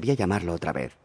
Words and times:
debía 0.00 0.14
llamarlo 0.14 0.54
otra 0.54 0.72
vez. 0.72 0.96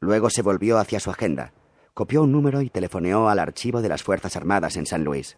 Luego 0.00 0.28
se 0.28 0.42
volvió 0.42 0.78
hacia 0.78 0.98
su 0.98 1.10
agenda, 1.10 1.52
copió 1.94 2.24
un 2.24 2.32
número 2.32 2.60
y 2.60 2.68
telefoneó 2.68 3.28
al 3.28 3.38
archivo 3.38 3.80
de 3.82 3.88
las 3.88 4.02
Fuerzas 4.02 4.34
Armadas 4.34 4.76
en 4.76 4.86
San 4.86 5.04
Luis. 5.04 5.36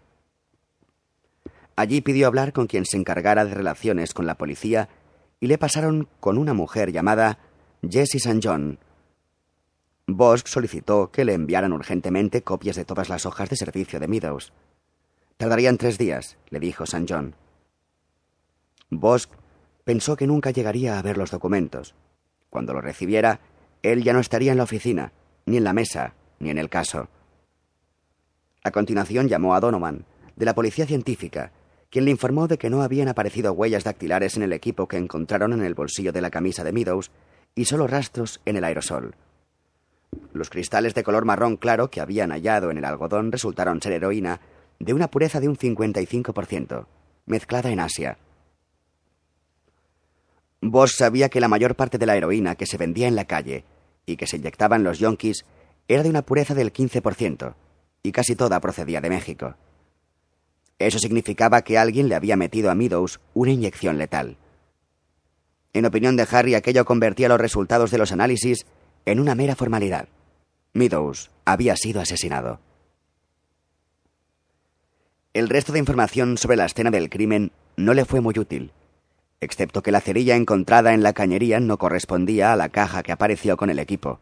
Allí 1.76 2.00
pidió 2.00 2.26
hablar 2.26 2.54
con 2.54 2.66
quien 2.66 2.86
se 2.86 2.96
encargara 2.96 3.44
de 3.44 3.52
relaciones 3.52 4.14
con 4.14 4.24
la 4.24 4.38
policía 4.38 4.88
y 5.38 5.48
le 5.48 5.58
pasaron 5.58 6.08
con 6.18 6.38
una 6.38 6.54
mujer 6.54 6.92
llamada 6.92 7.38
Jessie 7.82 8.16
St. 8.16 8.40
John. 8.42 8.78
Bosch 10.06 10.46
solicitó 10.46 11.10
que 11.10 11.26
le 11.26 11.34
enviaran 11.34 11.74
urgentemente 11.74 12.40
copias 12.42 12.76
de 12.76 12.86
todas 12.86 13.10
las 13.10 13.26
hojas 13.26 13.50
de 13.50 13.56
servicio 13.56 14.00
de 14.00 14.08
Meadows. 14.08 14.54
Tardarían 15.36 15.76
tres 15.76 15.98
días, 15.98 16.38
le 16.48 16.58
dijo 16.58 16.84
St. 16.84 17.04
John. 17.06 17.34
Bosch 18.88 19.28
pensó 19.84 20.16
que 20.16 20.26
nunca 20.26 20.52
llegaría 20.52 20.98
a 20.98 21.02
ver 21.02 21.18
los 21.18 21.30
documentos. 21.30 21.94
Cuando 22.56 22.72
lo 22.72 22.80
recibiera, 22.80 23.40
él 23.82 24.02
ya 24.02 24.14
no 24.14 24.18
estaría 24.18 24.50
en 24.50 24.56
la 24.56 24.64
oficina, 24.64 25.12
ni 25.44 25.58
en 25.58 25.64
la 25.64 25.74
mesa, 25.74 26.14
ni 26.38 26.48
en 26.48 26.56
el 26.56 26.70
caso. 26.70 27.10
A 28.64 28.70
continuación 28.70 29.28
llamó 29.28 29.54
a 29.54 29.60
Donovan, 29.60 30.06
de 30.36 30.46
la 30.46 30.54
Policía 30.54 30.86
Científica, 30.86 31.52
quien 31.90 32.06
le 32.06 32.12
informó 32.12 32.48
de 32.48 32.56
que 32.56 32.70
no 32.70 32.80
habían 32.80 33.08
aparecido 33.08 33.52
huellas 33.52 33.84
dactilares 33.84 34.38
en 34.38 34.42
el 34.42 34.54
equipo 34.54 34.88
que 34.88 34.96
encontraron 34.96 35.52
en 35.52 35.62
el 35.62 35.74
bolsillo 35.74 36.12
de 36.12 36.22
la 36.22 36.30
camisa 36.30 36.64
de 36.64 36.72
Meadows 36.72 37.10
y 37.54 37.66
solo 37.66 37.86
rastros 37.86 38.40
en 38.46 38.56
el 38.56 38.64
aerosol. 38.64 39.16
Los 40.32 40.48
cristales 40.48 40.94
de 40.94 41.02
color 41.04 41.26
marrón 41.26 41.58
claro 41.58 41.90
que 41.90 42.00
habían 42.00 42.30
hallado 42.30 42.70
en 42.70 42.78
el 42.78 42.86
algodón 42.86 43.32
resultaron 43.32 43.82
ser 43.82 43.92
heroína 43.92 44.40
de 44.78 44.94
una 44.94 45.10
pureza 45.10 45.40
de 45.40 45.48
un 45.50 45.58
55%, 45.58 46.86
mezclada 47.26 47.70
en 47.70 47.80
Asia. 47.80 48.16
Bosch 50.60 50.92
sabía 50.96 51.28
que 51.28 51.40
la 51.40 51.48
mayor 51.48 51.76
parte 51.76 51.98
de 51.98 52.06
la 52.06 52.16
heroína 52.16 52.54
que 52.54 52.66
se 52.66 52.78
vendía 52.78 53.08
en 53.08 53.16
la 53.16 53.26
calle 53.26 53.64
y 54.06 54.16
que 54.16 54.26
se 54.26 54.36
inyectaban 54.36 54.84
los 54.84 54.98
yonkis 54.98 55.44
era 55.88 56.02
de 56.02 56.10
una 56.10 56.22
pureza 56.22 56.54
del 56.54 56.72
15%, 56.72 57.54
y 58.02 58.12
casi 58.12 58.36
toda 58.36 58.60
procedía 58.60 59.00
de 59.00 59.10
México. 59.10 59.56
Eso 60.78 60.98
significaba 60.98 61.62
que 61.62 61.78
alguien 61.78 62.08
le 62.08 62.14
había 62.14 62.36
metido 62.36 62.70
a 62.70 62.74
Meadows 62.74 63.20
una 63.34 63.52
inyección 63.52 63.98
letal. 63.98 64.36
En 65.72 65.86
opinión 65.86 66.16
de 66.16 66.26
Harry, 66.30 66.54
aquello 66.54 66.84
convertía 66.84 67.28
los 67.28 67.40
resultados 67.40 67.90
de 67.90 67.98
los 67.98 68.12
análisis 68.12 68.66
en 69.04 69.20
una 69.20 69.34
mera 69.34 69.56
formalidad. 69.56 70.08
Meadows 70.72 71.30
había 71.44 71.76
sido 71.76 72.00
asesinado. 72.00 72.60
El 75.32 75.48
resto 75.48 75.72
de 75.72 75.78
información 75.78 76.38
sobre 76.38 76.56
la 76.56 76.66
escena 76.66 76.90
del 76.90 77.10
crimen 77.10 77.52
no 77.76 77.92
le 77.92 78.04
fue 78.04 78.20
muy 78.20 78.38
útil, 78.38 78.72
excepto 79.40 79.82
que 79.82 79.92
la 79.92 80.00
cerilla 80.00 80.36
encontrada 80.36 80.94
en 80.94 81.02
la 81.02 81.12
cañería 81.12 81.60
no 81.60 81.78
correspondía 81.78 82.52
a 82.52 82.56
la 82.56 82.68
caja 82.68 83.02
que 83.02 83.12
apareció 83.12 83.56
con 83.56 83.70
el 83.70 83.78
equipo. 83.78 84.20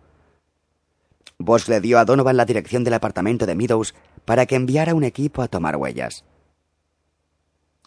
Bosch 1.39 1.69
le 1.69 1.81
dio 1.81 1.99
a 1.99 2.05
Donovan 2.05 2.37
la 2.37 2.45
dirección 2.45 2.85
del 2.85 2.95
apartamento 2.95 3.47
de 3.47 3.55
Meadows 3.55 3.95
para 4.25 4.47
que 4.47 4.57
enviara 4.57 4.95
un 4.95 5.05
equipo 5.05 5.43
a 5.43 5.49
tomar 5.49 5.77
huellas. 5.77 6.25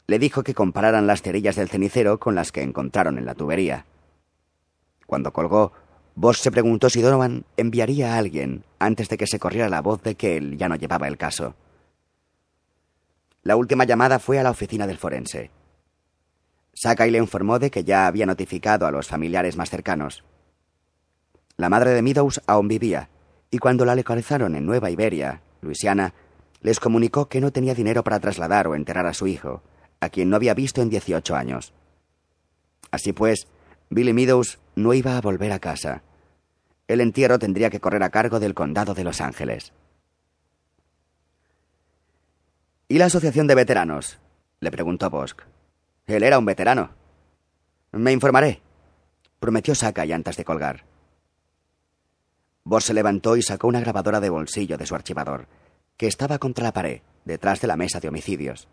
Le 0.06 0.20
dijo 0.20 0.44
que 0.44 0.54
compararan 0.54 1.08
las 1.08 1.22
cerillas 1.22 1.56
del 1.56 1.70
cenicero 1.70 2.20
con 2.20 2.36
las 2.36 2.52
que 2.52 2.62
encontraron 2.62 3.18
en 3.18 3.26
la 3.26 3.36
tubería. 3.36 3.86
Cuando 5.06 5.34
colgó, 5.34 5.74
Bosch 6.16 6.40
se 6.40 6.52
preguntó 6.52 6.90
si 6.90 7.02
Donovan 7.02 7.46
enviaría 7.58 8.14
a 8.14 8.18
alguien 8.18 8.64
antes 8.80 9.10
de 9.10 9.18
que 9.18 9.28
se 9.28 9.40
corriera 9.40 9.70
la 9.70 9.82
voz 9.82 10.02
de 10.04 10.16
que 10.16 10.38
él 10.38 10.58
ya 10.58 10.70
no 10.70 10.76
llevaba 10.76 11.08
el 11.08 11.18
caso. 11.18 11.56
La 13.44 13.56
última 13.56 13.86
llamada 13.86 14.20
fue 14.20 14.40
a 14.40 14.44
la 14.44 14.52
oficina 14.52 14.88
del 14.88 14.98
forense. 14.98 15.52
Sakai 16.80 17.10
le 17.10 17.18
informó 17.18 17.58
de 17.58 17.72
que 17.72 17.84
ya 17.84 18.06
había 18.06 18.28
notificado 18.28 18.86
a 18.86 18.92
los 18.92 19.08
familiares 19.08 19.58
más 19.58 19.72
cercanos. 19.72 20.24
La 21.56 21.70
madre 21.70 21.90
de 21.90 22.04
Meadows 22.04 22.40
aún 22.46 22.68
vivía, 22.68 23.10
y 23.50 23.58
cuando 23.58 23.84
la 23.84 23.96
localizaron 23.96 24.54
en 24.54 24.68
Nueva 24.68 24.92
Iberia, 24.92 25.42
Luisiana, 25.62 26.14
les 26.62 26.80
comunicó 26.80 27.30
que 27.30 27.42
no 27.42 27.52
tenía 27.52 27.74
dinero 27.74 28.04
para 28.04 28.20
trasladar 28.20 28.68
o 28.68 28.76
enterrar 28.76 29.08
a 29.08 29.16
su 29.16 29.26
hijo, 29.26 29.64
a 30.02 30.10
quien 30.10 30.30
no 30.30 30.36
había 30.36 30.54
visto 30.54 30.84
en 30.84 30.92
18 30.92 31.36
años. 31.36 31.74
Así 32.92 33.12
pues, 33.12 33.48
Billy 33.90 34.14
Meadows 34.14 34.60
no 34.76 34.94
iba 34.94 35.18
a 35.18 35.22
volver 35.22 35.54
a 35.54 35.60
casa. 35.60 36.04
El 36.88 37.02
entierro 37.02 37.40
tendría 37.40 37.72
que 37.72 37.80
correr 37.80 38.04
a 38.04 38.12
cargo 38.12 38.40
del 38.40 38.54
condado 38.54 38.94
de 38.94 39.04
Los 39.04 39.20
Ángeles. 39.20 39.74
¿Y 42.88 43.00
la 43.00 43.06
asociación 43.06 43.48
de 43.48 43.56
veteranos? 43.56 44.20
le 44.60 44.70
preguntó 44.70 45.10
Bosch. 45.10 45.57
Él 46.08 46.24
era 46.24 46.40
un 46.40 46.46
veterano. 46.46 46.92
Me 47.92 48.14
informaré, 48.14 48.62
prometió 49.40 49.76
Sakai 49.76 50.14
antes 50.14 50.38
de 50.38 50.46
colgar. 50.46 50.86
Bosch 52.64 52.86
se 52.86 52.94
levantó 52.94 53.36
y 53.36 53.42
sacó 53.42 53.68
una 53.68 53.82
grabadora 53.82 54.22
de 54.22 54.30
bolsillo 54.30 54.78
de 54.78 54.86
su 54.86 54.96
archivador, 54.96 55.48
que 55.98 56.08
estaba 56.08 56.40
contra 56.40 56.64
la 56.64 56.74
pared, 56.74 57.02
detrás 57.26 57.60
de 57.60 57.68
la 57.68 57.76
mesa 57.76 58.00
de 58.00 58.08
homicidios. 58.08 58.70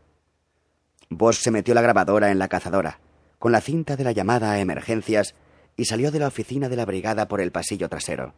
Bosch 1.10 1.38
se 1.38 1.50
metió 1.50 1.74
la 1.74 1.82
grabadora 1.82 2.30
en 2.30 2.38
la 2.38 2.48
cazadora, 2.48 3.00
con 3.40 3.50
la 3.50 3.60
cinta 3.60 3.96
de 3.96 4.04
la 4.04 4.12
llamada 4.12 4.52
a 4.52 4.60
emergencias, 4.60 5.34
y 5.76 5.86
salió 5.86 6.12
de 6.12 6.20
la 6.20 6.28
oficina 6.28 6.68
de 6.68 6.76
la 6.76 6.84
brigada 6.84 7.26
por 7.26 7.40
el 7.40 7.50
pasillo 7.50 7.88
trasero. 7.88 8.32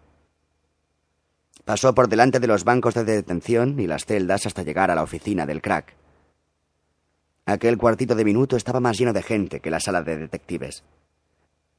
Pasó 1.66 1.94
por 1.94 2.08
delante 2.08 2.40
de 2.40 2.46
los 2.46 2.64
bancos 2.64 2.94
de 2.94 3.04
detención 3.04 3.78
y 3.78 3.86
las 3.86 4.06
celdas 4.06 4.46
hasta 4.46 4.62
llegar 4.62 4.90
a 4.90 4.94
la 4.94 5.02
oficina 5.02 5.44
del 5.44 5.60
crack. 5.60 5.94
Aquel 7.48 7.78
cuartito 7.78 8.16
de 8.16 8.24
minuto 8.24 8.56
estaba 8.56 8.80
más 8.80 8.98
lleno 8.98 9.12
de 9.12 9.22
gente 9.22 9.60
que 9.60 9.70
la 9.70 9.78
sala 9.78 10.02
de 10.02 10.16
detectives. 10.16 10.82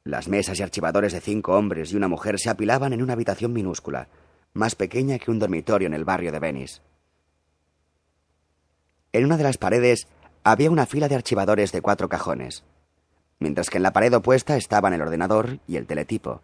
Las 0.06 0.30
mesas 0.30 0.58
y 0.58 0.64
archivadores 0.64 1.12
de 1.12 1.20
cinco 1.20 1.58
hombres 1.58 1.92
y 1.92 1.98
una 1.98 2.08
mujer 2.08 2.40
se 2.40 2.50
apilaban 2.50 2.94
en 2.94 3.04
una 3.04 3.12
habitación 3.12 3.52
minúscula, 3.52 4.08
más 4.54 4.76
pequeña 4.76 5.20
que 5.20 5.30
un 5.30 5.40
dormitorio 5.40 5.88
en 5.88 5.94
el 5.94 6.06
barrio 6.06 6.32
de 6.32 6.40
Venice. 6.40 6.80
En 9.12 9.26
una 9.26 9.36
de 9.36 9.44
las 9.44 9.58
paredes 9.58 10.08
había 10.46 10.72
una 10.72 10.86
fila 10.86 11.10
de 11.10 11.16
archivadores 11.16 11.74
de 11.74 11.82
cuatro 11.82 12.08
cajones, 12.08 12.64
mientras 13.40 13.70
que 13.70 13.76
en 13.76 13.84
la 13.84 13.92
pared 13.92 14.14
opuesta 14.14 14.56
estaban 14.56 14.94
el 14.94 15.02
ordenador 15.02 15.60
y 15.68 15.76
el 15.76 15.86
teletipo. 15.86 16.42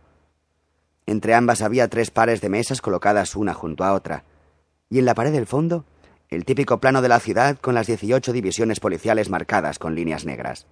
Entre 1.05 1.33
ambas 1.33 1.61
había 1.61 1.87
tres 1.87 2.11
pares 2.11 2.41
de 2.41 2.49
mesas 2.49 2.81
colocadas 2.81 3.37
una 3.37 3.53
junto 3.53 3.85
a 3.85 3.93
otra, 3.93 4.25
y 4.89 4.99
en 4.99 5.05
la 5.05 5.15
pared 5.15 5.31
del 5.31 5.47
fondo 5.47 5.85
el 6.29 6.45
típico 6.45 6.79
plano 6.79 7.01
de 7.01 7.09
la 7.09 7.19
ciudad 7.19 7.57
con 7.59 7.75
las 7.75 7.87
18 7.87 8.33
divisiones 8.33 8.79
policiales 8.79 9.29
marcadas 9.29 9.79
con 9.79 9.95
líneas 9.95 10.25
negras. 10.25 10.65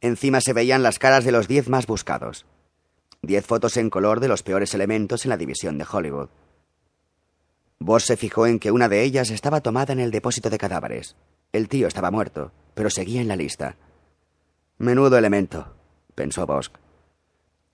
Encima 0.00 0.40
se 0.40 0.52
veían 0.52 0.82
las 0.82 0.98
caras 0.98 1.24
de 1.24 1.32
los 1.32 1.48
diez 1.48 1.68
más 1.68 1.86
buscados. 1.86 2.44
Diez 3.22 3.46
fotos 3.46 3.76
en 3.76 3.88
color 3.88 4.18
de 4.18 4.28
los 4.28 4.42
peores 4.42 4.74
elementos 4.74 5.24
en 5.24 5.30
la 5.30 5.36
división 5.36 5.78
de 5.78 5.86
Hollywood. 5.90 6.28
Boss 7.78 8.04
se 8.04 8.16
fijó 8.16 8.46
en 8.46 8.58
que 8.58 8.70
una 8.70 8.88
de 8.88 9.02
ellas 9.02 9.30
estaba 9.30 9.60
tomada 9.60 9.92
en 9.92 10.00
el 10.00 10.10
depósito 10.10 10.50
de 10.50 10.58
cadáveres. 10.58 11.16
El 11.52 11.68
tío 11.68 11.86
estaba 11.86 12.10
muerto, 12.10 12.52
pero 12.74 12.90
seguía 12.90 13.20
en 13.20 13.28
la 13.28 13.36
lista. 13.36 13.76
Menudo 14.78 15.16
elemento, 15.18 15.74
pensó 16.14 16.46
Bosch. 16.46 16.72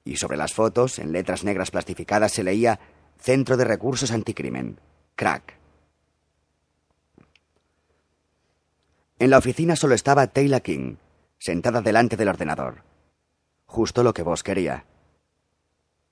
Y 0.04 0.16
sobre 0.16 0.36
las 0.36 0.52
fotos, 0.52 0.98
en 0.98 1.12
letras 1.12 1.44
negras 1.44 1.70
plastificadas, 1.70 2.32
se 2.32 2.42
leía 2.42 2.80
Centro 3.18 3.56
de 3.56 3.64
Recursos 3.64 4.10
Anticrimen. 4.10 4.80
Crack. 5.14 5.57
En 9.20 9.30
la 9.30 9.38
oficina 9.38 9.74
solo 9.74 9.94
estaba 9.94 10.28
Taylor 10.28 10.62
King, 10.62 10.96
sentada 11.38 11.82
delante 11.82 12.16
del 12.16 12.28
ordenador. 12.28 12.84
Justo 13.66 14.04
lo 14.04 14.14
que 14.14 14.22
vos 14.22 14.44
quería. 14.44 14.84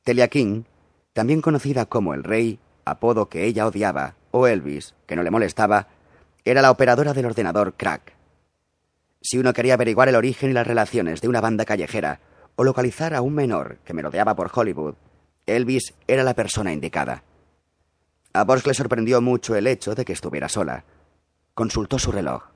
Telia 0.03 0.27
King, 0.27 0.65
también 1.13 1.41
conocida 1.41 1.87
como 1.87 2.15
el 2.15 2.25
Rey, 2.25 2.59
apodo 2.85 3.29
que 3.29 3.45
ella 3.45 3.67
odiaba, 3.67 4.17
o 4.33 4.49
Elvis, 4.49 4.95
que 5.07 5.15
no 5.15 5.23
le 5.23 5.31
molestaba, 5.31 5.87
era 6.45 6.63
la 6.63 6.73
operadora 6.73 7.13
del 7.13 7.27
ordenador 7.27 7.75
Crack. 7.77 8.13
Si 9.21 9.39
uno 9.39 9.53
quería 9.53 9.75
averiguar 9.75 10.09
el 10.09 10.17
origen 10.17 10.51
y 10.51 10.55
las 10.55 10.67
relaciones 10.67 11.21
de 11.21 11.29
una 11.29 11.41
banda 11.41 11.65
callejera, 11.65 12.21
o 12.57 12.65
localizar 12.65 13.15
a 13.15 13.23
un 13.23 13.35
menor 13.35 13.79
que 13.85 13.95
merodeaba 13.95 14.35
por 14.35 14.51
Hollywood, 14.53 14.97
Elvis 15.47 15.95
era 16.09 16.25
la 16.25 16.35
persona 16.35 16.73
indicada. 16.73 17.23
A 18.33 18.43
Bosch 18.43 18.67
le 18.67 18.75
sorprendió 18.75 19.21
mucho 19.21 19.55
el 19.55 19.69
hecho 19.69 19.95
de 19.95 20.05
que 20.05 20.13
estuviera 20.13 20.49
sola. 20.49 20.85
Consultó 21.55 22.01
su 22.01 22.11
reloj. 22.11 22.56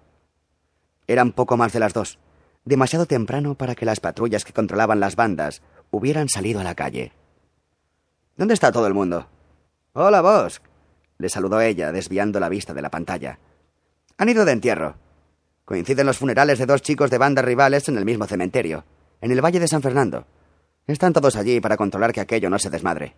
Eran 1.07 1.33
poco 1.33 1.57
más 1.57 1.73
de 1.73 1.81
las 1.81 1.93
dos 1.93 2.19
demasiado 2.65 3.07
temprano 3.07 3.55
para 3.55 3.75
que 3.75 3.87
las 3.87 4.01
patrullas 4.01 4.45
que 4.45 4.53
controlaban 4.53 5.01
las 5.01 5.17
bandas 5.17 5.63
hubieran 5.91 6.29
salido 6.29 6.61
a 6.61 6.65
la 6.65 6.75
calle. 6.75 7.13
¿Dónde 8.37 8.55
está 8.55 8.73
todo 8.73 8.87
el 8.87 8.95
mundo? 8.95 9.29
Hola, 9.93 10.21
Bosch. 10.21 10.61
Le 11.19 11.29
saludó 11.29 11.61
ella, 11.61 11.93
desviando 11.93 12.41
la 12.41 12.49
vista 12.49 12.73
de 12.73 12.83
la 12.83 12.91
pantalla. 12.91 13.39
Han 14.17 14.29
ido 14.29 14.45
de 14.45 14.53
entierro. 14.53 14.97
Coinciden 15.65 16.07
los 16.07 16.19
funerales 16.19 16.59
de 16.59 16.67
dos 16.67 16.83
chicos 16.83 17.11
de 17.11 17.19
bandas 17.19 17.45
rivales 17.45 17.89
en 17.89 17.99
el 17.99 18.05
mismo 18.05 18.27
cementerio, 18.27 18.85
en 19.21 19.31
el 19.31 19.45
Valle 19.45 19.61
de 19.61 19.69
San 19.69 19.83
Fernando. 19.83 20.27
Están 20.87 21.13
todos 21.13 21.37
allí 21.37 21.61
para 21.61 21.77
controlar 21.77 22.13
que 22.13 22.21
aquello 22.21 22.51
no 22.51 22.59
se 22.59 22.71
desmadre. 22.71 23.15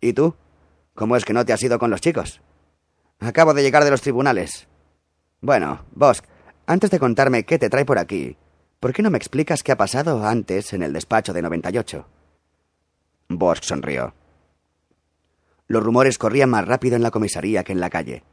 ¿Y 0.00 0.12
tú? 0.12 0.34
¿Cómo 0.94 1.16
es 1.16 1.24
que 1.24 1.32
no 1.32 1.44
te 1.44 1.52
has 1.52 1.62
ido 1.62 1.78
con 1.78 1.90
los 1.90 2.00
chicos? 2.00 2.40
Acabo 3.18 3.54
de 3.54 3.62
llegar 3.62 3.84
de 3.84 3.90
los 3.90 4.02
tribunales. 4.02 4.68
Bueno, 5.40 5.84
Bosch, 5.92 6.22
antes 6.66 6.90
de 6.90 6.98
contarme 6.98 7.44
qué 7.44 7.58
te 7.58 7.70
trae 7.70 7.84
por 7.84 7.98
aquí, 7.98 8.36
¿Por 8.82 8.92
qué 8.92 9.00
no 9.00 9.12
me 9.12 9.16
explicas 9.16 9.62
qué 9.62 9.70
ha 9.70 9.76
pasado 9.76 10.26
antes 10.26 10.72
en 10.72 10.82
el 10.82 10.92
despacho 10.92 11.32
de 11.32 11.40
98? 11.40 12.04
Bosch 13.28 13.62
sonrió. 13.62 14.12
Los 15.68 15.84
rumores 15.84 16.18
corrían 16.18 16.50
más 16.50 16.66
rápido 16.66 16.96
en 16.96 17.04
la 17.04 17.12
comisaría 17.12 17.62
que 17.62 17.70
en 17.70 17.78
la 17.78 17.90
calle. 17.90 18.24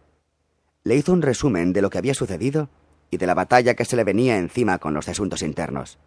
Le 0.83 0.95
hizo 0.95 1.13
un 1.13 1.21
resumen 1.21 1.71
de 1.71 1.83
lo 1.83 1.91
que 1.91 1.99
había 1.99 2.15
sucedido 2.15 2.67
y 3.11 3.17
de 3.17 3.27
la 3.27 3.35
batalla 3.35 3.75
que 3.75 3.85
se 3.85 3.95
le 3.95 4.03
venía 4.03 4.39
encima 4.39 4.79
con 4.79 4.95
los 4.95 5.07
asuntos 5.07 5.43
internos. 5.43 5.99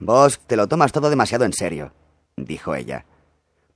Vos 0.00 0.40
te 0.48 0.56
lo 0.56 0.66
tomas 0.66 0.90
todo 0.90 1.08
demasiado 1.08 1.44
en 1.44 1.52
serio, 1.52 1.92
dijo 2.36 2.74
ella. 2.74 3.06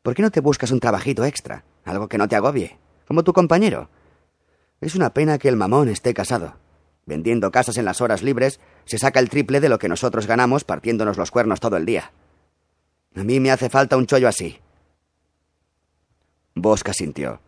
¿Por 0.02 0.16
qué 0.16 0.22
no 0.22 0.32
te 0.32 0.40
buscas 0.40 0.72
un 0.72 0.80
trabajito 0.80 1.24
extra? 1.24 1.64
Algo 1.84 2.08
que 2.08 2.18
no 2.18 2.26
te 2.26 2.34
agobie, 2.34 2.80
como 3.06 3.22
tu 3.22 3.32
compañero. 3.32 3.90
Es 4.80 4.96
una 4.96 5.14
pena 5.14 5.38
que 5.38 5.48
el 5.48 5.54
mamón 5.54 5.88
esté 5.88 6.12
casado. 6.14 6.56
Vendiendo 7.04 7.50
casas 7.50 7.76
en 7.76 7.84
las 7.84 8.00
horas 8.00 8.22
libres, 8.22 8.60
se 8.84 8.98
saca 8.98 9.20
el 9.20 9.28
triple 9.28 9.60
de 9.60 9.68
lo 9.68 9.78
que 9.78 9.88
nosotros 9.88 10.26
ganamos 10.26 10.64
partiéndonos 10.64 11.16
los 11.16 11.30
cuernos 11.30 11.60
todo 11.60 11.76
el 11.76 11.86
día. 11.86 12.12
A 13.14 13.24
mí 13.24 13.40
me 13.40 13.50
hace 13.50 13.68
falta 13.68 13.96
un 13.96 14.06
chollo 14.06 14.28
así. 14.28 14.58
Bosca 16.54 16.92
sintió. 16.92 17.40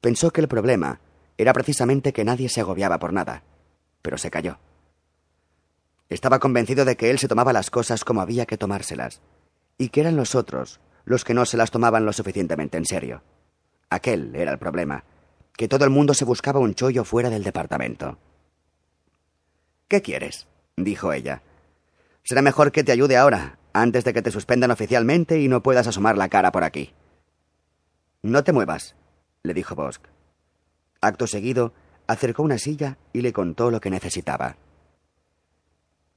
Pensó 0.00 0.30
que 0.30 0.40
el 0.40 0.48
problema 0.48 1.00
era 1.36 1.52
precisamente 1.52 2.12
que 2.12 2.24
nadie 2.24 2.48
se 2.48 2.60
agobiaba 2.60 2.98
por 2.98 3.12
nada, 3.12 3.42
pero 4.02 4.18
se 4.18 4.30
calló. 4.30 4.58
Estaba 6.08 6.38
convencido 6.38 6.84
de 6.84 6.96
que 6.96 7.10
él 7.10 7.18
se 7.18 7.28
tomaba 7.28 7.52
las 7.52 7.70
cosas 7.70 8.04
como 8.04 8.20
había 8.20 8.46
que 8.46 8.58
tomárselas, 8.58 9.20
y 9.78 9.88
que 9.88 10.00
eran 10.00 10.16
los 10.16 10.34
otros 10.34 10.80
los 11.04 11.24
que 11.24 11.34
no 11.34 11.44
se 11.44 11.56
las 11.56 11.70
tomaban 11.70 12.06
lo 12.06 12.12
suficientemente 12.12 12.78
en 12.78 12.86
serio. 12.86 13.22
Aquel 13.90 14.34
era 14.34 14.52
el 14.52 14.58
problema, 14.58 15.04
que 15.56 15.68
todo 15.68 15.84
el 15.84 15.90
mundo 15.90 16.14
se 16.14 16.24
buscaba 16.24 16.60
un 16.60 16.74
chollo 16.74 17.04
fuera 17.04 17.30
del 17.30 17.44
departamento. 17.44 18.18
¿Qué 19.88 20.02
quieres? 20.02 20.46
dijo 20.76 21.12
ella. 21.12 21.42
Será 22.22 22.42
mejor 22.42 22.72
que 22.72 22.84
te 22.84 22.92
ayude 22.92 23.16
ahora, 23.16 23.58
antes 23.72 24.04
de 24.04 24.12
que 24.12 24.22
te 24.22 24.30
suspendan 24.30 24.70
oficialmente 24.70 25.40
y 25.40 25.48
no 25.48 25.62
puedas 25.62 25.86
asomar 25.86 26.16
la 26.16 26.28
cara 26.28 26.52
por 26.52 26.64
aquí. 26.64 26.92
No 28.22 28.42
te 28.44 28.52
muevas, 28.52 28.96
le 29.42 29.52
dijo 29.52 29.74
Bosk. 29.74 30.02
Acto 31.00 31.26
seguido, 31.26 31.74
acercó 32.06 32.42
una 32.42 32.58
silla 32.58 32.96
y 33.12 33.20
le 33.20 33.32
contó 33.32 33.70
lo 33.70 33.80
que 33.80 33.90
necesitaba. 33.90 34.56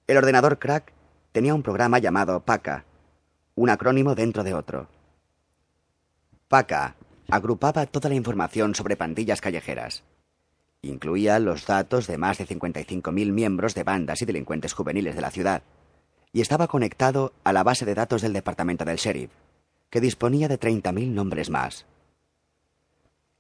El 0.08 0.18
ordenador 0.18 0.60
crack 0.60 0.94
tenía 1.34 1.54
un 1.54 1.64
programa 1.64 2.00
llamado 2.00 2.40
PACA, 2.40 2.86
un 3.56 3.70
acrónimo 3.70 4.16
dentro 4.16 4.44
de 4.44 4.54
otro. 4.54 4.88
PACA 6.48 6.96
agrupaba 7.30 7.86
toda 7.86 8.10
la 8.10 8.16
información 8.16 8.74
sobre 8.74 8.96
pandillas 8.96 9.42
callejeras. 9.42 10.04
Incluía 10.82 11.40
los 11.40 11.66
datos 11.66 12.08
de 12.08 12.18
más 12.18 12.38
de 12.38 12.48
55.000 12.48 13.32
miembros 13.32 13.74
de 13.76 13.84
bandas 13.84 14.22
y 14.22 14.26
delincuentes 14.26 14.74
juveniles 14.74 15.16
de 15.16 15.22
la 15.22 15.32
ciudad, 15.32 15.64
y 16.32 16.42
estaba 16.42 16.68
conectado 16.68 17.34
a 17.44 17.54
la 17.54 17.64
base 17.64 17.86
de 17.86 17.96
datos 17.96 18.22
del 18.22 18.34
departamento 18.34 18.86
del 18.86 18.98
sheriff, 18.98 19.32
que 19.90 20.02
disponía 20.02 20.48
de 20.48 20.60
30.000 20.60 21.08
nombres 21.10 21.50
más. 21.50 21.86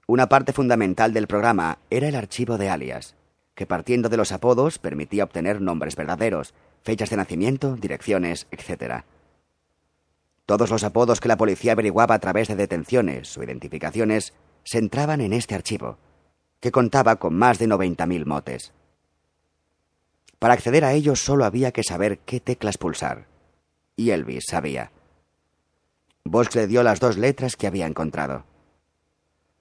Una 0.07 0.29
parte 0.29 0.53
fundamental 0.53 1.13
del 1.13 1.27
programa 1.27 1.79
era 1.89 2.07
el 2.07 2.15
archivo 2.15 2.57
de 2.57 2.69
alias, 2.69 3.15
que 3.55 3.65
partiendo 3.65 4.07
de 4.07 4.17
los 4.17 4.31
apodos 4.31 4.79
permitía 4.79 5.23
obtener 5.23 5.61
nombres 5.61 5.95
verdaderos, 5.95 6.53
fechas 6.83 7.09
de 7.09 7.17
nacimiento, 7.17 7.75
direcciones, 7.75 8.47
etc. 8.51 9.03
Todos 10.45 10.69
los 10.69 10.85
apodos 10.85 11.19
que 11.19 11.27
la 11.27 11.37
policía 11.37 11.73
averiguaba 11.73 12.15
a 12.15 12.19
través 12.19 12.47
de 12.47 12.55
detenciones 12.55 13.37
o 13.37 13.43
identificaciones 13.43 14.33
se 14.63 14.77
entraban 14.77 15.19
en 15.19 15.33
este 15.33 15.55
archivo, 15.55 15.97
que 16.59 16.71
contaba 16.71 17.17
con 17.17 17.35
más 17.35 17.59
de 17.59 17.67
90.000 17.67 18.25
motes. 18.25 18.73
Para 20.39 20.53
acceder 20.53 20.85
a 20.85 20.93
ellos 20.93 21.19
solo 21.19 21.45
había 21.45 21.71
que 21.71 21.83
saber 21.83 22.19
qué 22.19 22.39
teclas 22.39 22.77
pulsar. 22.77 23.27
Y 23.95 24.11
Elvis 24.11 24.45
sabía. 24.47 24.91
Bosch 26.23 26.55
le 26.55 26.67
dio 26.67 26.83
las 26.83 26.99
dos 26.99 27.17
letras 27.17 27.55
que 27.55 27.67
había 27.67 27.87
encontrado. 27.87 28.45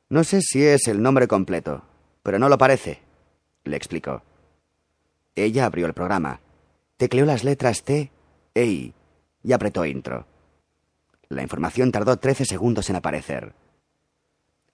No 0.09 0.25
sé 0.25 0.41
si 0.43 0.65
es 0.65 0.87
el 0.89 1.03
nombre 1.03 1.27
completo, 1.27 1.83
pero 2.23 2.39
no 2.39 2.49
lo 2.49 2.59
parece, 2.59 3.01
le 3.65 3.77
explicó. 3.77 4.23
Ella 5.35 5.67
abrió 5.67 5.87
el 5.87 5.95
programa, 5.95 6.41
tecleó 6.97 7.25
las 7.25 7.45
letras 7.45 7.83
T 7.83 8.11
e 8.55 8.65
I 8.65 8.95
y 9.43 9.53
apretó 9.53 9.85
intro. 9.85 10.27
La 11.29 11.43
información 11.43 11.91
tardó 11.91 12.19
trece 12.19 12.45
segundos 12.45 12.89
en 12.91 12.97
aparecer. 12.97 13.55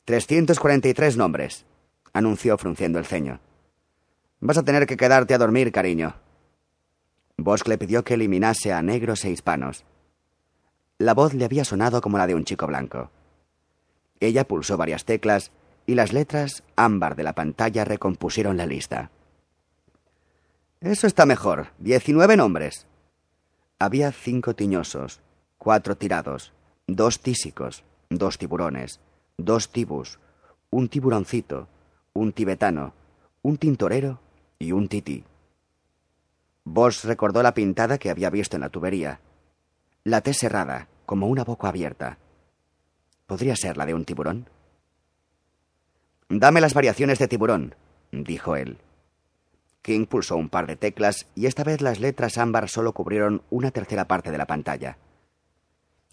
343 0.05 1.17
nombres, 1.17 1.65
anunció 2.13 2.59
frunciendo 2.59 2.99
el 2.99 3.07
ceño. 3.07 3.41
Vas 4.41 4.59
a 4.59 4.65
tener 4.65 4.87
que 4.87 4.97
quedarte 4.97 5.35
a 5.35 5.39
dormir, 5.39 5.73
cariño. 5.73 6.15
Bosch 7.37 7.67
le 7.67 7.79
pidió 7.79 8.05
que 8.05 8.15
eliminase 8.15 8.73
a 8.73 8.83
negros 8.83 9.25
e 9.25 9.31
hispanos. 9.31 9.85
La 10.99 11.15
voz 11.15 11.35
le 11.35 11.45
había 11.45 11.65
sonado 11.65 12.01
como 12.01 12.19
la 12.19 12.27
de 12.27 12.35
un 12.35 12.45
chico 12.45 12.67
blanco. 12.67 13.11
Ella 14.21 14.47
pulsó 14.47 14.77
varias 14.77 15.05
teclas 15.05 15.51
y 15.87 15.95
las 15.95 16.13
letras 16.13 16.63
ámbar 16.77 17.17
de 17.17 17.25
la 17.25 17.35
pantalla 17.35 17.85
recompusieron 17.85 18.57
la 18.57 18.67
lista. 18.67 19.11
Eso 20.81 21.07
está 21.07 21.27
mejor. 21.27 21.69
Diecinueve 21.79 22.37
nombres. 22.37 22.87
Había 23.79 24.13
cinco 24.13 24.55
tiñosos, 24.55 25.21
cuatro 25.59 25.97
tirados, 25.97 26.53
dos 26.87 27.21
tísicos, 27.21 27.85
dos 28.11 28.39
tiburones, 28.39 29.01
dos 29.39 29.71
tibus, 29.71 30.19
un 30.71 30.89
tiburoncito, 30.89 31.69
un 32.15 32.33
tibetano, 32.33 32.95
un 33.43 33.57
tintorero 33.57 34.21
y 34.59 34.73
un 34.73 34.89
tití. 34.89 35.25
Bosch 36.65 37.05
recordó 37.05 37.43
la 37.43 37.55
pintada 37.55 37.99
que 37.99 38.11
había 38.11 38.31
visto 38.31 38.57
en 38.57 38.61
la 38.61 38.69
tubería. 38.69 39.21
La 40.05 40.21
T 40.21 40.33
cerrada, 40.35 40.89
como 41.07 41.27
una 41.27 41.45
boca 41.45 41.69
abierta. 41.69 42.19
¿Podría 43.27 43.57
ser 43.57 43.77
la 43.77 43.87
de 43.87 43.95
un 43.95 44.05
tiburón? 44.05 44.49
Dame 46.29 46.61
las 46.61 46.75
variaciones 46.75 47.19
de 47.19 47.29
tiburón, 47.29 47.75
dijo 48.11 48.57
él. 48.57 48.79
King 49.83 50.07
pulsó 50.07 50.37
un 50.37 50.49
par 50.49 50.67
de 50.67 50.77
teclas 50.77 51.27
y 51.35 51.47
esta 51.47 51.65
vez 51.65 51.81
las 51.81 51.99
letras 51.99 52.39
ámbar 52.39 52.69
solo 52.69 52.93
cubrieron 52.93 53.43
una 53.51 53.71
tercera 53.73 54.07
parte 54.07 54.31
de 54.31 54.39
la 54.39 54.47
pantalla. 54.47 54.99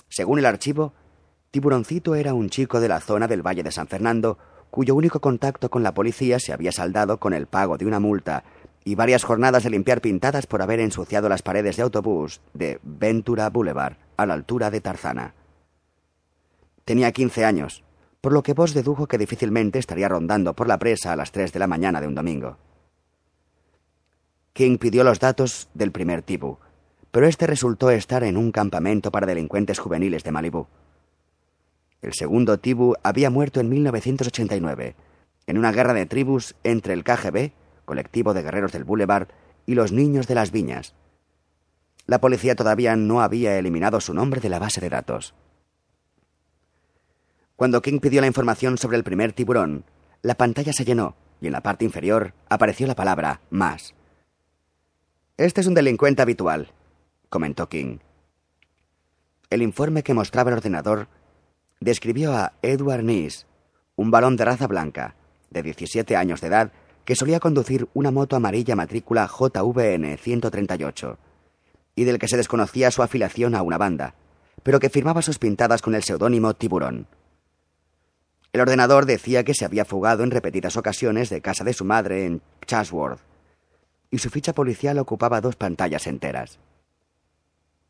Según 0.08 0.40
el 0.40 0.48
archivo, 0.48 0.94
Tiburoncito 1.52 2.14
era 2.14 2.36
un 2.36 2.50
chico 2.50 2.80
de 2.80 2.88
la 2.88 3.00
zona 3.00 3.28
del 3.28 3.42
Valle 3.42 3.64
de 3.64 3.72
San 3.72 3.88
Fernando 3.88 4.38
cuyo 4.72 4.96
único 4.96 5.20
contacto 5.20 5.70
con 5.70 5.84
la 5.84 5.94
policía 5.94 6.40
se 6.40 6.54
había 6.54 6.72
saldado 6.72 7.20
con 7.20 7.34
el 7.34 7.48
pago 7.48 7.78
de 7.78 7.86
una 7.86 8.00
multa 8.00 8.44
y 8.84 8.96
varias 8.96 9.24
jornadas 9.24 9.64
de 9.64 9.70
limpiar 9.70 10.02
pintadas 10.02 10.48
por 10.48 10.62
haber 10.62 10.80
ensuciado 10.80 11.30
las 11.30 11.42
paredes 11.42 11.78
de 11.78 11.84
autobús 11.84 12.42
de 12.54 12.80
Ventura 12.84 13.50
Boulevard 13.50 13.98
a 14.18 14.26
la 14.26 14.34
altura 14.34 14.72
de 14.72 14.82
Tarzana. 14.82 15.34
Tenía 16.86 17.12
quince 17.12 17.46
años, 17.46 17.84
por 18.22 18.34
lo 18.34 18.44
que 18.44 18.54
Vos 18.54 18.74
dedujo 18.74 19.08
que 19.08 19.18
difícilmente 19.18 19.80
estaría 19.80 20.10
rondando 20.10 20.56
por 20.56 20.68
la 20.68 20.80
presa 20.80 21.14
a 21.14 21.16
las 21.16 21.32
tres 21.32 21.54
de 21.54 21.60
la 21.60 21.68
mañana 21.68 22.02
de 22.02 22.08
un 22.08 22.16
domingo. 22.16 22.58
King 24.54 24.78
pidió 24.78 25.04
los 25.04 25.20
datos 25.20 25.70
del 25.74 25.92
primer 25.92 26.22
Tibu, 26.22 26.58
pero 27.12 27.28
este 27.28 27.48
resultó 27.48 27.90
estar 27.92 28.24
en 28.24 28.38
un 28.38 28.52
campamento 28.52 29.12
para 29.12 29.28
delincuentes 29.28 29.80
juveniles 29.80 30.24
de 30.24 30.32
Malibú. 30.32 30.68
El 32.02 32.14
segundo 32.14 32.60
Tibu 32.60 32.96
había 33.04 33.30
muerto 33.30 33.60
en 33.60 33.70
1989, 33.70 34.96
en 35.48 35.58
una 35.58 35.72
guerra 35.72 35.94
de 35.94 36.06
tribus 36.06 36.56
entre 36.64 36.94
el 36.94 37.04
KGB, 37.04 37.52
colectivo 37.86 38.34
de 38.34 38.44
guerreros 38.44 38.72
del 38.72 38.86
Boulevard, 38.86 39.28
y 39.66 39.76
los 39.76 39.92
niños 39.92 40.28
de 40.28 40.36
las 40.36 40.52
viñas. 40.52 40.96
La 42.06 42.22
policía 42.22 42.56
todavía 42.56 42.96
no 42.96 43.22
había 43.22 43.58
eliminado 43.60 44.02
su 44.02 44.14
nombre 44.14 44.42
de 44.42 44.50
la 44.50 44.60
base 44.60 44.82
de 44.82 44.90
datos. 44.90 45.36
Cuando 47.56 47.82
King 47.82 48.00
pidió 48.00 48.22
la 48.22 48.28
información 48.28 48.78
sobre 48.78 48.98
el 48.98 49.04
primer 49.04 49.34
tiburón, 49.34 49.84
la 50.22 50.36
pantalla 50.36 50.74
se 50.74 50.86
llenó 50.86 51.16
y 51.42 51.48
en 51.48 51.54
la 51.54 51.62
parte 51.62 51.86
inferior 51.86 52.34
apareció 52.48 52.88
la 52.88 52.96
palabra 52.96 53.42
más. 53.50 53.94
Este 55.38 55.62
es 55.62 55.68
un 55.68 55.74
delincuente 55.74 56.22
habitual, 56.22 56.72
comentó 57.30 57.70
King. 57.70 58.00
El 59.50 59.62
informe 59.62 60.04
que 60.04 60.14
mostraba 60.14 60.52
el 60.52 60.58
ordenador 60.58 61.08
describió 61.80 62.34
a 62.34 62.54
Edward 62.62 63.04
Nees, 63.04 63.46
un 63.96 64.12
varón 64.12 64.36
de 64.36 64.46
raza 64.46 64.68
blanca, 64.68 65.16
de 65.50 65.64
17 65.64 66.16
años 66.16 66.42
de 66.42 66.48
edad, 66.48 66.72
que 67.06 67.16
solía 67.16 67.40
conducir 67.40 67.88
una 67.94 68.12
moto 68.12 68.36
amarilla 68.36 68.76
matrícula 68.76 69.28
JVN 69.28 70.18
138, 70.18 71.18
y 71.96 72.04
del 72.04 72.20
que 72.20 72.28
se 72.28 72.38
desconocía 72.38 72.92
su 72.92 73.02
afiliación 73.02 73.56
a 73.56 73.62
una 73.62 73.78
banda, 73.78 74.16
pero 74.64 74.80
que 74.80 74.90
firmaba 74.90 75.22
sus 75.22 75.40
pintadas 75.40 75.82
con 75.82 75.96
el 75.96 76.04
seudónimo 76.04 76.54
Tiburón. 76.54 77.08
El 78.52 78.62
ordenador 78.62 79.06
decía 79.06 79.44
que 79.44 79.54
se 79.54 79.66
había 79.66 79.86
fugado 79.86 80.24
en 80.24 80.32
repetidas 80.32 80.76
ocasiones 80.76 81.30
de 81.30 81.42
casa 81.42 81.64
de 81.64 81.74
su 81.74 81.86
madre 81.86 82.26
en 82.26 82.42
Chatsworth, 82.66 83.22
y 84.12 84.18
su 84.18 84.30
ficha 84.30 84.54
policial 84.54 84.98
ocupaba 84.98 85.42
dos 85.42 85.56
pantallas 85.56 86.08
enteras. 86.08 86.60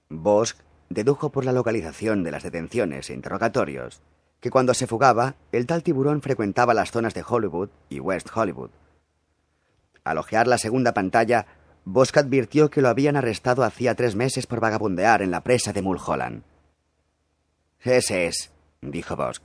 Bosch 0.10 0.55
dedujo 0.89 1.31
por 1.31 1.46
la 1.46 1.53
localización 1.53 2.24
de 2.24 2.31
las 2.31 2.43
detenciones 2.43 3.10
e 3.10 3.13
interrogatorios 3.13 4.01
que 4.39 4.50
cuando 4.50 4.74
se 4.74 4.88
fugaba, 4.88 5.36
el 5.51 5.65
tal 5.65 5.84
tiburón 5.84 6.22
frecuentaba 6.22 6.74
las 6.74 6.91
zonas 6.91 7.13
de 7.13 7.24
Hollywood 7.27 7.69
y 7.89 8.00
West 8.00 8.29
Hollywood. 8.34 8.69
Al 10.03 10.17
ojear 10.17 10.48
la 10.48 10.58
segunda 10.58 10.93
pantalla, 10.93 11.46
Bosk 11.86 12.17
advirtió 12.17 12.69
que 12.69 12.81
lo 12.81 12.88
habían 12.88 13.15
arrestado 13.15 13.63
hacía 13.63 13.96
tres 13.96 14.15
meses 14.15 14.48
por 14.48 14.60
vagabundear 14.60 15.22
en 15.22 15.31
la 15.31 15.41
presa 15.41 15.74
de 15.74 15.81
Mulholland. 15.81 16.43
Ese 17.81 18.27
es, 18.27 18.51
dijo 18.81 19.15
Bosk. 19.15 19.43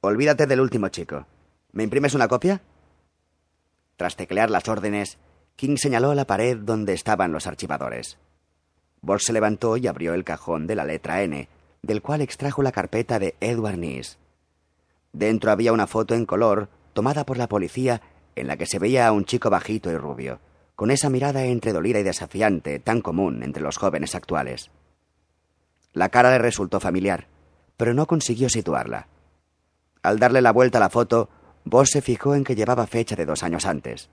Olvídate 0.00 0.46
del 0.46 0.60
último 0.60 0.88
chico. 0.88 1.26
¿Me 1.72 1.84
imprimes 1.84 2.14
una 2.14 2.28
copia? 2.28 2.62
Tras 3.96 4.16
teclear 4.16 4.50
las 4.50 4.66
órdenes, 4.68 5.18
King 5.56 5.76
señaló 5.76 6.14
la 6.14 6.26
pared 6.26 6.56
donde 6.56 6.94
estaban 6.94 7.32
los 7.32 7.46
archivadores. 7.46 8.18
Bosk 9.02 9.26
se 9.26 9.32
levantó 9.32 9.76
y 9.76 9.86
abrió 9.86 10.14
el 10.14 10.24
cajón 10.24 10.66
de 10.66 10.74
la 10.74 10.84
letra 10.84 11.22
N, 11.22 11.48
del 11.82 12.02
cual 12.02 12.20
extrajo 12.20 12.62
la 12.62 12.72
carpeta 12.72 13.18
de 13.18 13.34
Edward 13.40 13.78
Nees. 13.78 14.18
Dentro 15.12 15.50
había 15.50 15.72
una 15.72 15.86
foto 15.86 16.14
en 16.14 16.26
color 16.26 16.68
tomada 16.92 17.24
por 17.24 17.38
la 17.38 17.48
policía 17.48 18.02
en 18.36 18.46
la 18.46 18.56
que 18.56 18.66
se 18.66 18.78
veía 18.78 19.06
a 19.06 19.12
un 19.12 19.24
chico 19.24 19.50
bajito 19.50 19.90
y 19.90 19.96
rubio, 19.96 20.40
con 20.76 20.90
esa 20.90 21.10
mirada 21.10 21.44
entre 21.44 21.72
dolida 21.72 21.98
y 21.98 22.02
desafiante 22.02 22.78
tan 22.78 23.00
común 23.00 23.42
entre 23.42 23.62
los 23.62 23.76
jóvenes 23.76 24.14
actuales. 24.14 24.70
La 25.92 26.08
cara 26.08 26.30
le 26.30 26.38
resultó 26.38 26.80
familiar, 26.80 27.26
pero 27.76 27.94
no 27.94 28.06
consiguió 28.06 28.48
situarla. 28.48 29.08
Al 30.02 30.18
darle 30.18 30.40
la 30.40 30.52
vuelta 30.52 30.78
a 30.78 30.80
la 30.80 30.90
foto, 30.90 31.28
Boss 31.64 31.90
se 31.90 32.02
fijó 32.02 32.34
en 32.34 32.44
que 32.44 32.54
llevaba 32.54 32.86
fecha 32.86 33.16
de 33.16 33.26
dos 33.26 33.42
años 33.42 33.66
antes. 33.66 34.08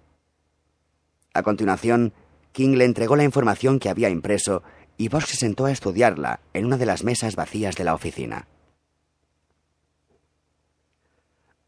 A 1.34 1.44
continuación, 1.44 2.14
King 2.52 2.76
le 2.76 2.86
entregó 2.86 3.16
la 3.16 3.24
información 3.24 3.80
que 3.80 3.90
había 3.90 4.10
impreso 4.10 4.64
y 4.98 5.10
Boss 5.10 5.26
se 5.26 5.38
sentó 5.38 5.66
a 5.66 5.72
estudiarla 5.72 6.40
en 6.54 6.66
una 6.66 6.78
de 6.78 6.86
las 6.86 7.04
mesas 7.04 7.36
vacías 7.36 7.76
de 7.76 7.84
la 7.84 7.94
oficina. 7.94 8.48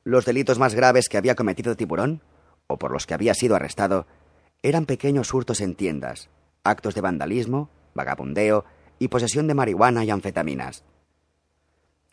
Los 0.04 0.26
delitos 0.26 0.58
más 0.58 0.74
graves 0.74 1.08
que 1.08 1.18
había 1.18 1.36
cometido 1.36 1.76
Tiburón, 1.76 2.22
o 2.68 2.78
por 2.78 2.92
los 2.92 3.06
que 3.06 3.14
había 3.14 3.36
sido 3.36 3.56
arrestado, 3.56 4.08
eran 4.64 4.86
pequeños 4.86 5.34
hurtos 5.34 5.62
en 5.62 5.76
tiendas, 5.76 6.30
actos 6.64 6.96
de 6.96 7.02
vandalismo, 7.02 7.70
vagabundeo 7.94 8.66
y 8.98 9.10
posesión 9.10 9.48
de 9.48 9.54
marihuana 9.54 10.04
y 10.04 10.10
anfetaminas. 10.10 10.84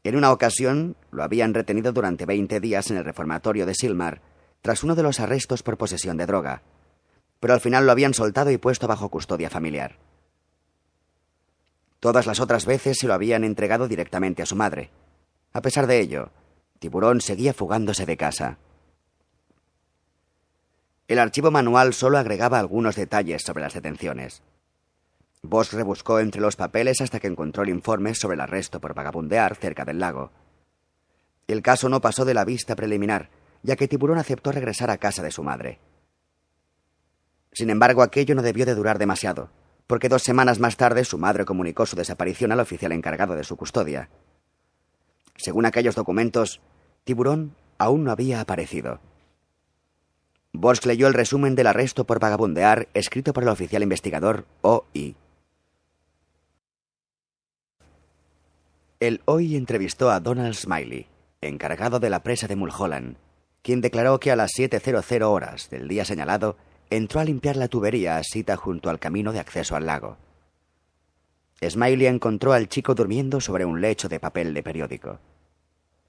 En 0.04 0.14
una 0.14 0.30
ocasión 0.30 0.96
lo 1.11 1.25
habían 1.25 1.54
retenido 1.54 1.92
durante 1.92 2.26
20 2.26 2.61
días 2.61 2.90
en 2.90 2.99
el 2.99 3.04
reformatorio 3.04 3.66
de 3.66 3.75
Silmar, 3.75 4.20
tras 4.62 4.85
uno 4.85 4.94
de 4.94 5.02
los 5.02 5.18
arrestos 5.18 5.62
por 5.62 5.78
posesión 5.78 6.16
de 6.16 6.26
droga, 6.26 6.62
pero 7.40 7.54
al 7.54 7.61
final 7.61 7.87
lo 7.87 7.92
habían 7.92 8.14
soltado 8.14 8.50
y 8.50 8.58
puesto 8.58 8.87
bajo 8.87 9.08
custodia 9.08 9.50
familiar. 9.50 9.96
Todas 12.00 12.26
las 12.26 12.41
otras 12.41 12.67
veces 12.67 12.99
se 13.00 13.07
lo 13.07 13.15
habían 13.15 13.45
entregado 13.45 13.88
directamente 13.88 14.43
a 14.43 14.47
su 14.47 14.57
madre. 14.57 14.91
A 15.53 15.62
pesar 15.62 15.87
de 15.87 16.00
ello, 16.00 16.31
Tiburón 16.79 17.21
seguía 17.21 17.55
fugándose 17.55 18.07
de 18.07 18.17
casa. 18.17 18.59
El 21.09 21.19
archivo 21.19 21.50
manual 21.50 21.95
solo 21.95 22.19
agregaba 22.19 22.59
algunos 22.59 22.97
detalles 22.97 23.43
sobre 23.43 23.62
las 23.62 23.75
detenciones. 23.75 24.43
Bosch 25.43 25.73
rebuscó 25.73 26.19
entre 26.19 26.41
los 26.41 26.57
papeles 26.57 27.00
hasta 27.00 27.21
que 27.21 27.29
encontró 27.29 27.62
el 27.62 27.69
informe 27.69 28.15
sobre 28.15 28.35
el 28.35 28.41
arresto 28.41 28.81
por 28.81 28.95
vagabundear 28.95 29.55
cerca 29.57 29.85
del 29.85 30.00
lago. 30.00 30.33
El 31.47 31.62
caso 31.62 31.88
no 31.88 32.00
pasó 32.00 32.25
de 32.25 32.35
la 32.35 32.45
vista 32.45 32.75
preliminar, 32.75 33.31
ya 33.62 33.76
que 33.76 33.87
Tiburón 33.87 34.19
aceptó 34.19 34.50
regresar 34.50 34.91
a 34.91 34.99
casa 34.99 35.23
de 35.23 35.31
su 35.31 35.45
madre. 35.45 35.79
Sin 37.53 37.71
embargo, 37.71 38.03
aquello 38.03 38.35
no 38.35 38.43
debió 38.43 38.67
de 38.67 38.75
durar 38.75 38.99
demasiado, 38.99 39.50
porque 39.87 40.09
dos 40.09 40.23
semanas 40.23 40.59
más 40.59 40.76
tarde 40.76 41.05
su 41.05 41.19
madre 41.19 41.45
comunicó 41.45 41.87
su 41.87 41.97
desaparición 41.97 42.52
al 42.52 42.61
oficial 42.61 42.93
encargado 42.93 43.35
de 43.35 43.45
su 43.45 43.57
custodia. 43.57 44.09
Según 45.37 45.66
aquellos 45.66 45.95
documentos, 45.95 46.61
Tiburón 47.05 47.55
aún 47.78 48.05
no 48.05 48.11
había 48.11 48.40
aparecido. 48.40 49.00
Bosch 50.52 50.87
leyó 50.87 51.07
el 51.07 51.14
resumen 51.14 51.55
del 51.55 51.66
arresto 51.66 52.05
por 52.05 52.19
vagabundear 52.19 52.88
escrito 52.95 53.33
por 53.33 53.43
el 53.43 53.50
oficial 53.50 53.83
investigador 53.83 54.47
O.I. 54.62 55.14
El 58.99 59.21
OI 59.26 59.57
entrevistó 59.57 60.11
a 60.11 60.21
Donald 60.21 60.55
Smiley, 60.55 61.07
encargado 61.43 62.00
de 62.00 62.09
la 62.09 62.23
presa 62.23 62.49
de 62.49 62.57
Mulholland, 62.57 63.19
quien 63.61 63.83
declaró 63.83 64.19
que 64.19 64.31
a 64.31 64.37
las 64.37 64.52
7.00 64.52 65.23
horas 65.25 65.69
del 65.69 65.87
día 65.87 66.07
señalado 66.07 66.57
entró 66.90 67.21
a 67.21 67.25
limpiar 67.25 67.57
la 67.57 67.69
tubería 67.69 68.23
sita 68.23 68.57
junto 68.57 68.90
al 68.90 68.99
camino 68.99 69.33
de 69.33 69.40
acceso 69.40 69.76
al 69.76 69.87
lago. 69.87 70.16
Smiley 71.62 72.07
encontró 72.07 72.52
al 72.52 72.69
chico 72.69 72.95
durmiendo 72.95 73.40
sobre 73.40 73.64
un 73.64 73.81
lecho 73.81 74.09
de 74.09 74.21
papel 74.21 74.52
de 74.55 74.62
periódico. 74.62 75.19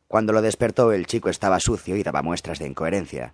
Cuando 0.07 0.33
lo 0.33 0.41
despertó, 0.41 0.91
el 0.91 1.07
chico 1.07 1.29
estaba 1.29 1.59
sucio 1.59 1.95
y 1.95 2.03
daba 2.03 2.21
muestras 2.21 2.59
de 2.59 2.67
incoherencia, 2.67 3.33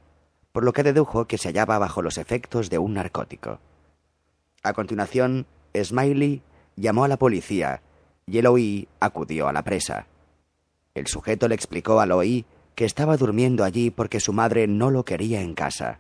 por 0.52 0.64
lo 0.64 0.74
que 0.74 0.84
dedujo 0.84 1.26
que 1.26 1.38
se 1.38 1.50
hallaba 1.50 1.80
bajo 1.80 2.02
los 2.02 2.18
efectos 2.18 2.70
de 2.70 2.78
un 2.78 2.94
narcótico. 2.94 3.60
A 4.62 4.74
continuación, 4.74 5.46
Smiley 5.76 6.42
llamó 6.76 7.04
a 7.04 7.08
la 7.08 7.18
policía 7.18 7.82
y 8.26 8.38
el 8.38 8.88
acudió 9.00 9.48
a 9.48 9.54
la 9.54 9.64
presa. 9.64 10.08
El 10.94 11.08
sujeto 11.08 11.48
le 11.48 11.56
explicó 11.56 12.00
al 12.00 12.12
OI 12.12 12.46
que 12.76 12.86
estaba 12.86 13.18
durmiendo 13.18 13.64
allí 13.64 13.90
porque 13.92 14.20
su 14.20 14.34
madre 14.34 14.68
no 14.68 14.90
lo 14.90 15.04
quería 15.04 15.42
en 15.42 15.54
casa. 15.54 16.00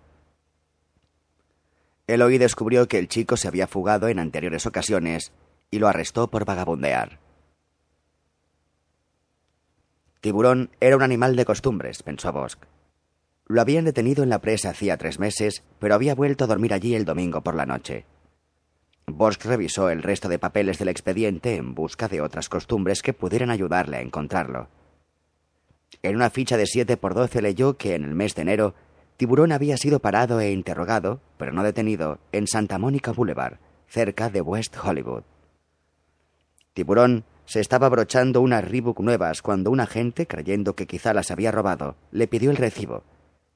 El 2.07 2.21
OI 2.21 2.37
descubrió 2.37 2.87
que 2.87 2.99
el 2.99 3.07
chico 3.07 3.37
se 3.37 3.47
había 3.47 3.67
fugado 3.67 4.09
en 4.09 4.19
anteriores 4.19 4.65
ocasiones 4.65 5.31
y 5.71 5.79
lo 5.79 5.87
arrestó 5.87 6.29
por 6.29 6.45
vagabundear. 6.45 7.19
Tiburón 10.19 10.71
era 10.79 10.95
un 10.95 11.01
animal 11.01 11.35
de 11.35 11.45
costumbres, 11.45 12.03
pensó 12.03 12.31
Bosk. 12.31 12.63
Lo 13.45 13.61
habían 13.61 13.85
detenido 13.85 14.23
en 14.23 14.29
la 14.29 14.39
presa 14.39 14.69
hacía 14.69 14.97
tres 14.97 15.19
meses, 15.19 15.63
pero 15.79 15.95
había 15.95 16.15
vuelto 16.15 16.45
a 16.45 16.47
dormir 16.47 16.73
allí 16.73 16.95
el 16.95 17.05
domingo 17.05 17.41
por 17.41 17.55
la 17.55 17.65
noche. 17.65 18.05
Bosk 19.05 19.43
revisó 19.45 19.89
el 19.89 20.01
resto 20.01 20.29
de 20.29 20.39
papeles 20.39 20.79
del 20.79 20.87
expediente 20.87 21.55
en 21.55 21.75
busca 21.75 22.07
de 22.07 22.21
otras 22.21 22.47
costumbres 22.47 23.01
que 23.01 23.13
pudieran 23.13 23.49
ayudarle 23.49 23.97
a 23.97 24.01
encontrarlo. 24.01 24.69
En 26.01 26.15
una 26.15 26.29
ficha 26.29 26.57
de 26.57 26.67
7 26.67 26.97
por 26.97 27.13
12 27.13 27.41
leyó 27.41 27.77
que 27.77 27.95
en 27.95 28.05
el 28.05 28.15
mes 28.15 28.35
de 28.35 28.43
enero 28.43 28.75
Tiburón 29.23 29.53
había 29.53 29.77
sido 29.77 30.01
parado 30.01 30.41
e 30.41 30.51
interrogado, 30.51 31.21
pero 31.37 31.53
no 31.53 31.63
detenido, 31.63 32.19
en 32.33 32.45
Santa 32.45 32.77
Mónica 32.77 33.13
Boulevard, 33.13 33.57
cerca 33.87 34.29
de 34.29 34.41
West 34.41 34.75
Hollywood. 34.75 35.23
Tiburón 36.73 37.23
se 37.45 37.61
estaba 37.61 37.87
brochando 37.87 38.41
unas 38.41 38.67
Reebok 38.67 38.99
nuevas 38.99 39.41
cuando 39.41 39.71
un 39.71 39.79
agente, 39.79 40.27
creyendo 40.27 40.75
que 40.75 40.87
quizá 40.87 41.13
las 41.13 41.31
había 41.31 41.53
robado, 41.53 41.95
le 42.11 42.27
pidió 42.27 42.51
el 42.51 42.57
recibo, 42.57 43.03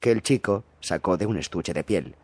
que 0.00 0.10
el 0.10 0.22
chico 0.22 0.64
sacó 0.80 1.18
de 1.18 1.26
un 1.26 1.36
estuche 1.36 1.74
de 1.74 1.84
piel. 1.84 2.16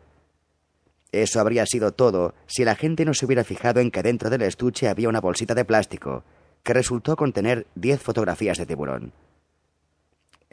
Eso 1.11 1.39
habría 1.39 1.67
sido 1.67 1.91
todo 1.91 2.33
si 2.47 2.63
el 2.63 2.69
agente 2.69 3.05
no 3.05 3.13
se 3.13 3.27
hubiera 3.27 3.43
fijado 3.43 3.79
en 3.79 3.91
que 3.91 4.01
dentro 4.01 4.31
del 4.31 4.41
estuche 4.41 4.89
había 4.89 5.07
una 5.07 5.21
bolsita 5.21 5.53
de 5.53 5.65
plástico 5.65 6.23
que 6.63 6.73
resultó 6.73 7.15
contener 7.15 7.67
diez 7.75 8.01
fotografías 8.01 8.57
de 8.57 8.65
tiburón. 8.65 9.13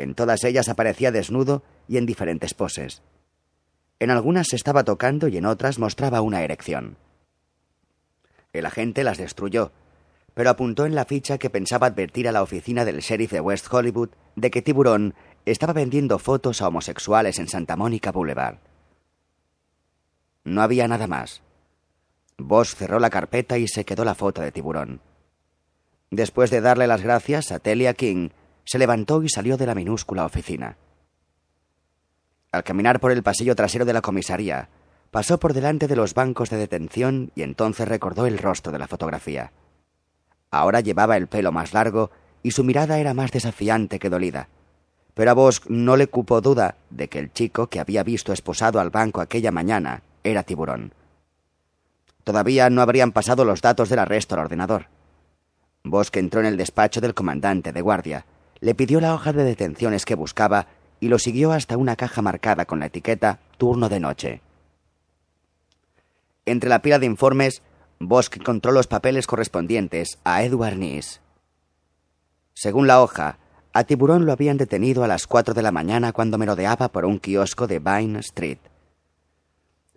En 0.02 0.14
todas 0.14 0.44
ellas 0.44 0.68
aparecía 0.68 1.12
desnudo 1.12 1.62
y 1.88 1.96
en 1.96 2.06
diferentes 2.06 2.54
poses. 2.54 3.02
En 3.98 4.10
algunas 4.10 4.48
se 4.48 4.56
estaba 4.56 4.84
tocando 4.84 5.28
y 5.28 5.36
en 5.36 5.46
otras 5.46 5.78
mostraba 5.78 6.20
una 6.20 6.42
erección. 6.42 6.96
El 8.52 8.66
agente 8.66 9.04
las 9.04 9.18
destruyó 9.18 9.72
pero 10.34 10.50
apuntó 10.50 10.86
en 10.86 10.94
la 10.94 11.04
ficha 11.04 11.38
que 11.38 11.50
pensaba 11.50 11.86
advertir 11.86 12.28
a 12.28 12.32
la 12.32 12.42
oficina 12.42 12.84
del 12.84 13.00
sheriff 13.00 13.32
de 13.32 13.40
West 13.40 13.66
Hollywood 13.72 14.10
de 14.36 14.50
que 14.50 14.62
Tiburón 14.62 15.14
estaba 15.44 15.72
vendiendo 15.72 16.18
fotos 16.18 16.62
a 16.62 16.68
homosexuales 16.68 17.38
en 17.38 17.48
Santa 17.48 17.76
Mónica 17.76 18.12
Boulevard. 18.12 18.58
No 20.44 20.62
había 20.62 20.88
nada 20.88 21.06
más. 21.06 21.42
Boss 22.38 22.74
cerró 22.74 22.98
la 22.98 23.10
carpeta 23.10 23.58
y 23.58 23.68
se 23.68 23.84
quedó 23.84 24.04
la 24.04 24.14
foto 24.14 24.40
de 24.40 24.52
Tiburón. 24.52 25.00
Después 26.10 26.50
de 26.50 26.60
darle 26.60 26.86
las 26.86 27.02
gracias 27.02 27.52
a 27.52 27.58
Telia 27.58 27.94
King, 27.94 28.30
se 28.64 28.78
levantó 28.78 29.22
y 29.22 29.28
salió 29.28 29.56
de 29.56 29.66
la 29.66 29.74
minúscula 29.74 30.24
oficina. 30.24 30.76
Al 32.52 32.64
caminar 32.64 33.00
por 33.00 33.12
el 33.12 33.22
pasillo 33.22 33.56
trasero 33.56 33.84
de 33.84 33.92
la 33.92 34.02
comisaría, 34.02 34.68
pasó 35.10 35.38
por 35.38 35.54
delante 35.54 35.88
de 35.88 35.96
los 35.96 36.14
bancos 36.14 36.50
de 36.50 36.56
detención 36.56 37.32
y 37.34 37.42
entonces 37.42 37.88
recordó 37.88 38.26
el 38.26 38.38
rostro 38.38 38.72
de 38.72 38.78
la 38.78 38.88
fotografía. 38.88 39.52
Ahora 40.50 40.80
llevaba 40.80 41.16
el 41.16 41.28
pelo 41.28 41.50
más 41.50 41.72
largo 41.72 42.10
y 42.42 42.50
su 42.50 42.64
mirada 42.64 42.98
era 42.98 43.14
más 43.14 43.30
desafiante 43.30 43.98
que 43.98 44.10
dolida. 44.10 44.48
Pero 45.14 45.30
a 45.30 45.34
Bosch 45.34 45.66
no 45.68 45.96
le 45.96 46.08
cupo 46.08 46.40
duda 46.40 46.76
de 46.90 47.08
que 47.08 47.18
el 47.18 47.32
chico 47.32 47.68
que 47.68 47.80
había 47.80 48.02
visto 48.02 48.32
esposado 48.32 48.80
al 48.80 48.90
banco 48.90 49.20
aquella 49.20 49.50
mañana 49.50 50.02
era 50.24 50.42
tiburón. 50.42 50.92
Todavía 52.24 52.70
no 52.70 52.82
habrían 52.82 53.12
pasado 53.12 53.44
los 53.44 53.60
datos 53.62 53.88
del 53.88 53.98
arresto 53.98 54.34
al 54.34 54.42
ordenador. 54.42 54.86
Bosch 55.84 56.16
entró 56.16 56.40
en 56.40 56.46
el 56.46 56.56
despacho 56.56 57.00
del 57.00 57.14
comandante 57.14 57.72
de 57.72 57.80
guardia, 57.80 58.24
le 58.62 58.76
pidió 58.76 59.00
la 59.00 59.12
hoja 59.12 59.32
de 59.32 59.42
detenciones 59.42 60.04
que 60.04 60.14
buscaba 60.14 60.68
y 61.00 61.08
lo 61.08 61.18
siguió 61.18 61.50
hasta 61.50 61.76
una 61.76 61.96
caja 61.96 62.22
marcada 62.22 62.64
con 62.64 62.78
la 62.78 62.86
etiqueta 62.86 63.40
turno 63.58 63.88
de 63.88 63.98
noche. 63.98 64.40
Entre 66.46 66.70
la 66.70 66.80
pila 66.80 67.00
de 67.00 67.06
informes 67.06 67.60
Bosch 67.98 68.36
encontró 68.36 68.70
los 68.70 68.86
papeles 68.86 69.26
correspondientes 69.26 70.18
a 70.22 70.44
Edward 70.44 70.76
Nees. 70.76 71.20
Según 72.54 72.86
la 72.86 73.02
hoja, 73.02 73.38
a 73.72 73.82
Tiburón 73.82 74.26
lo 74.26 74.32
habían 74.32 74.58
detenido 74.58 75.02
a 75.02 75.08
las 75.08 75.26
cuatro 75.26 75.54
de 75.54 75.62
la 75.62 75.72
mañana 75.72 76.12
cuando 76.12 76.38
merodeaba 76.38 76.88
por 76.88 77.04
un 77.04 77.18
kiosco 77.18 77.66
de 77.66 77.80
Vine 77.80 78.20
Street. 78.20 78.58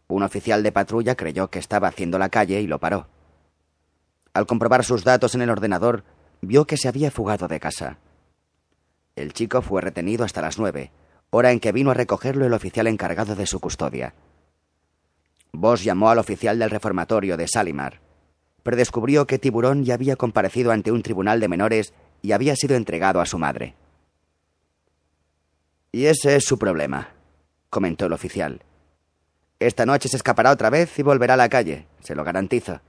Un 0.07 0.24
oficial 0.24 0.63
de 0.63 0.72
patrulla 0.72 1.13
creyó 1.13 1.51
que 1.51 1.60
estaba 1.60 1.88
haciendo 1.88 2.17
la 2.17 2.29
calle 2.29 2.62
y 2.62 2.67
lo 2.67 2.79
paró. 2.79 3.07
Al 4.34 4.48
comprobar 4.48 4.84
sus 4.84 5.03
datos 5.03 5.36
en 5.36 5.43
el 5.43 5.51
ordenador, 5.51 6.03
vio 6.41 6.65
que 6.65 6.77
se 6.77 6.88
había 6.88 7.12
fugado 7.12 7.48
de 7.48 7.60
casa. 7.60 8.00
El 9.15 9.34
chico 9.34 9.62
fue 9.62 9.81
retenido 9.81 10.25
hasta 10.25 10.41
las 10.41 10.60
nueve, 10.60 10.91
hora 11.29 11.51
en 11.51 11.60
que 11.60 11.72
vino 11.72 11.91
a 11.91 11.93
recogerlo 11.93 12.45
el 12.45 12.53
oficial 12.53 12.88
encargado 12.88 13.36
de 13.36 13.45
su 13.45 13.60
custodia. 13.60 14.13
Bosch 15.53 15.84
llamó 15.84 16.10
al 16.10 16.19
oficial 16.19 16.60
del 16.60 16.69
reformatorio 16.69 17.38
de 17.38 17.48
Salimar, 17.48 18.01
pero 18.63 18.75
descubrió 18.75 19.25
que 19.25 19.39
Tiburón 19.39 19.86
ya 19.86 19.93
había 19.93 20.15
comparecido 20.17 20.72
ante 20.72 20.91
un 20.91 21.01
tribunal 21.01 21.39
de 21.39 21.48
menores 21.48 21.93
y 22.22 22.34
había 22.34 22.55
sido 22.55 22.75
entregado 22.75 23.22
a 23.22 23.25
su 23.25 23.38
madre. 23.38 23.75
Y 25.93 26.07
ese 26.07 26.36
es 26.36 26.43
su 26.43 26.60
problema, 26.60 27.12
comentó 27.69 28.07
el 28.07 28.13
oficial. 28.13 28.63
Esta 29.60 29.86
noche 29.86 30.10
se 30.10 30.17
escapará 30.17 30.51
otra 30.51 30.69
vez 30.69 31.00
y 31.00 31.03
volverá 31.03 31.36
a 31.36 31.38
la 31.38 31.48
calle, 31.48 31.88
se 32.01 32.15
lo 32.15 32.25
garantizo. 32.25 32.81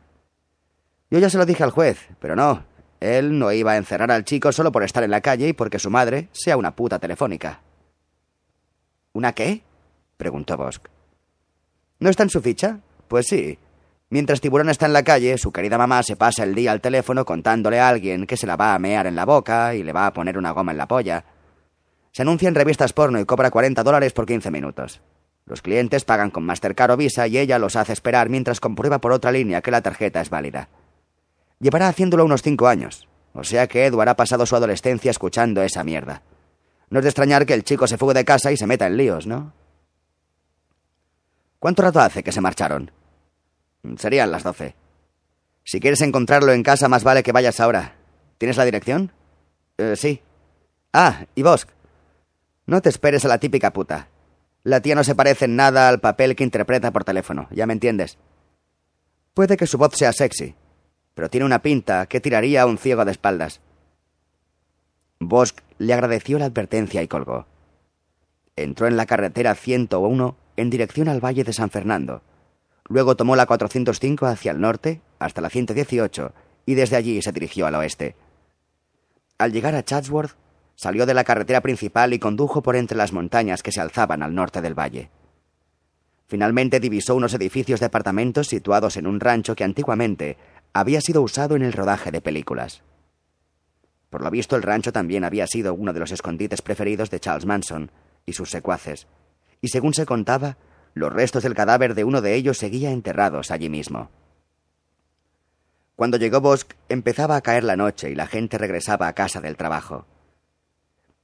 Yo 1.09 1.21
ya 1.21 1.31
se 1.31 1.39
lo 1.39 1.47
dije 1.47 1.63
al 1.63 1.71
juez, 1.71 2.09
pero 2.19 2.35
no, 2.35 2.65
él 3.01 3.39
no 3.39 3.53
iba 3.53 3.73
a 3.73 3.77
encerrar 3.77 4.11
al 4.11 4.25
chico 4.25 4.53
solo 4.53 4.73
por 4.73 4.83
estar 4.83 5.03
en 5.05 5.11
la 5.11 5.21
calle 5.21 5.49
y 5.49 5.53
porque 5.53 5.79
su 5.79 5.91
madre 5.91 6.29
sea 6.33 6.57
una 6.57 6.75
puta 6.75 6.99
telefónica. 6.99 7.61
¿Una 9.13 9.33
qué? 9.33 9.63
preguntó 10.17 10.57
Bosch. 10.57 10.81
¿No 11.99 12.11
está 12.11 12.23
en 12.23 12.31
su 12.31 12.41
ficha? 12.41 12.81
Pues 13.09 13.27
sí. 13.27 13.59
Mientras 14.09 14.41
Tiburón 14.41 14.69
está 14.69 14.87
en 14.87 14.93
la 14.93 15.03
calle, 15.03 15.37
su 15.39 15.53
querida 15.53 15.79
mamá 15.79 16.03
se 16.03 16.17
pasa 16.17 16.45
el 16.45 16.55
día 16.55 16.73
al 16.73 16.81
teléfono 16.81 17.25
contándole 17.25 17.81
a 17.81 17.89
alguien 17.89 18.27
que 18.27 18.37
se 18.37 18.47
la 18.47 18.57
va 18.57 18.75
a 18.75 18.79
mear 18.79 19.07
en 19.07 19.17
la 19.17 19.25
boca 19.25 19.75
y 19.75 19.83
le 19.83 19.93
va 19.93 20.07
a 20.07 20.13
poner 20.13 20.39
una 20.39 20.53
goma 20.53 20.73
en 20.73 20.79
la 20.79 20.87
polla. 20.87 21.25
Se 22.13 22.23
anuncia 22.23 22.49
en 22.49 22.55
revistas 22.55 22.93
porno 22.93 23.19
y 23.19 23.25
cobra 23.25 23.51
40 23.51 23.83
dólares 23.83 24.13
por 24.13 24.27
15 24.27 24.51
minutos. 24.51 25.01
Los 25.45 25.63
clientes 25.63 26.05
pagan 26.05 26.31
con 26.31 26.45
Mastercard 26.45 26.93
o 26.93 26.97
Visa 26.97 27.27
y 27.27 27.39
ella 27.39 27.59
los 27.59 27.77
hace 27.77 27.93
esperar 27.93 28.29
mientras 28.29 28.61
comprueba 28.61 29.01
por 29.01 29.13
otra 29.13 29.33
línea 29.33 29.63
que 29.63 29.71
la 29.71 29.83
tarjeta 29.83 30.21
es 30.21 30.31
válida. 30.31 30.69
Llevará 31.59 31.89
haciéndolo 31.89 32.25
unos 32.25 32.43
cinco 32.43 32.69
años, 32.69 33.09
o 33.33 33.45
sea 33.45 33.67
que 33.67 33.87
Edward 33.87 34.11
ha 34.11 34.17
pasado 34.17 34.45
su 34.47 34.57
adolescencia 34.57 35.11
escuchando 35.11 35.63
esa 35.63 35.85
mierda. 35.85 36.23
No 36.91 36.99
es 36.99 37.05
de 37.05 37.11
extrañar 37.11 37.47
que 37.47 37.55
el 37.55 37.65
chico 37.65 37.87
se 37.87 37.99
fugue 37.99 38.15
de 38.15 38.25
casa 38.25 38.53
y 38.53 38.57
se 38.57 38.67
meta 38.67 38.87
en 38.87 38.97
líos, 38.97 39.27
¿no? 39.27 39.53
¿Cuánto 41.59 41.83
rato 41.83 42.01
hace 42.01 42.23
que 42.23 42.33
se 42.33 42.41
marcharon? 42.41 42.91
Serían 43.97 44.31
las 44.31 44.43
doce. 44.43 44.75
Si 45.65 45.81
quieres 45.81 46.01
encontrarlo 46.03 46.53
en 46.53 46.63
casa, 46.63 46.89
más 46.89 47.03
vale 47.03 47.23
que 47.23 47.33
vayas 47.33 47.59
ahora. 47.59 47.97
¿Tienes 48.39 48.57
la 48.57 48.65
dirección? 48.65 49.13
Eh, 49.79 49.95
sí. 49.97 50.23
Ah, 50.93 51.27
y 51.35 51.43
Bosk. 51.43 51.69
No 52.67 52.81
te 52.83 52.89
esperes 52.89 53.25
a 53.25 53.29
la 53.29 53.39
típica 53.39 53.73
puta. 53.73 54.09
La 54.63 54.81
tía 54.81 54.95
no 54.95 55.05
se 55.05 55.15
parece 55.15 55.47
en 55.47 55.57
nada 55.57 55.89
al 55.89 56.01
papel 56.01 56.37
que 56.37 56.45
interpreta 56.45 56.93
por 56.93 57.05
teléfono, 57.05 57.49
ya 57.51 57.67
me 57.67 57.73
entiendes. 57.73 58.19
Puede 59.35 59.57
que 59.57 59.67
su 59.67 59.79
voz 59.79 59.95
sea 59.95 60.13
sexy, 60.13 60.55
pero 61.17 61.31
tiene 61.31 61.47
una 61.47 61.63
pinta 61.63 62.05
que 62.07 62.21
tiraría 62.21 62.61
a 62.61 62.67
un 62.67 62.77
ciego 62.77 63.07
de 63.07 63.11
espaldas. 63.11 63.63
Bosk 65.19 65.61
le 65.79 65.95
agradeció 65.95 66.39
la 66.39 66.45
advertencia 66.45 67.03
y 67.03 67.09
colgó. 67.09 67.47
Entró 68.55 68.87
en 68.87 68.99
la 68.99 69.07
carretera 69.07 69.55
101 69.55 70.37
en 70.59 70.69
dirección 70.69 71.09
al 71.09 71.25
Valle 71.25 71.43
de 71.43 71.55
San 71.55 71.71
Fernando. 71.71 72.21
Luego 72.87 73.17
tomó 73.17 73.35
la 73.35 73.47
405 73.47 74.27
hacia 74.27 74.53
el 74.53 74.61
norte 74.61 75.01
hasta 75.19 75.41
la 75.41 75.49
118 75.49 76.35
y 76.67 76.75
desde 76.75 76.97
allí 76.97 77.23
se 77.23 77.33
dirigió 77.33 77.67
al 77.67 77.77
oeste. 77.77 78.15
Al 79.39 79.53
llegar 79.53 79.75
a 79.75 79.85
Chatsworth, 79.85 80.37
salió 80.75 81.07
de 81.07 81.15
la 81.15 81.25
carretera 81.25 81.63
principal 81.63 82.13
y 82.13 82.19
condujo 82.19 82.63
por 82.63 82.77
entre 82.77 82.99
las 82.99 83.15
montañas 83.15 83.63
que 83.63 83.73
se 83.73 83.81
alzaban 83.81 84.23
al 84.23 84.35
norte 84.35 84.61
del 84.61 84.79
valle. 84.79 85.09
Finalmente 86.29 86.81
divisó 86.81 87.15
unos 87.15 87.35
edificios 87.35 87.81
de 87.81 87.87
apartamentos 87.87 88.49
situados 88.49 88.97
en 88.97 89.07
un 89.07 89.21
rancho 89.21 89.55
que 89.55 89.63
antiguamente 89.63 90.37
había 90.81 91.01
sido 91.01 91.23
usado 91.23 91.57
en 91.57 91.63
el 91.63 91.73
rodaje 91.73 92.11
de 92.11 92.21
películas. 92.21 92.83
Por 94.11 94.23
lo 94.23 94.31
visto, 94.31 94.57
el 94.57 94.63
rancho 94.63 94.93
también 94.93 95.25
había 95.25 95.47
sido 95.47 95.73
uno 95.73 95.93
de 95.93 96.01
los 96.01 96.13
escondites 96.13 96.61
preferidos 96.61 97.11
de 97.11 97.19
Charles 97.19 97.47
Manson 97.47 97.91
y 98.27 98.35
sus 98.35 98.51
secuaces, 98.51 99.07
y 99.63 99.69
según 99.69 99.95
se 99.95 100.05
contaba, 100.05 100.59
los 100.93 101.13
restos 101.13 101.43
del 101.43 101.55
cadáver 101.55 101.95
de 101.95 102.05
uno 102.05 102.21
de 102.21 102.35
ellos 102.35 102.59
seguían 102.59 102.93
enterrados 102.93 103.51
allí 103.51 103.71
mismo. 103.71 104.11
Cuando 105.95 106.19
llegó 106.19 106.43
Bosch, 106.43 106.75
empezaba 106.91 107.37
a 107.37 107.41
caer 107.41 107.65
la 107.65 107.77
noche 107.77 108.11
y 108.11 108.15
la 108.15 108.27
gente 108.27 108.59
regresaba 108.59 109.09
a 109.09 109.15
casa 109.15 109.41
del 109.41 109.57
trabajo. 109.57 110.07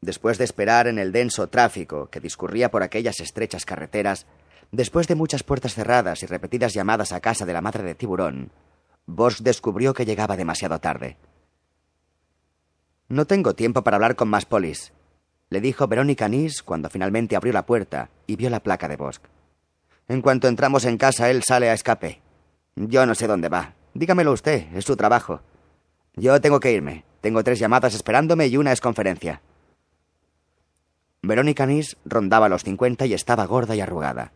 Después 0.00 0.38
de 0.38 0.44
esperar 0.44 0.86
en 0.86 0.98
el 0.98 1.12
denso 1.12 1.48
tráfico 1.48 2.08
que 2.08 2.20
discurría 2.20 2.70
por 2.70 2.82
aquellas 2.82 3.20
estrechas 3.20 3.66
carreteras, 3.66 4.26
después 4.70 5.08
de 5.08 5.14
muchas 5.14 5.42
puertas 5.42 5.74
cerradas 5.74 6.22
y 6.22 6.26
repetidas 6.26 6.72
llamadas 6.72 7.12
a 7.12 7.20
casa 7.20 7.44
de 7.44 7.52
la 7.52 7.60
madre 7.60 7.82
de 7.82 7.94
Tiburón, 7.94 8.50
Bosch 9.06 9.40
descubrió 9.40 9.94
que 9.94 10.04
llegaba 10.04 10.36
demasiado 10.36 10.78
tarde. 10.78 11.16
No 13.08 13.26
tengo 13.26 13.54
tiempo 13.54 13.82
para 13.82 13.96
hablar 13.96 14.16
con 14.16 14.28
más 14.28 14.46
polis, 14.46 14.92
le 15.52 15.60
dijo 15.60 15.86
Verónica 15.86 16.30
Nis 16.30 16.62
cuando 16.62 16.88
finalmente 16.88 17.36
abrió 17.36 17.52
la 17.52 17.66
puerta 17.66 18.08
y 18.26 18.36
vio 18.36 18.48
la 18.48 18.60
placa 18.60 18.88
de 18.88 18.96
Bosch. 18.96 19.20
En 20.08 20.22
cuanto 20.22 20.48
entramos 20.48 20.86
en 20.86 20.96
casa, 20.96 21.28
él 21.28 21.42
sale 21.46 21.68
a 21.68 21.74
escape. 21.74 22.22
Yo 22.74 23.04
no 23.04 23.14
sé 23.14 23.26
dónde 23.26 23.50
va. 23.50 23.74
Dígamelo 23.92 24.32
usted, 24.32 24.74
es 24.74 24.86
su 24.86 24.96
trabajo. 24.96 25.42
Yo 26.14 26.40
tengo 26.40 26.58
que 26.58 26.72
irme. 26.72 27.04
Tengo 27.20 27.44
tres 27.44 27.58
llamadas 27.58 27.94
esperándome 27.94 28.46
y 28.46 28.56
una 28.56 28.72
es 28.72 28.80
conferencia. 28.80 29.42
Verónica 31.20 31.66
Nis 31.66 31.98
rondaba 32.06 32.48
los 32.48 32.64
cincuenta 32.64 33.04
y 33.04 33.12
estaba 33.12 33.44
gorda 33.44 33.76
y 33.76 33.82
arrugada. 33.82 34.32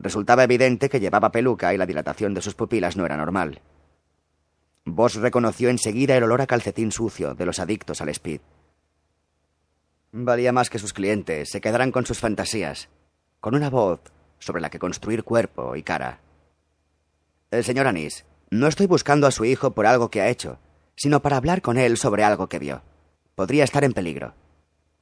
Resultaba 0.00 0.44
evidente 0.44 0.88
que 0.88 0.98
llevaba 0.98 1.30
peluca 1.30 1.74
y 1.74 1.76
la 1.76 1.84
dilatación 1.84 2.32
de 2.32 2.40
sus 2.40 2.54
pupilas 2.54 2.96
no 2.96 3.04
era 3.04 3.18
normal. 3.18 3.60
Bosch 4.86 5.16
reconoció 5.16 5.68
enseguida 5.68 6.16
el 6.16 6.24
olor 6.24 6.40
a 6.40 6.46
calcetín 6.46 6.90
sucio 6.90 7.34
de 7.34 7.44
los 7.44 7.60
adictos 7.60 8.00
al 8.00 8.08
speed. 8.08 8.40
Valía 10.12 10.52
más 10.52 10.70
que 10.70 10.78
sus 10.78 10.94
clientes, 10.94 11.50
se 11.50 11.60
quedaran 11.60 11.92
con 11.92 12.06
sus 12.06 12.18
fantasías, 12.18 12.88
con 13.40 13.54
una 13.54 13.68
voz 13.68 14.00
sobre 14.38 14.62
la 14.62 14.70
que 14.70 14.78
construir 14.78 15.22
cuerpo 15.22 15.76
y 15.76 15.82
cara. 15.82 16.20
El 17.50 17.62
señor 17.62 17.86
Anís, 17.86 18.24
no 18.48 18.68
estoy 18.68 18.86
buscando 18.86 19.26
a 19.26 19.30
su 19.30 19.44
hijo 19.44 19.72
por 19.72 19.86
algo 19.86 20.10
que 20.10 20.22
ha 20.22 20.30
hecho, 20.30 20.58
sino 20.96 21.20
para 21.20 21.36
hablar 21.36 21.60
con 21.60 21.76
él 21.76 21.98
sobre 21.98 22.24
algo 22.24 22.48
que 22.48 22.58
vio. 22.58 22.80
Podría 23.34 23.64
estar 23.64 23.84
en 23.84 23.92
peligro. 23.92 24.32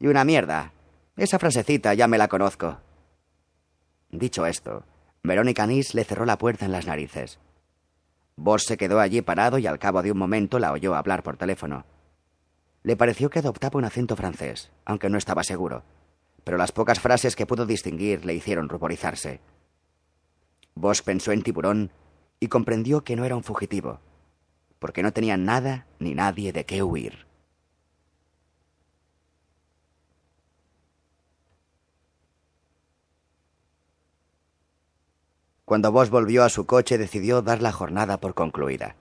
Y 0.01 0.09
una 0.09 0.25
mierda. 0.25 0.73
Esa 1.17 1.39
frasecita 1.39 1.95
ya 1.95 2.09
me 2.09 2.19
la 2.19 2.29
conozco. 2.29 2.79
Dicho 4.11 4.47
esto, 4.47 4.85
Verónica 5.23 5.64
Anís 5.64 5.94
le 5.94 6.05
cerró 6.05 6.25
la 6.25 6.38
puerta 6.38 6.64
en 6.64 6.73
las 6.73 6.87
narices. 6.87 7.38
Boss 8.37 8.64
se 8.64 8.79
quedó 8.79 9.01
allí 9.01 9.21
parado 9.21 9.59
y 9.59 9.66
al 9.66 9.79
cabo 9.79 10.03
de 10.03 10.12
un 10.12 10.18
momento 10.18 10.59
la 10.59 10.73
oyó 10.73 10.94
hablar 10.94 11.23
por 11.23 11.37
teléfono. 11.37 11.85
Le 12.83 12.97
pareció 12.97 13.29
que 13.29 13.40
adoptaba 13.40 13.79
un 13.79 13.85
acento 13.85 14.16
francés, 14.16 14.71
aunque 14.87 15.11
no 15.11 15.18
estaba 15.18 15.44
seguro, 15.44 15.83
pero 16.44 16.57
las 16.57 16.73
pocas 16.73 17.01
frases 17.01 17.37
que 17.37 17.44
pudo 17.44 17.66
distinguir 17.66 18.25
le 18.25 18.35
hicieron 18.35 18.71
ruborizarse. 18.71 19.40
Bosch 20.75 21.03
pensó 21.03 21.33
en 21.33 21.42
tiburón 21.42 21.90
y 22.40 22.49
comprendió 22.49 23.05
que 23.05 23.16
no 23.16 23.27
era 23.27 23.37
un 23.37 23.44
fugitivo, 23.44 24.01
porque 24.79 25.03
no 25.03 25.12
tenía 25.12 25.37
nada 25.37 25.87
ni 25.99 26.14
nadie 26.14 26.53
de 26.53 26.64
qué 26.64 26.83
huir. 26.83 27.28
Cuando 35.68 35.92
Bosch 35.92 36.09
volvió 36.09 36.44
a 36.44 36.48
su 36.48 36.64
coche 36.64 36.96
decidió 36.96 37.42
dar 37.42 37.61
la 37.61 37.72
jornada 37.72 38.18
por 38.18 38.33
concluida. 38.33 38.96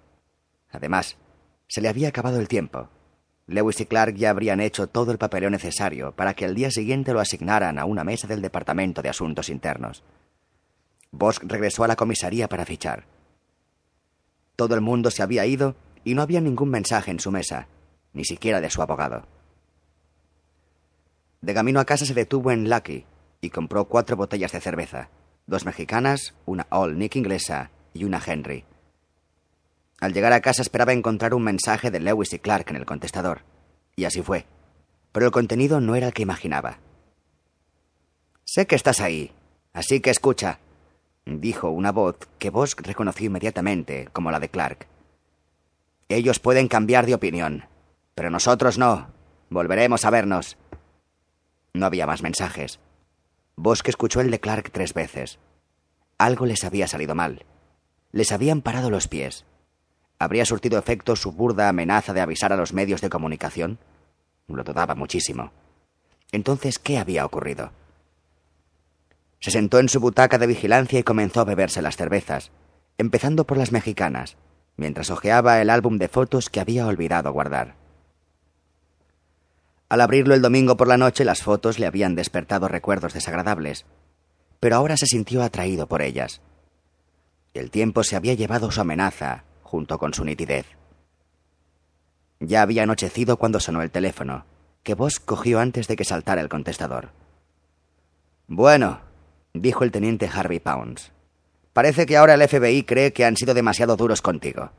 Además, 0.69 1.15
se 1.69 1.79
le 1.79 1.87
había 1.87 2.09
acabado 2.09 2.41
el 2.41 2.49
tiempo. 2.49 2.89
Lewis 3.45 3.79
y 3.79 3.85
Clark 3.85 4.15
ya 4.15 4.31
habrían 4.31 4.59
hecho 4.59 4.87
todo 4.87 5.13
el 5.13 5.17
papeleo 5.17 5.49
necesario 5.49 6.11
para 6.11 6.33
que 6.33 6.43
el 6.43 6.55
día 6.55 6.69
siguiente 6.69 7.13
lo 7.13 7.21
asignaran 7.21 7.79
a 7.79 7.85
una 7.85 8.03
mesa 8.03 8.27
del 8.27 8.41
Departamento 8.41 9.01
de 9.01 9.07
Asuntos 9.07 9.47
Internos. 9.47 10.03
Bosch 11.11 11.39
regresó 11.43 11.85
a 11.85 11.87
la 11.87 11.95
comisaría 11.95 12.49
para 12.49 12.65
fichar. 12.65 13.05
Todo 14.57 14.75
el 14.75 14.81
mundo 14.81 15.09
se 15.09 15.23
había 15.23 15.45
ido 15.45 15.77
y 16.03 16.15
no 16.15 16.21
había 16.21 16.41
ningún 16.41 16.69
mensaje 16.69 17.11
en 17.11 17.21
su 17.21 17.31
mesa, 17.31 17.69
ni 18.11 18.25
siquiera 18.25 18.59
de 18.59 18.69
su 18.69 18.81
abogado. 18.81 19.25
De 21.39 21.53
camino 21.53 21.79
a 21.79 21.85
casa 21.85 22.05
se 22.05 22.13
detuvo 22.13 22.51
en 22.51 22.69
Lucky 22.69 23.05
y 23.39 23.51
compró 23.51 23.85
cuatro 23.85 24.17
botellas 24.17 24.51
de 24.51 24.59
cerveza 24.59 25.09
dos 25.47 25.65
mexicanas, 25.65 26.35
una 26.45 26.67
All 26.69 26.99
Nick 26.99 27.15
inglesa 27.15 27.71
y 27.93 28.03
una 28.03 28.21
Henry. 28.23 28.65
Al 29.99 30.13
llegar 30.13 30.33
a 30.33 30.41
casa 30.41 30.61
esperaba 30.61 30.93
encontrar 30.93 31.33
un 31.33 31.43
mensaje 31.43 31.89
de 31.89 31.99
Lewis 31.99 32.33
y 32.33 32.39
Clark 32.39 32.69
en 32.69 32.75
el 32.75 32.85
contestador, 32.85 33.41
y 33.95 34.05
así 34.05 34.21
fue. 34.21 34.45
Pero 35.11 35.25
el 35.25 35.31
contenido 35.31 35.81
no 35.81 35.95
era 35.95 36.07
el 36.07 36.13
que 36.13 36.21
imaginaba. 36.21 36.77
Sé 38.43 38.67
que 38.67 38.75
estás 38.75 38.99
ahí, 38.99 39.31
así 39.73 39.99
que 40.01 40.11
escucha, 40.11 40.59
dijo 41.25 41.69
una 41.69 41.91
voz 41.91 42.17
que 42.37 42.49
Bosch 42.49 42.79
reconoció 42.81 43.25
inmediatamente 43.25 44.09
como 44.13 44.29
la 44.29 44.39
de 44.39 44.49
Clark. 44.49 44.87
Ellos 46.09 46.39
pueden 46.39 46.67
cambiar 46.67 47.05
de 47.05 47.15
opinión, 47.15 47.65
pero 48.15 48.29
nosotros 48.29 48.77
no. 48.77 49.07
Volveremos 49.49 50.05
a 50.05 50.09
vernos. 50.09 50.57
No 51.73 51.85
había 51.85 52.05
más 52.05 52.21
mensajes. 52.21 52.79
Bosque 53.59 53.89
escuchó 53.89 54.21
el 54.21 54.29
de 54.29 54.39
Clark 54.39 54.69
tres 54.71 54.93
veces. 54.93 55.39
Algo 56.19 56.45
les 56.45 56.63
había 56.63 56.87
salido 56.87 57.15
mal. 57.15 57.43
Les 58.11 58.31
habían 58.31 58.61
parado 58.61 58.91
los 58.91 59.07
pies. 59.07 59.45
¿Habría 60.19 60.45
surtido 60.45 60.77
efecto 60.77 61.15
su 61.15 61.31
burda 61.31 61.67
amenaza 61.67 62.13
de 62.13 62.21
avisar 62.21 62.53
a 62.53 62.55
los 62.55 62.71
medios 62.71 63.01
de 63.01 63.09
comunicación? 63.09 63.79
Lo 64.47 64.63
dudaba 64.63 64.93
muchísimo. 64.93 65.51
Entonces, 66.31 66.77
¿qué 66.77 66.99
había 66.99 67.25
ocurrido? 67.25 67.71
Se 69.39 69.49
sentó 69.49 69.79
en 69.79 69.89
su 69.89 69.99
butaca 69.99 70.37
de 70.37 70.47
vigilancia 70.47 70.99
y 70.99 71.03
comenzó 71.03 71.41
a 71.41 71.45
beberse 71.45 71.81
las 71.81 71.97
cervezas, 71.97 72.51
empezando 72.99 73.47
por 73.47 73.57
las 73.57 73.71
mexicanas, 73.71 74.37
mientras 74.75 75.09
hojeaba 75.09 75.61
el 75.61 75.71
álbum 75.71 75.97
de 75.97 76.09
fotos 76.09 76.51
que 76.51 76.59
había 76.59 76.85
olvidado 76.85 77.31
guardar. 77.31 77.75
Al 79.89 80.01
abrirlo 80.01 80.33
el 80.33 80.41
domingo 80.41 80.75
por 80.75 80.87
la 80.87 80.97
noche, 80.97 81.23
las 81.23 81.41
fotos 81.41 81.79
le 81.79 81.85
habían 81.85 82.15
despertado 82.15 82.67
recuerdos 82.67 83.13
desagradables, 83.13 83.85
pero 84.59 84.75
ahora 84.75 84.97
se 84.97 85.05
sintió 85.05 85.43
atraído 85.43 85.87
por 85.87 86.01
ellas. 86.01 86.41
El 87.53 87.71
tiempo 87.71 88.03
se 88.03 88.15
había 88.15 88.33
llevado 88.33 88.69
su 88.71 88.81
amenaza, 88.81 89.45
junto 89.63 89.97
con 89.97 90.13
su 90.13 90.25
nitidez. 90.25 90.65
Ya 92.39 92.61
había 92.61 92.83
anochecido 92.83 93.37
cuando 93.37 93.59
sonó 93.59 93.81
el 93.81 93.91
teléfono, 93.91 94.45
que 94.83 94.93
Vos 94.93 95.19
cogió 95.19 95.59
antes 95.59 95.87
de 95.87 95.95
que 95.95 96.03
saltara 96.03 96.41
el 96.41 96.49
contestador. 96.49 97.09
Bueno, 98.47 99.01
dijo 99.53 99.83
el 99.83 99.91
teniente 99.91 100.29
Harvey 100.31 100.59
Pounds. 100.59 101.11
Parece 101.73 102.05
que 102.05 102.17
ahora 102.17 102.33
el 102.33 102.47
FBI 102.47 102.83
cree 102.83 103.13
que 103.13 103.25
han 103.25 103.37
sido 103.37 103.53
demasiado 103.53 103.95
duros 103.95 104.21
contigo. 104.21 104.71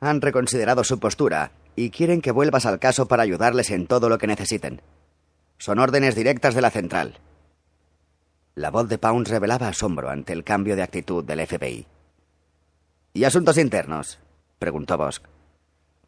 Han 0.00 0.20
reconsiderado 0.20 0.82
su 0.82 0.98
postura 0.98 1.52
y 1.76 1.90
quieren 1.90 2.20
que 2.20 2.30
vuelvas 2.30 2.66
al 2.66 2.78
caso 2.78 3.08
para 3.08 3.22
ayudarles 3.22 3.70
en 3.70 3.86
todo 3.86 4.08
lo 4.08 4.18
que 4.18 4.26
necesiten. 4.26 4.82
Son 5.58 5.78
órdenes 5.78 6.14
directas 6.14 6.54
de 6.54 6.60
la 6.60 6.70
central. 6.70 7.18
La 8.54 8.70
voz 8.70 8.88
de 8.88 8.98
Pounds 8.98 9.30
revelaba 9.30 9.68
asombro 9.68 10.10
ante 10.10 10.32
el 10.32 10.44
cambio 10.44 10.76
de 10.76 10.82
actitud 10.82 11.24
del 11.24 11.46
FBI. 11.46 11.86
¿Y 13.14 13.24
asuntos 13.24 13.58
internos? 13.58 14.18
preguntó 14.58 14.98
Bosch. 14.98 15.22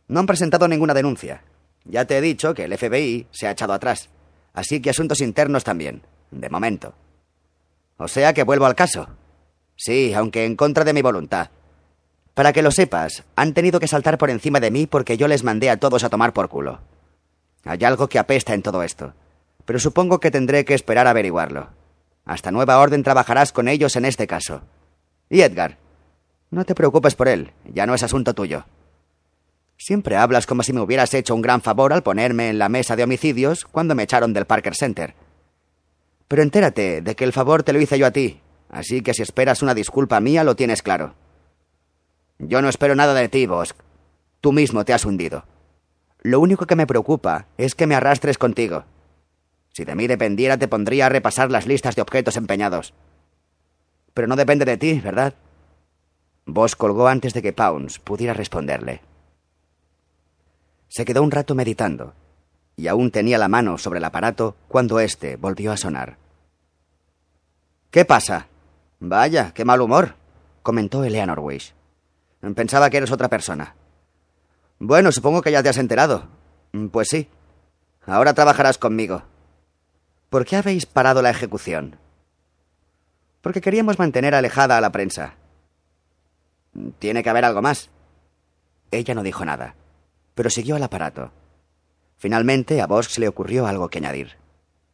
No 0.09 0.21
han 0.21 0.27
presentado 0.27 0.69
ninguna 0.69 0.95
denuncia. 0.95 1.43
Ya 1.85 2.05
te 2.05 2.19
he 2.19 2.21
dicho 2.21 2.55
que 2.55 2.65
el 2.65 2.77
FBI 2.77 3.29
se 3.31 3.47
ha 3.47 3.53
echado 3.53 3.73
atrás. 3.73 4.11
Así 4.53 4.81
que 4.81 4.91
asuntos 4.91 5.21
internos 5.21 5.65
también, 5.65 6.03
de 6.31 6.49
momento. 6.51 6.95
O 7.97 8.09
sea 8.09 8.33
que 8.33 8.43
vuelvo 8.43 8.67
al 8.67 8.75
caso. 8.75 9.09
Sí, 9.77 10.13
aunque 10.15 10.45
en 10.45 10.57
contra 10.57 10.85
de 10.85 10.93
mi 10.93 11.03
voluntad. 11.03 11.51
Para 12.35 12.53
que 12.53 12.63
lo 12.63 12.73
sepas, 12.73 13.23
han 13.37 13.55
tenido 13.55 13.79
que 13.79 13.87
saltar 13.87 14.19
por 14.19 14.29
encima 14.29 14.59
de 14.59 14.73
mí 14.73 14.87
porque 14.89 15.17
yo 15.17 15.29
les 15.29 15.45
mandé 15.45 15.71
a 15.71 15.79
todos 15.79 16.03
a 16.03 16.11
tomar 16.11 16.33
por 16.33 16.49
culo. 16.49 16.81
Hay 17.65 17.83
algo 17.85 18.09
que 18.09 18.19
apesta 18.19 18.55
en 18.55 18.63
todo 18.63 18.83
esto, 18.83 19.15
pero 19.65 19.79
supongo 19.79 20.19
que 20.19 20.33
tendré 20.33 20.65
que 20.65 20.75
esperar 20.75 21.07
a 21.07 21.11
averiguarlo. 21.11 21.69
Hasta 22.25 22.51
nueva 22.51 22.79
orden 22.79 23.05
trabajarás 23.05 23.53
con 23.53 23.69
ellos 23.69 23.95
en 23.95 24.05
este 24.05 24.27
caso. 24.27 24.63
Y 25.31 25.43
Edgar, 25.43 25.79
no 26.51 26.65
te 26.65 26.75
preocupes 26.75 27.15
por 27.15 27.29
él, 27.29 27.53
ya 27.73 27.87
no 27.87 27.95
es 27.95 28.03
asunto 28.03 28.35
tuyo. 28.35 28.65
Siempre 29.77 30.17
hablas 30.17 30.47
como 30.47 30.63
si 30.63 30.73
me 30.73 30.81
hubieras 30.81 31.15
hecho 31.15 31.35
un 31.35 31.43
gran 31.43 31.61
favor 31.63 31.93
al 31.93 32.03
ponerme 32.03 32.49
en 32.49 32.59
la 32.59 32.69
mesa 32.69 32.97
de 32.97 33.05
homicidios 33.05 33.65
cuando 33.65 33.95
me 33.95 34.05
echaron 34.05 34.33
del 34.33 34.47
Parker 34.47 34.75
Center. 34.75 35.15
Pero 36.27 36.43
entérate 36.43 37.01
de 37.01 37.15
que 37.15 37.25
el 37.25 37.33
favor 37.33 37.63
te 37.63 37.73
lo 37.73 37.81
hice 37.81 37.99
yo 37.99 38.07
a 38.07 38.11
ti, 38.11 38.41
así 38.71 39.03
que 39.03 39.15
si 39.15 39.23
esperas 39.23 39.63
una 39.63 39.75
disculpa 39.75 40.21
mía 40.21 40.43
lo 40.43 40.57
tienes 40.57 40.83
claro. 40.83 41.15
Yo 42.39 42.63
no 42.63 42.69
espero 42.69 42.95
nada 42.95 43.15
de 43.15 43.29
ti, 43.29 43.47
Bosk. 43.47 43.77
Tú 44.41 44.53
mismo 44.53 44.85
te 44.85 44.93
has 44.93 45.05
hundido. 45.05 45.45
Lo 46.23 46.41
único 46.41 46.67
que 46.67 46.77
me 46.77 46.87
preocupa 46.87 47.47
es 47.59 47.75
que 47.75 47.87
me 47.87 47.95
arrastres 47.95 48.39
contigo. 48.39 48.85
Si 49.73 49.85
de 49.85 49.95
mí 49.95 50.07
dependiera, 50.07 50.57
te 50.57 50.69
pondría 50.69 51.07
a 51.07 51.09
repasar 51.09 51.51
las 51.51 51.67
listas 51.67 51.97
de 51.97 52.03
objetos 52.03 52.37
empeñados. 52.37 52.95
Pero 54.15 54.29
no 54.29 54.37
depende 54.37 54.65
de 54.65 54.77
ti, 54.77 55.01
¿verdad? 55.01 55.35
Bosk 56.47 56.79
colgó 56.79 57.09
antes 57.09 57.35
de 57.35 57.43
que 57.43 57.53
Pounds 57.53 57.99
pudiera 57.99 58.35
responderle. 58.35 59.01
Se 60.89 61.05
quedó 61.05 61.23
un 61.23 61.31
rato 61.31 61.55
meditando, 61.55 62.15
y 62.77 62.89
aún 62.89 63.11
tenía 63.11 63.39
la 63.39 63.49
mano 63.49 63.79
sobre 63.79 63.99
el 63.99 64.05
aparato 64.05 64.57
cuando 64.69 65.01
éste 65.01 65.37
volvió 65.37 65.73
a 65.73 65.77
sonar. 65.77 66.19
¿Qué 67.91 68.05
pasa? 68.05 68.49
Vaya, 69.01 69.53
qué 69.55 69.65
mal 69.65 69.81
humor, 69.81 70.15
comentó 70.63 71.05
Eleanor 71.05 71.41
Wish. 71.41 71.75
Pensaba 72.55 72.91
que 72.91 72.99
eres 72.99 73.11
otra 73.13 73.29
persona. 73.29 73.75
Bueno, 74.79 75.13
supongo 75.13 75.41
que 75.41 75.53
ya 75.53 75.63
te 75.63 75.69
has 75.69 75.79
enterado. 75.79 76.29
Mm, 76.73 76.89
pues 76.89 77.09
sí. 77.09 77.29
Ahora 78.07 78.35
trabajarás 78.35 78.77
conmigo. 78.77 79.23
¿Por 80.29 80.45
qué 80.45 80.57
habéis 80.57 80.85
parado 80.85 81.23
la 81.23 81.31
ejecución? 81.31 81.97
Porque 83.41 83.61
queríamos 83.61 83.99
mantener 83.99 84.35
alejada 84.35 84.77
a 84.77 84.81
la 84.81 84.91
prensa. 84.91 85.35
Tiene 86.99 87.23
que 87.23 87.31
haber 87.31 87.45
algo 87.45 87.63
más. 87.63 87.91
Ella 88.91 89.15
no 89.15 89.23
dijo 89.23 89.45
nada, 89.45 89.75
pero 90.35 90.51
siguió 90.51 90.77
al 90.77 90.83
aparato. 90.83 91.33
Finalmente 92.17 92.81
a 92.81 92.87
Bosch 92.87 93.19
le 93.19 93.29
ocurrió 93.29 93.67
algo 93.67 93.89
que 93.89 93.99
añadir. 93.99 94.37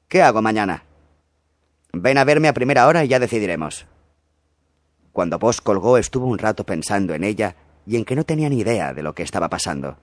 ¿Qué 0.08 0.22
hago 0.22 0.42
mañana? 0.42 0.84
Ven 1.92 2.18
a 2.18 2.24
verme 2.24 2.48
a 2.48 2.54
primera 2.54 2.86
hora 2.86 3.04
y 3.04 3.08
ya 3.08 3.18
decidiremos. 3.18 3.86
Cuando 5.20 5.38
Bosch 5.38 5.60
colgó 5.62 5.98
estuvo 5.98 6.24
un 6.24 6.38
rato 6.38 6.64
pensando 6.64 7.12
en 7.12 7.24
ella 7.24 7.54
y 7.84 7.96
en 7.96 8.06
que 8.06 8.16
no 8.16 8.24
tenía 8.24 8.48
ni 8.48 8.60
idea 8.60 8.94
de 8.94 9.02
lo 9.02 9.14
que 9.14 9.22
estaba 9.22 9.50
pasando. 9.50 9.98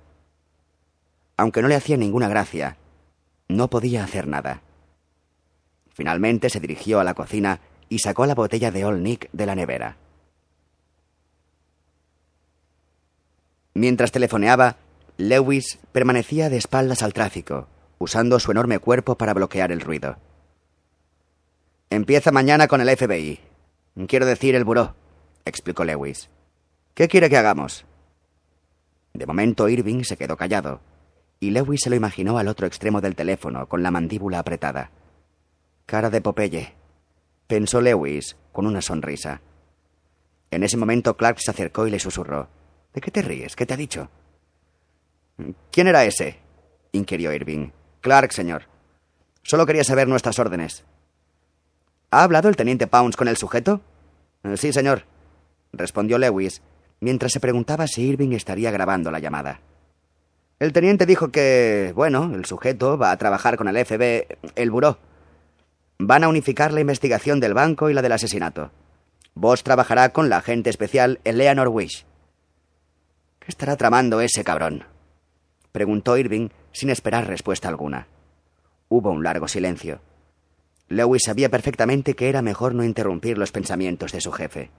Aunque 1.37 1.63
no 1.63 1.67
le 1.67 1.73
hacía 1.73 1.97
ninguna 1.97 2.29
gracia, 2.29 2.77
no 3.47 3.67
podía 3.67 4.03
hacer 4.03 4.27
nada. 4.27 4.61
Finalmente 5.89 6.51
se 6.51 6.59
dirigió 6.59 6.99
a 6.99 7.03
la 7.03 7.15
cocina 7.15 7.61
y 7.89 7.97
sacó 7.97 8.27
la 8.27 8.35
botella 8.35 8.69
de 8.69 8.85
Old 8.85 9.01
Nick 9.01 9.27
de 9.31 9.45
la 9.47 9.55
nevera. 9.55 9.97
Mientras 13.73 14.11
telefoneaba, 14.11 14.75
Lewis 15.17 15.79
permanecía 15.93 16.51
de 16.51 16.57
espaldas 16.57 17.01
al 17.01 17.13
tráfico, 17.13 17.67
usando 17.97 18.39
su 18.39 18.51
enorme 18.51 18.77
cuerpo 18.77 19.17
para 19.17 19.33
bloquear 19.33 19.71
el 19.71 19.81
ruido. 19.81 20.17
Empieza 21.89 22.31
mañana 22.31 22.67
con 22.67 22.81
el 22.81 22.95
FBI, 22.95 23.39
Quiero 24.05 24.27
decir 24.27 24.53
el 24.53 24.63
buró, 24.63 24.93
explicó 25.47 25.83
Lewis. 25.83 26.29
¿Qué 26.93 27.07
quiere 27.07 27.29
que 27.29 27.37
hagamos? 27.37 27.85
De 29.13 29.25
momento 29.25 29.69
Irving 29.69 30.03
se 30.03 30.17
quedó 30.17 30.37
callado, 30.37 30.81
y 31.39 31.51
Lewis 31.51 31.81
se 31.83 31.89
lo 31.89 31.95
imaginó 31.95 32.37
al 32.37 32.47
otro 32.47 32.67
extremo 32.67 33.01
del 33.01 33.15
teléfono, 33.15 33.67
con 33.67 33.83
la 33.83 33.91
mandíbula 33.91 34.39
apretada. 34.39 34.91
Cara 35.85 36.09
de 36.09 36.21
Popeye, 36.21 36.73
pensó 37.47 37.81
Lewis, 37.81 38.35
con 38.51 38.65
una 38.65 38.81
sonrisa. 38.81 39.41
En 40.51 40.63
ese 40.63 40.77
momento 40.77 41.17
Clark 41.17 41.39
se 41.39 41.51
acercó 41.51 41.87
y 41.87 41.91
le 41.91 41.99
susurró. 41.99 42.47
¿De 42.93 43.01
qué 43.01 43.11
te 43.11 43.21
ríes? 43.21 43.55
¿Qué 43.55 43.65
te 43.65 43.73
ha 43.73 43.77
dicho? 43.77 44.09
¿Quién 45.71 45.87
era 45.87 46.05
ese? 46.05 46.39
inquirió 46.91 47.33
Irving. 47.33 47.69
Clark, 48.01 48.31
señor. 48.31 48.63
Solo 49.43 49.65
quería 49.65 49.83
saber 49.83 50.07
nuestras 50.07 50.39
órdenes. 50.39 50.83
¿Ha 52.11 52.23
hablado 52.23 52.49
el 52.49 52.55
teniente 52.55 52.87
Pounds 52.87 53.17
con 53.17 53.27
el 53.27 53.37
sujeto? 53.37 53.81
Sí, 54.55 54.71
señor, 54.71 55.03
respondió 55.77 56.17
Lewis, 56.17 56.61
mientras 56.99 57.31
se 57.31 57.39
preguntaba 57.39 57.87
si 57.87 58.03
Irving 58.03 58.31
estaría 58.31 58.71
grabando 58.71 59.11
la 59.11 59.19
llamada. 59.19 59.61
El 60.59 60.73
teniente 60.73 61.05
dijo 61.05 61.29
que, 61.29 61.93
bueno, 61.95 62.31
el 62.33 62.45
sujeto 62.45 62.97
va 62.97 63.11
a 63.11 63.17
trabajar 63.17 63.57
con 63.57 63.67
el 63.67 63.85
FB, 63.85 64.37
el 64.55 64.71
buró. 64.71 64.97
Van 65.99 66.23
a 66.23 66.29
unificar 66.29 66.73
la 66.73 66.81
investigación 66.81 67.39
del 67.39 67.53
banco 67.53 67.89
y 67.89 67.93
la 67.93 68.01
del 68.01 68.11
asesinato. 68.11 68.71
Vos 69.35 69.63
trabajará 69.63 70.09
con 70.09 70.29
la 70.29 70.37
agente 70.37 70.71
especial 70.71 71.19
Eleanor 71.23 71.67
Wish. 71.67 72.05
¿Qué 73.39 73.47
estará 73.49 73.75
tramando 73.75 74.19
ese 74.19 74.43
cabrón? 74.43 74.85
preguntó 75.71 76.17
Irving 76.17 76.49
sin 76.71 76.89
esperar 76.89 77.27
respuesta 77.27 77.67
alguna. 77.67 78.07
Hubo 78.89 79.11
un 79.11 79.23
largo 79.23 79.47
silencio. 79.47 80.01
Lewis 80.87 81.23
sabía 81.25 81.49
perfectamente 81.49 82.15
que 82.15 82.29
era 82.29 82.41
mejor 82.41 82.73
no 82.73 82.83
interrumpir 82.83 83.37
los 83.37 83.51
pensamientos 83.51 84.11
de 84.11 84.21
su 84.21 84.31
jefe. 84.31 84.71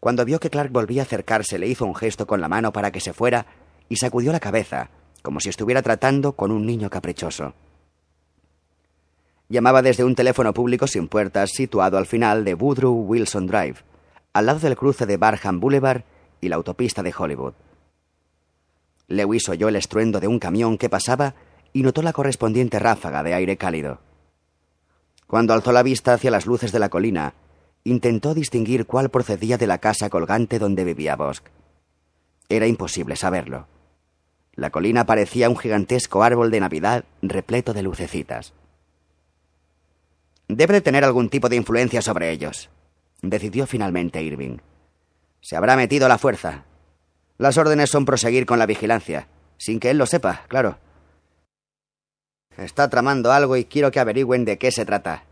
Cuando 0.00 0.24
vio 0.24 0.38
que 0.38 0.50
Clark 0.50 0.70
volvía 0.70 1.02
a 1.02 1.04
acercarse, 1.04 1.58
le 1.58 1.66
hizo 1.66 1.84
un 1.84 1.94
gesto 1.94 2.26
con 2.26 2.40
la 2.40 2.48
mano 2.48 2.72
para 2.72 2.92
que 2.92 3.00
se 3.00 3.12
fuera 3.12 3.46
y 3.88 3.96
sacudió 3.96 4.32
la 4.32 4.40
cabeza, 4.40 4.90
como 5.22 5.40
si 5.40 5.48
estuviera 5.48 5.82
tratando 5.82 6.32
con 6.32 6.50
un 6.50 6.66
niño 6.66 6.88
caprichoso. 6.88 7.54
Llamaba 9.48 9.82
desde 9.82 10.04
un 10.04 10.14
teléfono 10.14 10.52
público 10.52 10.86
sin 10.86 11.08
puertas 11.08 11.50
situado 11.50 11.98
al 11.98 12.06
final 12.06 12.44
de 12.44 12.54
Woodrow 12.54 12.92
Wilson 12.92 13.46
Drive, 13.46 13.76
al 14.32 14.46
lado 14.46 14.60
del 14.60 14.76
cruce 14.76 15.06
de 15.06 15.16
Barham 15.16 15.58
Boulevard 15.58 16.02
y 16.40 16.48
la 16.48 16.56
autopista 16.56 17.02
de 17.02 17.14
Hollywood. 17.16 17.54
Lewis 19.08 19.48
oyó 19.48 19.68
el 19.68 19.76
estruendo 19.76 20.20
de 20.20 20.28
un 20.28 20.38
camión 20.38 20.76
que 20.76 20.90
pasaba 20.90 21.34
y 21.72 21.82
notó 21.82 22.02
la 22.02 22.12
correspondiente 22.12 22.78
ráfaga 22.78 23.22
de 23.22 23.34
aire 23.34 23.56
cálido. 23.56 24.00
Cuando 25.26 25.54
alzó 25.54 25.72
la 25.72 25.82
vista 25.82 26.14
hacia 26.14 26.30
las 26.30 26.46
luces 26.46 26.72
de 26.72 26.78
la 26.78 26.90
colina, 26.90 27.34
intentó 27.84 28.34
distinguir 28.34 28.86
cuál 28.86 29.10
procedía 29.10 29.58
de 29.58 29.66
la 29.66 29.78
casa 29.78 30.10
colgante 30.10 30.58
donde 30.58 30.84
vivía 30.84 31.16
Bosch. 31.16 31.42
Era 32.48 32.66
imposible 32.66 33.16
saberlo. 33.16 33.66
La 34.54 34.70
colina 34.70 35.06
parecía 35.06 35.48
un 35.48 35.56
gigantesco 35.56 36.22
árbol 36.22 36.50
de 36.50 36.60
Navidad 36.60 37.04
repleto 37.22 37.72
de 37.72 37.82
lucecitas. 37.82 38.52
Debe 40.48 40.74
de 40.74 40.80
tener 40.80 41.04
algún 41.04 41.28
tipo 41.28 41.48
de 41.48 41.56
influencia 41.56 42.02
sobre 42.02 42.30
ellos, 42.30 42.70
decidió 43.22 43.66
finalmente 43.66 44.22
Irving. 44.22 44.58
Se 45.40 45.56
habrá 45.56 45.76
metido 45.76 46.08
la 46.08 46.18
fuerza. 46.18 46.64
Las 47.36 47.56
órdenes 47.56 47.90
son 47.90 48.04
proseguir 48.04 48.46
con 48.46 48.58
la 48.58 48.66
vigilancia, 48.66 49.28
sin 49.58 49.78
que 49.78 49.90
él 49.90 49.98
lo 49.98 50.06
sepa, 50.06 50.44
claro. 50.48 50.78
Está 52.56 52.90
tramando 52.90 53.30
algo 53.30 53.56
y 53.56 53.64
quiero 53.64 53.92
que 53.92 54.00
averigüen 54.00 54.44
de 54.44 54.58
qué 54.58 54.72
se 54.72 54.84
trata. 54.84 55.27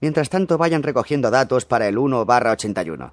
Mientras 0.00 0.28
tanto, 0.28 0.58
vayan 0.58 0.82
recogiendo 0.82 1.30
datos 1.30 1.64
para 1.64 1.88
el 1.88 1.98
1 1.98 2.24
barra 2.24 2.52
81. 2.52 3.12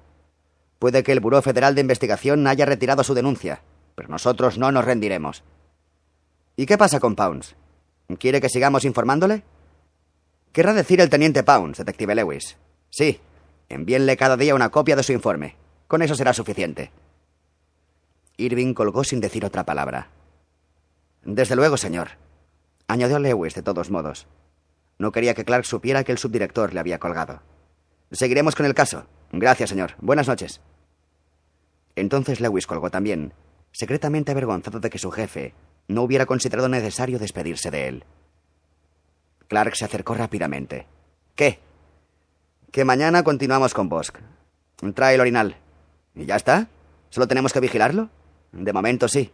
Puede 0.78 1.02
que 1.02 1.12
el 1.12 1.20
Buró 1.20 1.40
Federal 1.40 1.74
de 1.74 1.80
Investigación 1.80 2.46
haya 2.46 2.66
retirado 2.66 3.04
su 3.04 3.14
denuncia, 3.14 3.62
pero 3.94 4.08
nosotros 4.08 4.58
no 4.58 4.70
nos 4.70 4.84
rendiremos. 4.84 5.42
¿Y 6.56 6.66
qué 6.66 6.76
pasa 6.76 7.00
con 7.00 7.16
Pounds? 7.16 7.56
¿Quiere 8.18 8.40
que 8.40 8.48
sigamos 8.48 8.84
informándole? 8.84 9.42
Querrá 10.52 10.74
decir 10.74 11.00
el 11.00 11.10
teniente 11.10 11.42
Pounds, 11.42 11.78
detective 11.78 12.14
Lewis. 12.14 12.56
Sí, 12.90 13.18
envíenle 13.68 14.16
cada 14.16 14.36
día 14.36 14.54
una 14.54 14.70
copia 14.70 14.94
de 14.94 15.02
su 15.02 15.12
informe. 15.12 15.56
Con 15.88 16.02
eso 16.02 16.14
será 16.14 16.32
suficiente. 16.32 16.90
Irving 18.36 18.74
colgó 18.74 19.04
sin 19.04 19.20
decir 19.20 19.44
otra 19.44 19.64
palabra. 19.64 20.08
Desde 21.24 21.56
luego, 21.56 21.76
señor, 21.76 22.10
añadió 22.88 23.18
Lewis 23.18 23.54
de 23.54 23.62
todos 23.62 23.90
modos. 23.90 24.26
No 24.98 25.12
quería 25.12 25.34
que 25.34 25.44
Clark 25.44 25.64
supiera 25.64 26.04
que 26.04 26.12
el 26.12 26.18
subdirector 26.18 26.72
le 26.72 26.80
había 26.80 26.98
colgado. 26.98 27.42
Seguiremos 28.12 28.54
con 28.54 28.66
el 28.66 28.74
caso. 28.74 29.06
Gracias, 29.32 29.70
señor. 29.70 29.94
Buenas 29.98 30.28
noches. 30.28 30.60
Entonces 31.96 32.40
Lewis 32.40 32.66
colgó 32.66 32.90
también, 32.90 33.32
secretamente 33.72 34.32
avergonzado 34.32 34.80
de 34.80 34.90
que 34.90 34.98
su 34.98 35.10
jefe 35.10 35.54
no 35.88 36.02
hubiera 36.02 36.26
considerado 36.26 36.68
necesario 36.68 37.18
despedirse 37.18 37.70
de 37.70 37.88
él. 37.88 38.04
Clark 39.48 39.76
se 39.76 39.84
acercó 39.84 40.14
rápidamente. 40.14 40.86
¿Qué? 41.34 41.60
Que 42.70 42.84
mañana 42.84 43.22
continuamos 43.22 43.74
con 43.74 43.88
Bosk. 43.88 44.18
Trae 44.94 45.14
el 45.14 45.20
orinal. 45.20 45.56
¿Y 46.14 46.26
ya 46.26 46.36
está? 46.36 46.68
¿Solo 47.10 47.28
tenemos 47.28 47.52
que 47.52 47.60
vigilarlo? 47.60 48.10
De 48.52 48.72
momento 48.72 49.08
sí. 49.08 49.32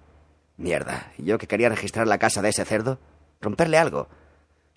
Mierda, 0.57 1.12
yo 1.18 1.38
que 1.38 1.46
quería 1.46 1.68
registrar 1.68 2.07
la 2.07 2.18
casa 2.18 2.42
de 2.42 2.51
ese 2.51 2.64
cerdo. 2.64 2.99
Romperle 3.40 3.79
algo. 3.79 4.09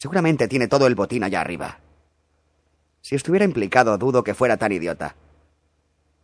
Seguramente 0.03 0.49
tiene 0.49 0.67
todo 0.67 0.85
el 0.85 0.95
botín 0.95 1.23
allá 1.23 1.39
arriba. 1.39 1.79
Si 2.99 3.15
estuviera 3.15 3.45
implicado, 3.45 3.97
dudo 3.97 4.21
que 4.21 4.33
fuera 4.33 4.57
tan 4.57 4.73
idiota. 4.73 5.15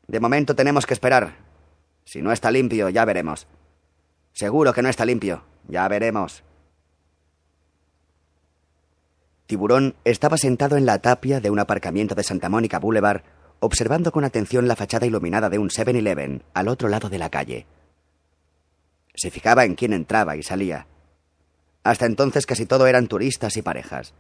De 0.06 0.20
momento 0.20 0.54
tenemos 0.54 0.86
que 0.86 0.94
esperar. 0.94 1.38
Si 2.04 2.22
no 2.22 2.34
está 2.34 2.52
limpio, 2.52 2.90
ya 2.90 3.06
veremos. 3.06 3.48
Seguro 4.34 4.74
que 4.74 4.82
no 4.82 4.90
está 4.90 5.06
limpio. 5.06 5.44
Ya 5.70 5.88
veremos. 5.88 6.44
Tiburón 9.46 9.96
estaba 10.04 10.36
sentado 10.36 10.76
en 10.76 10.86
la 10.86 11.00
tapia 11.00 11.40
de 11.40 11.50
un 11.50 11.60
aparcamiento 11.60 12.16
de 12.16 12.24
Santa 12.24 12.50
Mónica 12.50 12.80
Boulevard, 12.80 13.22
observando 13.62 14.12
con 14.12 14.26
atención 14.26 14.68
la 14.68 14.76
fachada 14.76 15.06
iluminada 15.06 15.50
de 15.50 15.58
un 15.58 15.70
7-Eleven 15.70 16.44
al 16.54 16.68
otro 16.68 16.90
lado 16.90 17.08
de 17.08 17.18
la 17.18 17.30
calle. 17.30 17.66
Se 19.16 19.32
fijaba 19.32 19.64
en 19.64 19.76
quién 19.76 19.94
entraba 19.94 20.36
y 20.36 20.44
salía. 20.44 20.86
Hasta 21.90 22.06
entonces 22.06 22.46
casi 22.46 22.68
todo 22.68 22.86
eran 22.86 23.08
turistas 23.08 23.58
y 23.58 23.64
parejas. 23.64 24.14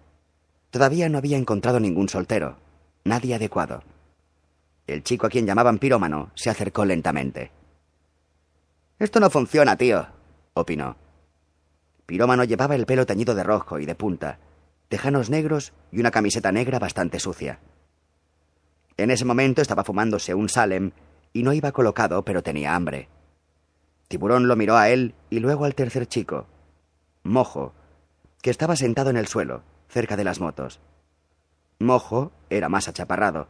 Todavía 0.72 1.08
no 1.08 1.20
había 1.20 1.38
encontrado 1.38 1.80
ningún 1.80 2.10
soltero, 2.10 2.58
nadie 3.04 3.36
adecuado. 3.36 3.84
El 4.88 5.04
chico 5.04 5.28
a 5.28 5.30
quien 5.30 5.46
llamaban 5.46 5.78
pirómano 5.78 6.32
se 6.34 6.50
acercó 6.50 6.84
lentamente. 6.84 7.52
Esto 8.98 9.20
no 9.20 9.30
funciona, 9.30 9.76
tío, 9.76 10.08
opinó. 10.56 10.98
Pirómano 12.08 12.44
llevaba 12.44 12.74
el 12.74 12.88
pelo 12.88 13.06
teñido 13.06 13.36
de 13.36 13.44
rojo 13.44 13.78
y 13.78 13.86
de 13.86 13.94
punta, 13.94 14.40
tejanos 14.88 15.30
negros 15.30 15.72
y 15.92 16.00
una 16.00 16.10
camiseta 16.10 16.52
negra 16.52 16.80
bastante 16.80 17.20
sucia. 17.20 17.60
En 18.98 19.12
ese 19.12 19.26
momento 19.26 19.62
estaba 19.62 19.84
fumándose 19.84 20.34
un 20.34 20.50
Salem 20.50 20.90
y 21.34 21.44
no 21.44 21.54
iba 21.54 21.72
colocado, 21.72 22.26
pero 22.26 22.42
tenía 22.42 22.74
hambre. 22.74 23.10
Tiburón 24.08 24.48
lo 24.48 24.56
miró 24.56 24.76
a 24.76 24.90
él 24.90 25.14
y 25.30 25.38
luego 25.38 25.66
al 25.66 25.76
tercer 25.76 26.08
chico, 26.08 26.48
Mojo, 27.30 27.74
que 28.42 28.50
estaba 28.50 28.76
sentado 28.76 29.12
en 29.12 29.18
el 29.18 29.28
suelo, 29.28 29.62
cerca 29.88 30.18
de 30.18 30.24
las 30.24 30.40
motos. 30.40 30.80
Mojo 31.78 32.32
era 32.50 32.70
más 32.70 32.88
achaparrado. 32.88 33.48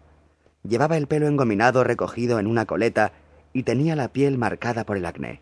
Llevaba 0.64 0.98
el 0.98 1.08
pelo 1.08 1.28
engominado 1.28 1.86
recogido 1.86 2.40
en 2.40 2.48
una 2.48 2.66
coleta 2.66 3.14
y 3.54 3.64
tenía 3.64 3.96
la 3.96 4.10
piel 4.10 4.38
marcada 4.38 4.86
por 4.86 4.98
el 4.98 5.06
acné, 5.06 5.42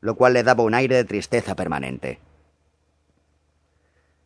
lo 0.00 0.16
cual 0.16 0.32
le 0.32 0.42
daba 0.42 0.64
un 0.64 0.72
aire 0.72 0.96
de 0.96 1.04
tristeza 1.04 1.54
permanente. 1.54 2.18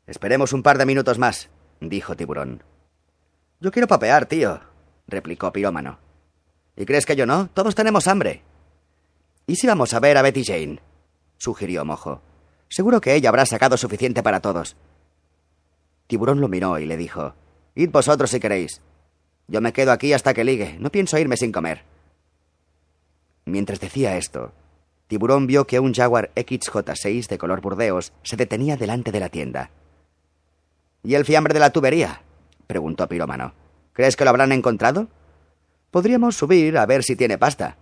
Esperemos 0.07 0.53
un 0.53 0.63
par 0.63 0.79
de 0.79 0.87
minutos 0.87 1.19
más, 1.19 1.51
dijo 1.81 2.17
Tiburón. 2.17 2.63
Yo 3.61 3.73
quiero 3.73 3.89
papear, 3.89 4.27
tío, 4.27 4.61
replicó 5.09 5.53
Pirómano. 5.53 5.99
¿Y 6.77 6.87
crees 6.87 7.05
que 7.05 7.17
yo 7.17 7.27
no? 7.27 7.49
Todos 7.53 7.75
tenemos 7.75 8.07
hambre. 8.07 8.45
¿Y 9.49 9.57
si 9.57 9.67
vamos 9.67 9.93
a 9.93 9.99
ver 9.99 10.17
a 10.17 10.23
Betty 10.23 10.45
Jane? 10.45 10.81
sugirió 11.37 11.85
Mojo. 11.85 12.23
Seguro 12.71 13.01
que 13.01 13.17
ella 13.17 13.29
habrá 13.29 13.45
sacado 13.47 13.77
suficiente 13.77 14.23
para 14.23 14.41
todos. 14.41 14.77
Tiburón 16.07 16.41
lo 16.41 16.49
miró 16.49 16.79
y 16.79 16.87
le 16.87 16.97
dijo 16.97 17.35
Id 17.75 17.91
vosotros 17.91 18.31
si 18.31 18.39
queréis. 18.39 18.81
Yo 19.49 19.61
me 19.61 19.73
quedo 19.73 19.91
aquí 19.91 20.13
hasta 20.13 20.33
que 20.33 20.45
ligue. 20.45 20.77
No 20.79 20.91
pienso 20.91 21.19
irme 21.19 21.37
sin 21.37 21.51
comer. 21.51 21.83
Mientras 23.45 23.81
decía 23.81 24.17
esto, 24.17 24.53
Tiburón 25.09 25.49
vio 25.49 25.67
que 25.67 25.81
un 25.81 25.93
Jaguar 25.93 26.31
XJ6 26.37 27.27
de 27.27 27.39
color 27.39 27.61
burdeos 27.61 28.13
se 28.23 28.37
detenía 28.37 28.77
delante 28.77 29.11
de 29.11 29.21
la 29.21 29.29
tienda. 29.29 29.71
¿Y 31.03 31.15
el 31.15 31.25
fiambre 31.25 31.53
de 31.53 31.61
la 31.61 31.71
tubería? 31.71 32.23
preguntó 32.69 33.09
Pirómano. 33.09 33.53
¿Crees 33.93 34.15
que 34.15 34.23
lo 34.23 34.31
habrán 34.31 34.53
encontrado? 34.53 35.09
Podríamos 35.91 36.37
subir 36.37 36.79
a 36.79 36.87
ver 36.87 37.03
si 37.03 37.17
tiene 37.17 37.37
pasta. 37.37 37.77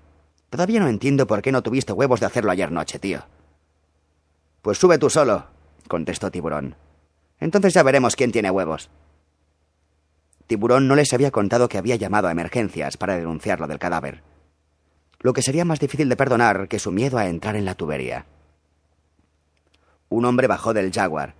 Todavía 0.48 0.80
no 0.80 0.88
entiendo 0.88 1.26
por 1.26 1.42
qué 1.42 1.52
no 1.52 1.62
tuviste 1.62 1.92
huevos 1.92 2.20
de 2.20 2.26
hacerlo 2.26 2.50
ayer 2.50 2.72
noche, 2.72 2.98
tío. 2.98 3.24
Pues 4.62 4.78
sube 4.78 4.98
tú 4.98 5.10
solo, 5.10 5.46
contestó 5.88 6.30
Tiburón. 6.30 6.76
Entonces 7.40 7.74
ya 7.74 7.82
veremos 7.82 8.16
quién 8.16 8.32
tiene 8.32 8.50
huevos. 8.50 8.90
Tiburón 10.46 10.88
no 10.88 10.94
les 10.94 11.12
había 11.12 11.30
contado 11.30 11.68
que 11.68 11.78
había 11.78 11.96
llamado 11.96 12.28
a 12.28 12.32
emergencias 12.32 12.96
para 12.96 13.16
denunciarlo 13.16 13.66
del 13.66 13.78
cadáver 13.78 14.22
lo 15.20 15.32
que 15.32 15.42
sería 15.42 15.64
más 15.64 15.80
difícil 15.80 16.08
de 16.08 16.16
perdonar 16.16 16.68
que 16.68 16.78
su 16.78 16.92
miedo 16.92 17.18
a 17.18 17.26
entrar 17.26 17.56
en 17.56 17.64
la 17.64 17.74
tubería. 17.74 18.26
Un 20.08 20.24
hombre 20.24 20.46
bajó 20.46 20.72
del 20.72 20.92
Jaguar. 20.92 21.34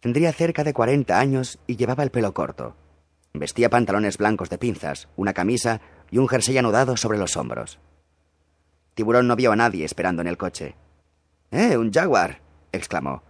Tendría 0.00 0.32
cerca 0.32 0.64
de 0.64 0.74
cuarenta 0.74 1.18
años 1.18 1.58
y 1.66 1.76
llevaba 1.76 2.02
el 2.02 2.10
pelo 2.10 2.34
corto. 2.34 2.76
Vestía 3.32 3.70
pantalones 3.70 4.18
blancos 4.18 4.50
de 4.50 4.58
pinzas, 4.58 5.08
una 5.16 5.32
camisa 5.32 5.80
y 6.10 6.18
un 6.18 6.28
jersey 6.28 6.56
anudado 6.58 6.96
sobre 6.96 7.18
los 7.18 7.36
hombros. 7.36 7.78
Tiburón 8.94 9.26
no 9.26 9.36
vio 9.36 9.52
a 9.52 9.56
nadie 9.56 9.84
esperando 9.84 10.22
en 10.22 10.28
el 10.28 10.38
coche. 10.38 10.76
¡Eh, 11.50 11.76
un 11.76 11.92
Jaguar! 11.92 12.45
Exclamó. 12.72 13.22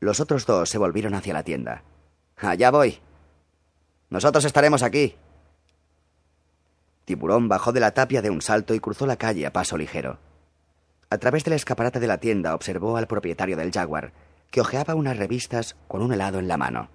Los 0.00 0.20
otros 0.20 0.46
dos 0.46 0.68
se 0.70 0.78
volvieron 0.78 1.14
hacia 1.14 1.34
la 1.34 1.42
tienda. 1.42 1.82
Allá 2.36 2.70
voy. 2.70 3.00
Nosotros 4.08 4.44
estaremos 4.44 4.82
aquí, 4.82 5.16
Tiburón 7.10 7.48
bajó 7.48 7.72
de 7.72 7.80
la 7.80 7.90
tapia 7.90 8.22
de 8.22 8.30
un 8.30 8.40
salto 8.40 8.72
y 8.72 8.78
cruzó 8.78 9.04
la 9.04 9.16
calle 9.16 9.44
a 9.44 9.52
paso 9.52 9.76
ligero. 9.76 10.20
A 11.10 11.18
través 11.18 11.42
del 11.42 11.54
escaparate 11.54 11.98
de 11.98 12.06
la 12.06 12.18
tienda 12.18 12.54
observó 12.54 12.96
al 12.96 13.08
propietario 13.08 13.56
del 13.56 13.72
Jaguar, 13.72 14.12
que 14.52 14.60
hojeaba 14.60 14.94
unas 14.94 15.16
revistas 15.16 15.74
con 15.88 16.02
un 16.02 16.12
helado 16.12 16.38
en 16.38 16.46
la 16.46 16.56
mano. 16.56 16.88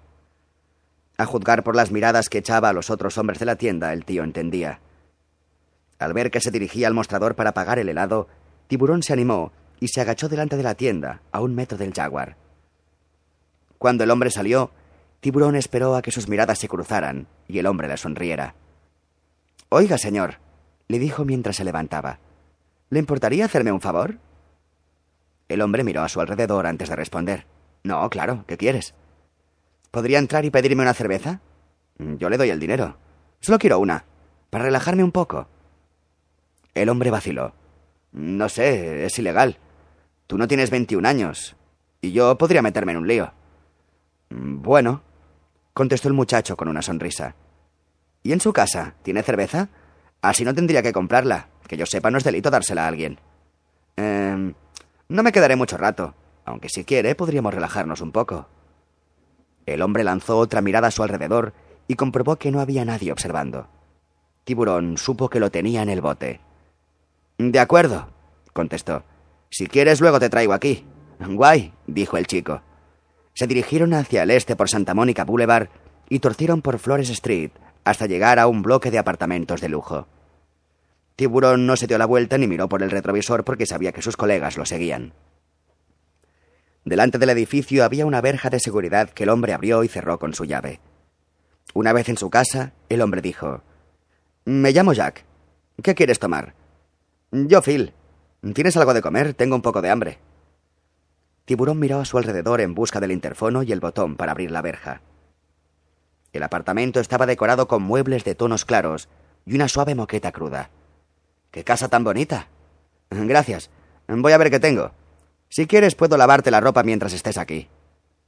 A 1.18 1.26
juzgar 1.26 1.62
por 1.62 1.76
las 1.76 1.90
miradas 1.90 2.30
que 2.30 2.38
echaba 2.38 2.70
a 2.70 2.72
los 2.72 2.88
otros 2.88 3.18
hombres 3.18 3.38
de 3.38 3.44
la 3.44 3.56
tienda, 3.56 3.92
el 3.92 4.06
tío 4.06 4.24
entendía. 4.24 4.80
Al 5.98 6.14
ver 6.14 6.30
que 6.30 6.40
se 6.40 6.50
dirigía 6.50 6.88
al 6.88 6.94
mostrador 6.94 7.36
para 7.36 7.52
pagar 7.52 7.78
el 7.78 7.90
helado, 7.90 8.26
Tiburón 8.68 9.02
se 9.02 9.12
animó 9.12 9.52
y 9.80 9.88
se 9.88 10.00
agachó 10.00 10.28
delante 10.28 10.56
de 10.56 10.62
la 10.62 10.74
tienda, 10.74 11.22
a 11.32 11.40
un 11.40 11.54
metro 11.54 11.76
del 11.78 11.92
Jaguar. 11.92 12.36
Cuando 13.78 14.04
el 14.04 14.10
hombre 14.10 14.30
salió, 14.30 14.70
Tiburón 15.20 15.56
esperó 15.56 15.96
a 15.96 16.02
que 16.02 16.10
sus 16.10 16.28
miradas 16.28 16.58
se 16.58 16.68
cruzaran 16.68 17.26
y 17.48 17.58
el 17.58 17.66
hombre 17.66 17.88
le 17.88 17.96
sonriera. 17.96 18.54
Oiga, 19.68 19.98
señor, 19.98 20.38
le 20.88 20.98
dijo 20.98 21.24
mientras 21.24 21.56
se 21.56 21.64
levantaba. 21.64 22.20
¿Le 22.90 22.98
importaría 22.98 23.44
hacerme 23.44 23.72
un 23.72 23.80
favor? 23.80 24.18
El 25.48 25.60
hombre 25.62 25.84
miró 25.84 26.02
a 26.02 26.08
su 26.08 26.20
alrededor 26.20 26.66
antes 26.66 26.88
de 26.88 26.96
responder. 26.96 27.46
No, 27.82 28.08
claro, 28.10 28.44
¿qué 28.46 28.56
quieres? 28.56 28.94
¿Podría 29.90 30.18
entrar 30.18 30.44
y 30.44 30.50
pedirme 30.50 30.82
una 30.82 30.94
cerveza? 30.94 31.40
Yo 31.98 32.28
le 32.28 32.36
doy 32.36 32.50
el 32.50 32.60
dinero. 32.60 32.96
Solo 33.40 33.58
quiero 33.58 33.78
una, 33.78 34.04
para 34.50 34.64
relajarme 34.64 35.04
un 35.04 35.12
poco. 35.12 35.48
El 36.74 36.88
hombre 36.88 37.10
vaciló. 37.10 37.54
No 38.12 38.48
sé, 38.48 39.04
es 39.04 39.18
ilegal. 39.18 39.58
Tú 40.26 40.38
no 40.38 40.48
tienes 40.48 40.70
21 40.70 41.08
años, 41.08 41.56
y 42.00 42.12
yo 42.12 42.36
podría 42.38 42.62
meterme 42.62 42.92
en 42.92 42.98
un 42.98 43.08
lío. 43.08 43.32
Bueno, 44.30 45.02
contestó 45.72 46.08
el 46.08 46.14
muchacho 46.14 46.56
con 46.56 46.68
una 46.68 46.82
sonrisa. 46.82 47.34
¿Y 48.22 48.32
en 48.32 48.40
su 48.40 48.52
casa? 48.52 48.94
¿Tiene 49.02 49.22
cerveza? 49.22 49.68
Así 50.22 50.44
no 50.44 50.54
tendría 50.54 50.82
que 50.82 50.92
comprarla. 50.92 51.48
Que 51.68 51.76
yo 51.76 51.86
sepa, 51.86 52.10
no 52.10 52.18
es 52.18 52.24
delito 52.24 52.50
dársela 52.50 52.84
a 52.84 52.88
alguien. 52.88 53.18
Eh, 53.96 54.52
no 55.08 55.22
me 55.22 55.32
quedaré 55.32 55.54
mucho 55.54 55.76
rato, 55.76 56.14
aunque 56.44 56.68
si 56.68 56.84
quiere 56.84 57.14
podríamos 57.14 57.54
relajarnos 57.54 58.00
un 58.00 58.12
poco. 58.12 58.48
El 59.66 59.82
hombre 59.82 60.04
lanzó 60.04 60.38
otra 60.38 60.60
mirada 60.60 60.88
a 60.88 60.92
su 60.92 61.02
alrededor 61.02 61.52
y 61.88 61.94
comprobó 61.94 62.36
que 62.36 62.50
no 62.50 62.60
había 62.60 62.84
nadie 62.84 63.12
observando. 63.12 63.68
Tiburón 64.44 64.96
supo 64.96 65.28
que 65.28 65.40
lo 65.40 65.50
tenía 65.50 65.82
en 65.82 65.88
el 65.88 66.00
bote. 66.00 66.40
De 67.38 67.58
acuerdo, 67.58 68.08
contestó. 68.52 69.04
Si 69.50 69.66
quieres, 69.66 70.00
luego 70.00 70.18
te 70.18 70.28
traigo 70.28 70.52
aquí. 70.52 70.84
Guay, 71.18 71.72
dijo 71.86 72.16
el 72.16 72.26
chico. 72.26 72.62
Se 73.34 73.46
dirigieron 73.46 73.94
hacia 73.94 74.22
el 74.22 74.30
este 74.30 74.56
por 74.56 74.68
Santa 74.68 74.94
Mónica 74.94 75.24
Boulevard 75.24 75.68
y 76.08 76.20
torcieron 76.20 76.62
por 76.62 76.78
Flores 76.78 77.10
Street 77.10 77.50
hasta 77.84 78.06
llegar 78.06 78.38
a 78.38 78.46
un 78.46 78.62
bloque 78.62 78.90
de 78.90 78.98
apartamentos 78.98 79.60
de 79.60 79.68
lujo. 79.68 80.06
Tiburón 81.16 81.66
no 81.66 81.76
se 81.76 81.86
dio 81.86 81.98
la 81.98 82.06
vuelta 82.06 82.36
ni 82.36 82.46
miró 82.46 82.68
por 82.68 82.82
el 82.82 82.90
retrovisor 82.90 83.44
porque 83.44 83.66
sabía 83.66 83.92
que 83.92 84.02
sus 84.02 84.16
colegas 84.16 84.56
lo 84.56 84.66
seguían. 84.66 85.14
Delante 86.84 87.18
del 87.18 87.30
edificio 87.30 87.84
había 87.84 88.06
una 88.06 88.20
verja 88.20 88.50
de 88.50 88.60
seguridad 88.60 89.10
que 89.10 89.24
el 89.24 89.30
hombre 89.30 89.52
abrió 89.52 89.82
y 89.82 89.88
cerró 89.88 90.18
con 90.18 90.34
su 90.34 90.44
llave. 90.44 90.80
Una 91.74 91.92
vez 91.92 92.08
en 92.08 92.16
su 92.16 92.30
casa, 92.30 92.72
el 92.88 93.02
hombre 93.02 93.22
dijo 93.22 93.62
Me 94.44 94.72
llamo 94.72 94.92
Jack. 94.92 95.24
¿Qué 95.82 95.94
quieres 95.94 96.18
tomar? 96.18 96.54
Yo, 97.32 97.60
Phil. 97.60 97.92
¿Tienes 98.54 98.76
algo 98.76 98.94
de 98.94 99.02
comer? 99.02 99.34
Tengo 99.34 99.56
un 99.56 99.62
poco 99.62 99.82
de 99.82 99.90
hambre. 99.90 100.18
Tiburón 101.44 101.78
miró 101.78 102.00
a 102.00 102.04
su 102.04 102.18
alrededor 102.18 102.60
en 102.60 102.74
busca 102.74 103.00
del 103.00 103.12
interfono 103.12 103.62
y 103.62 103.72
el 103.72 103.80
botón 103.80 104.16
para 104.16 104.32
abrir 104.32 104.50
la 104.50 104.62
verja. 104.62 105.00
El 106.32 106.42
apartamento 106.42 107.00
estaba 107.00 107.26
decorado 107.26 107.68
con 107.68 107.82
muebles 107.82 108.24
de 108.24 108.34
tonos 108.34 108.64
claros 108.64 109.08
y 109.46 109.54
una 109.54 109.68
suave 109.68 109.94
moqueta 109.94 110.32
cruda. 110.32 110.70
¡Qué 111.50 111.64
casa 111.64 111.88
tan 111.88 112.04
bonita! 112.04 112.48
Gracias. 113.10 113.70
Voy 114.08 114.32
a 114.32 114.38
ver 114.38 114.50
qué 114.50 114.60
tengo. 114.60 114.92
Si 115.48 115.66
quieres 115.66 115.94
puedo 115.94 116.16
lavarte 116.16 116.50
la 116.50 116.60
ropa 116.60 116.82
mientras 116.82 117.12
estés 117.12 117.38
aquí. 117.38 117.68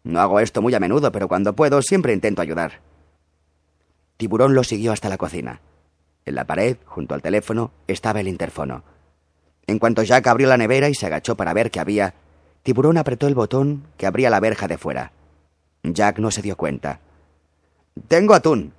No 0.05 0.21
hago 0.21 0.41
esto 0.41 0.63
muy 0.63 0.75
a 0.75 0.81
menudo, 0.81 1.13
pero 1.13 1.29
cuando 1.29 1.55
puedo 1.55 1.83
siempre 1.83 2.13
intento 2.13 2.41
ayudar. 2.41 2.81
Tiburón 4.17 4.55
lo 4.55 4.65
siguió 4.65 4.93
hasta 4.93 5.09
la 5.09 5.19
cocina. 5.19 5.61
En 6.25 6.35
la 6.35 6.47
pared, 6.47 6.77
junto 6.87 7.15
al 7.15 7.23
teléfono, 7.23 7.73
estaba 7.87 8.21
el 8.21 8.29
interfono. 8.29 8.85
En 9.69 9.79
cuanto 9.79 10.03
Jack 10.03 10.27
abrió 10.27 10.49
la 10.49 10.57
nevera 10.57 10.89
y 10.89 10.95
se 10.95 11.07
agachó 11.07 11.37
para 11.37 11.53
ver 11.53 11.71
qué 11.71 11.79
había, 11.79 12.15
Tiburón 12.63 12.97
apretó 12.97 13.29
el 13.29 13.35
botón 13.35 13.85
que 13.99 14.07
abría 14.07 14.31
la 14.31 14.41
verja 14.41 14.67
de 14.67 14.79
fuera. 14.79 15.13
Jack 15.83 16.19
no 16.19 16.31
se 16.31 16.41
dio 16.41 16.57
cuenta. 16.57 17.01
Tengo 18.09 18.33
atún. 18.33 18.73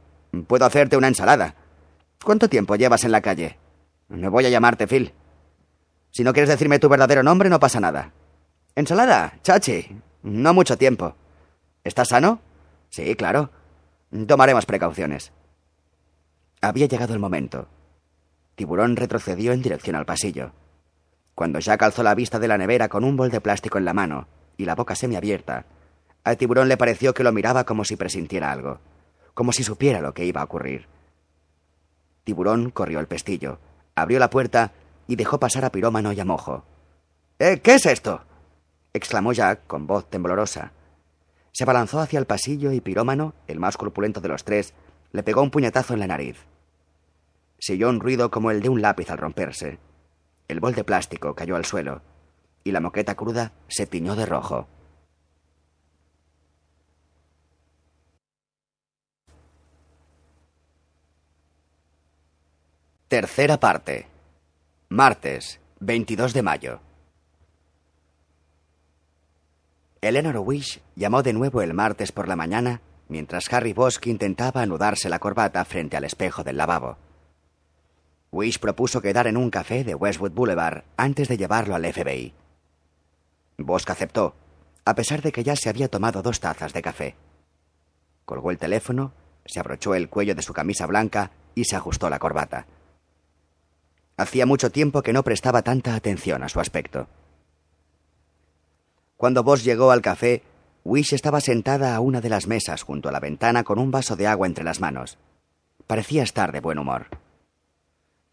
Puedo 0.47 0.65
hacerte 0.65 0.97
una 0.97 1.07
ensalada. 1.07 1.53
¿Cuánto 2.23 2.49
tiempo 2.49 2.75
llevas 2.75 3.03
en 3.03 3.11
la 3.11 3.21
calle? 3.21 3.57
Me 4.07 4.29
voy 4.29 4.47
a 4.47 4.49
llamarte 4.49 4.87
Phil. 4.87 5.13
Si 6.09 6.23
no 6.23 6.33
quieres 6.33 6.49
decirme 6.49 6.79
tu 6.79 6.89
verdadero 6.89 7.21
nombre, 7.21 7.49
no 7.49 7.59
pasa 7.59 7.79
nada. 7.79 8.11
¿Ensalada? 8.73 9.37
Chachi. 9.43 9.95
No 10.23 10.55
mucho 10.55 10.75
tiempo. 10.75 11.13
¿Estás 11.83 12.09
sano? 12.09 12.41
Sí, 12.89 13.15
claro. 13.15 13.51
Tomaremos 14.27 14.65
precauciones. 14.65 15.31
Había 16.61 16.87
llegado 16.87 17.13
el 17.13 17.19
momento. 17.19 17.67
Tiburón 18.55 18.95
retrocedió 18.95 19.53
en 19.53 19.61
dirección 19.61 19.95
al 19.95 20.07
pasillo. 20.07 20.51
Cuando 21.39 21.59
Jack 21.59 21.81
alzó 21.83 22.03
la 22.03 22.15
vista 22.15 22.37
de 22.37 22.49
la 22.49 22.57
nevera 22.57 22.89
con 22.89 23.05
un 23.05 23.15
bol 23.15 23.31
de 23.31 23.39
plástico 23.39 23.77
en 23.77 23.85
la 23.85 23.93
mano 23.93 24.27
y 24.57 24.65
la 24.65 24.75
boca 24.75 24.93
semiabierta, 24.93 25.67
al 26.25 26.35
tiburón 26.35 26.67
le 26.67 26.75
pareció 26.75 27.13
que 27.13 27.23
lo 27.23 27.31
miraba 27.31 27.63
como 27.63 27.85
si 27.85 27.95
presintiera 27.95 28.51
algo, 28.51 28.81
como 29.33 29.53
si 29.53 29.63
supiera 29.63 30.01
lo 30.01 30.13
que 30.13 30.25
iba 30.25 30.41
a 30.41 30.43
ocurrir. 30.43 30.87
Tiburón 32.25 32.71
corrió 32.71 32.99
el 32.99 33.07
pestillo, 33.07 33.57
abrió 33.95 34.19
la 34.19 34.29
puerta 34.29 34.73
y 35.07 35.15
dejó 35.15 35.39
pasar 35.39 35.63
a 35.63 35.71
Pirómano 35.71 36.11
y 36.11 36.19
a 36.19 36.25
Mojo. 36.25 36.65
¿Eh, 37.39 37.61
¿Qué 37.63 37.75
es 37.75 37.85
esto? 37.85 38.19
exclamó 38.91 39.31
Jack 39.31 39.65
con 39.65 39.87
voz 39.87 40.09
temblorosa. 40.09 40.73
Se 41.53 41.63
abalanzó 41.63 42.01
hacia 42.01 42.19
el 42.19 42.25
pasillo 42.25 42.73
y 42.73 42.81
Pirómano, 42.81 43.33
el 43.47 43.61
más 43.61 43.77
corpulento 43.77 44.19
de 44.19 44.27
los 44.27 44.43
tres, 44.43 44.73
le 45.13 45.23
pegó 45.23 45.41
un 45.41 45.51
puñetazo 45.51 45.93
en 45.93 46.01
la 46.01 46.07
nariz. 46.07 46.35
Se 47.59 47.75
oyó 47.75 47.87
un 47.87 48.01
ruido 48.01 48.29
como 48.29 48.51
el 48.51 48.61
de 48.61 48.67
un 48.67 48.81
lápiz 48.81 49.09
al 49.09 49.19
romperse. 49.19 49.79
El 50.49 50.59
bol 50.59 50.73
de 50.73 50.83
plástico 50.83 51.35
cayó 51.35 51.55
al 51.55 51.63
suelo 51.63 52.01
y 52.63 52.71
la 52.71 52.81
moqueta 52.81 53.15
cruda 53.15 53.53
se 53.67 53.85
tiñó 53.85 54.15
de 54.15 54.25
rojo. 54.25 54.67
Tercera 63.07 63.59
parte. 63.59 64.07
Martes, 64.89 65.59
22 65.79 66.33
de 66.33 66.41
mayo. 66.41 66.79
Eleanor 70.01 70.37
Wish 70.37 70.81
llamó 70.95 71.21
de 71.21 71.33
nuevo 71.33 71.61
el 71.61 71.75
martes 71.75 72.11
por 72.11 72.27
la 72.27 72.35
mañana 72.35 72.81
mientras 73.07 73.51
Harry 73.53 73.73
Bosch 73.73 74.05
intentaba 74.07 74.61
anudarse 74.61 75.09
la 75.09 75.19
corbata 75.19 75.63
frente 75.65 75.95
al 75.95 76.05
espejo 76.05 76.43
del 76.43 76.57
lavabo. 76.57 77.08
Wish 78.31 78.59
propuso 78.59 79.01
quedar 79.01 79.25
en 79.25 79.37
un 79.37 79.49
café 79.49 79.83
de 79.83 79.95
Westwood 79.95 80.31
Boulevard 80.31 80.83
antes 80.97 81.27
de 81.27 81.37
llevarlo 81.37 81.73
al 81.73 81.91
FBI. 81.91 82.33
Bosch 83.57 83.89
aceptó, 83.89 84.35
a 84.85 84.93
pesar 84.93 85.21
de 85.21 85.31
que 85.31 85.43
ya 85.43 85.55
se 85.55 85.69
había 85.69 85.89
tomado 85.89 86.21
dos 86.21 86.39
tazas 86.39 86.71
de 86.71 86.81
café. 86.81 87.15
Colgó 88.25 88.51
el 88.51 88.59
teléfono, 88.59 89.13
se 89.45 89.59
abrochó 89.59 89.95
el 89.95 90.09
cuello 90.09 90.35
de 90.35 90.43
su 90.43 90.53
camisa 90.53 90.85
blanca 90.85 91.31
y 91.55 91.65
se 91.65 91.75
ajustó 91.75 92.09
la 92.09 92.19
corbata. 92.19 92.67
Hacía 94.15 94.45
mucho 94.45 94.69
tiempo 94.71 95.01
que 95.01 95.13
no 95.13 95.23
prestaba 95.23 95.63
tanta 95.63 95.95
atención 95.95 96.43
a 96.43 96.49
su 96.49 96.59
aspecto. 96.59 97.07
Cuando 99.17 99.43
Bosch 99.43 99.63
llegó 99.63 99.91
al 99.91 100.01
café, 100.01 100.43
Wish 100.83 101.13
estaba 101.13 101.41
sentada 101.41 101.95
a 101.95 101.99
una 101.99 102.21
de 102.21 102.29
las 102.29 102.47
mesas 102.47 102.83
junto 102.83 103.09
a 103.09 103.11
la 103.11 103.19
ventana 103.19 103.63
con 103.63 103.79
un 103.79 103.89
vaso 103.89 104.15
de 104.15 104.27
agua 104.27 104.45
entre 104.45 104.63
las 104.63 104.79
manos. 104.79 105.17
Parecía 105.87 106.21
estar 106.23 106.51
de 106.51 106.61
buen 106.61 106.77
humor. 106.77 107.07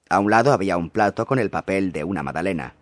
A 0.09 0.21
un 0.21 0.31
lado 0.31 0.53
había 0.53 0.77
un 0.77 0.91
plato 0.91 1.27
con 1.27 1.39
el 1.39 1.51
papel 1.51 1.93
de 1.93 2.05
una 2.05 2.23
magdalena. 2.23 2.75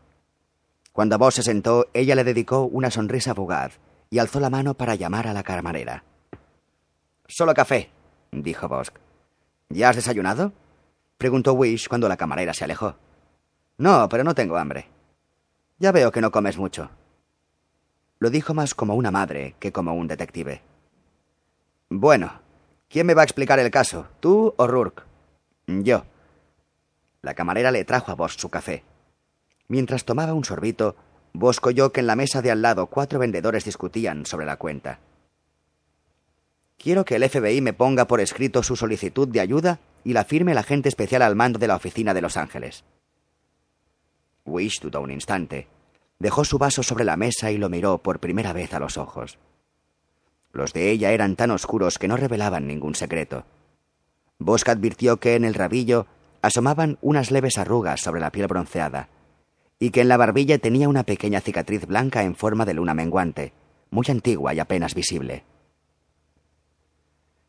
Cuando 0.93 1.19
Bosch 1.19 1.37
se 1.37 1.43
sentó, 1.43 1.89
ella 1.95 2.15
le 2.15 2.25
dedicó 2.25 2.65
una 2.65 2.91
sonrisa 2.91 3.35
fugaz 3.35 3.79
y 4.11 4.19
alzó 4.19 4.41
la 4.41 4.51
mano 4.51 4.75
para 4.75 4.95
llamar 4.95 5.27
a 5.27 5.33
la 5.33 5.43
camarera. 5.43 6.05
Solo 7.27 7.55
café, 7.55 7.91
dijo 8.31 8.69
Bosch. 8.69 8.93
¿Ya 9.71 9.89
has 9.89 9.97
desayunado? 9.97 10.53
preguntó 11.19 11.55
Wish 11.55 11.89
cuando 11.89 12.09
la 12.09 12.17
camarera 12.17 12.53
se 12.53 12.65
alejó. 12.65 12.97
No, 13.79 14.09
pero 14.09 14.23
no 14.23 14.35
tengo 14.35 14.57
hambre. 14.57 14.89
Ya 15.79 15.91
veo 15.91 16.13
que 16.13 16.21
no 16.21 16.31
comes 16.31 16.59
mucho. 16.59 16.91
Lo 18.19 18.31
dijo 18.31 18.55
más 18.55 18.75
como 18.75 18.95
una 18.95 19.11
madre 19.11 19.57
que 19.59 19.73
como 19.73 19.95
un 19.95 20.07
detective. 20.07 20.63
Bueno, 21.89 22.41
¿quién 22.89 23.07
me 23.07 23.15
va 23.15 23.23
a 23.23 23.25
explicar 23.25 23.59
el 23.59 23.71
caso? 23.71 24.07
¿Tú 24.21 24.55
o 24.57 24.67
Rourke? 24.67 25.03
Yo. 25.67 26.05
La 27.25 27.33
camarera 27.33 27.71
le 27.71 27.87
trajo 27.87 28.13
a 28.13 28.15
Bosch 28.15 28.39
su 28.39 28.51
café. 28.51 28.85
Mientras 29.67 30.05
tomaba 30.05 30.35
un 30.35 30.45
sorbito, 30.45 30.95
Bosch 31.33 31.59
oyó 31.65 31.91
que 31.91 32.01
en 32.01 32.07
la 32.07 32.17
mesa 32.17 32.43
de 32.43 32.51
al 32.51 32.61
lado 32.61 32.89
cuatro 32.89 33.19
vendedores 33.19 33.65
discutían 33.65 34.27
sobre 34.27 34.45
la 34.45 34.59
cuenta. 34.59 34.99
Quiero 36.77 37.07
que 37.07 37.15
el 37.15 37.27
FBI 37.27 37.63
me 37.63 37.73
ponga 37.73 38.07
por 38.07 38.21
escrito 38.21 38.63
su 38.63 38.77
solicitud 38.77 39.27
de 39.27 39.41
ayuda 39.41 39.81
y 40.05 40.13
la 40.13 40.25
firme 40.25 40.53
el 40.53 40.59
agente 40.59 40.91
especial 40.91 41.23
al 41.23 41.35
mando 41.35 41.59
de 41.59 41.67
la 41.67 41.77
oficina 41.77 42.13
de 42.13 42.21
Los 42.21 42.37
Ángeles. 42.37 42.85
Wish 44.45 44.81
dudó 44.83 45.01
un 45.01 45.11
instante. 45.11 45.67
Dejó 46.19 46.45
su 46.45 46.59
vaso 46.59 46.83
sobre 46.83 47.05
la 47.05 47.17
mesa 47.17 47.51
y 47.51 47.57
lo 47.57 47.71
miró 47.71 48.03
por 48.03 48.21
primera 48.21 48.53
vez 48.53 48.75
a 48.75 48.81
los 48.81 48.99
ojos. 48.99 49.39
Los 50.53 50.75
de 50.75 50.91
ella 50.91 51.13
eran 51.13 51.37
tan 51.37 51.53
oscuros 51.53 51.99
que 51.99 52.07
no 52.07 52.19
revelaban 52.19 52.67
ningún 52.67 52.95
secreto. 52.95 53.47
Bosch 54.39 54.69
advirtió 54.69 55.19
que 55.19 55.37
en 55.37 55.47
el 55.47 55.55
rabillo 55.55 56.07
asomaban 56.45 56.99
unas 57.01 57.31
leves 57.31 57.57
arrugas 57.57 58.03
sobre 58.03 58.21
la 58.21 58.31
piel 58.31 58.49
bronceada, 58.49 59.09
y 59.79 59.91
que 59.91 60.03
en 60.03 60.09
la 60.09 60.19
barbilla 60.19 60.59
tenía 60.59 60.91
una 60.91 61.05
pequeña 61.05 61.41
cicatriz 61.41 61.87
blanca 61.87 62.23
en 62.23 62.37
forma 62.37 62.67
de 62.67 62.75
luna 62.75 62.93
menguante, 62.93 63.55
muy 63.91 64.05
antigua 64.11 64.53
y 64.53 64.61
apenas 64.61 64.95
visible. 64.95 65.45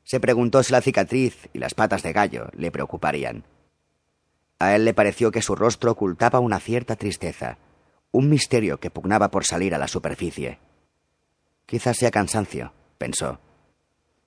Se 0.06 0.22
preguntó 0.22 0.64
si 0.64 0.72
la 0.72 0.80
cicatriz 0.80 1.50
y 1.52 1.60
las 1.60 1.74
patas 1.74 2.04
de 2.04 2.14
gallo 2.14 2.48
le 2.54 2.72
preocuparían. 2.72 3.44
A 4.60 4.76
él 4.76 4.86
le 4.86 4.94
pareció 4.94 5.30
que 5.30 5.42
su 5.42 5.58
rostro 5.58 5.92
ocultaba 5.92 6.40
una 6.40 6.62
cierta 6.62 6.96
tristeza, 6.96 7.58
un 8.12 8.30
misterio 8.30 8.80
que 8.80 8.92
pugnaba 8.92 9.30
por 9.30 9.44
salir 9.44 9.76
a 9.76 9.78
la 9.78 9.90
superficie. 9.90 10.60
Quizás 11.66 11.98
sea 11.98 12.12
cansancio, 12.12 12.72
pensó. 12.98 13.40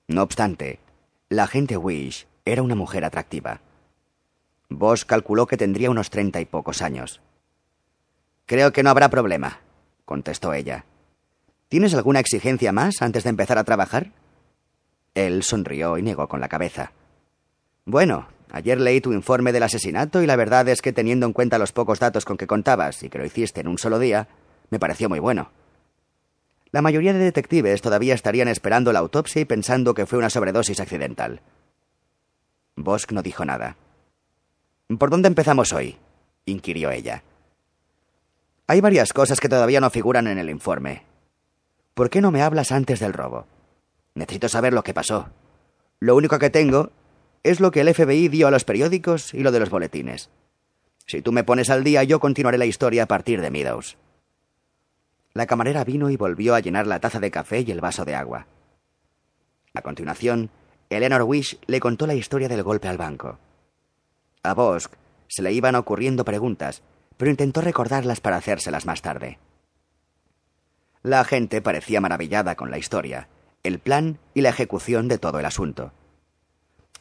No 0.07 0.21
obstante, 0.21 0.79
la 1.27 1.45
agente 1.45 1.75
Wish 1.75 2.27
era 2.45 2.61
una 2.61 2.75
mujer 2.75 3.03
atractiva. 3.03 3.61
Bosch 4.69 5.05
calculó 5.05 5.47
que 5.47 5.57
tendría 5.57 5.89
unos 5.89 6.09
treinta 6.09 6.39
y 6.39 6.45
pocos 6.45 6.81
años. 6.81 7.21
Creo 8.45 8.71
que 8.71 8.83
no 8.83 8.91
habrá 8.91 9.09
problema, 9.09 9.59
contestó 10.05 10.53
ella. 10.53 10.85
¿Tienes 11.67 11.93
alguna 11.93 12.19
exigencia 12.19 12.71
más 12.71 13.01
antes 13.01 13.23
de 13.23 13.29
empezar 13.29 13.57
a 13.57 13.63
trabajar? 13.63 14.11
Él 15.15 15.43
sonrió 15.43 15.97
y 15.97 16.03
negó 16.03 16.27
con 16.27 16.39
la 16.39 16.49
cabeza. 16.49 16.91
Bueno, 17.85 18.27
ayer 18.51 18.79
leí 18.79 19.01
tu 19.01 19.11
informe 19.13 19.51
del 19.51 19.63
asesinato 19.63 20.21
y 20.21 20.27
la 20.27 20.35
verdad 20.35 20.67
es 20.69 20.81
que 20.81 20.93
teniendo 20.93 21.25
en 21.25 21.33
cuenta 21.33 21.59
los 21.59 21.71
pocos 21.71 21.99
datos 21.99 22.25
con 22.25 22.37
que 22.37 22.47
contabas 22.47 23.03
y 23.03 23.09
que 23.09 23.17
lo 23.17 23.25
hiciste 23.25 23.61
en 23.61 23.67
un 23.67 23.77
solo 23.77 23.99
día, 23.99 24.27
me 24.69 24.79
pareció 24.79 25.09
muy 25.09 25.19
bueno. 25.19 25.51
La 26.71 26.83
mayoría 26.83 27.13
de 27.13 27.19
detectives 27.19 27.81
todavía 27.81 28.13
estarían 28.13 28.47
esperando 28.47 28.93
la 28.93 28.99
autopsia 28.99 29.41
y 29.41 29.45
pensando 29.45 29.95
que 29.95 30.05
fue 30.05 30.19
una 30.19 30.29
sobredosis 30.29 30.79
accidental. 30.79 31.41
Bosch 32.75 33.11
no 33.11 33.23
dijo 33.23 33.43
nada. 33.43 33.75
¿Por 34.97 35.11
dónde 35.11 35.27
empezamos 35.27 35.71
hoy? 35.71 35.97
inquirió 36.45 36.89
ella. 36.89 37.23
Hay 38.65 38.81
varias 38.81 39.13
cosas 39.13 39.39
que 39.39 39.47
todavía 39.47 39.79
no 39.79 39.91
figuran 39.91 40.25
en 40.25 40.39
el 40.39 40.49
informe. 40.49 41.03
¿Por 41.93 42.09
qué 42.09 42.21
no 42.21 42.31
me 42.31 42.41
hablas 42.41 42.71
antes 42.71 42.99
del 42.99 43.13
robo? 43.13 43.45
Necesito 44.15 44.49
saber 44.49 44.73
lo 44.73 44.83
que 44.83 44.95
pasó. 44.95 45.29
Lo 45.99 46.15
único 46.15 46.39
que 46.39 46.49
tengo 46.49 46.89
es 47.43 47.59
lo 47.59 47.69
que 47.69 47.81
el 47.81 47.93
FBI 47.93 48.29
dio 48.29 48.47
a 48.47 48.51
los 48.51 48.63
periódicos 48.63 49.33
y 49.35 49.43
lo 49.43 49.51
de 49.51 49.59
los 49.59 49.69
boletines. 49.69 50.29
Si 51.05 51.21
tú 51.21 51.31
me 51.31 51.43
pones 51.43 51.69
al 51.69 51.83
día, 51.83 52.03
yo 52.03 52.19
continuaré 52.19 52.57
la 52.57 52.65
historia 52.65 53.03
a 53.03 53.07
partir 53.07 53.41
de 53.41 53.51
Meadows. 53.51 53.95
La 55.33 55.45
camarera 55.45 55.83
vino 55.83 56.09
y 56.09 56.17
volvió 56.17 56.55
a 56.55 56.61
llenar 56.61 56.87
la 56.87 56.99
taza 56.99 57.19
de 57.19 57.29
café 57.29 57.61
y 57.61 57.71
el 57.71 57.81
vaso 57.81 58.05
de 58.05 58.15
agua. 58.15 58.47
A 59.75 59.81
continuación, 59.83 60.49
Eleanor 60.89 61.23
Wish 61.23 61.59
le 61.67 61.79
contó 61.79 62.07
la 62.07 62.15
historia 62.15 62.49
del 62.49 62.63
golpe 62.63 62.87
al 62.87 62.97
banco. 62.97 63.37
A 64.43 64.53
Bosk 64.53 64.93
se 65.27 65.41
le 65.41 65.51
iban 65.51 65.75
ocurriendo 65.75 66.25
preguntas, 66.25 66.81
pero 67.17 67.29
intentó 67.29 67.61
recordarlas 67.61 68.21
para 68.21 68.37
hacérselas 68.37 68.85
más 68.85 69.01
tarde. 69.01 69.37
La 71.03 71.23
gente 71.23 71.61
parecía 71.61 72.01
maravillada 72.01 72.55
con 72.55 72.71
la 72.71 72.77
historia, 72.77 73.27
el 73.63 73.79
plan 73.79 74.19
y 74.33 74.41
la 74.41 74.49
ejecución 74.49 75.07
de 75.07 75.17
todo 75.17 75.39
el 75.39 75.45
asunto. 75.45 75.91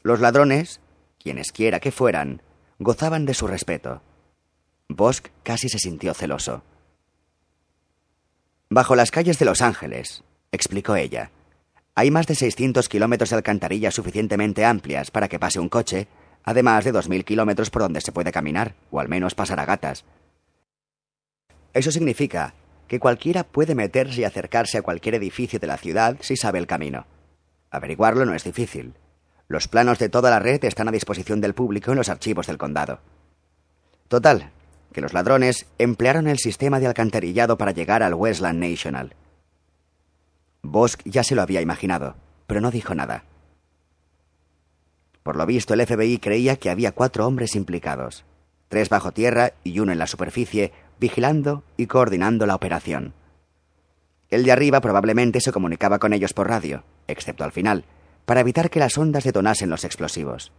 Los 0.03 0.21
ladrones, 0.21 0.81
quienes 1.19 1.53
quiera 1.53 1.81
que 1.81 1.93
fueran, 1.93 2.43
gozaban 2.79 3.27
de 3.27 3.35
su 3.35 3.47
respeto. 3.47 4.03
Bosk 4.89 5.29
casi 5.43 5.69
se 5.69 5.79
sintió 5.79 6.15
celoso. 6.15 6.63
Bajo 8.71 8.97
las 8.97 9.11
calles 9.11 9.39
de 9.39 9.45
Los 9.45 9.63
Ángeles, 9.63 10.25
explicó 10.53 10.97
ella, 10.97 11.31
hay 11.95 12.11
más 12.11 12.27
de 12.27 12.37
600 12.37 12.89
kilómetros 12.89 13.31
de 13.31 13.37
alcantarillas 13.37 13.95
suficientemente 13.95 14.65
amplias 14.65 15.11
para 15.11 15.29
que 15.29 15.41
pase 15.41 15.59
un 15.59 15.69
coche, 15.69 16.07
además 16.49 16.83
de 16.83 16.95
2.000 16.95 17.25
kilómetros 17.25 17.69
por 17.69 17.83
donde 17.83 18.01
se 18.01 18.11
puede 18.11 18.33
caminar, 18.33 18.75
o 18.91 19.01
al 19.01 19.09
menos 19.11 19.35
pasar 19.35 19.61
a 19.61 19.67
gatas. 19.67 20.07
Eso 21.75 21.93
significa 21.93 22.55
que 22.87 22.99
cualquiera 22.99 23.45
puede 23.45 23.75
meterse 23.75 24.23
y 24.23 24.25
acercarse 24.25 24.79
a 24.79 24.83
cualquier 24.83 25.17
edificio 25.17 25.59
de 25.59 25.67
la 25.67 25.77
ciudad 25.77 26.17
si 26.21 26.39
sabe 26.39 26.59
el 26.59 26.67
camino. 26.67 27.05
Averiguarlo 27.71 28.25
no 28.25 28.33
es 28.33 28.45
difícil. 28.45 28.95
Los 29.47 29.69
planos 29.69 29.99
de 29.99 30.09
toda 30.09 30.31
la 30.31 30.39
red 30.39 30.65
están 30.65 30.89
a 30.89 30.93
disposición 30.93 31.43
del 31.43 31.53
público 31.53 31.91
en 31.91 31.99
los 31.99 32.09
archivos 32.09 32.47
del 32.47 32.57
condado. 32.57 33.01
Total, 34.09 34.51
que 34.95 35.03
los 35.03 35.13
ladrones 35.13 35.67
emplearon 35.77 36.29
el 36.29 36.39
sistema 36.39 36.81
de 36.81 36.87
alcantarillado 36.87 37.59
para 37.59 37.73
llegar 37.73 38.03
al 38.03 38.15
Westland 38.15 38.59
National. 38.59 39.15
Bosk 40.63 41.03
ya 41.05 41.23
se 41.23 41.35
lo 41.35 41.43
había 41.43 41.61
imaginado, 41.61 42.17
pero 42.47 42.63
no 42.63 42.71
dijo 42.71 42.95
nada. 42.95 43.25
Por 45.23 45.37
lo 45.37 45.47
visto, 45.47 45.75
el 45.75 45.87
FBI 45.87 46.19
creía 46.19 46.57
que 46.57 46.71
había 46.71 46.93
cuatro 46.93 47.27
hombres 47.27 47.55
implicados, 47.57 48.25
tres 48.69 48.89
bajo 48.89 49.13
tierra 49.13 49.53
y 49.65 49.81
uno 49.81 49.93
en 49.93 49.99
la 49.99 50.07
superficie, 50.07 50.73
vigilando 50.99 51.65
y 51.77 51.87
coordinando 51.87 52.47
la 52.47 52.55
operación. 52.55 53.15
El 54.31 54.45
de 54.45 54.53
arriba 54.53 54.81
probablemente 54.81 55.41
se 55.41 55.53
comunicaba 55.53 55.99
con 55.99 56.13
ellos 56.13 56.35
por 56.35 56.49
radio, 56.49 56.85
excepto 57.07 57.45
al 57.45 57.53
final, 57.53 57.85
para 58.27 58.41
evitar 58.41 58.69
que 58.69 58.79
las 58.79 58.99
ondas 58.99 59.25
detonasen 59.25 59.71
los 59.71 59.85
explosivos. 59.85 60.53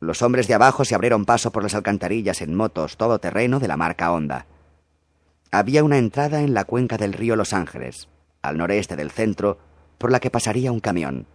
Los 0.00 0.22
hombres 0.22 0.48
de 0.48 0.54
abajo 0.54 0.84
se 0.84 0.96
abrieron 0.96 1.24
paso 1.24 1.52
por 1.52 1.62
las 1.62 1.76
alcantarillas 1.76 2.42
en 2.42 2.56
motos 2.56 2.96
todoterreno 2.96 3.60
de 3.60 3.68
la 3.68 3.76
marca 3.76 4.12
Honda. 4.12 4.46
Había 5.52 5.84
una 5.84 5.98
entrada 5.98 6.40
en 6.42 6.54
la 6.54 6.64
cuenca 6.64 6.96
del 6.96 7.12
río 7.12 7.36
Los 7.36 7.52
Ángeles, 7.52 8.08
al 8.42 8.58
noreste 8.58 8.96
del 8.96 9.12
centro, 9.12 9.58
por 9.98 10.10
la 10.10 10.18
que 10.18 10.30
pasaría 10.30 10.72
un 10.72 10.80
camión. 10.80 11.26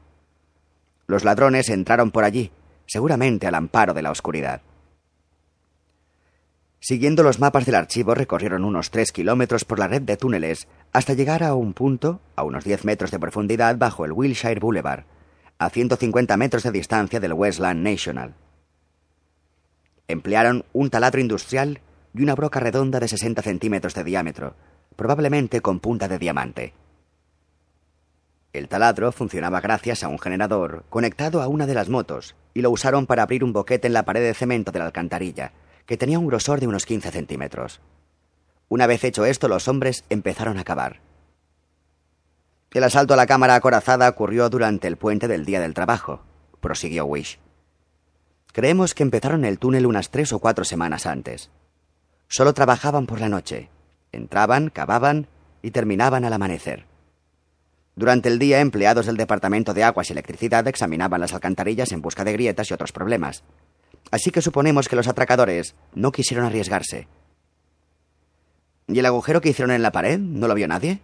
Los 1.08 1.24
ladrones 1.24 1.70
entraron 1.70 2.12
por 2.12 2.26
allí, 2.26 2.52
seguramente 2.86 3.48
al 3.48 3.56
amparo 3.56 3.94
de 3.94 4.02
la 4.02 4.12
oscuridad. 4.12 4.62
Siguiendo 6.80 7.24
los 7.24 7.40
mapas 7.40 7.66
del 7.66 7.76
archivo, 7.76 8.14
recorrieron 8.14 8.64
unos 8.64 8.92
tres 8.92 9.12
kilómetros 9.12 9.66
por 9.66 9.80
la 9.80 9.88
red 9.88 10.02
de 10.02 10.18
túneles 10.18 10.68
hasta 10.94 11.14
llegar 11.14 11.44
a 11.44 11.56
un 11.56 11.74
punto, 11.74 12.20
a 12.36 12.44
unos 12.44 12.66
diez 12.66 12.86
metros 12.86 13.10
de 13.10 13.20
profundidad, 13.20 13.78
bajo 13.78 14.06
el 14.06 14.12
Wilshire 14.12 14.60
Boulevard, 14.60 15.06
a 15.58 15.70
150 15.70 16.38
metros 16.38 16.64
de 16.64 16.72
distancia 16.72 17.20
del 17.20 17.34
Westland 17.34 17.82
National. 17.82 18.36
Emplearon 20.08 20.66
un 20.74 20.90
taladro 20.90 21.20
industrial 21.20 21.82
y 22.14 22.22
una 22.22 22.36
broca 22.36 22.60
redonda 22.60 23.00
de 23.00 23.08
60 23.08 23.42
centímetros 23.42 23.96
de 23.96 24.04
diámetro, 24.04 24.56
probablemente 24.96 25.62
con 25.62 25.80
punta 25.80 26.08
de 26.08 26.20
diamante. 26.20 26.74
El 28.58 28.70
taladro 28.70 29.12
funcionaba 29.12 29.62
gracias 29.62 30.04
a 30.04 30.08
un 30.08 30.18
generador 30.18 30.84
conectado 30.90 31.44
a 31.44 31.48
una 31.48 31.68
de 31.68 31.76
las 31.76 31.90
motos 31.90 32.36
y 32.56 32.62
lo 32.62 32.72
usaron 32.72 33.06
para 33.06 33.22
abrir 33.22 33.44
un 33.44 33.54
boquete 33.54 33.86
en 33.86 33.94
la 33.94 34.02
pared 34.02 34.24
de 34.24 34.34
cemento 34.34 34.72
de 34.72 34.80
la 34.80 34.86
alcantarilla, 34.86 35.54
que 35.86 35.96
tenía 35.96 36.18
un 36.18 36.26
grosor 36.26 36.60
de 36.60 36.66
unos 36.66 36.88
15 36.88 37.12
centímetros. 37.12 37.82
Una 38.68 38.88
vez 38.88 39.04
hecho 39.04 39.26
esto, 39.26 39.48
los 39.48 39.68
hombres 39.68 40.06
empezaron 40.10 40.58
a 40.58 40.64
cavar. 40.64 41.02
El 42.72 42.84
asalto 42.84 43.14
a 43.14 43.18
la 43.18 43.28
cámara 43.28 43.54
acorazada 43.54 44.10
ocurrió 44.10 44.50
durante 44.50 44.88
el 44.88 44.98
puente 44.98 45.28
del 45.28 45.46
día 45.46 45.62
del 45.62 45.76
trabajo, 45.76 46.24
prosiguió 46.60 47.06
Wish. 47.06 47.38
Creemos 48.54 48.96
que 48.96 49.04
empezaron 49.04 49.46
el 49.46 49.60
túnel 49.60 49.86
unas 49.86 50.10
tres 50.10 50.34
o 50.34 50.40
cuatro 50.40 50.66
semanas 50.66 51.06
antes. 51.06 51.52
Solo 52.28 52.56
trabajaban 52.56 53.06
por 53.06 53.20
la 53.22 53.30
noche. 53.30 53.70
Entraban, 54.12 54.72
cavaban 54.72 55.28
y 55.62 55.70
terminaban 55.70 56.26
al 56.26 56.34
amanecer. 56.34 56.87
Durante 57.98 58.30
el 58.30 58.38
día, 58.38 58.60
empleados 58.60 59.08
del 59.08 59.18
Departamento 59.18 59.74
de 59.74 59.84
Aguas 59.84 60.08
y 60.10 60.14
Electricidad 60.14 60.68
examinaban 60.68 61.20
las 61.20 61.34
alcantarillas 61.34 61.92
en 61.92 62.04
busca 62.04 62.24
de 62.24 62.32
grietas 62.32 62.70
y 62.70 62.76
otros 62.76 62.92
problemas. 62.92 63.42
Así 64.12 64.30
que 64.30 64.44
suponemos 64.44 64.88
que 64.88 64.96
los 64.96 65.08
atracadores 65.08 65.74
no 65.96 66.12
quisieron 66.12 66.46
arriesgarse. 66.46 67.08
¿Y 68.88 69.00
el 69.00 69.06
agujero 69.08 69.42
que 69.42 69.50
hicieron 69.50 69.72
en 69.72 69.82
la 69.82 69.92
pared 69.92 70.20
no 70.20 70.48
lo 70.48 70.54
vio 70.54 70.68
nadie? 70.68 71.00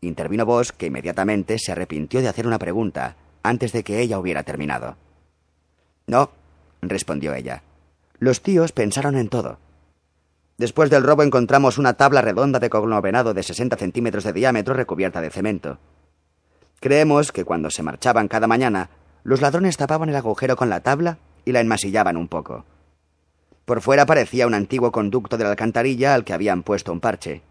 Intervino 0.00 0.46
Bosch, 0.46 0.70
que 0.70 0.86
inmediatamente 0.86 1.58
se 1.58 1.72
arrepintió 1.72 2.20
de 2.20 2.28
hacer 2.28 2.46
una 2.46 2.60
pregunta 2.60 3.16
antes 3.42 3.72
de 3.72 3.82
que 3.82 4.00
ella 4.00 4.20
hubiera 4.20 4.44
terminado. 4.44 4.96
No, 6.06 6.30
respondió 6.82 7.34
ella. 7.34 7.64
Los 8.20 8.42
tíos 8.42 8.70
pensaron 8.70 9.16
en 9.16 9.28
todo. 9.28 9.58
Después 10.56 10.88
del 10.88 11.02
robo 11.02 11.24
encontramos 11.24 11.78
una 11.78 11.94
tabla 11.94 12.22
redonda 12.22 12.60
de 12.60 12.70
conglomerado 12.70 13.34
de 13.34 13.42
60 13.42 13.76
centímetros 13.76 14.22
de 14.22 14.32
diámetro 14.32 14.72
recubierta 14.72 15.20
de 15.20 15.30
cemento. 15.30 15.80
Creemos 16.80 17.32
que 17.32 17.44
cuando 17.44 17.70
se 17.70 17.82
marchaban 17.82 18.28
cada 18.28 18.46
mañana, 18.46 18.90
los 19.24 19.40
ladrones 19.40 19.76
tapaban 19.76 20.08
el 20.08 20.16
agujero 20.16 20.56
con 20.56 20.68
la 20.68 20.80
tabla 20.80 21.18
y 21.44 21.52
la 21.52 21.60
enmasillaban 21.60 22.16
un 22.16 22.28
poco. 22.28 22.64
Por 23.64 23.80
fuera 23.80 24.06
parecía 24.06 24.46
un 24.46 24.54
antiguo 24.54 24.92
conducto 24.92 25.36
de 25.36 25.44
la 25.44 25.50
alcantarilla 25.50 26.14
al 26.14 26.24
que 26.24 26.32
habían 26.32 26.62
puesto 26.62 26.92
un 26.92 27.00
parche. 27.00 27.42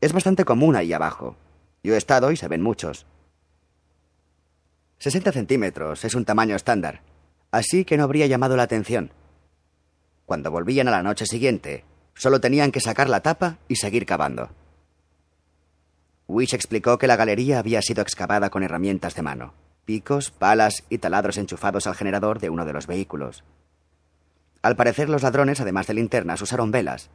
Es 0.00 0.12
bastante 0.12 0.44
común 0.44 0.76
ahí 0.76 0.92
abajo. 0.92 1.36
Yo 1.82 1.94
he 1.94 1.98
estado 1.98 2.30
y 2.30 2.36
se 2.36 2.48
ven 2.48 2.62
muchos. 2.62 3.06
60 4.98 5.32
centímetros 5.32 6.04
es 6.04 6.14
un 6.14 6.24
tamaño 6.24 6.54
estándar, 6.54 7.02
así 7.50 7.84
que 7.84 7.96
no 7.96 8.04
habría 8.04 8.26
llamado 8.26 8.56
la 8.56 8.62
atención. 8.62 9.10
Cuando 10.24 10.50
volvían 10.50 10.88
a 10.88 10.92
la 10.92 11.02
noche 11.02 11.26
siguiente, 11.26 11.84
solo 12.14 12.40
tenían 12.40 12.72
que 12.72 12.80
sacar 12.80 13.08
la 13.08 13.20
tapa 13.20 13.58
y 13.68 13.76
seguir 13.76 14.06
cavando. 14.06 14.50
Wish 16.32 16.54
explicó 16.54 16.96
que 16.96 17.06
la 17.06 17.16
galería 17.16 17.58
había 17.58 17.82
sido 17.82 18.00
excavada 18.02 18.48
con 18.48 18.62
herramientas 18.62 19.14
de 19.14 19.22
mano, 19.22 19.52
picos, 19.84 20.30
palas 20.30 20.84
y 20.88 20.98
taladros 20.98 21.36
enchufados 21.36 21.86
al 21.86 21.94
generador 21.94 22.40
de 22.40 22.48
uno 22.48 22.64
de 22.64 22.72
los 22.72 22.86
vehículos. 22.86 23.44
Al 24.62 24.74
parecer 24.74 25.10
los 25.10 25.22
ladrones, 25.22 25.60
además 25.60 25.86
de 25.86 25.94
linternas, 25.94 26.40
usaron 26.40 26.70
velas, 26.70 27.10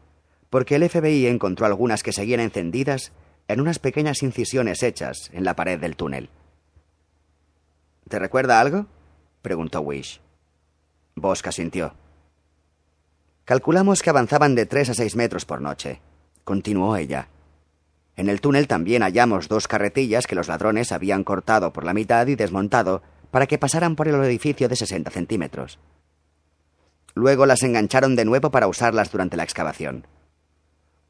porque 0.51 0.76
el 0.76 0.88
FBI 0.88 1.26
encontró 1.26 1.65
algunas 1.65 2.03
que 2.03 2.13
seguían 2.13 2.39
encendidas 2.39 3.11
en 3.47 3.59
unas 3.59 3.80
pequeñas 3.80 4.22
incisiones 4.22 4.84
hechas 4.84 5.32
en 5.34 5.43
la 5.43 5.55
pared 5.55 5.80
del 5.80 5.95
túnel. 5.95 6.30
¿Te 8.07 8.20
recuerda 8.20 8.59
algo? 8.59 8.86
preguntó 9.41 9.82
Wish. 9.82 10.22
Bosca 11.15 11.51
sintió. 11.51 11.95
Calculamos 13.45 14.03
que 14.03 14.09
avanzaban 14.11 14.53
de 14.53 14.65
tres 14.65 14.89
a 14.89 14.93
seis 14.93 15.15
metros 15.15 15.45
por 15.45 15.61
noche, 15.61 16.01
continuó 16.43 16.95
ella. 16.97 17.30
En 18.18 18.30
el 18.30 18.41
túnel 18.41 18.68
también 18.68 19.03
hallamos 19.03 19.47
dos 19.47 19.68
carretillas 19.68 20.26
que 20.26 20.36
los 20.36 20.47
ladrones 20.47 20.91
habían 20.91 21.24
cortado 21.24 21.72
por 21.72 21.86
la 21.86 21.93
mitad 21.93 22.26
y 22.26 22.36
desmontado 22.36 23.03
para 23.30 23.45
que 23.45 23.59
pasaran 23.59 23.95
por 23.95 24.07
el 24.07 24.15
edificio 24.15 24.68
de 24.68 24.76
60 24.76 25.11
centímetros. 25.11 25.78
Luego 27.13 27.45
las 27.45 27.61
engancharon 27.61 28.15
de 28.15 28.26
nuevo 28.26 28.49
para 28.49 28.68
usarlas 28.68 29.11
durante 29.11 29.38
la 29.38 29.43
excavación. 29.43 30.07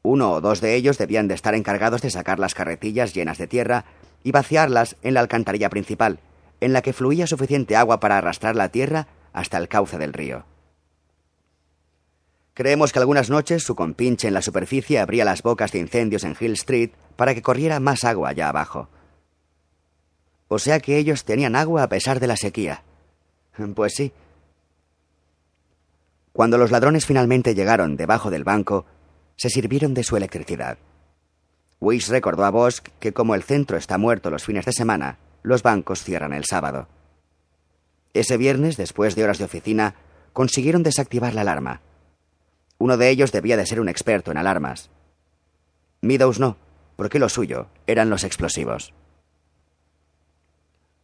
Uno 0.02 0.32
o 0.32 0.40
dos 0.42 0.60
de 0.60 0.74
ellos 0.74 0.98
debían 0.98 1.28
de 1.28 1.34
estar 1.34 1.54
encargados 1.54 2.02
de 2.02 2.10
sacar 2.10 2.38
las 2.38 2.54
carretillas 2.54 3.14
llenas 3.14 3.38
de 3.38 3.46
tierra 3.46 3.86
y 4.22 4.32
vaciarlas 4.32 4.96
en 5.02 5.14
la 5.14 5.20
alcantarilla 5.20 5.70
principal, 5.70 6.20
en 6.60 6.74
la 6.74 6.82
que 6.82 6.92
fluía 6.92 7.26
suficiente 7.26 7.74
agua 7.74 8.00
para 8.00 8.18
arrastrar 8.18 8.54
la 8.54 8.68
tierra 8.68 9.06
hasta 9.32 9.56
el 9.56 9.68
cauce 9.68 9.96
del 9.96 10.12
río. 10.12 10.44
Creemos 12.58 12.92
que 12.92 12.98
algunas 12.98 13.30
noches 13.30 13.62
su 13.62 13.76
compinche 13.76 14.26
en 14.26 14.34
la 14.34 14.42
superficie 14.42 14.98
abría 14.98 15.24
las 15.24 15.42
bocas 15.42 15.70
de 15.70 15.78
incendios 15.78 16.24
en 16.24 16.36
Hill 16.38 16.54
Street 16.54 16.90
para 17.14 17.32
que 17.32 17.40
corriera 17.40 17.78
más 17.78 18.02
agua 18.02 18.30
allá 18.30 18.48
abajo. 18.48 18.88
O 20.48 20.58
sea 20.58 20.80
que 20.80 20.98
ellos 20.98 21.24
tenían 21.24 21.54
agua 21.54 21.84
a 21.84 21.88
pesar 21.88 22.18
de 22.18 22.26
la 22.26 22.36
sequía. 22.36 22.82
Pues 23.76 23.92
sí. 23.94 24.12
Cuando 26.32 26.58
los 26.58 26.72
ladrones 26.72 27.06
finalmente 27.06 27.54
llegaron 27.54 27.96
debajo 27.96 28.28
del 28.28 28.42
banco, 28.42 28.86
se 29.36 29.50
sirvieron 29.50 29.94
de 29.94 30.02
su 30.02 30.16
electricidad. 30.16 30.78
Wish 31.78 32.08
recordó 32.08 32.44
a 32.44 32.50
Bosch 32.50 32.80
que 32.98 33.12
como 33.12 33.36
el 33.36 33.44
centro 33.44 33.76
está 33.76 33.98
muerto 33.98 34.30
los 34.30 34.42
fines 34.42 34.64
de 34.64 34.72
semana, 34.72 35.18
los 35.44 35.62
bancos 35.62 36.02
cierran 36.02 36.32
el 36.32 36.44
sábado. 36.44 36.88
Ese 38.14 38.36
viernes, 38.36 38.76
después 38.76 39.14
de 39.14 39.22
horas 39.22 39.38
de 39.38 39.44
oficina, 39.44 39.94
consiguieron 40.32 40.82
desactivar 40.82 41.34
la 41.34 41.42
alarma. 41.42 41.82
Uno 42.78 42.96
de 42.96 43.10
ellos 43.10 43.32
debía 43.32 43.56
de 43.56 43.66
ser 43.66 43.80
un 43.80 43.88
experto 43.88 44.30
en 44.30 44.38
alarmas. 44.38 44.90
Meadows 46.00 46.38
no, 46.38 46.56
porque 46.96 47.18
lo 47.18 47.28
suyo 47.28 47.68
eran 47.86 48.08
los 48.08 48.24
explosivos. 48.24 48.94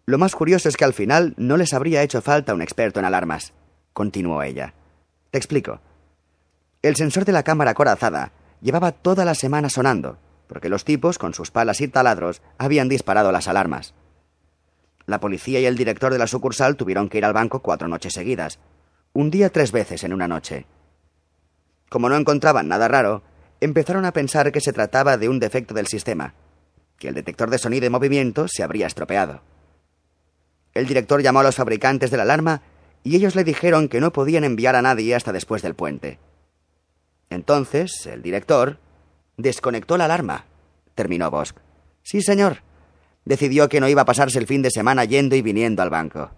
Lo 0.06 0.18
más 0.18 0.34
curioso 0.34 0.68
es 0.68 0.76
que 0.76 0.84
al 0.84 0.92
final 0.92 1.34
no 1.36 1.56
les 1.56 1.72
habría 1.72 2.02
hecho 2.02 2.22
falta 2.22 2.54
un 2.54 2.62
experto 2.62 3.00
en 3.00 3.06
alarmas, 3.06 3.52
continuó 3.92 4.42
ella. 4.42 4.74
Te 5.30 5.38
explico. 5.38 5.80
El 6.82 6.96
sensor 6.96 7.24
de 7.24 7.32
la 7.32 7.42
cámara 7.42 7.70
acorazada 7.70 8.32
llevaba 8.60 8.92
toda 8.92 9.24
la 9.24 9.34
semana 9.34 9.70
sonando, 9.70 10.18
porque 10.46 10.68
los 10.68 10.84
tipos, 10.84 11.18
con 11.18 11.34
sus 11.34 11.50
palas 11.50 11.80
y 11.80 11.88
taladros, 11.88 12.42
habían 12.58 12.88
disparado 12.88 13.32
las 13.32 13.48
alarmas. 13.48 13.94
La 15.06 15.20
policía 15.20 15.60
y 15.60 15.66
el 15.66 15.76
director 15.76 16.12
de 16.12 16.18
la 16.18 16.26
sucursal 16.26 16.76
tuvieron 16.76 17.08
que 17.08 17.18
ir 17.18 17.24
al 17.24 17.32
banco 17.32 17.60
cuatro 17.60 17.88
noches 17.88 18.12
seguidas, 18.12 18.58
un 19.12 19.30
día 19.30 19.50
tres 19.50 19.72
veces 19.72 20.04
en 20.04 20.12
una 20.12 20.28
noche. 20.28 20.66
Como 21.94 22.08
no 22.08 22.16
encontraban 22.16 22.66
nada 22.66 22.88
raro, 22.88 23.22
empezaron 23.60 24.04
a 24.04 24.12
pensar 24.12 24.50
que 24.50 24.60
se 24.60 24.72
trataba 24.72 25.16
de 25.16 25.28
un 25.28 25.38
defecto 25.38 25.74
del 25.74 25.86
sistema, 25.86 26.34
que 26.98 27.06
el 27.06 27.14
detector 27.14 27.50
de 27.50 27.58
sonido 27.58 27.86
y 27.86 27.88
movimiento 27.88 28.48
se 28.48 28.64
habría 28.64 28.88
estropeado. 28.88 29.42
El 30.74 30.88
director 30.88 31.22
llamó 31.22 31.38
a 31.38 31.44
los 31.44 31.54
fabricantes 31.54 32.10
de 32.10 32.16
la 32.16 32.24
alarma 32.24 32.62
y 33.04 33.14
ellos 33.14 33.36
le 33.36 33.44
dijeron 33.44 33.86
que 33.86 34.00
no 34.00 34.12
podían 34.12 34.42
enviar 34.42 34.74
a 34.74 34.82
nadie 34.82 35.14
hasta 35.14 35.30
después 35.32 35.62
del 35.62 35.76
puente. 35.76 36.18
Entonces, 37.30 38.04
el 38.06 38.22
director 38.22 38.80
desconectó 39.36 39.96
la 39.96 40.06
alarma, 40.06 40.46
terminó 40.96 41.30
Bosch. 41.30 41.54
Sí, 42.02 42.22
señor. 42.22 42.62
Decidió 43.24 43.68
que 43.68 43.78
no 43.78 43.88
iba 43.88 44.02
a 44.02 44.04
pasarse 44.04 44.40
el 44.40 44.48
fin 44.48 44.62
de 44.62 44.72
semana 44.72 45.04
yendo 45.04 45.36
y 45.36 45.42
viniendo 45.42 45.80
al 45.80 45.90
banco. 45.90 46.32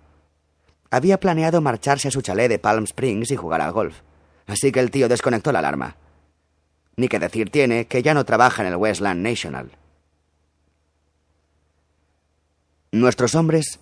Había 0.91 1.19
planeado 1.19 1.63
marcharse 1.63 2.09
a 2.09 2.11
su 2.11 2.21
chalet 2.21 2.51
de 2.51 2.59
Palm 2.59 2.85
Springs 2.85 3.31
y 3.31 3.37
jugar 3.37 3.63
al 3.63 3.73
golf. 3.73 4.03
Así 4.47 4.73
que 4.73 4.81
el 4.81 4.91
tío 4.91 5.09
desconectó 5.09 5.53
la 5.53 5.59
alarma. 5.59 5.97
Ni 6.97 7.09
que 7.09 7.19
decir 7.19 7.51
tiene 7.51 7.87
que 7.87 8.03
ya 8.03 8.15
no 8.15 8.25
trabaja 8.25 8.63
en 8.63 8.69
el 8.69 8.77
Westland 8.77 9.23
National. 9.23 9.71
Nuestros 12.93 13.35
hombres 13.35 13.81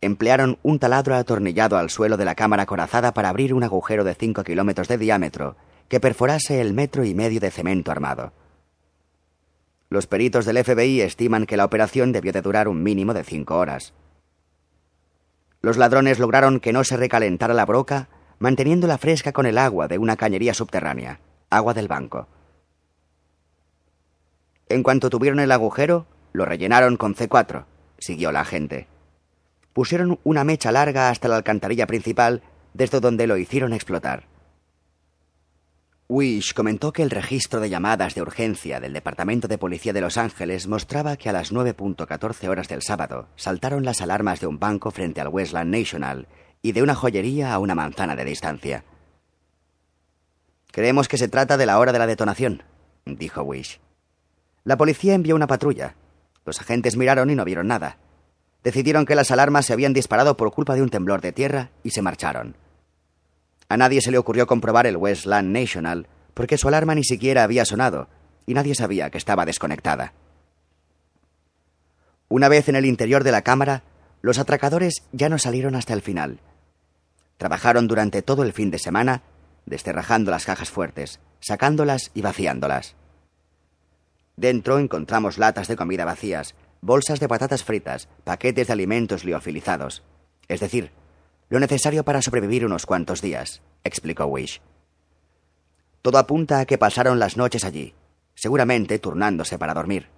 emplearon 0.00 0.58
un 0.62 0.78
taladro 0.78 1.14
atornillado 1.14 1.76
al 1.76 1.90
suelo 1.90 2.16
de 2.16 2.24
la 2.24 2.34
cámara 2.34 2.66
corazada 2.66 3.12
para 3.12 3.28
abrir 3.28 3.52
un 3.52 3.64
agujero 3.64 4.04
de 4.04 4.14
cinco 4.14 4.44
kilómetros 4.44 4.88
de 4.88 4.98
diámetro 4.98 5.56
que 5.88 6.00
perforase 6.00 6.60
el 6.60 6.72
metro 6.72 7.04
y 7.04 7.14
medio 7.14 7.40
de 7.40 7.50
cemento 7.50 7.90
armado. 7.90 8.32
Los 9.90 10.06
peritos 10.06 10.44
del 10.44 10.62
FBI 10.62 11.00
estiman 11.00 11.46
que 11.46 11.56
la 11.56 11.64
operación 11.64 12.12
debió 12.12 12.32
de 12.32 12.42
durar 12.42 12.68
un 12.68 12.82
mínimo 12.82 13.14
de 13.14 13.24
cinco 13.24 13.56
horas. 13.56 13.94
Los 15.62 15.76
ladrones 15.76 16.18
lograron 16.18 16.60
que 16.60 16.72
no 16.72 16.84
se 16.84 16.96
recalentara 16.96 17.54
la 17.54 17.64
broca, 17.64 18.08
manteniéndola 18.38 18.98
fresca 18.98 19.32
con 19.32 19.46
el 19.46 19.58
agua 19.58 19.88
de 19.88 19.98
una 19.98 20.16
cañería 20.16 20.54
subterránea, 20.54 21.20
agua 21.50 21.74
del 21.74 21.88
banco. 21.88 22.28
En 24.68 24.82
cuanto 24.82 25.10
tuvieron 25.10 25.40
el 25.40 25.52
agujero, 25.52 26.06
lo 26.32 26.44
rellenaron 26.44 26.96
con 26.96 27.14
C4, 27.14 27.64
siguió 27.98 28.32
la 28.32 28.44
gente. 28.44 28.86
Pusieron 29.72 30.20
una 30.24 30.44
mecha 30.44 30.72
larga 30.72 31.08
hasta 31.08 31.28
la 31.28 31.36
alcantarilla 31.36 31.86
principal, 31.86 32.42
desde 32.74 33.00
donde 33.00 33.26
lo 33.26 33.36
hicieron 33.36 33.72
explotar. 33.72 34.26
Wish 36.10 36.54
comentó 36.54 36.90
que 36.90 37.02
el 37.02 37.10
registro 37.10 37.60
de 37.60 37.68
llamadas 37.68 38.14
de 38.14 38.22
urgencia 38.22 38.80
del 38.80 38.94
Departamento 38.94 39.46
de 39.46 39.58
Policía 39.58 39.92
de 39.92 40.00
Los 40.00 40.16
Ángeles 40.16 40.66
mostraba 40.66 41.18
que 41.18 41.28
a 41.28 41.32
las 41.32 41.52
9.14 41.52 42.48
horas 42.48 42.66
del 42.68 42.80
sábado 42.80 43.28
saltaron 43.36 43.84
las 43.84 44.00
alarmas 44.00 44.40
de 44.40 44.46
un 44.46 44.58
banco 44.58 44.90
frente 44.90 45.20
al 45.20 45.28
Westland 45.28 45.70
National 45.70 46.26
y 46.62 46.72
de 46.72 46.82
una 46.82 46.94
joyería 46.94 47.52
a 47.52 47.58
una 47.58 47.74
manzana 47.74 48.16
de 48.16 48.24
distancia. 48.24 48.84
Creemos 50.72 51.08
que 51.08 51.18
se 51.18 51.28
trata 51.28 51.56
de 51.56 51.66
la 51.66 51.78
hora 51.78 51.92
de 51.92 51.98
la 51.98 52.06
detonación, 52.06 52.62
dijo 53.04 53.42
Wish. 53.42 53.80
La 54.64 54.76
policía 54.76 55.14
envió 55.14 55.34
una 55.34 55.46
patrulla. 55.46 55.94
Los 56.44 56.60
agentes 56.60 56.96
miraron 56.96 57.30
y 57.30 57.34
no 57.34 57.44
vieron 57.44 57.68
nada. 57.68 57.98
Decidieron 58.62 59.06
que 59.06 59.14
las 59.14 59.30
alarmas 59.30 59.66
se 59.66 59.72
habían 59.72 59.92
disparado 59.92 60.36
por 60.36 60.52
culpa 60.52 60.74
de 60.74 60.82
un 60.82 60.90
temblor 60.90 61.20
de 61.20 61.32
tierra 61.32 61.70
y 61.82 61.90
se 61.90 62.02
marcharon. 62.02 62.56
A 63.68 63.76
nadie 63.76 64.00
se 64.00 64.10
le 64.10 64.18
ocurrió 64.18 64.46
comprobar 64.46 64.86
el 64.86 64.96
Westland 64.96 65.50
National 65.50 66.06
porque 66.34 66.58
su 66.58 66.68
alarma 66.68 66.94
ni 66.94 67.04
siquiera 67.04 67.44
había 67.44 67.64
sonado 67.64 68.08
y 68.46 68.54
nadie 68.54 68.74
sabía 68.74 69.10
que 69.10 69.18
estaba 69.18 69.44
desconectada. 69.44 70.12
Una 72.28 72.48
vez 72.48 72.68
en 72.68 72.76
el 72.76 72.84
interior 72.84 73.24
de 73.24 73.32
la 73.32 73.42
cámara, 73.42 73.82
los 74.20 74.38
atracadores 74.38 75.02
ya 75.12 75.28
no 75.28 75.38
salieron 75.38 75.74
hasta 75.74 75.94
el 75.94 76.02
final. 76.02 76.40
Trabajaron 77.38 77.88
durante 77.88 78.20
todo 78.20 78.42
el 78.42 78.52
fin 78.52 78.70
de 78.70 78.78
semana, 78.78 79.22
desterrajando 79.64 80.30
las 80.30 80.44
cajas 80.44 80.70
fuertes, 80.70 81.20
sacándolas 81.40 82.10
y 82.14 82.20
vaciándolas. 82.20 82.94
Dentro 84.36 84.78
encontramos 84.78 85.38
latas 85.38 85.66
de 85.68 85.76
comida 85.76 86.04
vacías, 86.04 86.54
bolsas 86.80 87.20
de 87.20 87.28
patatas 87.28 87.64
fritas, 87.64 88.08
paquetes 88.24 88.66
de 88.66 88.72
alimentos 88.72 89.24
liofilizados, 89.24 90.02
es 90.48 90.60
decir, 90.60 90.92
lo 91.48 91.60
necesario 91.60 92.04
para 92.04 92.22
sobrevivir 92.22 92.66
unos 92.66 92.86
cuantos 92.86 93.22
días, 93.22 93.62
explicó 93.82 94.26
Wish. 94.26 94.60
Todo 96.02 96.18
apunta 96.18 96.60
a 96.60 96.66
que 96.66 96.78
pasaron 96.78 97.18
las 97.18 97.36
noches 97.36 97.64
allí, 97.64 97.94
seguramente 98.34 98.98
turnándose 98.98 99.58
para 99.58 99.74
dormir. 99.74 100.08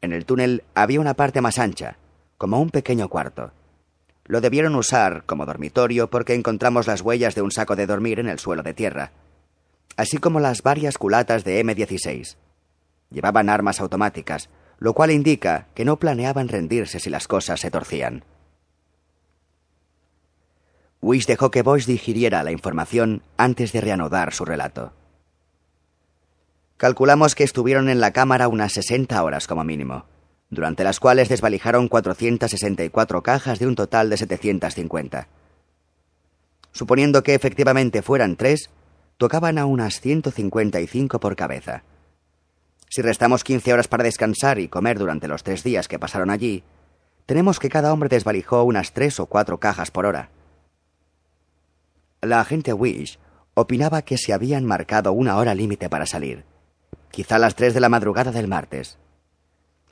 En 0.00 0.12
el 0.12 0.26
túnel 0.26 0.64
había 0.74 1.00
una 1.00 1.14
parte 1.14 1.40
más 1.40 1.58
ancha, 1.58 1.96
como 2.36 2.60
un 2.60 2.70
pequeño 2.70 3.08
cuarto. 3.08 3.52
Lo 4.24 4.40
debieron 4.40 4.74
usar 4.74 5.24
como 5.26 5.44
dormitorio 5.44 6.08
porque 6.08 6.34
encontramos 6.34 6.86
las 6.86 7.02
huellas 7.02 7.34
de 7.34 7.42
un 7.42 7.50
saco 7.50 7.76
de 7.76 7.86
dormir 7.86 8.20
en 8.20 8.28
el 8.28 8.38
suelo 8.38 8.62
de 8.62 8.72
tierra, 8.72 9.12
así 9.96 10.18
como 10.18 10.40
las 10.40 10.62
varias 10.62 10.96
culatas 10.96 11.44
de 11.44 11.62
M16. 11.62 12.36
Llevaban 13.10 13.50
armas 13.50 13.80
automáticas, 13.80 14.48
lo 14.78 14.94
cual 14.94 15.10
indica 15.10 15.68
que 15.74 15.84
no 15.84 15.98
planeaban 15.98 16.48
rendirse 16.48 17.00
si 17.00 17.10
las 17.10 17.28
cosas 17.28 17.60
se 17.60 17.70
torcían. 17.70 18.24
Wish 21.00 21.26
dejó 21.26 21.50
que 21.50 21.62
Boyce 21.62 21.92
digiriera 21.92 22.42
la 22.42 22.50
información 22.50 23.22
antes 23.36 23.72
de 23.72 23.82
reanudar 23.82 24.32
su 24.32 24.46
relato. 24.46 24.94
Calculamos 26.78 27.34
que 27.34 27.44
estuvieron 27.44 27.90
en 27.90 28.00
la 28.00 28.12
cámara 28.12 28.48
unas 28.48 28.72
60 28.72 29.22
horas 29.22 29.46
como 29.46 29.64
mínimo, 29.64 30.06
durante 30.54 30.84
las 30.84 31.00
cuales 31.00 31.28
desvalijaron 31.28 31.88
464 31.88 33.22
cajas 33.22 33.58
de 33.58 33.66
un 33.66 33.74
total 33.74 34.10
de 34.10 34.16
750. 34.16 35.28
Suponiendo 36.72 37.22
que 37.22 37.34
efectivamente 37.34 38.02
fueran 38.02 38.36
tres, 38.36 38.70
tocaban 39.16 39.58
a 39.58 39.66
unas 39.66 40.00
155 40.00 41.20
por 41.20 41.36
cabeza. 41.36 41.84
Si 42.88 43.02
restamos 43.02 43.44
15 43.44 43.72
horas 43.72 43.88
para 43.88 44.04
descansar 44.04 44.58
y 44.58 44.68
comer 44.68 44.98
durante 44.98 45.28
los 45.28 45.42
tres 45.42 45.64
días 45.64 45.88
que 45.88 45.98
pasaron 45.98 46.30
allí, 46.30 46.64
tenemos 47.26 47.58
que 47.58 47.68
cada 47.68 47.92
hombre 47.92 48.08
desvalijó 48.08 48.62
unas 48.64 48.92
tres 48.92 49.18
o 49.20 49.26
cuatro 49.26 49.58
cajas 49.58 49.90
por 49.90 50.06
hora. 50.06 50.30
La 52.20 52.40
agente 52.40 52.72
Wish 52.72 53.18
opinaba 53.54 54.02
que 54.02 54.18
se 54.18 54.32
habían 54.32 54.64
marcado 54.64 55.12
una 55.12 55.36
hora 55.36 55.54
límite 55.54 55.88
para 55.88 56.06
salir, 56.06 56.44
quizá 57.10 57.38
las 57.38 57.54
tres 57.54 57.74
de 57.74 57.80
la 57.80 57.88
madrugada 57.88 58.32
del 58.32 58.48
martes. 58.48 58.98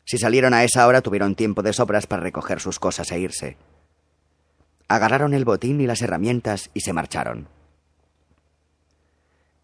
Si 0.04 0.18
salieron 0.18 0.54
a 0.54 0.64
esa 0.64 0.86
hora 0.86 1.00
tuvieron 1.00 1.34
tiempo 1.34 1.62
de 1.62 1.72
sobras 1.72 2.06
para 2.06 2.22
recoger 2.22 2.60
sus 2.60 2.78
cosas 2.78 3.10
e 3.12 3.20
irse. 3.20 3.56
Agarraron 4.88 5.34
el 5.34 5.44
botín 5.44 5.80
y 5.80 5.86
las 5.86 6.02
herramientas 6.02 6.70
y 6.74 6.80
se 6.80 6.92
marcharon. 6.92 7.48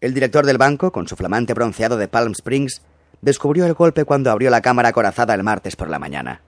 El 0.01 0.13
director 0.13 0.45
del 0.45 0.57
banco, 0.57 0.91
con 0.91 1.07
su 1.07 1.15
flamante 1.15 1.53
bronceado 1.53 1.97
de 1.97 2.07
Palm 2.07 2.31
Springs, 2.31 2.81
descubrió 3.21 3.65
el 3.65 3.73
golpe 3.73 4.05
cuando 4.05 4.31
abrió 4.31 4.49
la 4.49 4.61
cámara 4.61 4.93
corazada 4.93 5.33
el 5.33 5.43
martes 5.43 5.75
por 5.75 5.89
la 5.89 5.99
mañana. 5.99 6.41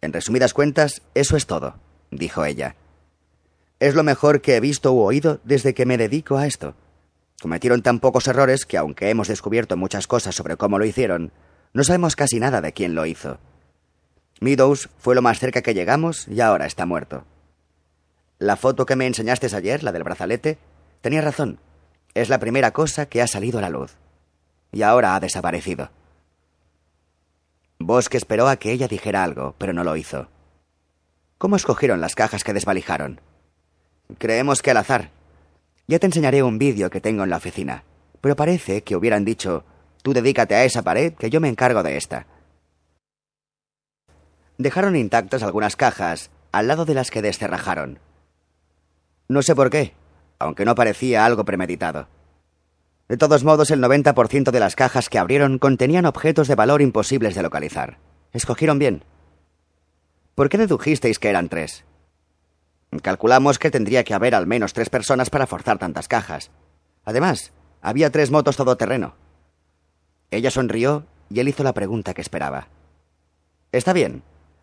En 0.00 0.12
resumidas 0.12 0.52
cuentas, 0.52 1.02
eso 1.14 1.36
es 1.36 1.46
todo, 1.46 1.76
dijo 2.10 2.44
ella. 2.44 2.76
Es 3.80 3.94
lo 3.94 4.02
mejor 4.02 4.40
que 4.40 4.56
he 4.56 4.60
visto 4.60 4.92
u 4.92 5.00
oído 5.00 5.40
desde 5.44 5.72
que 5.72 5.86
me 5.86 5.96
dedico 5.96 6.36
a 6.36 6.46
esto. 6.46 6.74
Cometieron 7.40 7.82
tan 7.82 8.00
pocos 8.00 8.26
errores 8.28 8.66
que, 8.66 8.76
aunque 8.76 9.10
hemos 9.10 9.28
descubierto 9.28 9.76
muchas 9.76 10.06
cosas 10.06 10.34
sobre 10.34 10.56
cómo 10.56 10.78
lo 10.78 10.84
hicieron, 10.84 11.32
no 11.72 11.84
sabemos 11.84 12.16
casi 12.16 12.40
nada 12.40 12.60
de 12.60 12.72
quién 12.72 12.94
lo 12.94 13.06
hizo. 13.06 13.38
Meadows 14.40 14.88
fue 14.98 15.14
lo 15.14 15.22
más 15.22 15.38
cerca 15.38 15.62
que 15.62 15.74
llegamos 15.74 16.28
y 16.28 16.40
ahora 16.40 16.66
está 16.66 16.86
muerto. 16.86 17.24
La 18.38 18.56
foto 18.56 18.86
que 18.86 18.96
me 18.96 19.06
enseñaste 19.06 19.54
ayer, 19.54 19.82
la 19.82 19.92
del 19.92 20.04
brazalete, 20.04 20.58
tenía 21.00 21.20
razón. 21.20 21.58
Es 22.14 22.28
la 22.28 22.38
primera 22.38 22.70
cosa 22.70 23.06
que 23.06 23.20
ha 23.20 23.26
salido 23.26 23.58
a 23.58 23.62
la 23.62 23.70
luz. 23.70 23.96
Y 24.72 24.82
ahora 24.82 25.14
ha 25.14 25.20
desaparecido. 25.20 25.90
Bosque 27.78 28.16
esperó 28.16 28.48
a 28.48 28.56
que 28.56 28.72
ella 28.72 28.88
dijera 28.88 29.24
algo, 29.24 29.54
pero 29.58 29.72
no 29.72 29.82
lo 29.84 29.96
hizo. 29.96 30.28
¿Cómo 31.38 31.56
escogieron 31.56 32.00
las 32.00 32.14
cajas 32.14 32.44
que 32.44 32.52
desvalijaron? 32.52 33.20
Creemos 34.18 34.62
que 34.62 34.70
al 34.70 34.78
azar. 34.78 35.10
Ya 35.86 35.98
te 35.98 36.06
enseñaré 36.06 36.42
un 36.42 36.58
vídeo 36.58 36.90
que 36.90 37.00
tengo 37.00 37.24
en 37.24 37.30
la 37.30 37.36
oficina, 37.36 37.84
pero 38.20 38.36
parece 38.36 38.82
que 38.82 38.96
hubieran 38.96 39.24
dicho, 39.24 39.64
tú 40.02 40.12
dedícate 40.12 40.54
a 40.54 40.64
esa 40.64 40.82
pared 40.82 41.14
que 41.14 41.30
yo 41.30 41.40
me 41.40 41.48
encargo 41.48 41.82
de 41.82 41.96
esta. 41.96 42.26
Dejaron 44.56 44.96
intactas 44.96 45.42
algunas 45.42 45.76
cajas 45.76 46.30
al 46.52 46.66
lado 46.68 46.84
de 46.84 46.94
las 46.94 47.10
que 47.10 47.22
descerrajaron. 47.22 47.98
No 49.28 49.42
sé 49.42 49.54
por 49.54 49.70
qué, 49.70 49.94
aunque 50.38 50.64
no 50.64 50.74
parecía 50.74 51.24
algo 51.24 51.44
premeditado. 51.44 52.08
De 53.08 53.16
todos 53.16 53.44
modos, 53.44 53.70
el 53.70 53.82
90% 53.82 54.50
de 54.50 54.60
las 54.60 54.76
cajas 54.76 55.08
que 55.08 55.18
abrieron 55.18 55.58
contenían 55.58 56.06
objetos 56.06 56.48
de 56.48 56.54
valor 56.54 56.82
imposibles 56.82 57.34
de 57.34 57.42
localizar. 57.42 57.98
Escogieron 58.32 58.78
bien. 58.78 59.04
¿Por 60.34 60.48
qué 60.48 60.58
dedujisteis 60.58 61.18
que 61.18 61.28
eran 61.28 61.48
tres? 61.48 61.84
Calculamos 63.02 63.58
que 63.58 63.70
tendría 63.70 64.04
que 64.04 64.14
haber 64.14 64.34
al 64.34 64.46
menos 64.46 64.72
tres 64.72 64.90
personas 64.90 65.30
para 65.30 65.46
forzar 65.46 65.78
tantas 65.78 66.08
cajas. 66.08 66.50
Además, 67.04 67.52
había 67.80 68.10
tres 68.10 68.30
motos 68.30 68.56
todoterreno. 68.56 69.14
Ella 70.30 70.50
sonrió 70.50 71.06
y 71.30 71.40
él 71.40 71.48
hizo 71.48 71.62
la 71.62 71.74
pregunta 71.74 72.14
que 72.14 72.20
esperaba. 72.20 72.68
Está 73.72 73.92
bien. 73.92 74.22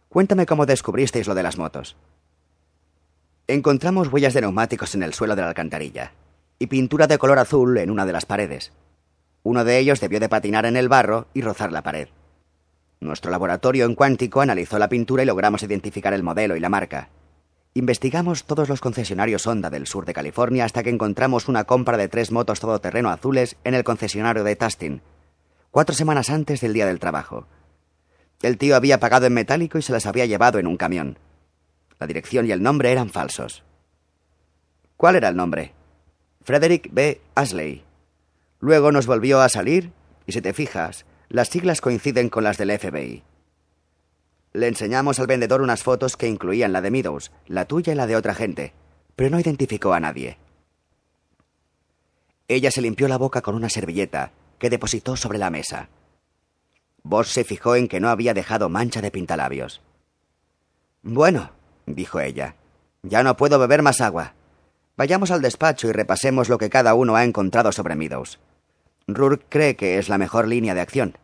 Cuéntame 0.09 0.45
cómo 0.45 0.65
descubristeis 0.65 1.27
lo 1.27 1.35
de 1.35 1.43
las 1.43 1.57
motos. 1.57 1.95
Encontramos 3.47 4.11
huellas 4.11 4.33
de 4.33 4.41
neumáticos 4.41 4.95
en 4.95 5.03
el 5.03 5.13
suelo 5.13 5.35
de 5.35 5.41
la 5.41 5.49
alcantarilla 5.49 6.13
y 6.57 6.67
pintura 6.67 7.07
de 7.07 7.17
color 7.17 7.37
azul 7.39 7.77
en 7.77 7.91
una 7.91 8.05
de 8.05 8.13
las 8.13 8.25
paredes. 8.25 8.71
Uno 9.43 9.63
de 9.63 9.77
ellos 9.77 9.99
debió 9.99 10.19
de 10.19 10.29
patinar 10.29 10.65
en 10.65 10.77
el 10.77 10.89
barro 10.89 11.27
y 11.33 11.41
rozar 11.41 11.71
la 11.71 11.83
pared. 11.83 12.07
Nuestro 12.99 13.29
laboratorio 13.29 13.85
en 13.85 13.93
cuántico 13.93 14.41
analizó 14.41 14.79
la 14.79 14.89
pintura 14.89 15.21
y 15.21 15.25
logramos 15.25 15.61
identificar 15.63 16.13
el 16.13 16.23
modelo 16.23 16.55
y 16.55 16.59
la 16.59 16.69
marca. 16.69 17.09
Investigamos 17.73 18.45
todos 18.45 18.69
los 18.69 18.79
concesionarios 18.79 19.45
Honda 19.45 19.69
del 19.69 19.85
sur 19.85 20.05
de 20.05 20.13
California 20.13 20.63
hasta 20.63 20.81
que 20.81 20.89
encontramos 20.89 21.49
una 21.49 21.65
compra 21.65 21.97
de 21.97 22.07
tres 22.07 22.31
motos 22.31 22.61
todoterreno 22.61 23.09
azules 23.09 23.57
en 23.65 23.75
el 23.75 23.83
concesionario 23.83 24.45
de 24.45 24.55
Tustin, 24.55 25.01
cuatro 25.75 25.93
semanas 25.93 26.29
antes 26.29 26.61
del 26.61 26.71
día 26.71 26.85
del 26.85 27.01
trabajo. 27.01 27.47
El 28.41 28.57
tío 28.57 28.77
había 28.77 29.01
pagado 29.01 29.25
en 29.25 29.33
metálico 29.33 29.77
y 29.77 29.81
se 29.81 29.91
las 29.91 30.05
había 30.05 30.25
llevado 30.25 30.57
en 30.57 30.67
un 30.67 30.77
camión. 30.77 31.19
La 31.99 32.07
dirección 32.07 32.45
y 32.45 32.51
el 32.53 32.63
nombre 32.63 32.93
eran 32.93 33.09
falsos. 33.09 33.61
¿Cuál 34.95 35.17
era 35.17 35.27
el 35.27 35.35
nombre? 35.35 35.73
Frederick 36.45 36.87
B. 36.93 37.19
Ashley. 37.35 37.83
Luego 38.61 38.93
nos 38.93 39.05
volvió 39.05 39.41
a 39.41 39.49
salir, 39.49 39.91
y 40.25 40.31
si 40.31 40.41
te 40.41 40.53
fijas, 40.53 41.05
las 41.27 41.49
siglas 41.49 41.81
coinciden 41.81 42.29
con 42.29 42.45
las 42.45 42.57
del 42.57 42.71
FBI. 42.79 43.23
Le 44.53 44.67
enseñamos 44.69 45.19
al 45.19 45.27
vendedor 45.27 45.61
unas 45.61 45.83
fotos 45.83 46.15
que 46.15 46.29
incluían 46.29 46.71
la 46.71 46.79
de 46.79 46.91
Meadows, 46.91 47.33
la 47.47 47.65
tuya 47.65 47.91
y 47.91 47.97
la 47.97 48.07
de 48.07 48.15
otra 48.15 48.33
gente, 48.33 48.71
pero 49.17 49.29
no 49.29 49.41
identificó 49.41 49.91
a 49.91 49.99
nadie. 49.99 50.37
Ella 52.47 52.71
se 52.71 52.81
limpió 52.81 53.09
la 53.09 53.17
boca 53.17 53.41
con 53.41 53.55
una 53.55 53.67
servilleta 53.67 54.31
que 54.59 54.69
depositó 54.69 55.15
sobre 55.15 55.37
la 55.37 55.49
mesa. 55.49 55.89
Boss 57.03 57.29
se 57.29 57.43
fijó 57.43 57.75
en 57.75 57.87
que 57.87 57.99
no 57.99 58.09
había 58.09 58.33
dejado 58.33 58.69
mancha 58.69 59.01
de 59.01 59.11
pintalabios. 59.11 59.81
Bueno, 61.03 61.51
dijo 61.85 62.19
ella, 62.19 62.55
ya 63.03 63.21
no 63.21 63.37
puedo 63.37 63.59
beber 63.59 63.83
más 63.83 64.01
agua. 64.01 64.33
Vayamos 64.97 65.29
al 65.29 65.41
despacho 65.41 65.87
y 65.87 65.91
repasemos 65.91 66.49
lo 66.49 66.57
que 66.57 66.69
cada 66.69 66.95
uno 66.95 67.15
ha 67.15 67.23
encontrado 67.23 67.71
sobre 67.71 67.95
Meadows. 67.95 68.39
Rourke 69.07 69.45
cree 69.49 69.75
que 69.75 69.99
es 69.99 70.09
la 70.09 70.17
mejor 70.17 70.47
línea 70.47 70.73
de 70.73 70.81
acción. 70.81 71.17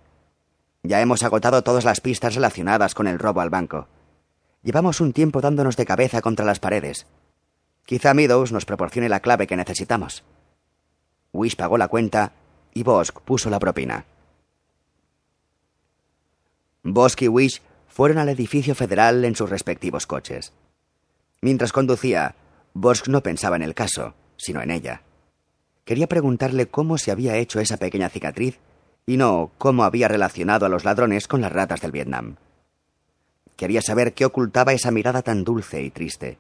Ya 0.84 1.02
hemos 1.02 1.24
agotado 1.24 1.64
todas 1.64 1.86
las 1.86 2.02
pistas 2.02 2.36
relacionadas 2.36 2.94
con 2.94 3.08
el 3.08 3.18
robo 3.18 3.42
al 3.42 3.50
banco. 3.50 3.88
Llevamos 4.62 5.02
un 5.02 5.14
tiempo 5.14 5.42
dándonos 5.42 5.78
de 5.78 5.86
cabeza 5.86 6.22
contra 6.22 6.46
las 6.46 6.60
paredes. 6.60 7.08
Quizá 7.86 8.14
Meadows 8.14 8.52
nos 8.52 8.66
proporcione 8.66 9.10
la 9.10 9.22
clave 9.22 9.48
que 9.48 9.58
necesitamos. 9.58 10.24
Wish 11.34 11.56
pagó 11.56 11.78
la 11.78 11.88
cuenta 11.88 12.34
y 12.74 12.84
Bosk 12.84 13.20
puso 13.22 13.50
la 13.50 13.60
propina. 13.60 14.06
Bosk 16.84 17.22
y 17.24 17.28
Wish 17.28 17.62
fueron 17.88 18.18
al 18.18 18.30
edificio 18.30 18.74
federal 18.74 19.24
en 19.26 19.36
sus 19.36 19.50
respectivos 19.50 20.08
coches. 20.08 20.54
Mientras 21.42 21.72
conducía, 21.72 22.36
Bosk 22.74 23.08
no 23.08 23.22
pensaba 23.22 23.56
en 23.56 23.62
el 23.64 23.74
caso, 23.74 24.14
sino 24.38 24.62
en 24.62 24.72
ella. 24.72 25.02
Quería 25.86 26.08
preguntarle 26.08 26.68
cómo 26.68 26.98
se 26.98 27.12
había 27.12 27.38
hecho 27.38 27.60
esa 27.60 27.78
pequeña 27.78 28.10
cicatriz 28.10 28.60
y 29.06 29.18
no 29.18 29.52
cómo 29.58 29.84
había 29.84 30.08
relacionado 30.08 30.66
a 30.66 30.70
los 30.70 30.86
ladrones 30.86 31.28
con 31.28 31.42
las 31.42 31.52
ratas 31.52 31.82
del 31.82 31.92
Vietnam. 31.92 32.38
Quería 33.56 33.82
saber 33.82 34.14
qué 34.14 34.26
ocultaba 34.26 34.74
esa 34.74 34.92
mirada 34.92 35.22
tan 35.22 35.44
dulce 35.44 35.84
y 35.84 35.92
triste. 35.92 36.38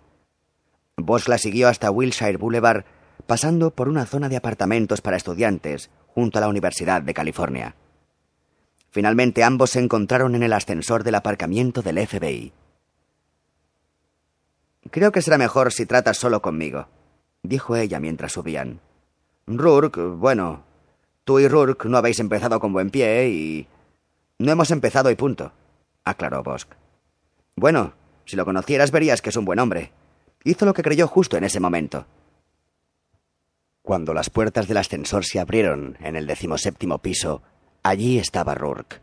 Bosch 0.97 1.27
la 1.27 1.37
siguió 1.37 1.67
hasta 1.67 1.91
Wilshire 1.91 2.37
Boulevard, 2.37 2.85
pasando 3.25 3.71
por 3.71 3.89
una 3.89 4.05
zona 4.05 4.29
de 4.29 4.37
apartamentos 4.37 5.01
para 5.01 5.17
estudiantes 5.17 5.89
junto 6.07 6.37
a 6.37 6.41
la 6.41 6.47
Universidad 6.47 7.01
de 7.01 7.13
California. 7.13 7.75
Finalmente 8.91 9.43
ambos 9.43 9.71
se 9.71 9.79
encontraron 9.79 10.35
en 10.35 10.43
el 10.43 10.53
ascensor 10.53 11.03
del 11.03 11.15
aparcamiento 11.15 11.81
del 11.81 12.05
FBI. 12.05 12.51
Creo 14.89 15.11
que 15.11 15.21
será 15.21 15.37
mejor 15.37 15.71
si 15.71 15.85
tratas 15.85 16.17
solo 16.17 16.41
conmigo, 16.41 16.87
dijo 17.43 17.75
ella 17.75 17.99
mientras 17.99 18.33
subían. 18.33 18.81
Rourke, 19.47 20.01
bueno, 20.01 20.63
tú 21.23 21.39
y 21.39 21.47
Rourke 21.47 21.87
no 21.87 21.97
habéis 21.97 22.19
empezado 22.19 22.59
con 22.59 22.73
buen 22.73 22.89
pie 22.89 23.29
y... 23.29 23.67
No 24.39 24.51
hemos 24.51 24.71
empezado 24.71 25.11
y 25.11 25.15
punto, 25.15 25.51
aclaró 26.03 26.43
Bosk. 26.43 26.73
Bueno, 27.55 27.93
si 28.25 28.35
lo 28.35 28.43
conocieras 28.43 28.91
verías 28.91 29.21
que 29.21 29.29
es 29.29 29.35
un 29.35 29.45
buen 29.45 29.59
hombre. 29.59 29.91
Hizo 30.43 30.65
lo 30.65 30.73
que 30.73 30.83
creyó 30.83 31.07
justo 31.07 31.37
en 31.37 31.43
ese 31.43 31.59
momento. 31.59 32.05
Cuando 33.81 34.13
las 34.13 34.29
puertas 34.29 34.67
del 34.67 34.77
ascensor 34.77 35.25
se 35.25 35.39
abrieron 35.39 35.97
en 36.01 36.15
el 36.15 36.27
decimoséptimo 36.27 36.99
piso, 36.99 37.41
allí 37.81 38.19
estaba 38.19 38.53
Rourke. 38.53 39.01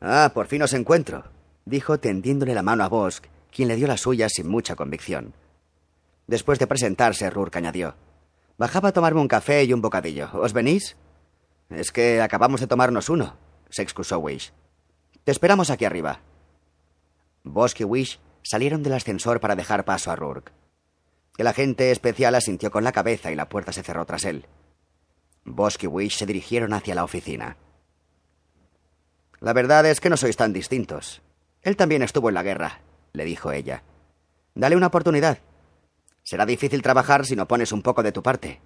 Ah, 0.00 0.30
por 0.32 0.46
fin 0.46 0.62
os 0.62 0.72
encuentro, 0.72 1.24
dijo 1.64 1.98
tendiéndole 1.98 2.54
la 2.54 2.62
mano 2.62 2.84
a 2.84 2.88
Bosk 2.88 3.26
quien 3.50 3.68
le 3.68 3.76
dio 3.76 3.86
la 3.86 3.96
suya 3.96 4.28
sin 4.28 4.48
mucha 4.48 4.76
convicción. 4.76 5.34
Después 6.26 6.58
de 6.58 6.66
presentarse, 6.66 7.28
Rourke 7.28 7.58
añadió. 7.58 7.94
Bajaba 8.56 8.90
a 8.90 8.92
tomarme 8.92 9.20
un 9.20 9.28
café 9.28 9.64
y 9.64 9.72
un 9.72 9.82
bocadillo. 9.82 10.30
¿Os 10.34 10.52
venís? 10.52 10.96
Es 11.68 11.90
que 11.90 12.20
acabamos 12.20 12.60
de 12.60 12.66
tomarnos 12.66 13.08
uno, 13.08 13.36
se 13.68 13.82
excusó 13.82 14.18
Wish. 14.18 14.52
Te 15.24 15.32
esperamos 15.32 15.70
aquí 15.70 15.84
arriba. 15.84 16.20
Bosk 17.44 17.80
y 17.80 17.84
Wish 17.84 18.20
salieron 18.42 18.82
del 18.82 18.94
ascensor 18.94 19.40
para 19.40 19.56
dejar 19.56 19.84
paso 19.84 20.10
a 20.10 20.16
Rourke. 20.16 20.52
El 21.38 21.46
agente 21.46 21.90
especial 21.90 22.34
asintió 22.34 22.70
con 22.70 22.84
la 22.84 22.92
cabeza 22.92 23.32
y 23.32 23.34
la 23.34 23.48
puerta 23.48 23.72
se 23.72 23.82
cerró 23.82 24.04
tras 24.04 24.24
él. 24.24 24.46
Bosk 25.44 25.84
y 25.84 25.86
Wish 25.86 26.18
se 26.18 26.26
dirigieron 26.26 26.72
hacia 26.74 26.94
la 26.94 27.04
oficina. 27.04 27.56
La 29.40 29.52
verdad 29.52 29.86
es 29.86 30.00
que 30.00 30.10
no 30.10 30.16
sois 30.16 30.36
tan 30.36 30.52
distintos. 30.52 31.22
Él 31.62 31.76
también 31.76 32.02
estuvo 32.02 32.28
en 32.28 32.34
la 32.34 32.42
guerra, 32.42 32.80
le 33.12 33.24
dijo 33.24 33.50
ella. 33.50 33.82
Dale 34.54 34.76
una 34.76 34.88
oportunidad. 34.88 35.38
Será 36.22 36.46
difícil 36.46 36.82
trabajar 36.82 37.26
si 37.26 37.34
no 37.34 37.48
pones 37.48 37.72
un 37.72 37.82
poco 37.82 38.02
de 38.02 38.12
tu 38.12 38.22
parte. 38.22 38.60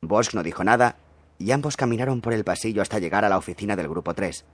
Bosch 0.00 0.34
no 0.34 0.42
dijo 0.42 0.62
nada 0.62 0.96
y 1.38 1.50
ambos 1.50 1.76
caminaron 1.76 2.20
por 2.20 2.34
el 2.34 2.44
pasillo 2.44 2.82
hasta 2.82 2.98
llegar 2.98 3.24
a 3.24 3.28
la 3.28 3.38
oficina 3.38 3.74
del 3.74 3.88
grupo 3.88 4.14
3, 4.14 4.44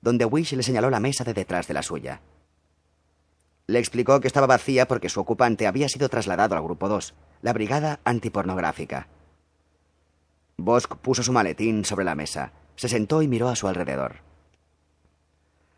donde 0.00 0.24
Wish 0.24 0.52
le 0.52 0.62
señaló 0.62 0.90
la 0.90 1.00
mesa 1.00 1.24
de 1.24 1.32
detrás 1.32 1.68
de 1.68 1.74
la 1.74 1.82
suya. 1.82 2.20
Le 3.70 3.78
explicó 3.78 4.18
que 4.18 4.26
estaba 4.26 4.48
vacía 4.48 4.88
porque 4.88 5.08
su 5.08 5.20
ocupante 5.20 5.68
había 5.68 5.88
sido 5.88 6.08
trasladado 6.08 6.56
al 6.56 6.62
grupo 6.64 6.88
2, 6.88 7.14
la 7.42 7.52
brigada 7.52 8.00
antipornográfica. 8.02 9.06
Bosch 10.56 10.88
puso 10.96 11.22
su 11.22 11.32
maletín 11.32 11.84
sobre 11.84 12.04
la 12.04 12.16
mesa, 12.16 12.50
se 12.74 12.88
sentó 12.88 13.22
y 13.22 13.28
miró 13.28 13.48
a 13.48 13.54
su 13.54 13.68
alrededor. 13.68 14.22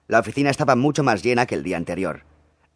La 0.09 0.21
oficina 0.21 0.49
estaba 0.49 0.75
mucho 0.75 1.03
más 1.03 1.23
llena 1.23 1.45
que 1.45 1.55
el 1.55 1.63
día 1.63 1.77
anterior, 1.77 2.25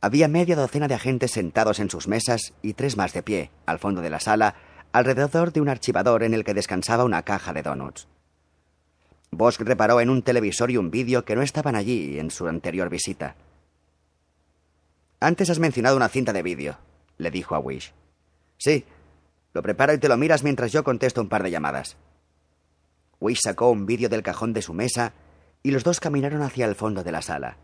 había 0.03 0.29
media 0.29 0.55
docena 0.55 0.87
de 0.87 0.97
agentes 0.97 1.31
sentados 1.31 1.81
en 1.81 1.89
sus 1.89 2.09
mesas 2.09 2.53
y 2.61 2.75
tres 2.75 2.99
más 2.99 3.15
de 3.15 3.23
pie, 3.23 3.51
al 3.65 3.79
fondo 3.79 4.03
de 4.03 4.11
la 4.11 4.21
sala, 4.21 4.55
alrededor 4.93 5.51
de 5.51 5.63
un 5.63 5.71
archivador 5.71 6.25
en 6.25 6.35
el 6.35 6.45
que 6.45 6.53
descansaba 6.53 7.05
una 7.05 7.23
caja 7.23 7.55
de 7.55 7.63
donuts. 7.63 8.07
Bosch 9.31 9.61
reparó 9.61 10.03
en 10.03 10.11
un 10.11 10.21
televisor 10.21 10.71
y 10.71 10.77
un 10.77 10.91
vídeo 10.91 11.25
que 11.25 11.37
no 11.37 11.41
estaban 11.41 11.75
allí 11.75 12.19
en 12.19 12.31
su 12.31 12.47
anterior 12.49 12.91
visita. 12.91 13.35
Antes 15.21 15.49
has 15.51 15.59
mencionado 15.59 15.97
una 15.97 16.09
cinta 16.09 16.33
de 16.33 16.43
vídeo, 16.43 16.79
le 17.17 17.31
dijo 17.31 17.55
a 17.55 17.59
Wish. 17.59 17.93
Sí, 18.59 18.85
lo 19.55 19.63
preparo 19.63 19.95
y 19.95 19.99
te 19.99 20.09
lo 20.09 20.17
miras 20.17 20.43
mientras 20.43 20.73
yo 20.73 20.85
contesto 20.85 21.23
un 21.23 21.29
par 21.29 21.43
de 21.43 21.51
llamadas. 21.51 21.97
Wish 23.21 23.41
sacó 23.43 23.71
un 23.71 23.87
vídeo 23.87 24.09
del 24.11 24.23
cajón 24.23 24.53
de 24.53 24.61
su 24.61 24.75
mesa 24.75 25.15
y 25.63 25.71
los 25.71 25.85
dos 25.85 26.01
caminaron 26.01 26.43
hacia 26.43 26.67
el 26.67 26.75
fondo 26.75 27.03
de 27.03 27.13
la 27.13 27.23
sala. 27.23 27.57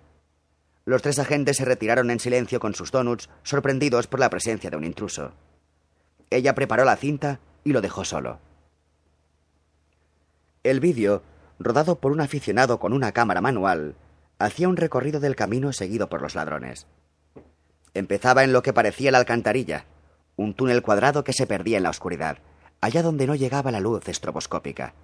Los 0.84 1.02
tres 1.02 1.18
agentes 1.18 1.58
se 1.58 1.64
retiraron 1.64 2.10
en 2.10 2.18
silencio 2.18 2.58
con 2.58 2.74
sus 2.74 2.90
donuts, 2.90 3.28
sorprendidos 3.42 4.06
por 4.06 4.18
la 4.18 4.30
presencia 4.30 4.70
de 4.70 4.76
un 4.76 4.84
intruso. 4.84 5.32
Ella 6.30 6.54
preparó 6.54 6.84
la 6.84 6.96
cinta 6.96 7.40
y 7.62 7.72
lo 7.72 7.82
dejó 7.82 8.04
solo. 8.04 8.40
El 10.64 10.80
vídeo, 10.80 11.22
rodado 11.58 12.00
por 12.00 12.12
un 12.12 12.20
aficionado 12.20 12.80
con 12.80 12.92
una 12.92 13.12
cámara 13.12 13.40
manual, 13.40 13.94
hacía 14.38 14.68
un 14.68 14.76
recorrido 14.76 15.20
del 15.20 15.36
camino 15.36 15.72
seguido 15.72 16.08
por 16.08 16.22
los 16.22 16.34
ladrones. 16.34 16.86
Empezaba 17.94 18.44
en 18.44 18.52
lo 18.52 18.62
que 18.62 18.72
parecía 18.72 19.10
la 19.10 19.18
alcantarilla, 19.18 19.84
un 20.36 20.54
túnel 20.54 20.82
cuadrado 20.82 21.24
que 21.24 21.32
se 21.32 21.46
perdía 21.46 21.76
en 21.76 21.82
la 21.82 21.90
oscuridad, 21.90 22.38
allá 22.80 23.02
donde 23.02 23.26
no 23.26 23.34
llegaba 23.34 23.70
la 23.70 23.80
luz 23.80 24.08
estroboscópica. 24.08 24.94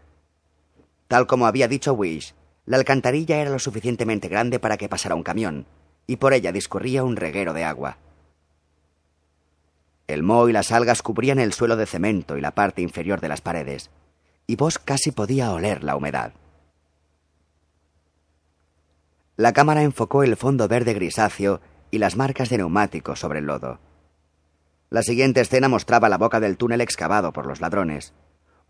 Tal 1.07 1.27
como 1.27 1.47
había 1.47 1.69
dicho 1.69 1.93
Wish, 1.93 2.35
la 2.67 2.77
alcantarilla 2.77 3.39
era 3.39 3.51
lo 3.51 3.59
suficientemente 3.59 4.29
grande 4.29 4.59
para 4.59 4.77
que 4.77 4.89
pasara 4.89 5.15
un 5.15 5.23
camión, 5.23 5.67
y 6.07 6.17
por 6.17 6.33
ella 6.33 6.53
discurría 6.53 7.05
un 7.05 7.17
reguero 7.17 7.53
de 7.53 7.65
agua. 7.65 7.99
El 10.07 10.23
moho 10.23 10.49
y 10.49 10.53
las 10.53 10.73
algas 10.73 11.03
cubrían 11.03 11.39
el 11.39 11.53
suelo 11.53 11.77
de 11.77 11.87
cemento 11.87 12.37
y 12.39 12.41
la 12.41 12.55
parte 12.55 12.81
inferior 12.81 13.21
de 13.21 13.29
las 13.29 13.43
paredes, 13.43 13.91
y 14.47 14.57
vos 14.57 14.79
casi 14.79 15.13
podía 15.13 15.53
oler 15.53 15.85
la 15.85 15.97
humedad. 15.97 16.33
La 19.37 19.53
cámara 19.53 19.83
enfocó 19.83 20.23
el 20.23 20.37
fondo 20.37 20.67
verde 20.67 20.95
grisáceo 20.95 21.61
y 21.91 21.99
las 21.99 22.17
marcas 22.17 22.49
de 22.49 22.59
neumáticos 22.59 23.21
sobre 23.21 23.39
el 23.39 23.47
lodo. 23.47 23.79
La 24.91 25.03
siguiente 25.03 25.41
escena 25.41 25.69
mostraba 25.69 26.09
la 26.09 26.19
boca 26.19 26.41
del 26.41 26.57
túnel 26.57 26.81
excavado 26.81 27.33
por 27.33 27.47
los 27.47 27.61
ladrones, 27.61 28.15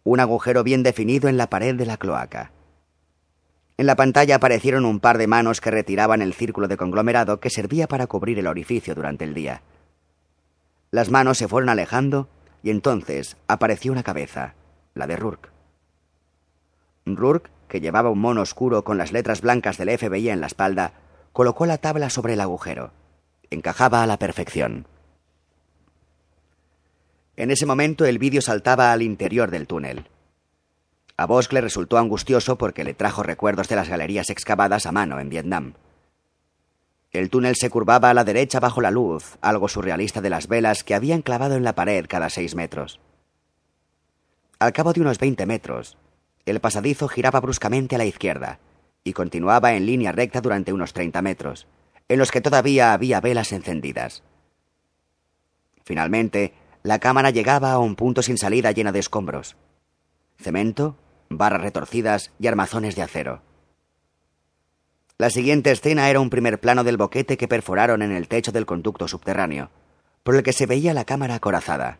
un 0.05 0.21
agujero 0.21 0.65
bien 0.65 0.83
definido 0.83 1.29
en 1.29 1.37
la 1.37 1.49
pared 1.49 1.75
de 1.75 1.87
la 1.87 1.97
cloaca. 1.97 2.53
En 3.77 3.87
la 3.87 3.95
pantalla 3.95 4.37
aparecieron 4.37 4.85
un 4.85 4.99
par 4.99 5.19
de 5.19 5.29
manos 5.29 5.61
que 5.61 5.71
retiraban 5.71 6.21
el 6.21 6.35
círculo 6.35 6.67
de 6.67 6.77
conglomerado 6.77 7.39
que 7.39 7.51
servía 7.51 7.87
para 7.87 8.09
cubrir 8.09 8.39
el 8.39 8.49
orificio 8.49 8.95
durante 8.95 9.25
el 9.25 9.35
día. 9.35 9.63
Las 10.91 11.11
manos 11.11 11.39
se 11.39 11.47
fueron 11.47 11.69
alejando 11.69 12.29
y 12.63 12.71
entonces 12.71 13.37
apareció 13.47 13.93
una 13.93 14.03
cabeza, 14.03 14.55
la 14.95 15.07
de 15.07 15.17
Rourke. 15.17 15.51
Rourke, 17.07 17.51
que 17.69 17.81
llevaba 17.81 18.11
un 18.11 18.19
mono 18.19 18.41
oscuro 18.41 18.83
con 18.83 18.99
las 18.99 19.13
letras 19.13 19.41
blancas 19.41 19.79
del 19.79 19.97
FBI 19.97 20.31
en 20.31 20.41
la 20.41 20.49
espalda, 20.49 20.95
colocó 21.33 21.67
la 21.67 21.79
tabla 21.79 22.11
sobre 22.11 22.33
el 22.33 22.41
agujero. 22.41 22.91
Encajaba 23.51 24.03
a 24.03 24.07
la 24.07 24.19
perfección. 24.19 24.87
En 27.37 27.51
ese 27.51 27.67
momento 27.67 28.05
el 28.05 28.19
vídeo 28.19 28.43
saltaba 28.43 28.93
al 28.93 29.03
interior 29.03 29.51
del 29.51 29.67
túnel. 29.67 30.09
A 31.17 31.27
Bosch 31.27 31.53
le 31.53 31.61
resultó 31.61 31.99
angustioso 31.99 32.59
porque 32.59 32.85
le 32.85 32.95
trajo 32.95 33.23
recuerdos 33.23 33.69
de 33.69 33.77
las 33.77 33.89
galerías 33.89 34.31
excavadas 34.31 34.87
a 34.87 34.93
mano 34.93 35.19
en 35.19 35.29
Vietnam. 35.29 35.75
El 37.11 37.31
túnel 37.31 37.57
se 37.57 37.71
curvaba 37.71 38.11
a 38.11 38.15
la 38.15 38.25
derecha 38.25 38.61
bajo 38.61 38.81
la 38.83 38.91
luz, 38.91 39.39
algo 39.41 39.69
surrealista 39.69 40.21
de 40.21 40.31
las 40.31 40.47
velas 40.47 40.85
que 40.85 40.95
habían 40.95 41.23
clavado 41.23 41.55
en 41.57 41.65
la 41.65 41.75
pared 41.75 42.07
cada 42.07 42.29
seis 42.29 42.55
metros. 42.55 43.01
Al 44.59 44.73
cabo 44.73 44.93
de 44.93 45.01
unos 45.01 45.19
veinte 45.19 45.47
metros, 45.47 45.97
el 46.45 46.61
pasadizo 46.61 47.09
giraba 47.09 47.41
bruscamente 47.41 47.95
a 47.95 47.99
la 47.99 48.05
izquierda 48.05 48.59
y 49.05 49.13
continuaba 49.13 49.73
en 49.75 49.87
línea 49.87 50.13
recta 50.13 50.41
durante 50.41 50.73
unos 50.73 50.93
treinta 50.93 51.23
metros, 51.23 51.67
en 52.09 52.19
los 52.19 52.31
que 52.31 52.41
todavía 52.41 52.93
había 52.93 53.21
velas 53.21 53.53
encendidas. 53.53 54.23
Finalmente, 55.85 56.55
la 56.83 56.99
cámara 56.99 57.31
llegaba 57.31 57.73
a 57.73 57.79
un 57.79 57.97
punto 57.97 58.23
sin 58.23 58.39
salida 58.39 58.73
llena 58.73 58.93
de 58.93 59.01
escombros. 59.01 59.57
Cemento, 60.39 60.97
barras 61.29 61.63
retorcidas 61.63 62.33
y 62.39 62.47
armazones 62.47 62.97
de 62.97 63.03
acero. 63.03 63.43
La 65.19 65.31
siguiente 65.31 65.73
escena 65.73 66.09
era 66.11 66.21
un 66.21 66.31
primer 66.31 66.61
plano 66.61 66.85
del 66.85 66.97
boquete 66.97 67.37
que 67.37 67.49
perforaron 67.49 68.03
en 68.03 68.13
el 68.13 68.29
techo 68.29 68.53
del 68.53 68.67
conducto 68.67 69.09
subterráneo, 69.09 69.71
por 70.23 70.37
el 70.37 70.43
que 70.43 70.53
se 70.53 70.67
veía 70.67 70.95
la 70.95 71.05
cámara 71.05 71.35
acorazada. 71.35 71.99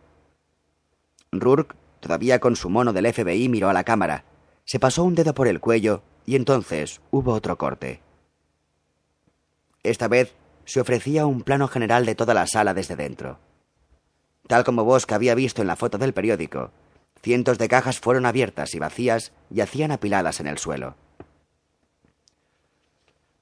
Rourke, 1.33 1.75
todavía 2.01 2.39
con 2.39 2.55
su 2.55 2.71
mono 2.71 2.93
del 2.93 3.13
FBI, 3.13 3.49
miró 3.49 3.69
a 3.69 3.73
la 3.73 3.85
cámara, 3.85 4.25
se 4.65 4.79
pasó 4.79 5.03
un 5.03 5.15
dedo 5.15 5.35
por 5.35 5.49
el 5.49 5.61
cuello 5.61 6.03
y 6.27 6.37
entonces 6.37 7.01
hubo 7.11 7.33
otro 7.33 7.59
corte. 7.59 8.03
Esta 9.89 10.09
vez 10.09 10.35
se 10.65 10.81
ofrecía 10.81 11.27
un 11.27 11.43
plano 11.43 11.69
general 11.69 12.05
de 12.07 12.15
toda 12.15 12.35
la 12.35 12.47
sala 12.47 12.75
desde 12.75 12.97
dentro. 12.97 13.39
Tal 14.47 14.65
como 14.65 14.85
Bosque 14.85 15.15
había 15.15 15.35
visto 15.35 15.63
en 15.63 15.69
la 15.69 15.77
foto 15.77 15.99
del 15.99 16.13
periódico, 16.13 16.71
Cientos 17.23 17.59
de 17.59 17.69
cajas 17.69 17.99
fueron 17.99 18.27
abiertas 18.27 18.75
y 18.75 18.79
vacías 18.79 19.33
yacían 19.51 19.91
apiladas 19.91 20.41
en 20.41 20.47
el 20.47 20.59
suelo. 20.59 20.95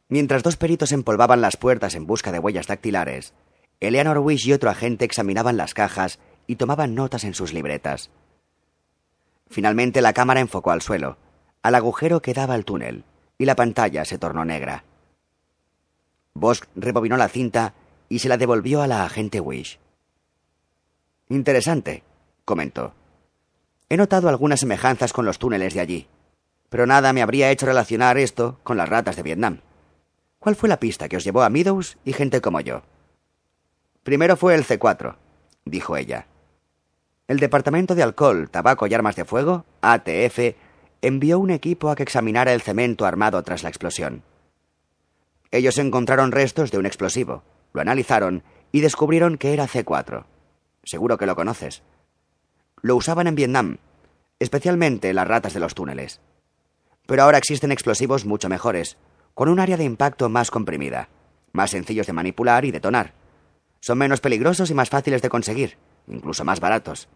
Mientras 0.09 0.43
dos 0.43 0.57
peritos 0.57 0.93
empolvaban 0.93 1.41
las 1.41 1.57
puertas 1.57 1.95
en 1.95 2.07
busca 2.07 2.33
de 2.33 2.39
huellas 2.39 2.69
dactilares, 2.69 3.35
Eleanor 3.81 4.19
Wish 4.19 4.47
y 4.47 4.53
otro 4.53 4.71
agente 4.71 5.05
examinaban 5.05 5.57
las 5.57 5.75
cajas 5.75 6.19
y 6.47 6.57
tomaban 6.57 6.95
notas 6.95 7.25
en 7.25 7.35
sus 7.35 7.53
libretas. 7.53 8.11
Finalmente 9.49 10.01
la 10.01 10.13
cámara 10.13 10.41
enfocó 10.41 10.71
al 10.71 10.81
suelo, 10.81 11.19
al 11.63 11.75
agujero 11.75 12.23
que 12.23 12.35
daba 12.35 12.55
al 12.55 12.65
túnel, 12.65 13.05
y 13.37 13.45
la 13.45 13.57
pantalla 13.57 14.05
se 14.05 14.19
tornó 14.19 14.45
negra. 14.45 14.85
Bosch 16.37 16.65
rebobinó 16.75 17.17
la 17.17 17.29
cinta 17.29 17.75
y 18.09 18.21
se 18.21 18.29
la 18.29 18.37
devolvió 18.37 18.83
a 18.83 18.87
la 18.87 19.05
agente 19.05 19.41
Wish. 19.41 19.79
Interesante, 21.29 22.05
comentó. 22.45 22.95
He 23.89 23.97
notado 23.97 24.29
algunas 24.29 24.61
semejanzas 24.61 25.13
con 25.13 25.25
los 25.25 25.39
túneles 25.39 25.75
de 25.75 25.81
allí, 25.81 26.09
pero 26.69 26.87
nada 26.87 27.13
me 27.13 27.23
habría 27.23 27.51
hecho 27.51 27.67
relacionar 27.67 28.19
esto 28.19 28.59
con 28.63 28.77
las 28.77 28.89
ratas 28.89 29.17
de 29.17 29.23
Vietnam. 29.23 29.61
¿Cuál 30.39 30.57
fue 30.57 30.69
la 30.69 30.79
pista 30.79 31.09
que 31.09 31.17
os 31.17 31.25
llevó 31.25 31.43
a 31.43 31.51
Meadows 31.51 31.97
y 32.05 32.13
gente 32.13 32.41
como 32.41 32.61
yo? 32.61 32.83
Primero 34.03 34.37
fue 34.37 34.55
el 34.55 34.65
C4, 34.65 35.17
dijo 35.65 35.97
ella. 35.97 36.27
El 37.27 37.41
Departamento 37.41 37.97
de 37.97 38.05
Alcohol, 38.05 38.49
Tabaco 38.51 38.87
y 38.87 38.95
Armas 38.95 39.17
de 39.17 39.25
Fuego, 39.25 39.65
ATF, 39.81 40.55
envió 41.03 41.41
un 41.41 41.51
equipo 41.51 41.91
a 41.91 41.97
que 41.97 42.05
examinara 42.05 42.53
el 42.53 42.63
cemento 42.63 43.05
armado 43.05 43.43
tras 43.43 43.65
la 43.65 43.69
explosión. 43.69 44.23
Ellos 45.51 45.79
encontraron 45.79 46.33
restos 46.33 46.71
de 46.71 46.79
un 46.79 46.87
explosivo, 46.87 47.43
lo 47.73 47.81
analizaron 47.81 48.43
y 48.73 48.81
descubrieron 48.81 49.39
que 49.39 49.53
era 49.53 49.67
C4. 49.67 50.25
Seguro 50.85 51.19
que 51.19 51.27
lo 51.27 51.37
conoces. 51.37 51.83
Lo 52.83 52.97
usaban 52.97 53.27
en 53.27 53.35
Vietnam, 53.35 53.79
especialmente 54.39 55.13
las 55.13 55.27
ratas 55.27 55.55
de 55.55 55.61
los 55.61 55.75
túneles. 55.75 56.21
Pero 57.07 57.23
ahora 57.23 57.39
existen 57.39 57.73
explosivos 57.73 58.25
mucho 58.25 58.49
mejores, 58.49 58.97
con 59.35 59.49
un 59.49 59.61
área 59.61 59.77
de 59.77 59.85
impacto 59.85 60.29
más 60.29 60.51
comprimida, 60.51 61.09
más 61.53 61.71
sencillos 61.71 62.07
de 62.07 62.13
manipular 62.13 62.65
y 62.65 62.71
detonar. 62.71 63.15
Son 63.81 63.99
menos 63.99 64.21
peligrosos 64.21 64.71
y 64.71 64.75
más 64.75 64.91
fáciles 64.91 65.23
de 65.23 65.29
conseguir, 65.29 65.77
incluso 66.09 66.45
más 66.45 66.61
baratos. 66.61 67.09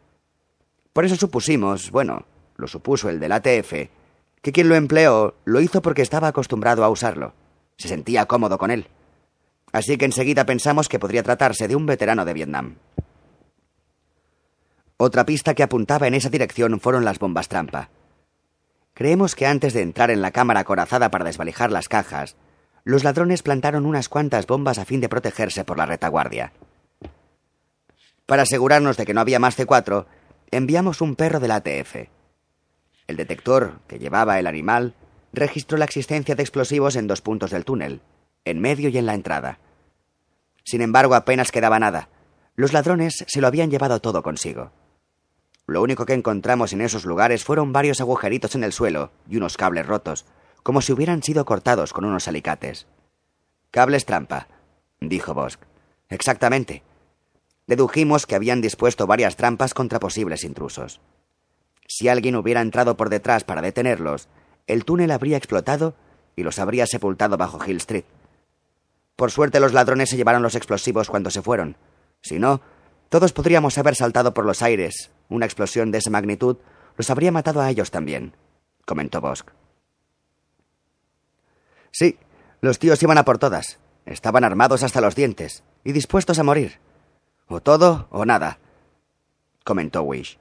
Por 0.93 1.05
eso 1.05 1.17
supusimos, 1.17 1.91
bueno, 1.91 2.27
lo 2.57 2.67
supuso 2.67 3.09
el 3.09 3.21
del 3.21 3.33
ATF, 3.33 3.73
que 4.43 4.53
quien 4.53 4.69
lo 4.69 4.75
empleó 4.75 5.35
lo 5.45 5.61
hizo 5.61 5.83
porque 5.83 6.03
estaba 6.03 6.29
acostumbrado 6.29 6.85
a 6.85 6.89
usarlo. 6.91 7.33
Se 7.81 7.89
sentía 7.89 8.27
cómodo 8.27 8.59
con 8.59 8.71
él. 8.71 8.89
Así 9.73 9.97
que 9.97 10.05
enseguida 10.05 10.45
pensamos 10.45 10.87
que 10.87 10.99
podría 10.99 11.23
tratarse 11.23 11.67
de 11.67 11.77
un 11.77 11.87
veterano 11.87 12.27
de 12.27 12.35
Vietnam. 12.35 12.77
Otra 14.99 15.25
pista 15.25 15.55
que 15.55 15.63
apuntaba 15.63 16.07
en 16.07 16.13
esa 16.13 16.29
dirección 16.29 16.79
fueron 16.79 17.07
las 17.07 17.19
bombas 17.19 17.49
trampa. 17.49 17.89
Creemos 18.93 19.35
que 19.35 19.47
antes 19.47 19.73
de 19.73 19.81
entrar 19.81 20.11
en 20.11 20.21
la 20.21 20.31
cámara 20.31 20.65
corazada 20.65 21.11
para 21.11 21.25
desvalijar 21.25 21.73
las 21.73 21.89
cajas, 21.89 22.37
los 22.85 23.03
ladrones 23.03 23.43
plantaron 23.43 23.87
unas 23.87 24.11
cuantas 24.11 24.47
bombas 24.47 24.79
a 24.79 24.85
fin 24.85 25.01
de 25.01 25.09
protegerse 25.09 25.65
por 25.65 25.79
la 25.79 25.87
retaguardia. 25.87 26.53
Para 28.27 28.43
asegurarnos 28.43 28.99
de 28.99 29.07
que 29.07 29.15
no 29.15 29.23
había 29.23 29.39
más 29.39 29.59
C4, 29.59 30.05
enviamos 30.51 31.01
un 31.01 31.17
perro 31.17 31.41
del 31.41 31.53
ATF. 31.53 32.11
El 33.07 33.17
detector, 33.17 33.81
que 33.89 33.99
llevaba 33.99 34.39
el 34.39 34.47
animal, 34.47 34.95
registró 35.33 35.79
la 35.79 35.85
existencia 35.85 36.35
de 36.35 36.43
explosivos 36.43 36.97
en 36.97 37.07
dos 37.07 37.21
puntos 37.21 37.51
del 37.51 37.65
túnel, 37.65 38.01
en 38.45 38.61
medio 38.61 38.89
y 38.89 38.99
en 38.99 39.07
la 39.07 39.15
entrada. 39.15 39.59
Sin 40.65 40.83
embargo, 40.83 41.15
apenas 41.15 41.53
quedaba 41.53 41.79
nada. 41.79 42.09
Los 42.57 42.73
ladrones 42.73 43.25
se 43.27 43.41
lo 43.41 43.47
habían 43.47 43.71
llevado 43.71 44.01
todo 44.01 44.23
consigo. 44.23 44.73
Lo 45.67 45.83
único 45.83 46.05
que 46.05 46.15
encontramos 46.15 46.73
en 46.73 46.81
esos 46.81 47.05
lugares 47.05 47.45
fueron 47.45 47.73
varios 47.73 48.01
agujeritos 48.01 48.55
en 48.55 48.65
el 48.65 48.73
suelo 48.73 49.13
y 49.29 49.37
unos 49.37 49.57
cables 49.57 49.87
rotos, 49.87 50.27
como 50.63 50.83
si 50.83 50.93
hubieran 50.93 51.23
sido 51.23 51.45
cortados 51.45 51.93
con 51.93 52.05
unos 52.05 52.29
alicates. 52.29 52.87
Cables 53.71 54.05
trampa, 54.05 54.49
dijo 55.01 55.33
Bosch. 55.33 55.59
Exactamente. 56.09 56.83
Dedujimos 57.69 58.27
que 58.27 58.35
habían 58.35 58.61
dispuesto 58.61 59.07
varias 59.07 59.37
trampas 59.37 59.75
contra 59.75 60.01
posibles 60.01 60.43
intrusos. 60.43 61.01
Si 61.87 62.09
alguien 62.09 62.35
hubiera 62.35 62.61
entrado 62.61 62.97
por 62.97 63.09
detrás 63.09 63.45
para 63.45 63.63
detenerlos, 63.63 64.29
el 64.73 64.85
túnel 64.85 65.11
habría 65.11 65.37
explotado 65.37 65.95
y 66.37 66.43
los 66.43 66.59
habría 66.59 66.87
sepultado 66.87 67.37
bajo 67.37 67.59
Hill 67.65 67.79
Street. 67.79 68.05
Por 69.17 69.31
suerte 69.31 69.61
los 69.61 69.73
ladrones 69.73 70.11
se 70.11 70.17
llevaron 70.17 70.43
los 70.43 70.55
explosivos 70.55 71.11
cuando 71.11 71.31
se 71.31 71.43
fueron. 71.43 71.77
Si 72.23 72.39
no, 72.39 72.61
todos 73.09 73.33
podríamos 73.33 73.77
haber 73.79 73.95
saltado 73.97 74.33
por 74.33 74.47
los 74.47 74.63
aires. 74.63 75.11
Una 75.29 75.47
explosión 75.47 75.91
de 75.91 75.99
esa 75.99 76.11
magnitud 76.11 76.57
los 76.97 77.11
habría 77.11 77.33
matado 77.33 77.61
a 77.61 77.71
ellos 77.71 77.91
también, 77.91 78.35
comentó 78.85 79.21
Bosch. 79.21 79.45
Sí, 81.91 82.19
los 82.61 82.79
tíos 82.79 83.03
iban 83.03 83.19
a 83.19 83.25
por 83.25 83.39
todas. 83.39 83.79
Estaban 84.07 84.45
armados 84.45 84.83
hasta 84.83 85.01
los 85.01 85.15
dientes 85.15 85.63
y 85.85 85.93
dispuestos 85.93 86.39
a 86.39 86.45
morir. 86.45 86.79
O 87.49 87.61
todo 87.61 88.07
o 88.11 88.25
nada, 88.25 88.59
comentó 89.65 90.03
Wish. 90.03 90.39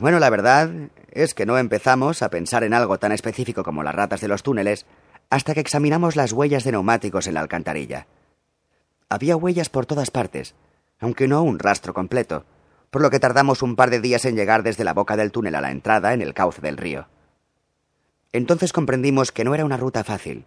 Bueno, 0.00 0.18
la 0.18 0.30
verdad 0.30 0.70
es 1.10 1.34
que 1.34 1.44
no 1.44 1.58
empezamos 1.58 2.22
a 2.22 2.30
pensar 2.30 2.64
en 2.64 2.72
algo 2.72 2.98
tan 2.98 3.12
específico 3.12 3.62
como 3.62 3.82
las 3.82 3.94
ratas 3.94 4.22
de 4.22 4.28
los 4.28 4.42
túneles 4.42 4.86
hasta 5.28 5.52
que 5.52 5.60
examinamos 5.60 6.16
las 6.16 6.32
huellas 6.32 6.64
de 6.64 6.72
neumáticos 6.72 7.26
en 7.26 7.34
la 7.34 7.40
alcantarilla. 7.40 8.06
Había 9.10 9.36
huellas 9.36 9.68
por 9.68 9.84
todas 9.84 10.10
partes, 10.10 10.54
aunque 11.00 11.28
no 11.28 11.42
un 11.42 11.58
rastro 11.58 11.92
completo, 11.92 12.46
por 12.88 13.02
lo 13.02 13.10
que 13.10 13.20
tardamos 13.20 13.60
un 13.60 13.76
par 13.76 13.90
de 13.90 14.00
días 14.00 14.24
en 14.24 14.36
llegar 14.36 14.62
desde 14.62 14.84
la 14.84 14.94
boca 14.94 15.18
del 15.18 15.32
túnel 15.32 15.54
a 15.54 15.60
la 15.60 15.70
entrada 15.70 16.14
en 16.14 16.22
el 16.22 16.32
cauce 16.32 16.62
del 16.62 16.78
río. 16.78 17.06
Entonces 18.32 18.72
comprendimos 18.72 19.32
que 19.32 19.44
no 19.44 19.54
era 19.54 19.66
una 19.66 19.76
ruta 19.76 20.02
fácil. 20.02 20.46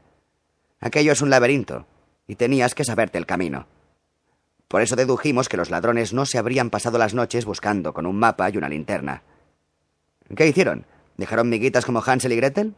Aquello 0.80 1.12
es 1.12 1.22
un 1.22 1.30
laberinto, 1.30 1.86
y 2.26 2.38
tenías 2.38 2.74
que 2.74 2.86
saberte 2.86 3.20
el 3.20 3.28
camino. 3.28 3.68
Por 4.68 4.82
eso 4.82 4.96
dedujimos 4.96 5.48
que 5.48 5.58
los 5.58 5.70
ladrones 5.70 6.12
no 6.12 6.26
se 6.26 6.40
habrían 6.40 6.72
pasado 6.72 6.98
las 6.98 7.14
noches 7.14 7.46
buscando 7.46 7.94
con 7.94 8.08
un 8.08 8.18
mapa 8.18 8.50
y 8.50 8.58
una 8.58 8.68
linterna. 8.68 9.22
¿Qué 10.36 10.48
hicieron? 10.48 10.86
¿Dejaron 11.18 11.50
miguitas 11.50 11.86
como 11.86 12.04
Hansel 12.04 12.32
y 12.32 12.38
Gretel? 12.38 12.76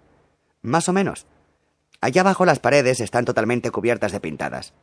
Más 0.62 0.90
o 0.90 0.94
menos. 0.94 1.26
Allá 2.02 2.22
abajo 2.22 2.46
las 2.46 2.60
paredes 2.60 3.00
están 3.00 3.26
totalmente 3.26 3.72
cubiertas 3.72 4.12
de 4.12 4.20
pintadas. 4.20 4.74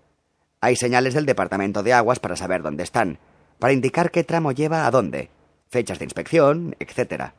Hay 0.61 0.77
señales 0.77 1.15
del 1.15 1.27
Departamento 1.27 1.83
de 1.83 1.93
Aguas 1.93 2.21
para 2.21 2.37
saber 2.37 2.63
dónde 2.63 2.85
están, 2.85 3.19
para 3.59 3.73
indicar 3.73 4.11
qué 4.11 4.25
tramo 4.25 4.53
lleva 4.53 4.87
a 4.87 4.91
dónde, 4.91 5.31
fechas 5.69 5.99
de 5.99 6.05
inspección, 6.05 6.77
etc. 6.79 7.33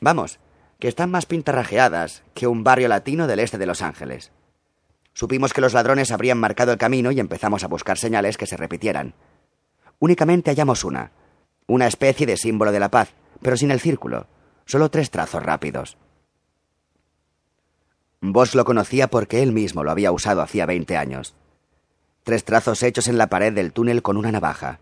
Vamos, 0.00 0.38
que 0.78 0.88
están 0.88 1.10
más 1.10 1.26
pintarrajeadas 1.26 2.22
que 2.34 2.46
un 2.46 2.64
barrio 2.64 2.88
latino 2.88 3.26
del 3.26 3.40
este 3.40 3.58
de 3.58 3.66
Los 3.66 3.82
Ángeles. 3.82 4.32
Supimos 5.12 5.52
que 5.52 5.60
los 5.60 5.72
ladrones 5.72 6.10
habrían 6.10 6.38
marcado 6.38 6.72
el 6.72 6.78
camino 6.78 7.10
y 7.10 7.20
empezamos 7.20 7.64
a 7.64 7.68
buscar 7.68 7.96
señales 7.96 8.36
que 8.36 8.46
se 8.46 8.56
repitieran. 8.56 9.14
Únicamente 9.98 10.50
hallamos 10.50 10.84
una, 10.84 11.12
una 11.66 11.86
especie 11.86 12.26
de 12.26 12.36
símbolo 12.36 12.72
de 12.72 12.80
la 12.80 12.90
paz, 12.90 13.14
pero 13.42 13.56
sin 13.56 13.70
el 13.70 13.80
círculo, 13.80 14.26
solo 14.64 14.90
tres 14.90 15.10
trazos 15.10 15.42
rápidos. 15.42 15.96
Vos 18.20 18.54
lo 18.54 18.64
conocía 18.64 19.08
porque 19.08 19.42
él 19.42 19.52
mismo 19.52 19.84
lo 19.84 19.90
había 19.90 20.12
usado 20.12 20.42
hacía 20.42 20.66
veinte 20.66 20.96
años. 20.96 21.34
Tres 22.24 22.44
trazos 22.44 22.82
hechos 22.82 23.08
en 23.08 23.18
la 23.18 23.28
pared 23.28 23.52
del 23.52 23.72
túnel 23.72 24.02
con 24.02 24.16
una 24.16 24.32
navaja. 24.32 24.80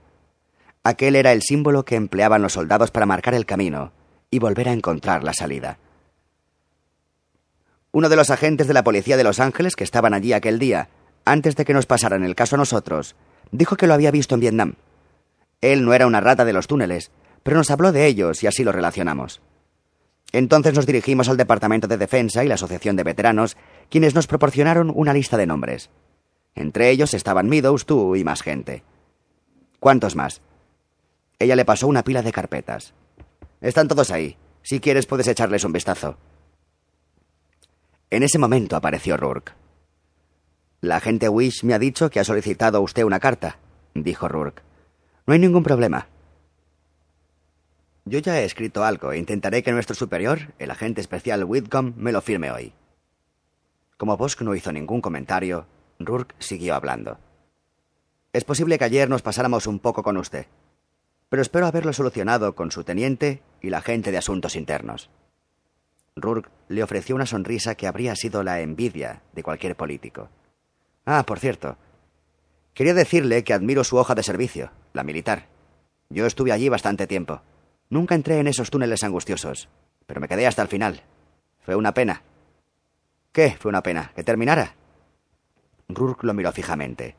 Aquel 0.82 1.16
era 1.16 1.32
el 1.32 1.42
símbolo 1.42 1.84
que 1.84 1.96
empleaban 1.96 2.42
los 2.42 2.54
soldados 2.54 2.90
para 2.90 3.06
marcar 3.06 3.34
el 3.34 3.46
camino 3.46 3.92
y 4.30 4.38
volver 4.38 4.68
a 4.68 4.72
encontrar 4.72 5.24
la 5.24 5.32
salida. 5.32 5.78
Uno 7.92 8.08
de 8.08 8.16
los 8.16 8.30
agentes 8.30 8.66
de 8.66 8.74
la 8.74 8.82
policía 8.82 9.16
de 9.16 9.24
Los 9.24 9.40
Ángeles 9.40 9.76
que 9.76 9.84
estaban 9.84 10.14
allí 10.14 10.32
aquel 10.32 10.58
día, 10.58 10.88
antes 11.24 11.54
de 11.54 11.64
que 11.64 11.74
nos 11.74 11.86
pasaran 11.86 12.24
el 12.24 12.34
caso 12.34 12.56
a 12.56 12.58
nosotros, 12.58 13.14
dijo 13.52 13.76
que 13.76 13.86
lo 13.86 13.94
había 13.94 14.10
visto 14.10 14.34
en 14.34 14.40
Vietnam. 14.40 14.74
Él 15.60 15.84
no 15.84 15.94
era 15.94 16.06
una 16.06 16.20
rata 16.20 16.44
de 16.44 16.52
los 16.52 16.66
túneles, 16.66 17.10
pero 17.44 17.58
nos 17.58 17.70
habló 17.70 17.92
de 17.92 18.06
ellos 18.06 18.42
y 18.42 18.48
así 18.48 18.64
lo 18.64 18.72
relacionamos. 18.72 19.40
Entonces 20.32 20.74
nos 20.74 20.86
dirigimos 20.86 21.28
al 21.28 21.36
Departamento 21.36 21.86
de 21.86 21.96
Defensa 21.96 22.42
y 22.42 22.48
la 22.48 22.54
Asociación 22.54 22.96
de 22.96 23.04
Veteranos, 23.04 23.56
quienes 23.88 24.16
nos 24.16 24.26
proporcionaron 24.26 24.90
una 24.92 25.12
lista 25.12 25.36
de 25.36 25.46
nombres. 25.46 25.90
Entre 26.56 26.90
ellos 26.90 27.14
estaban 27.14 27.48
Meadows, 27.48 27.86
tú 27.86 28.16
y 28.16 28.24
más 28.24 28.42
gente. 28.42 28.82
¿Cuántos 29.78 30.16
más? 30.16 30.40
Ella 31.38 31.54
le 31.54 31.64
pasó 31.64 31.86
una 31.86 32.02
pila 32.02 32.22
de 32.22 32.32
carpetas. 32.32 32.94
Están 33.60 33.86
todos 33.86 34.10
ahí. 34.10 34.36
Si 34.62 34.80
quieres 34.80 35.06
puedes 35.06 35.28
echarles 35.28 35.64
un 35.64 35.72
vistazo. 35.72 36.16
En 38.10 38.22
ese 38.22 38.38
momento 38.38 38.76
apareció 38.76 39.16
Rourke. 39.16 39.52
La 40.80 40.96
agente 40.96 41.28
Wish 41.28 41.64
me 41.64 41.74
ha 41.74 41.78
dicho 41.78 42.10
que 42.10 42.20
ha 42.20 42.24
solicitado 42.24 42.78
a 42.78 42.80
usted 42.80 43.04
una 43.04 43.20
carta, 43.20 43.58
dijo 43.94 44.28
Rourke. 44.28 44.62
No 45.26 45.34
hay 45.34 45.40
ningún 45.40 45.62
problema. 45.62 46.08
Yo 48.06 48.18
ya 48.18 48.38
he 48.38 48.44
escrito 48.44 48.84
algo 48.84 49.12
e 49.12 49.18
intentaré 49.18 49.62
que 49.62 49.72
nuestro 49.72 49.94
superior, 49.94 50.52
el 50.58 50.70
agente 50.70 51.00
especial 51.00 51.44
Whitcomb, 51.44 51.96
me 51.96 52.12
lo 52.12 52.20
firme 52.20 52.50
hoy. 52.50 52.74
Como 53.96 54.18
Bosk 54.18 54.42
no 54.42 54.54
hizo 54.54 54.72
ningún 54.72 55.00
comentario, 55.00 55.66
Rourke 55.98 56.34
siguió 56.38 56.74
hablando. 56.74 57.18
Es 58.34 58.44
posible 58.44 58.78
que 58.78 58.84
ayer 58.84 59.08
nos 59.08 59.22
pasáramos 59.22 59.66
un 59.66 59.78
poco 59.78 60.02
con 60.02 60.18
usted, 60.18 60.46
pero 61.30 61.40
espero 61.40 61.66
haberlo 61.66 61.94
solucionado 61.94 62.54
con 62.54 62.70
su 62.70 62.84
teniente 62.84 63.42
y 63.62 63.70
la 63.70 63.78
agente 63.78 64.10
de 64.10 64.18
asuntos 64.18 64.54
internos. 64.54 65.08
Rourke 66.14 66.50
le 66.68 66.82
ofreció 66.82 67.14
una 67.14 67.26
sonrisa 67.26 67.74
que 67.74 67.86
habría 67.86 68.14
sido 68.16 68.42
la 68.42 68.60
envidia 68.60 69.22
de 69.32 69.42
cualquier 69.42 69.76
político. 69.76 70.28
Ah, 71.06 71.24
por 71.26 71.38
cierto. 71.38 71.78
Quería 72.74 72.92
decirle 72.92 73.44
que 73.44 73.54
admiro 73.54 73.82
su 73.82 73.96
hoja 73.96 74.14
de 74.14 74.22
servicio, 74.22 74.72
la 74.92 75.04
militar. 75.04 75.46
Yo 76.10 76.26
estuve 76.26 76.52
allí 76.52 76.68
bastante 76.68 77.06
tiempo. 77.06 77.40
Nunca 77.90 78.14
entré 78.14 78.38
en 78.38 78.46
esos 78.46 78.70
túneles 78.70 79.04
angustiosos, 79.04 79.68
pero 80.06 80.20
me 80.20 80.28
quedé 80.28 80.46
hasta 80.46 80.62
el 80.62 80.68
final. 80.68 81.02
Fue 81.60 81.76
una 81.76 81.94
pena. 81.94 82.22
¿Qué? 83.32 83.56
Fue 83.58 83.68
una 83.68 83.82
pena. 83.82 84.12
¿Que 84.14 84.24
terminara? 84.24 84.74
Rourke 85.88 86.26
lo 86.26 86.34
miró 86.34 86.52
fijamente. 86.52 87.16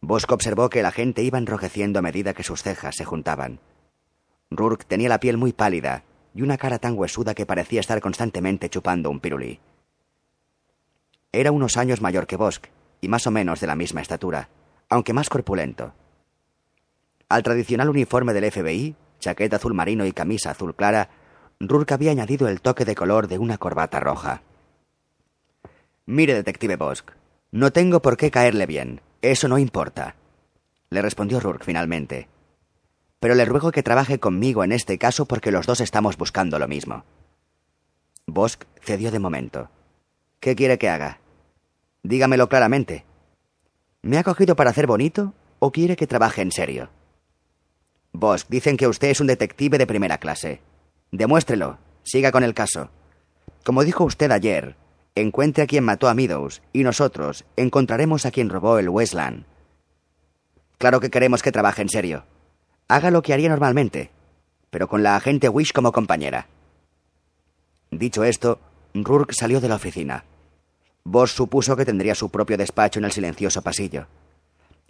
Bosco 0.00 0.34
observó 0.34 0.68
que 0.68 0.82
la 0.82 0.90
gente 0.90 1.22
iba 1.22 1.38
enrojeciendo 1.38 1.98
a 1.98 2.02
medida 2.02 2.34
que 2.34 2.42
sus 2.42 2.62
cejas 2.62 2.96
se 2.96 3.04
juntaban. 3.04 3.60
Rourke 4.50 4.84
tenía 4.84 5.08
la 5.08 5.20
piel 5.20 5.36
muy 5.36 5.52
pálida 5.52 6.04
y 6.34 6.42
una 6.42 6.58
cara 6.58 6.78
tan 6.78 6.98
huesuda 6.98 7.34
que 7.34 7.46
parecía 7.46 7.80
estar 7.80 8.00
constantemente 8.00 8.68
chupando 8.68 9.10
un 9.10 9.20
pirulí. 9.20 9.60
Era 11.30 11.52
unos 11.52 11.76
años 11.76 12.00
mayor 12.00 12.26
que 12.26 12.36
Bosk 12.36 12.66
y 13.00 13.08
más 13.08 13.26
o 13.26 13.30
menos 13.30 13.60
de 13.60 13.66
la 13.66 13.76
misma 13.76 14.00
estatura, 14.00 14.48
aunque 14.88 15.12
más 15.12 15.28
corpulento. 15.28 15.94
Al 17.28 17.42
tradicional 17.42 17.88
uniforme 17.88 18.32
del 18.34 18.50
FBI, 18.50 18.94
chaqueta 19.22 19.56
azul 19.56 19.72
marino 19.72 20.04
y 20.04 20.12
camisa 20.12 20.50
azul 20.50 20.74
clara, 20.74 21.08
Rourke 21.58 21.94
había 21.94 22.10
añadido 22.10 22.46
el 22.48 22.60
toque 22.60 22.84
de 22.84 22.94
color 22.94 23.28
de 23.28 23.38
una 23.38 23.56
corbata 23.56 24.00
roja. 24.00 24.42
Mire, 26.04 26.34
detective 26.34 26.76
Bosk, 26.76 27.12
no 27.52 27.72
tengo 27.72 28.02
por 28.02 28.18
qué 28.18 28.30
caerle 28.30 28.66
bien. 28.66 29.00
Eso 29.22 29.48
no 29.48 29.56
importa. 29.56 30.16
Le 30.90 31.00
respondió 31.00 31.40
Rourke 31.40 31.64
finalmente 31.64 32.28
pero 33.22 33.36
le 33.36 33.44
ruego 33.44 33.70
que 33.70 33.84
trabaje 33.84 34.18
conmigo 34.18 34.64
en 34.64 34.72
este 34.72 34.98
caso 34.98 35.26
porque 35.26 35.52
los 35.52 35.64
dos 35.64 35.80
estamos 35.80 36.16
buscando 36.16 36.58
lo 36.58 36.66
mismo. 36.66 37.04
Bosk 38.26 38.64
cedió 38.80 39.12
de 39.12 39.20
momento. 39.20 39.70
¿Qué 40.40 40.56
quiere 40.56 40.76
que 40.76 40.88
haga? 40.88 41.20
Dígamelo 42.02 42.48
claramente. 42.48 43.04
¿Me 44.02 44.18
ha 44.18 44.24
cogido 44.24 44.56
para 44.56 44.70
hacer 44.70 44.88
bonito 44.88 45.34
o 45.60 45.70
quiere 45.70 45.94
que 45.94 46.08
trabaje 46.08 46.42
en 46.42 46.50
serio? 46.50 46.90
Bosk, 48.12 48.48
dicen 48.48 48.76
que 48.76 48.86
usted 48.86 49.08
es 49.08 49.20
un 49.20 49.26
detective 49.26 49.78
de 49.78 49.86
primera 49.86 50.18
clase. 50.18 50.60
Demuéstrelo. 51.10 51.78
Siga 52.02 52.32
con 52.32 52.42
el 52.42 52.54
caso. 52.54 52.90
Como 53.64 53.84
dijo 53.84 54.04
usted 54.04 54.30
ayer, 54.32 54.76
encuentre 55.14 55.62
a 55.62 55.66
quien 55.66 55.84
mató 55.84 56.08
a 56.08 56.14
Meadows 56.14 56.62
y 56.72 56.82
nosotros 56.82 57.44
encontraremos 57.56 58.26
a 58.26 58.30
quien 58.30 58.50
robó 58.50 58.78
el 58.78 58.88
Westland. 58.88 59.44
Claro 60.78 61.00
que 61.00 61.10
queremos 61.10 61.42
que 61.42 61.52
trabaje 61.52 61.82
en 61.82 61.88
serio. 61.88 62.24
Haga 62.88 63.10
lo 63.10 63.22
que 63.22 63.32
haría 63.32 63.48
normalmente, 63.48 64.10
pero 64.70 64.88
con 64.88 65.02
la 65.02 65.16
agente 65.16 65.48
Wish 65.48 65.72
como 65.72 65.92
compañera. 65.92 66.48
Dicho 67.90 68.24
esto, 68.24 68.58
Rourke 68.94 69.34
salió 69.34 69.60
de 69.60 69.68
la 69.68 69.76
oficina. 69.76 70.24
Boss 71.04 71.32
supuso 71.32 71.76
que 71.76 71.84
tendría 71.84 72.14
su 72.14 72.30
propio 72.30 72.56
despacho 72.56 72.98
en 72.98 73.04
el 73.04 73.12
silencioso 73.12 73.62
pasillo. 73.62 74.06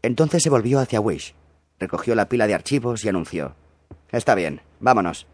Entonces 0.02 0.42
se 0.42 0.50
volvió 0.50 0.80
hacia 0.80 1.00
Wish, 1.00 1.34
recogió 1.82 2.14
la 2.14 2.28
pila 2.28 2.46
de 2.46 2.54
archivos 2.54 3.04
y 3.04 3.08
anunció. 3.08 3.56
Está 4.12 4.36
bien, 4.36 4.60
vámonos. 4.78 5.26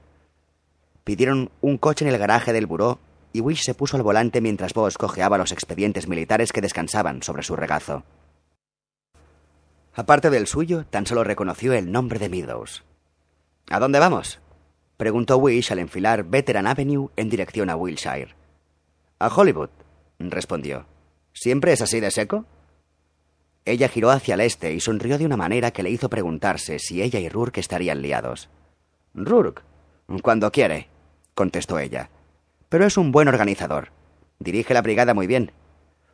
Pidieron 1.04 1.50
un 1.60 1.76
coche 1.76 2.06
en 2.06 2.10
el 2.12 2.18
garaje 2.18 2.54
del 2.54 2.66
buró 2.66 2.98
y 3.34 3.40
Wish 3.40 3.62
se 3.62 3.74
puso 3.74 3.98
al 3.98 4.02
volante 4.02 4.40
mientras 4.40 4.72
Boss 4.72 4.96
cojeaba 4.96 5.36
los 5.36 5.52
expedientes 5.52 6.08
militares 6.08 6.52
que 6.52 6.62
descansaban 6.62 7.22
sobre 7.22 7.42
su 7.42 7.54
regazo. 7.54 8.02
Aparte 9.94 10.30
del 10.30 10.46
suyo, 10.46 10.86
tan 10.86 11.06
solo 11.06 11.22
reconoció 11.22 11.74
el 11.74 11.92
nombre 11.92 12.18
de 12.18 12.30
Meadows. 12.30 12.82
¿A 13.68 13.78
dónde 13.78 13.98
vamos? 13.98 14.40
preguntó 14.96 15.36
Wish 15.36 15.70
al 15.70 15.80
enfilar 15.80 16.24
Veteran 16.24 16.66
Avenue 16.66 17.10
en 17.16 17.28
dirección 17.28 17.68
a 17.68 17.76
Wilshire. 17.76 18.34
A 19.18 19.28
Hollywood, 19.28 19.70
respondió. 20.18 20.86
¿Siempre 21.34 21.72
es 21.72 21.82
así 21.82 22.00
de 22.00 22.10
seco? 22.10 22.46
Ella 23.68 23.88
giró 23.88 24.10
hacia 24.10 24.32
el 24.32 24.40
este 24.40 24.72
y 24.72 24.80
sonrió 24.80 25.18
de 25.18 25.26
una 25.26 25.36
manera 25.36 25.72
que 25.72 25.82
le 25.82 25.90
hizo 25.90 26.08
preguntarse 26.08 26.78
si 26.78 27.02
ella 27.02 27.20
y 27.20 27.28
Rourke 27.28 27.60
estarían 27.60 28.00
liados. 28.00 28.48
Rourke, 29.12 29.60
cuando 30.22 30.50
quiere, 30.50 30.88
contestó 31.34 31.78
ella. 31.78 32.08
Pero 32.70 32.86
es 32.86 32.96
un 32.96 33.12
buen 33.12 33.28
organizador. 33.28 33.90
Dirige 34.38 34.72
la 34.72 34.80
brigada 34.80 35.12
muy 35.12 35.26
bien. 35.26 35.52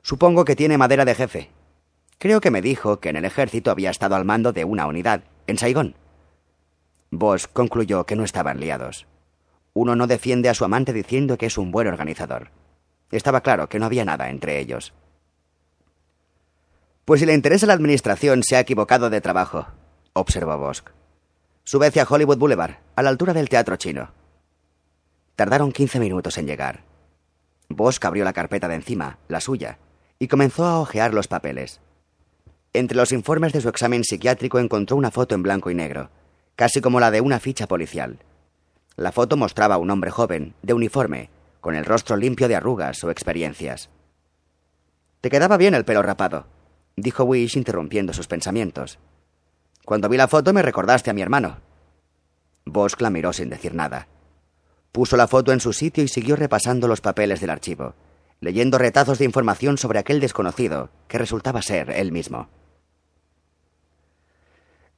Supongo 0.02 0.44
que 0.44 0.56
tiene 0.56 0.78
madera 0.78 1.04
de 1.04 1.14
jefe. 1.14 1.50
Creo 2.18 2.40
que 2.40 2.50
me 2.50 2.60
dijo 2.60 2.98
que 2.98 3.10
en 3.10 3.16
el 3.16 3.24
ejército 3.24 3.70
había 3.70 3.90
estado 3.90 4.16
al 4.16 4.24
mando 4.24 4.52
de 4.52 4.64
una 4.64 4.88
unidad, 4.88 5.22
en 5.46 5.56
Saigón. 5.56 5.94
Bosch 7.12 7.46
concluyó 7.52 8.04
que 8.04 8.16
no 8.16 8.24
estaban 8.24 8.58
liados. 8.58 9.06
Uno 9.74 9.94
no 9.94 10.08
defiende 10.08 10.48
a 10.48 10.54
su 10.54 10.64
amante 10.64 10.92
diciendo 10.92 11.38
que 11.38 11.46
es 11.46 11.56
un 11.56 11.70
buen 11.70 11.86
organizador. 11.86 12.50
Estaba 13.12 13.42
claro 13.42 13.68
que 13.68 13.78
no 13.78 13.86
había 13.86 14.04
nada 14.04 14.28
entre 14.28 14.58
ellos. 14.58 14.92
Pues 17.04 17.20
si 17.20 17.26
le 17.26 17.34
interesa 17.34 17.66
la 17.66 17.74
administración, 17.74 18.42
se 18.42 18.56
ha 18.56 18.60
equivocado 18.60 19.10
de 19.10 19.20
trabajo, 19.20 19.66
observó 20.14 20.56
Bosch. 20.56 20.84
Sube 21.62 21.88
hacia 21.88 22.06
Hollywood 22.08 22.38
Boulevard, 22.38 22.78
a 22.96 23.02
la 23.02 23.10
altura 23.10 23.34
del 23.34 23.50
teatro 23.50 23.76
chino. 23.76 24.12
Tardaron 25.36 25.72
quince 25.72 26.00
minutos 26.00 26.38
en 26.38 26.46
llegar. 26.46 26.84
Bosch 27.68 28.02
abrió 28.04 28.24
la 28.24 28.32
carpeta 28.32 28.68
de 28.68 28.76
encima, 28.76 29.18
la 29.28 29.40
suya, 29.40 29.78
y 30.18 30.28
comenzó 30.28 30.64
a 30.64 30.80
hojear 30.80 31.12
los 31.12 31.28
papeles. 31.28 31.80
Entre 32.72 32.96
los 32.96 33.12
informes 33.12 33.52
de 33.52 33.60
su 33.60 33.68
examen 33.68 34.02
psiquiátrico 34.02 34.58
encontró 34.58 34.96
una 34.96 35.10
foto 35.10 35.34
en 35.34 35.42
blanco 35.42 35.70
y 35.70 35.74
negro, 35.74 36.08
casi 36.56 36.80
como 36.80 37.00
la 37.00 37.10
de 37.10 37.20
una 37.20 37.38
ficha 37.38 37.66
policial. 37.66 38.18
La 38.96 39.12
foto 39.12 39.36
mostraba 39.36 39.74
a 39.74 39.78
un 39.78 39.90
hombre 39.90 40.10
joven, 40.10 40.54
de 40.62 40.72
uniforme, 40.72 41.28
con 41.60 41.74
el 41.74 41.84
rostro 41.84 42.16
limpio 42.16 42.48
de 42.48 42.56
arrugas 42.56 43.04
o 43.04 43.10
experiencias. 43.10 43.90
Te 45.20 45.28
quedaba 45.28 45.58
bien 45.58 45.74
el 45.74 45.84
pelo 45.84 46.02
rapado, 46.02 46.46
dijo 46.96 47.24
Wish 47.24 47.56
interrumpiendo 47.56 48.12
sus 48.12 48.26
pensamientos. 48.26 48.98
Cuando 49.84 50.08
vi 50.08 50.16
la 50.16 50.28
foto 50.28 50.52
me 50.52 50.62
recordaste 50.62 51.10
a 51.10 51.12
mi 51.12 51.22
hermano. 51.22 51.58
Bosch 52.64 53.00
la 53.00 53.10
miró 53.10 53.32
sin 53.32 53.50
decir 53.50 53.74
nada. 53.74 54.08
Puso 54.92 55.16
la 55.16 55.28
foto 55.28 55.52
en 55.52 55.60
su 55.60 55.72
sitio 55.72 56.04
y 56.04 56.08
siguió 56.08 56.36
repasando 56.36 56.88
los 56.88 57.00
papeles 57.00 57.40
del 57.40 57.50
archivo, 57.50 57.94
leyendo 58.40 58.78
retazos 58.78 59.18
de 59.18 59.24
información 59.24 59.76
sobre 59.76 59.98
aquel 59.98 60.20
desconocido, 60.20 60.90
que 61.08 61.18
resultaba 61.18 61.62
ser 61.62 61.90
él 61.90 62.12
mismo. 62.12 62.48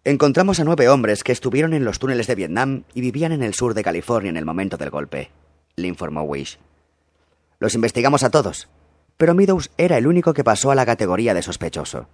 Encontramos 0.05 0.61
a 0.61 0.65
nueve 0.65 0.89
hombres 0.89 1.25
que 1.25 1.33
estuvieron 1.33 1.75
en 1.75 1.85
los 1.85 1.99
túneles 1.99 2.29
de 2.29 2.37
Vietnam 2.37 2.85
y 2.95 3.01
vivían 3.01 3.33
en 3.33 3.43
el 3.43 3.55
sur 3.55 3.75
de 3.75 3.83
California 3.83 4.31
en 4.31 4.37
el 4.37 4.45
momento 4.45 4.77
del 4.77 4.91
golpe, 4.91 5.31
le 5.75 5.89
informó 5.89 6.23
Wish. 6.23 6.59
Los 7.59 7.75
investigamos 7.75 8.23
a 8.23 8.31
todos, 8.31 8.69
pero 9.17 9.35
Meadows 9.35 9.71
era 9.79 9.99
el 9.99 10.07
único 10.07 10.35
que 10.35 10.45
pasó 10.45 10.71
a 10.71 10.75
la 10.75 10.87
categoría 10.87 11.35
de 11.35 11.43
sospechoso. 11.43 12.09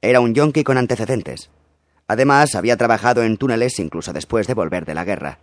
Era 0.00 0.20
un 0.20 0.34
yonki 0.34 0.64
con 0.64 0.78
antecedentes. 0.78 1.50
Además, 2.08 2.54
había 2.54 2.76
trabajado 2.76 3.22
en 3.22 3.36
túneles 3.36 3.78
incluso 3.78 4.12
después 4.12 4.46
de 4.46 4.54
volver 4.54 4.84
de 4.84 4.94
la 4.94 5.04
guerra. 5.04 5.38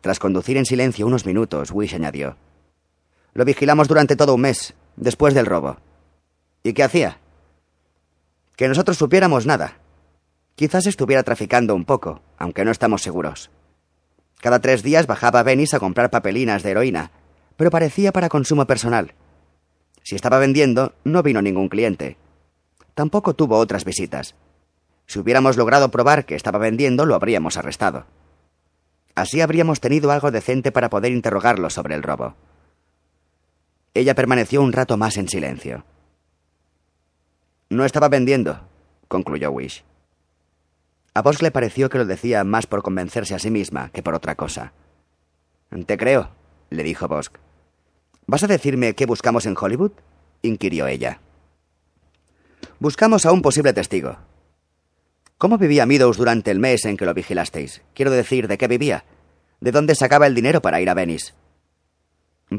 Tras 0.00 0.18
conducir 0.18 0.56
en 0.56 0.64
silencio 0.64 1.06
unos 1.06 1.26
minutos, 1.26 1.72
Wish 1.72 1.94
añadió. 1.94 2.36
Lo 3.34 3.44
vigilamos 3.44 3.88
durante 3.88 4.16
todo 4.16 4.34
un 4.34 4.42
mes, 4.42 4.74
después 4.96 5.34
del 5.34 5.46
robo. 5.46 5.76
¿Y 6.62 6.72
qué 6.72 6.84
hacía? 6.84 7.18
Que 8.56 8.68
nosotros 8.68 8.96
supiéramos 8.96 9.46
nada. 9.46 9.78
Quizás 10.54 10.86
estuviera 10.86 11.22
traficando 11.22 11.74
un 11.74 11.84
poco, 11.84 12.22
aunque 12.38 12.64
no 12.64 12.70
estamos 12.70 13.02
seguros. 13.02 13.50
Cada 14.40 14.60
tres 14.60 14.82
días 14.82 15.06
bajaba 15.06 15.40
a 15.40 15.42
Venice 15.42 15.76
a 15.76 15.80
comprar 15.80 16.10
papelinas 16.10 16.62
de 16.62 16.70
heroína, 16.70 17.10
pero 17.60 17.70
parecía 17.70 18.10
para 18.10 18.30
consumo 18.30 18.66
personal. 18.66 19.12
Si 20.02 20.16
estaba 20.16 20.38
vendiendo, 20.38 20.94
no 21.04 21.22
vino 21.22 21.42
ningún 21.42 21.68
cliente. 21.68 22.16
Tampoco 22.94 23.34
tuvo 23.34 23.58
otras 23.58 23.84
visitas. 23.84 24.34
Si 25.04 25.18
hubiéramos 25.18 25.58
logrado 25.58 25.90
probar 25.90 26.24
que 26.24 26.36
estaba 26.36 26.58
vendiendo, 26.58 27.04
lo 27.04 27.14
habríamos 27.14 27.58
arrestado. 27.58 28.06
Así 29.14 29.42
habríamos 29.42 29.78
tenido 29.78 30.10
algo 30.10 30.30
decente 30.30 30.72
para 30.72 30.88
poder 30.88 31.12
interrogarlo 31.12 31.68
sobre 31.68 31.94
el 31.94 32.02
robo. 32.02 32.34
Ella 33.92 34.14
permaneció 34.14 34.62
un 34.62 34.72
rato 34.72 34.96
más 34.96 35.18
en 35.18 35.28
silencio. 35.28 35.84
No 37.68 37.84
estaba 37.84 38.08
vendiendo, 38.08 38.58
concluyó 39.06 39.50
Wish. 39.50 39.84
A 41.12 41.20
Bosch 41.20 41.42
le 41.42 41.50
pareció 41.50 41.90
que 41.90 41.98
lo 41.98 42.06
decía 42.06 42.42
más 42.42 42.66
por 42.66 42.82
convencerse 42.82 43.34
a 43.34 43.38
sí 43.38 43.50
misma 43.50 43.90
que 43.90 44.02
por 44.02 44.14
otra 44.14 44.34
cosa. 44.34 44.72
Te 45.84 45.98
creo, 45.98 46.30
le 46.70 46.82
dijo 46.84 47.06
Bosch. 47.06 47.32
¿Vas 48.30 48.44
a 48.44 48.46
decirme 48.46 48.94
qué 48.94 49.06
buscamos 49.06 49.44
en 49.44 49.56
Hollywood? 49.60 49.90
inquirió 50.42 50.86
ella. 50.86 51.18
Buscamos 52.78 53.26
a 53.26 53.32
un 53.32 53.42
posible 53.42 53.72
testigo. 53.72 54.18
¿Cómo 55.36 55.58
vivía 55.58 55.84
Meadows 55.84 56.16
durante 56.16 56.52
el 56.52 56.60
mes 56.60 56.84
en 56.84 56.96
que 56.96 57.06
lo 57.06 57.12
vigilasteis? 57.12 57.82
Quiero 57.92 58.12
decir, 58.12 58.46
¿de 58.46 58.56
qué 58.56 58.68
vivía? 58.68 59.04
¿De 59.60 59.72
dónde 59.72 59.96
sacaba 59.96 60.28
el 60.28 60.36
dinero 60.36 60.62
para 60.62 60.80
ir 60.80 60.88
a 60.88 60.94
Venice? 60.94 61.32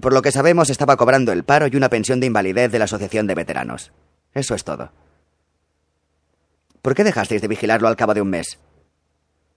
Por 0.01 0.11
lo 0.11 0.21
que 0.21 0.33
sabemos, 0.33 0.69
estaba 0.69 0.97
cobrando 0.97 1.31
el 1.31 1.45
paro 1.45 1.67
y 1.67 1.77
una 1.77 1.87
pensión 1.87 2.19
de 2.19 2.27
invalidez 2.27 2.69
de 2.69 2.79
la 2.79 2.85
Asociación 2.85 3.25
de 3.25 3.35
Veteranos. 3.35 3.93
Eso 4.33 4.55
es 4.55 4.65
todo. 4.65 4.91
¿Por 6.81 6.95
qué 6.95 7.05
dejasteis 7.05 7.41
de 7.41 7.47
vigilarlo 7.47 7.87
al 7.87 7.95
cabo 7.95 8.13
de 8.13 8.21
un 8.21 8.29
mes? 8.29 8.59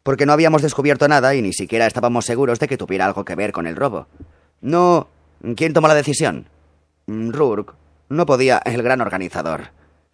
Porque 0.04 0.26
no 0.26 0.32
habíamos 0.32 0.62
descubierto 0.62 1.08
nada 1.08 1.34
y 1.34 1.42
ni 1.42 1.52
siquiera 1.52 1.88
estábamos 1.88 2.24
seguros 2.24 2.60
de 2.60 2.68
que 2.68 2.78
tuviera 2.78 3.04
algo 3.04 3.24
que 3.24 3.34
ver 3.34 3.50
con 3.50 3.66
el 3.66 3.74
robo. 3.74 4.06
No. 4.60 5.08
¿Quién 5.56 5.74
tomó 5.74 5.88
la 5.88 5.94
decisión? 5.94 6.46
Rourke. 7.06 7.74
No 8.08 8.24
podía. 8.24 8.62
el 8.64 8.82
gran 8.82 9.02
organizador. 9.02 9.72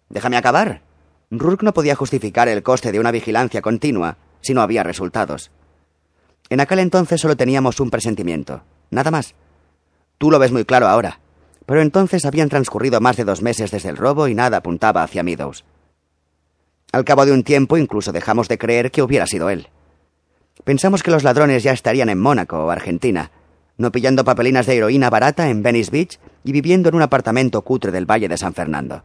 Déjame 0.09 0.35
acabar. 0.35 0.81
Rourke 1.29 1.63
no 1.63 1.73
podía 1.73 1.95
justificar 1.95 2.49
el 2.49 2.63
coste 2.63 2.91
de 2.91 2.99
una 2.99 3.11
vigilancia 3.11 3.61
continua 3.61 4.17
si 4.41 4.53
no 4.53 4.61
había 4.61 4.83
resultados. 4.83 5.49
En 6.49 6.59
aquel 6.59 6.79
entonces 6.79 7.21
solo 7.21 7.37
teníamos 7.37 7.79
un 7.79 7.89
presentimiento. 7.89 8.63
Nada 8.89 9.09
más. 9.09 9.33
Tú 10.17 10.31
lo 10.31 10.39
ves 10.39 10.51
muy 10.51 10.65
claro 10.65 10.87
ahora. 10.87 11.19
Pero 11.65 11.81
entonces 11.81 12.25
habían 12.25 12.49
transcurrido 12.49 12.99
más 12.99 13.15
de 13.15 13.23
dos 13.23 13.41
meses 13.41 13.71
desde 13.71 13.89
el 13.89 13.97
robo 13.97 14.27
y 14.27 14.35
nada 14.35 14.57
apuntaba 14.57 15.03
hacia 15.03 15.23
Meadows. 15.23 15.63
Al 16.91 17.05
cabo 17.05 17.25
de 17.25 17.31
un 17.31 17.43
tiempo 17.43 17.77
incluso 17.77 18.11
dejamos 18.11 18.49
de 18.49 18.57
creer 18.57 18.91
que 18.91 19.01
hubiera 19.01 19.25
sido 19.27 19.49
él. 19.49 19.69
Pensamos 20.65 21.03
que 21.03 21.11
los 21.11 21.23
ladrones 21.23 21.63
ya 21.63 21.71
estarían 21.71 22.09
en 22.09 22.19
Mónaco 22.19 22.65
o 22.65 22.69
Argentina, 22.69 23.31
no 23.77 23.91
pillando 23.91 24.23
papelinas 24.23 24.65
de 24.65 24.77
heroína 24.77 25.09
barata 25.09 25.49
en 25.49 25.63
Venice 25.63 25.91
Beach 25.91 26.19
y 26.43 26.51
viviendo 26.51 26.89
en 26.89 26.95
un 26.95 27.01
apartamento 27.01 27.61
cutre 27.61 27.91
del 27.91 28.09
Valle 28.09 28.27
de 28.27 28.37
San 28.37 28.53
Fernando. 28.53 29.03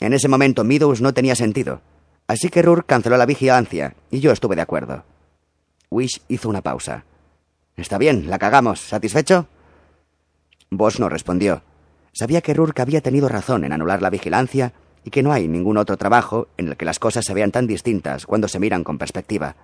En 0.00 0.12
ese 0.12 0.28
momento 0.28 0.64
Meadows 0.64 1.00
no 1.00 1.14
tenía 1.14 1.34
sentido, 1.34 1.80
así 2.26 2.48
que 2.48 2.62
Rourke 2.62 2.86
canceló 2.86 3.16
la 3.16 3.26
vigilancia 3.26 3.94
y 4.10 4.20
yo 4.20 4.32
estuve 4.32 4.56
de 4.56 4.62
acuerdo. 4.62 5.04
Wish 5.90 6.22
hizo 6.28 6.48
una 6.48 6.62
pausa. 6.62 7.04
Está 7.76 7.98
bien, 7.98 8.28
la 8.28 8.38
cagamos. 8.38 8.80
¿Satisfecho? 8.80 9.46
Bosch 10.70 10.98
no 11.00 11.08
respondió. 11.08 11.62
Sabía 12.12 12.40
que 12.40 12.54
Rourke 12.54 12.82
había 12.82 13.00
tenido 13.00 13.28
razón 13.28 13.64
en 13.64 13.72
anular 13.72 14.02
la 14.02 14.10
vigilancia 14.10 14.72
y 15.04 15.10
que 15.10 15.22
no 15.22 15.32
hay 15.32 15.48
ningún 15.48 15.76
otro 15.76 15.96
trabajo 15.96 16.48
en 16.56 16.68
el 16.68 16.76
que 16.76 16.84
las 16.84 16.98
cosas 16.98 17.24
se 17.24 17.34
vean 17.34 17.52
tan 17.52 17.66
distintas 17.66 18.26
cuando 18.26 18.48
se 18.48 18.58
miran 18.58 18.84
con 18.84 18.98
perspectiva. 18.98 19.56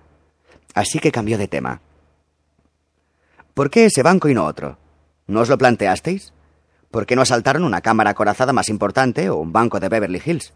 Así 0.73 0.99
que 0.99 1.11
cambió 1.11 1.37
de 1.37 1.47
tema. 1.47 1.81
¿Por 3.57 3.71
qué 3.71 3.85
ese 3.85 4.03
banco 4.03 4.29
y 4.29 4.35
no 4.35 4.45
otro? 4.45 4.77
¿No 5.25 5.39
os 5.39 5.49
lo 5.49 5.57
planteasteis? 5.57 6.31
¿Por 6.91 7.07
qué 7.07 7.15
no 7.15 7.23
asaltaron 7.23 7.63
una 7.63 7.81
cámara 7.81 8.11
acorazada 8.11 8.53
más 8.53 8.69
importante 8.69 9.31
o 9.31 9.37
un 9.37 9.51
banco 9.51 9.79
de 9.79 9.89
Beverly 9.89 10.21
Hills? 10.23 10.53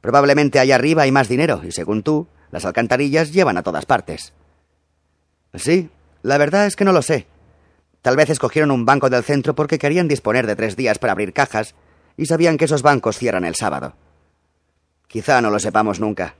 Probablemente 0.00 0.58
allá 0.58 0.74
arriba 0.74 1.02
hay 1.02 1.12
más 1.12 1.28
dinero 1.28 1.60
y, 1.62 1.70
según 1.70 2.02
tú, 2.02 2.26
las 2.50 2.64
alcantarillas 2.64 3.32
llevan 3.32 3.58
a 3.58 3.62
todas 3.62 3.86
partes. 3.86 4.32
Sí, 5.54 5.88
la 6.22 6.36
verdad 6.36 6.66
es 6.66 6.74
que 6.74 6.84
no 6.84 6.90
lo 6.90 7.00
sé. 7.00 7.28
Tal 8.02 8.16
vez 8.16 8.28
escogieron 8.28 8.72
un 8.72 8.84
banco 8.84 9.08
del 9.08 9.22
centro 9.22 9.54
porque 9.54 9.78
querían 9.78 10.08
disponer 10.08 10.48
de 10.48 10.56
tres 10.56 10.74
días 10.74 10.98
para 10.98 11.12
abrir 11.12 11.32
cajas 11.32 11.76
y 12.16 12.26
sabían 12.26 12.56
que 12.58 12.64
esos 12.64 12.82
bancos 12.82 13.18
cierran 13.18 13.44
el 13.44 13.54
sábado. 13.54 13.94
Quizá 15.06 15.40
no 15.40 15.50
lo 15.50 15.60
sepamos 15.60 16.00
nunca. 16.00 16.34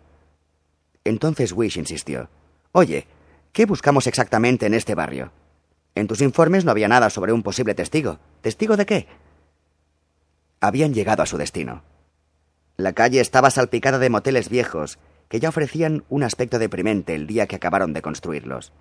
Entonces 1.05 1.53
Wish 1.53 1.78
insistió. 1.78 2.28
Oye, 2.72 3.07
¿qué 3.53 3.66
buscamos 3.66 4.09
exactamente 4.09 4.66
en 4.66 4.74
este 4.74 4.97
barrio? 4.97 5.30
En 5.97 6.07
tus 6.07 6.20
informes 6.20 6.66
no 6.66 6.70
había 6.70 6.88
nada 6.88 7.09
sobre 7.09 7.32
un 7.32 7.42
posible 7.42 7.74
testigo. 7.74 8.18
¿Testigo 8.42 8.76
de 8.76 8.84
qué? 8.84 9.09
Habían 10.61 10.92
llegado 10.92 11.22
a 11.22 11.26
su 11.26 11.38
destino. 11.38 11.82
La 12.76 12.92
calle 12.92 13.20
estaba 13.20 13.51
salpicada 13.51 13.99
de 13.99 14.11
moteles 14.11 14.51
viejos 14.51 14.99
que 15.28 15.40
ya 15.40 15.49
ofrecían 15.49 16.05
un 16.11 16.22
aspecto 16.22 16.59
deprimente 16.59 17.14
el 17.14 17.26
día 17.26 17.47
que 17.47 17.57
acabaron 17.57 17.94
de 17.94 18.03
construirlos. 18.03 18.74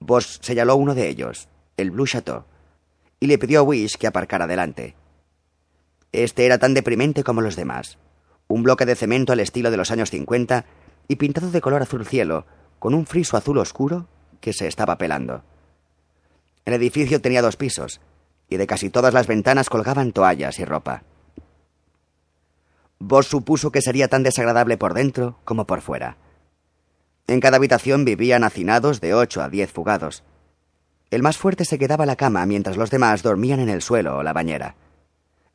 Bosch 0.00 0.40
señaló 0.40 0.76
uno 0.76 0.94
de 0.94 1.06
ellos, 1.06 1.48
el 1.76 1.90
Blue 1.90 2.06
Chateau, 2.06 2.44
y 3.20 3.26
le 3.26 3.36
pidió 3.36 3.60
a 3.60 3.62
Wish 3.62 3.98
que 3.98 4.06
aparcara 4.06 4.46
delante. 4.46 4.96
Este 6.12 6.46
era 6.46 6.58
tan 6.58 6.72
deprimente 6.72 7.22
como 7.22 7.42
los 7.42 7.56
demás. 7.56 7.98
Un 8.48 8.62
bloque 8.62 8.86
de 8.86 8.96
cemento 8.96 9.34
al 9.34 9.40
estilo 9.40 9.70
de 9.70 9.76
los 9.76 9.90
años 9.90 10.10
50 10.10 10.64
y 11.08 11.16
pintado 11.16 11.50
de 11.50 11.60
color 11.60 11.82
azul 11.82 12.06
cielo, 12.06 12.46
con 12.78 12.94
un 12.94 13.04
friso 13.04 13.36
azul 13.36 13.58
oscuro 13.58 14.08
que 14.40 14.54
se 14.54 14.66
estaba 14.66 14.96
pelando. 14.96 15.44
El 16.70 16.76
edificio 16.76 17.20
tenía 17.20 17.42
dos 17.42 17.56
pisos, 17.56 18.00
y 18.48 18.56
de 18.56 18.64
casi 18.68 18.90
todas 18.90 19.12
las 19.12 19.26
ventanas 19.26 19.68
colgaban 19.68 20.12
toallas 20.12 20.60
y 20.60 20.64
ropa. 20.64 21.02
Vos 23.00 23.26
supuso 23.26 23.72
que 23.72 23.82
sería 23.82 24.06
tan 24.06 24.22
desagradable 24.22 24.76
por 24.76 24.94
dentro 24.94 25.40
como 25.42 25.66
por 25.66 25.80
fuera. 25.80 26.16
En 27.26 27.40
cada 27.40 27.56
habitación 27.56 28.04
vivían 28.04 28.44
hacinados 28.44 29.00
de 29.00 29.14
ocho 29.14 29.42
a 29.42 29.48
diez 29.48 29.72
fugados. 29.72 30.22
El 31.10 31.24
más 31.24 31.38
fuerte 31.38 31.64
se 31.64 31.76
quedaba 31.76 32.04
a 32.04 32.06
la 32.06 32.14
cama 32.14 32.46
mientras 32.46 32.76
los 32.76 32.92
demás 32.92 33.24
dormían 33.24 33.58
en 33.58 33.68
el 33.68 33.82
suelo 33.82 34.18
o 34.18 34.22
la 34.22 34.32
bañera. 34.32 34.76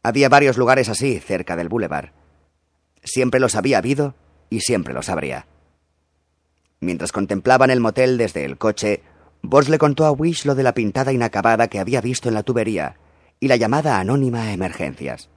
Había 0.03 0.27
varios 0.27 0.57
lugares 0.57 0.89
así, 0.89 1.21
cerca 1.21 1.55
del 1.55 1.69
boulevard. 1.69 2.09
Siempre 3.05 3.39
los 3.39 3.55
había 3.55 3.77
habido 3.77 4.15
y 4.49 4.59
siempre 4.59 4.93
los 4.93 5.07
habría. 5.07 5.47
Mientras 6.81 7.13
contemplaban 7.13 7.69
el 7.69 7.79
motel 7.79 8.17
desde 8.17 8.43
el 8.43 8.57
coche, 8.57 9.01
Boss 9.49 9.69
le 9.69 9.77
contó 9.77 10.05
a 10.05 10.11
Wish 10.11 10.45
lo 10.45 10.55
de 10.55 10.63
la 10.63 10.73
pintada 10.73 11.13
inacabada 11.13 11.67
que 11.67 11.79
había 11.79 12.01
visto 12.01 12.29
en 12.29 12.35
la 12.35 12.43
tubería 12.43 12.97
y 13.39 13.47
la 13.47 13.55
llamada 13.55 13.99
anónima 13.99 14.43
a 14.43 14.53
emergencias. 14.53 15.29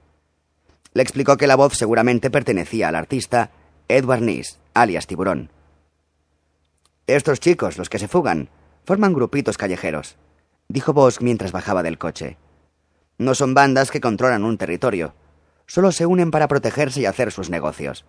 Le 0.93 1.03
explicó 1.03 1.37
que 1.37 1.47
la 1.47 1.55
voz 1.55 1.77
seguramente 1.77 2.31
pertenecía 2.31 2.87
al 2.87 2.95
artista 2.95 3.51
Edward 3.87 4.21
Nis, 4.21 4.59
alias 4.73 5.05
Tiburón. 5.05 5.51
Estos 7.07 7.39
chicos, 7.39 7.77
los 7.77 7.89
que 7.89 7.99
se 7.99 8.07
fugan, 8.07 8.49
forman 8.85 9.13
grupitos 9.13 9.57
callejeros, 9.57 10.15
dijo 10.67 10.93
Bosch 10.93 11.21
mientras 11.21 11.51
bajaba 11.51 11.83
del 11.83 11.97
coche. 11.97 12.37
No 13.17 13.35
son 13.35 13.53
bandas 13.53 13.91
que 13.91 14.01
controlan 14.01 14.43
un 14.43 14.57
territorio. 14.57 15.13
Solo 15.67 15.91
se 15.91 16.05
unen 16.05 16.31
para 16.31 16.47
protegerse 16.47 17.01
y 17.01 17.05
hacer 17.05 17.31
sus 17.31 17.49
negocios. 17.49 18.05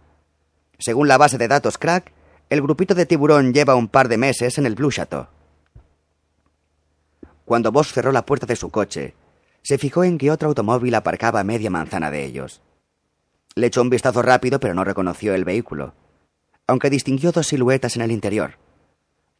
Según 0.78 1.08
la 1.08 1.18
base 1.18 1.36
de 1.36 1.48
datos 1.48 1.78
Crack, 1.78 2.12
El 2.48 2.62
grupito 2.62 2.96
de 2.96 3.06
tiburón 3.06 3.52
lleva 3.52 3.76
un 3.76 3.86
par 3.86 4.08
de 4.08 4.18
meses 4.18 4.58
en 4.58 4.66
el 4.66 4.74
Blue. 4.74 4.90
Cuando 7.50 7.72
Bosch 7.72 7.92
cerró 7.92 8.12
la 8.12 8.24
puerta 8.24 8.46
de 8.46 8.54
su 8.54 8.70
coche, 8.70 9.16
se 9.62 9.76
fijó 9.76 10.04
en 10.04 10.18
que 10.18 10.30
otro 10.30 10.50
automóvil 10.50 10.94
aparcaba 10.94 11.40
a 11.40 11.42
media 11.42 11.68
manzana 11.68 12.08
de 12.08 12.24
ellos. 12.24 12.60
Le 13.56 13.66
echó 13.66 13.82
un 13.82 13.90
vistazo 13.90 14.22
rápido, 14.22 14.60
pero 14.60 14.72
no 14.72 14.84
reconoció 14.84 15.34
el 15.34 15.44
vehículo, 15.44 15.92
aunque 16.68 16.90
distinguió 16.90 17.32
dos 17.32 17.48
siluetas 17.48 17.96
en 17.96 18.02
el 18.02 18.12
interior. 18.12 18.52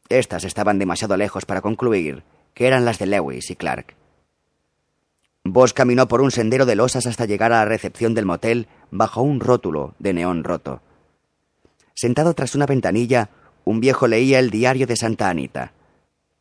Estas 0.09 0.43
estaban 0.43 0.81
demasiado 0.81 1.17
lejos 1.17 1.47
para 1.47 1.61
concluir 1.61 2.25
que 2.53 2.67
eran 2.67 2.85
las 2.85 2.99
de 2.99 3.07
Lewis 3.07 3.49
y 3.49 3.55
Clark. 3.55 3.95
Bosch 5.45 5.73
caminó 5.73 6.09
por 6.09 6.21
un 6.21 6.33
sendero 6.33 6.67
de 6.67 6.75
losas 6.75 7.07
hasta 7.07 7.27
llegar 7.27 7.53
a 7.53 7.59
la 7.59 7.65
recepción 7.65 8.13
del 8.15 8.27
motel 8.27 8.67
bajo 8.91 9.23
un 9.23 9.39
rótulo 9.39 9.95
de 10.01 10.15
neón 10.15 10.43
roto. 10.43 10.83
Sentado 11.95 12.35
tras 12.35 12.57
una 12.57 12.67
ventanilla, 12.67 13.31
un 13.65 13.79
viejo 13.79 14.09
leía 14.09 14.41
el 14.41 14.51
diario 14.51 14.89
de 14.89 14.97
Santa 14.97 15.29
Anita. 15.29 15.75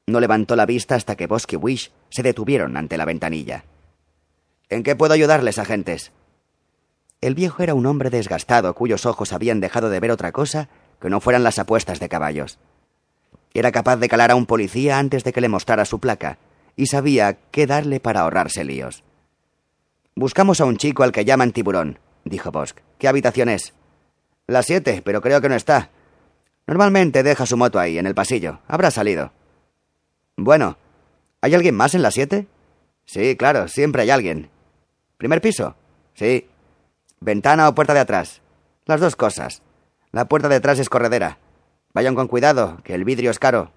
No 0.10 0.20
levantó 0.20 0.56
la 0.56 0.66
vista 0.66 0.96
hasta 0.96 1.16
que 1.16 1.28
Bosch 1.28 1.54
y 1.54 1.56
Wish 1.56 1.92
se 2.10 2.24
detuvieron 2.24 2.76
ante 2.78 2.98
la 2.98 3.06
ventanilla. 3.06 3.64
¿En 4.68 4.82
qué 4.82 4.96
puedo 4.96 5.14
ayudarles, 5.14 5.60
agentes? 5.60 6.12
El 7.22 7.36
viejo 7.36 7.62
era 7.62 7.76
un 7.76 7.86
hombre 7.86 8.10
desgastado 8.10 8.74
cuyos 8.74 9.06
ojos 9.06 9.34
habían 9.34 9.60
dejado 9.60 9.92
de 9.92 10.00
ver 10.00 10.10
otra 10.10 10.32
cosa 10.32 10.68
que 11.00 11.12
no 11.12 11.20
fueran 11.22 11.44
las 11.44 11.60
apuestas 11.60 12.00
de 12.00 12.10
caballos. 12.10 12.58
Era 13.54 13.72
capaz 13.72 13.98
de 13.98 14.10
calar 14.10 14.32
a 14.32 14.36
un 14.36 14.48
policía 14.48 14.98
antes 14.98 15.24
de 15.24 15.32
que 15.32 15.42
le 15.42 15.48
mostrara 15.48 15.86
su 15.86 16.00
placa, 16.00 16.40
y 16.76 16.88
sabía 16.88 17.38
qué 17.52 17.68
darle 17.68 18.00
para 18.00 18.22
ahorrarse 18.22 18.64
líos. 18.64 19.04
Buscamos 20.16 20.60
a 20.60 20.66
un 20.66 20.78
chico 20.78 21.04
al 21.04 21.12
que 21.12 21.24
llaman 21.24 21.52
tiburón, 21.52 22.00
dijo 22.26 22.52
Bosch. 22.52 22.74
¿Qué 22.98 23.08
habitación 23.08 23.48
es? 23.50 23.74
Las 24.48 24.66
siete, 24.66 25.04
pero 25.06 25.22
creo 25.22 25.40
que 25.40 25.50
no 25.50 25.56
está. 25.56 25.92
Normalmente 26.66 27.22
deja 27.22 27.46
su 27.46 27.58
moto 27.58 27.80
ahí, 27.80 28.00
en 28.00 28.08
el 28.08 28.16
pasillo. 28.16 28.60
Habrá 28.68 28.90
salido. 28.90 29.34
Bueno, 30.44 30.78
¿hay 31.42 31.54
alguien 31.54 31.76
más 31.76 31.94
en 31.96 32.02
las 32.02 32.14
siete? 32.14 32.48
Sí, 33.06 33.36
claro, 33.36 33.68
siempre 33.68 34.04
hay 34.04 34.10
alguien. 34.10 34.50
¿Primer 35.18 35.42
piso? 35.42 35.76
Sí. 36.14 36.48
¿Ventana 37.20 37.68
o 37.68 37.76
puerta 37.76 37.94
de 37.94 38.00
atrás? 38.00 38.42
Las 38.86 39.02
dos 39.02 39.16
cosas. 39.16 39.62
La 40.12 40.30
puerta 40.30 40.48
de 40.48 40.56
atrás 40.56 40.80
es 40.80 40.90
corredera. 40.90 41.40
Vayan 41.94 42.16
con 42.16 42.28
cuidado, 42.28 42.78
que 42.84 42.94
el 42.94 43.04
vidrio 43.04 43.32
es 43.32 43.40
caro. 43.40 43.72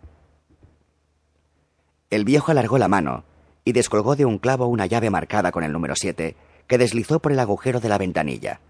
El 2.10 2.24
viejo 2.24 2.52
alargó 2.52 2.78
la 2.78 2.88
mano 2.88 3.24
y 3.64 3.72
descolgó 3.72 4.14
de 4.14 4.24
un 4.24 4.38
clavo 4.38 4.66
una 4.66 4.86
llave 4.86 5.10
marcada 5.10 5.50
con 5.50 5.64
el 5.64 5.72
número 5.72 5.96
siete 5.96 6.36
que 6.68 6.78
deslizó 6.78 7.18
por 7.20 7.32
el 7.32 7.40
agujero 7.40 7.80
de 7.80 7.88
la 7.88 7.98
ventanilla. 7.98 8.60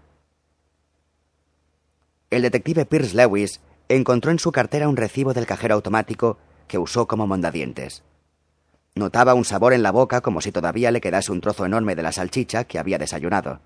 El 2.31 2.41
detective 2.41 2.85
Pierce 2.85 3.15
Lewis 3.15 3.61
encontró 3.87 4.31
en 4.31 4.39
su 4.39 4.51
cartera 4.51 4.89
un 4.89 4.97
recibo 4.97 5.33
del 5.33 5.45
cajero 5.45 5.75
automático 5.75 6.37
que 6.67 6.77
usó 6.77 7.07
como 7.07 7.27
mondadientes. 7.27 8.03
Notaba 8.95 9.33
un 9.33 9.45
sabor 9.45 9.73
en 9.73 9.83
la 9.83 9.91
boca 9.91 10.21
como 10.21 10.41
si 10.41 10.51
todavía 10.51 10.91
le 10.91 11.01
quedase 11.01 11.31
un 11.31 11.41
trozo 11.41 11.65
enorme 11.65 11.95
de 11.95 12.03
la 12.03 12.11
salchicha 12.11 12.65
que 12.65 12.79
había 12.79 12.97
desayunado. 12.97 13.59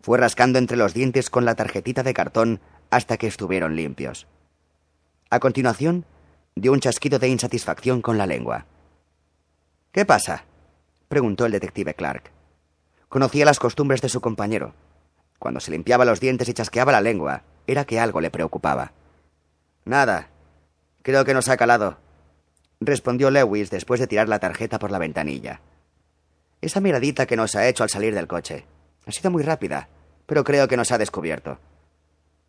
Fue 0.00 0.18
rascando 0.18 0.58
entre 0.58 0.76
los 0.76 0.94
dientes 0.94 1.30
con 1.30 1.44
la 1.44 1.54
tarjetita 1.54 2.02
de 2.02 2.14
cartón 2.14 2.60
hasta 2.90 3.16
que 3.16 3.26
estuvieron 3.26 3.76
limpios. 3.76 4.26
A 5.30 5.40
continuación, 5.40 6.06
dio 6.54 6.72
un 6.72 6.80
chasquido 6.80 7.18
de 7.18 7.28
insatisfacción 7.28 8.02
con 8.02 8.18
la 8.18 8.26
lengua. 8.26 8.66
¿Qué 9.92 10.04
pasa? 10.04 10.44
preguntó 11.08 11.46
el 11.46 11.52
detective 11.52 11.94
Clark. 11.94 12.30
Conocía 13.08 13.44
las 13.44 13.58
costumbres 13.58 14.00
de 14.00 14.08
su 14.08 14.20
compañero. 14.20 14.74
Cuando 15.38 15.60
se 15.60 15.70
limpiaba 15.70 16.04
los 16.04 16.20
dientes 16.20 16.48
y 16.48 16.54
chasqueaba 16.54 16.92
la 16.92 17.00
lengua, 17.00 17.42
era 17.66 17.84
que 17.84 18.00
algo 18.00 18.20
le 18.20 18.30
preocupaba. 18.30 18.92
Nada. 19.84 20.28
Creo 21.08 21.24
que 21.24 21.32
nos 21.32 21.48
ha 21.48 21.56
calado, 21.56 21.96
respondió 22.82 23.30
Lewis 23.30 23.70
después 23.70 23.98
de 23.98 24.06
tirar 24.06 24.28
la 24.28 24.40
tarjeta 24.40 24.78
por 24.78 24.90
la 24.90 24.98
ventanilla. 24.98 25.62
Esa 26.60 26.80
miradita 26.80 27.24
que 27.24 27.34
nos 27.34 27.56
ha 27.56 27.66
hecho 27.66 27.82
al 27.82 27.88
salir 27.88 28.14
del 28.14 28.26
coche. 28.26 28.66
Ha 29.06 29.12
sido 29.12 29.30
muy 29.30 29.42
rápida, 29.42 29.88
pero 30.26 30.44
creo 30.44 30.68
que 30.68 30.76
nos 30.76 30.92
ha 30.92 30.98
descubierto. 30.98 31.60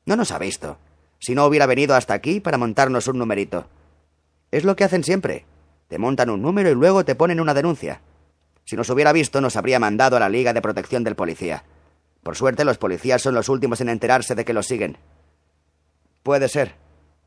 No 0.06 0.18
nos 0.18 0.34
ha 0.34 0.40
visto. 0.40 0.78
Si 1.20 1.36
no 1.36 1.46
hubiera 1.46 1.68
venido 1.68 1.96
hasta 1.96 2.14
aquí 2.14 2.42
para 2.42 2.58
montarnos 2.58 3.08
un 3.08 3.20
numerito. 3.20 3.66
Es 4.52 4.66
lo 4.66 4.76
que 4.76 4.84
hacen 4.84 5.06
siempre. 5.06 5.46
Te 5.88 5.98
montan 5.98 6.30
un 6.30 6.42
número 6.42 6.70
y 6.70 6.76
luego 6.76 7.06
te 7.06 7.16
ponen 7.16 7.40
una 7.40 7.54
denuncia. 7.54 8.02
Si 8.66 8.76
nos 8.76 8.90
hubiera 8.90 9.14
visto, 9.14 9.40
nos 9.40 9.56
habría 9.56 9.80
mandado 9.80 10.18
a 10.18 10.20
la 10.20 10.28
Liga 10.28 10.52
de 10.52 10.62
Protección 10.62 11.06
del 11.06 11.16
Policía. 11.16 11.64
Por 12.24 12.36
suerte, 12.36 12.66
los 12.66 12.78
policías 12.78 13.22
son 13.22 13.36
los 13.36 13.48
últimos 13.48 13.80
en 13.80 13.88
enterarse 13.88 14.36
de 14.36 14.44
que 14.44 14.52
los 14.52 14.68
siguen. 14.68 14.98
Puede 16.24 16.50
ser, 16.50 16.76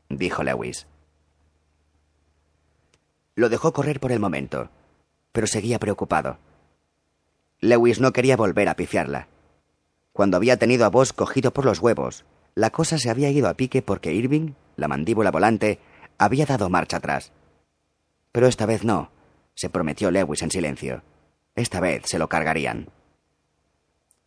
dijo 0.09 0.43
Lewis. 0.43 0.85
Lo 3.35 3.49
dejó 3.49 3.73
correr 3.73 3.99
por 3.99 4.11
el 4.11 4.19
momento, 4.19 4.69
pero 5.31 5.47
seguía 5.47 5.79
preocupado. 5.79 6.37
Lewis 7.59 7.99
no 7.99 8.13
quería 8.13 8.37
volver 8.37 8.69
a 8.69 8.75
pifiarla. 8.75 9.27
Cuando 10.11 10.37
había 10.37 10.57
tenido 10.57 10.85
a 10.85 10.89
Boss 10.89 11.13
cogido 11.13 11.51
por 11.51 11.65
los 11.65 11.79
huevos, 11.79 12.25
la 12.55 12.69
cosa 12.69 12.97
se 12.99 13.09
había 13.09 13.31
ido 13.31 13.47
a 13.47 13.55
pique 13.55 13.81
porque 13.81 14.13
Irving, 14.13 14.53
la 14.75 14.87
mandíbula 14.87 15.31
volante, 15.31 15.79
había 16.17 16.45
dado 16.45 16.69
marcha 16.69 16.97
atrás. 16.97 17.31
Pero 18.31 18.47
esta 18.47 18.65
vez 18.65 18.83
no, 18.83 19.09
se 19.55 19.69
prometió 19.69 20.11
Lewis 20.11 20.43
en 20.43 20.51
silencio. 20.51 21.01
Esta 21.55 21.79
vez 21.79 22.03
se 22.05 22.19
lo 22.19 22.29
cargarían. 22.29 22.89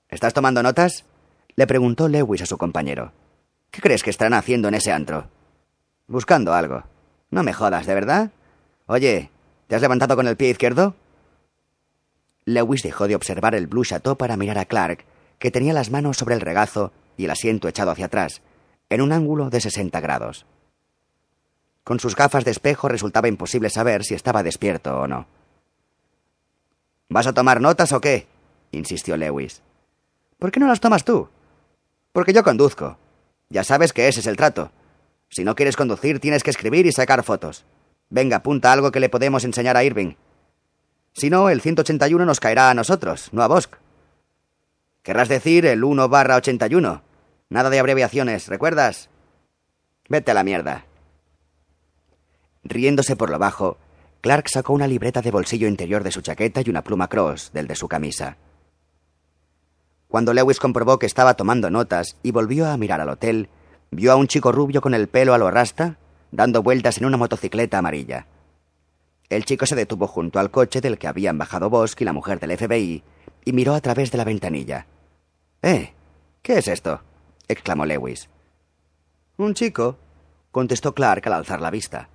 ¿Estás 0.08 0.34
tomando 0.34 0.62
notas? 0.62 1.04
le 1.54 1.66
preguntó 1.66 2.08
Lewis 2.08 2.42
a 2.42 2.46
su 2.46 2.58
compañero. 2.58 3.12
¿Qué 3.70 3.80
crees 3.80 4.02
que 4.02 4.10
estarán 4.10 4.34
haciendo 4.34 4.68
en 4.68 4.74
ese 4.74 4.92
antro? 4.92 5.28
Buscando 6.06 6.54
algo. 6.54 6.84
No 7.30 7.42
me 7.42 7.52
jodas, 7.52 7.86
¿de 7.86 7.94
verdad? 7.94 8.30
Oye, 8.86 9.30
¿te 9.66 9.74
has 9.74 9.82
levantado 9.82 10.14
con 10.14 10.28
el 10.28 10.36
pie 10.36 10.50
izquierdo? 10.50 10.94
Lewis 12.44 12.82
dejó 12.82 13.08
de 13.08 13.16
observar 13.16 13.56
el 13.56 13.66
Blue 13.66 13.84
Chateau 13.84 14.16
para 14.16 14.36
mirar 14.36 14.58
a 14.58 14.64
Clark, 14.64 15.04
que 15.40 15.50
tenía 15.50 15.72
las 15.72 15.90
manos 15.90 16.16
sobre 16.16 16.36
el 16.36 16.40
regazo 16.40 16.92
y 17.16 17.24
el 17.24 17.32
asiento 17.32 17.66
echado 17.66 17.90
hacia 17.90 18.06
atrás, 18.06 18.42
en 18.88 19.00
un 19.00 19.12
ángulo 19.12 19.50
de 19.50 19.60
sesenta 19.60 20.00
grados. 20.00 20.46
Con 21.82 21.98
sus 21.98 22.14
gafas 22.14 22.44
de 22.44 22.52
espejo 22.52 22.88
resultaba 22.88 23.26
imposible 23.26 23.70
saber 23.70 24.04
si 24.04 24.14
estaba 24.14 24.44
despierto 24.44 25.00
o 25.00 25.08
no. 25.08 25.26
¿Vas 27.08 27.26
a 27.26 27.32
tomar 27.32 27.60
notas 27.60 27.92
o 27.92 28.00
qué? 28.00 28.28
insistió 28.70 29.16
Lewis. 29.16 29.62
¿Por 30.38 30.52
qué 30.52 30.60
no 30.60 30.68
las 30.68 30.80
tomas 30.80 31.04
tú? 31.04 31.28
Porque 32.12 32.32
yo 32.32 32.44
conduzco. 32.44 32.98
Ya 33.48 33.64
sabes 33.64 33.92
que 33.92 34.06
ese 34.06 34.20
es 34.20 34.26
el 34.26 34.36
trato. 34.36 34.70
Si 35.28 35.42
no 35.42 35.54
quieres 35.56 35.76
conducir, 35.76 36.20
tienes 36.20 36.42
que 36.42 36.50
escribir 36.50 36.86
y 36.86 36.92
sacar 36.92 37.22
fotos. 37.24 37.64
Venga, 38.10 38.36
apunta 38.36 38.72
algo 38.72 38.92
que 38.92 39.00
le 39.00 39.08
podemos 39.08 39.44
enseñar 39.44 39.76
a 39.76 39.84
Irving. 39.84 40.14
Si 41.12 41.30
no, 41.30 41.48
el 41.48 41.60
181 41.60 42.24
nos 42.24 42.40
caerá 42.40 42.70
a 42.70 42.74
nosotros, 42.74 43.30
no 43.32 43.42
a 43.42 43.48
Bosch. 43.48 43.70
Querrás 45.02 45.28
decir 45.28 45.66
el 45.66 45.82
1 45.82 46.08
barra 46.08 46.36
81. 46.36 47.02
Nada 47.48 47.70
de 47.70 47.78
abreviaciones, 47.78 48.48
¿recuerdas? 48.48 49.08
Vete 50.08 50.30
a 50.30 50.34
la 50.34 50.44
mierda. 50.44 50.84
Riéndose 52.64 53.16
por 53.16 53.30
lo 53.30 53.38
bajo, 53.38 53.78
Clark 54.20 54.48
sacó 54.48 54.72
una 54.72 54.88
libreta 54.88 55.22
de 55.22 55.30
bolsillo 55.30 55.68
interior 55.68 56.02
de 56.02 56.10
su 56.10 56.20
chaqueta 56.20 56.60
y 56.64 56.70
una 56.70 56.82
pluma 56.82 57.08
cross 57.08 57.50
del 57.52 57.66
de 57.68 57.76
su 57.76 57.88
camisa. 57.88 58.36
Cuando 60.08 60.32
Lewis 60.32 60.58
comprobó 60.58 60.98
que 60.98 61.06
estaba 61.06 61.34
tomando 61.34 61.70
notas 61.70 62.16
y 62.22 62.30
volvió 62.32 62.66
a 62.66 62.76
mirar 62.76 63.00
al 63.00 63.08
hotel, 63.08 63.48
vio 63.90 64.12
a 64.12 64.16
un 64.16 64.26
chico 64.26 64.52
rubio 64.52 64.80
con 64.80 64.94
el 64.94 65.08
pelo 65.08 65.34
a 65.34 65.38
lo 65.38 65.50
rasta, 65.50 65.98
dando 66.30 66.62
vueltas 66.62 66.98
en 66.98 67.06
una 67.06 67.16
motocicleta 67.16 67.78
amarilla. 67.78 68.26
El 69.28 69.44
chico 69.44 69.66
se 69.66 69.74
detuvo 69.74 70.06
junto 70.06 70.38
al 70.38 70.50
coche 70.50 70.80
del 70.80 70.98
que 70.98 71.08
habían 71.08 71.38
bajado 71.38 71.68
Bosch 71.68 72.00
y 72.00 72.04
la 72.04 72.12
mujer 72.12 72.38
del 72.38 72.56
FBI 72.56 73.02
y 73.44 73.52
miró 73.52 73.74
a 73.74 73.80
través 73.80 74.10
de 74.10 74.18
la 74.18 74.24
ventanilla. 74.24 74.86
¿Eh? 75.62 75.92
¿Qué 76.42 76.58
es 76.58 76.68
esto? 76.68 77.00
exclamó 77.48 77.86
Lewis. 77.86 78.28
Un 79.36 79.54
chico, 79.54 79.98
contestó 80.50 80.94
Clark 80.94 81.26
al 81.26 81.32
alzar 81.32 81.60
la 81.60 81.70
vista. 81.70 82.08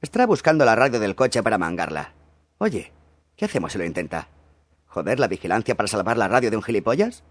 Estará 0.00 0.26
buscando 0.26 0.64
la 0.64 0.76
radio 0.76 1.00
del 1.00 1.14
coche 1.14 1.42
para 1.42 1.58
mangarla. 1.58 2.12
Oye, 2.58 2.92
¿qué 3.36 3.44
hacemos 3.44 3.72
si 3.72 3.78
lo 3.78 3.84
intenta? 3.84 4.28
¿Joder 4.86 5.18
la 5.18 5.28
vigilancia 5.28 5.74
para 5.74 5.88
salvar 5.88 6.16
la 6.16 6.28
radio 6.28 6.50
de 6.50 6.56
un 6.56 6.62
gilipollas? 6.62 7.24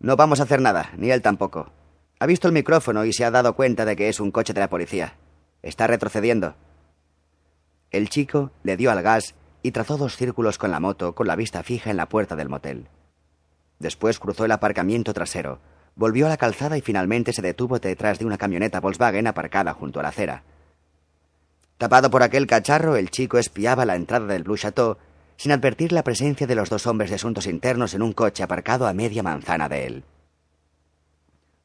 No 0.00 0.16
vamos 0.16 0.40
a 0.40 0.42
hacer 0.42 0.60
nada, 0.60 0.90
ni 0.96 1.10
él 1.10 1.22
tampoco. 1.22 1.72
Ha 2.18 2.26
visto 2.26 2.48
el 2.48 2.54
micrófono 2.54 3.04
y 3.04 3.12
se 3.12 3.24
ha 3.24 3.30
dado 3.30 3.54
cuenta 3.54 3.84
de 3.84 3.96
que 3.96 4.08
es 4.08 4.20
un 4.20 4.30
coche 4.30 4.52
de 4.52 4.60
la 4.60 4.70
policía. 4.70 5.14
Está 5.62 5.86
retrocediendo. 5.86 6.54
El 7.90 8.08
chico 8.08 8.50
le 8.62 8.76
dio 8.76 8.90
al 8.90 9.02
gas 9.02 9.34
y 9.62 9.72
trazó 9.72 9.96
dos 9.96 10.16
círculos 10.16 10.58
con 10.58 10.70
la 10.70 10.80
moto 10.80 11.14
con 11.14 11.26
la 11.26 11.36
vista 11.36 11.62
fija 11.62 11.90
en 11.90 11.96
la 11.96 12.08
puerta 12.08 12.36
del 12.36 12.48
motel. 12.48 12.88
Después 13.78 14.18
cruzó 14.18 14.44
el 14.44 14.52
aparcamiento 14.52 15.12
trasero, 15.12 15.58
volvió 15.96 16.26
a 16.26 16.28
la 16.28 16.36
calzada 16.36 16.76
y 16.76 16.82
finalmente 16.82 17.32
se 17.32 17.42
detuvo 17.42 17.78
detrás 17.78 18.18
de 18.18 18.26
una 18.26 18.38
camioneta 18.38 18.80
Volkswagen 18.80 19.26
aparcada 19.26 19.74
junto 19.74 20.00
a 20.00 20.02
la 20.02 20.10
acera. 20.10 20.42
Tapado 21.78 22.10
por 22.10 22.22
aquel 22.22 22.46
cacharro, 22.46 22.96
el 22.96 23.10
chico 23.10 23.38
espiaba 23.38 23.84
la 23.84 23.96
entrada 23.96 24.26
del 24.26 24.44
Blue 24.44 24.56
Chateau 24.56 24.96
sin 25.36 25.52
advertir 25.52 25.92
la 25.92 26.04
presencia 26.04 26.46
de 26.46 26.54
los 26.54 26.70
dos 26.70 26.86
hombres 26.86 27.10
de 27.10 27.16
asuntos 27.16 27.46
internos 27.46 27.94
en 27.94 28.02
un 28.02 28.12
coche 28.12 28.42
aparcado 28.42 28.86
a 28.86 28.92
media 28.92 29.22
manzana 29.22 29.68
de 29.68 29.86
él. 29.86 30.04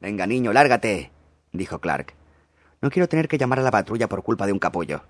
Venga, 0.00 0.26
niño, 0.26 0.52
lárgate, 0.52 1.12
dijo 1.52 1.80
Clark. 1.80 2.14
No 2.80 2.90
quiero 2.90 3.08
tener 3.08 3.28
que 3.28 3.36
llamar 3.36 3.58
a 3.58 3.62
la 3.62 3.70
patrulla 3.70 4.08
por 4.08 4.22
culpa 4.22 4.46
de 4.46 4.52
un 4.52 4.58
capullo. 4.58 5.02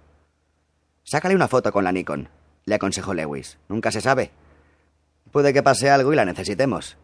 Sácale 1.05 1.37
una 1.37 1.49
foto 1.49 1.73
con 1.73 1.85
la 1.85 1.93
Nikon, 1.93 2.29
le 2.65 2.75
aconsejó 2.75 3.15
Lewis. 3.15 3.59
Nunca 3.69 3.93
se 3.93 4.01
sabe. 4.01 4.33
Puede 5.31 5.53
que 5.53 5.63
pase 5.63 5.91
algo 5.91 6.13
y 6.13 6.17
la 6.17 6.25
necesitemos. 6.25 6.97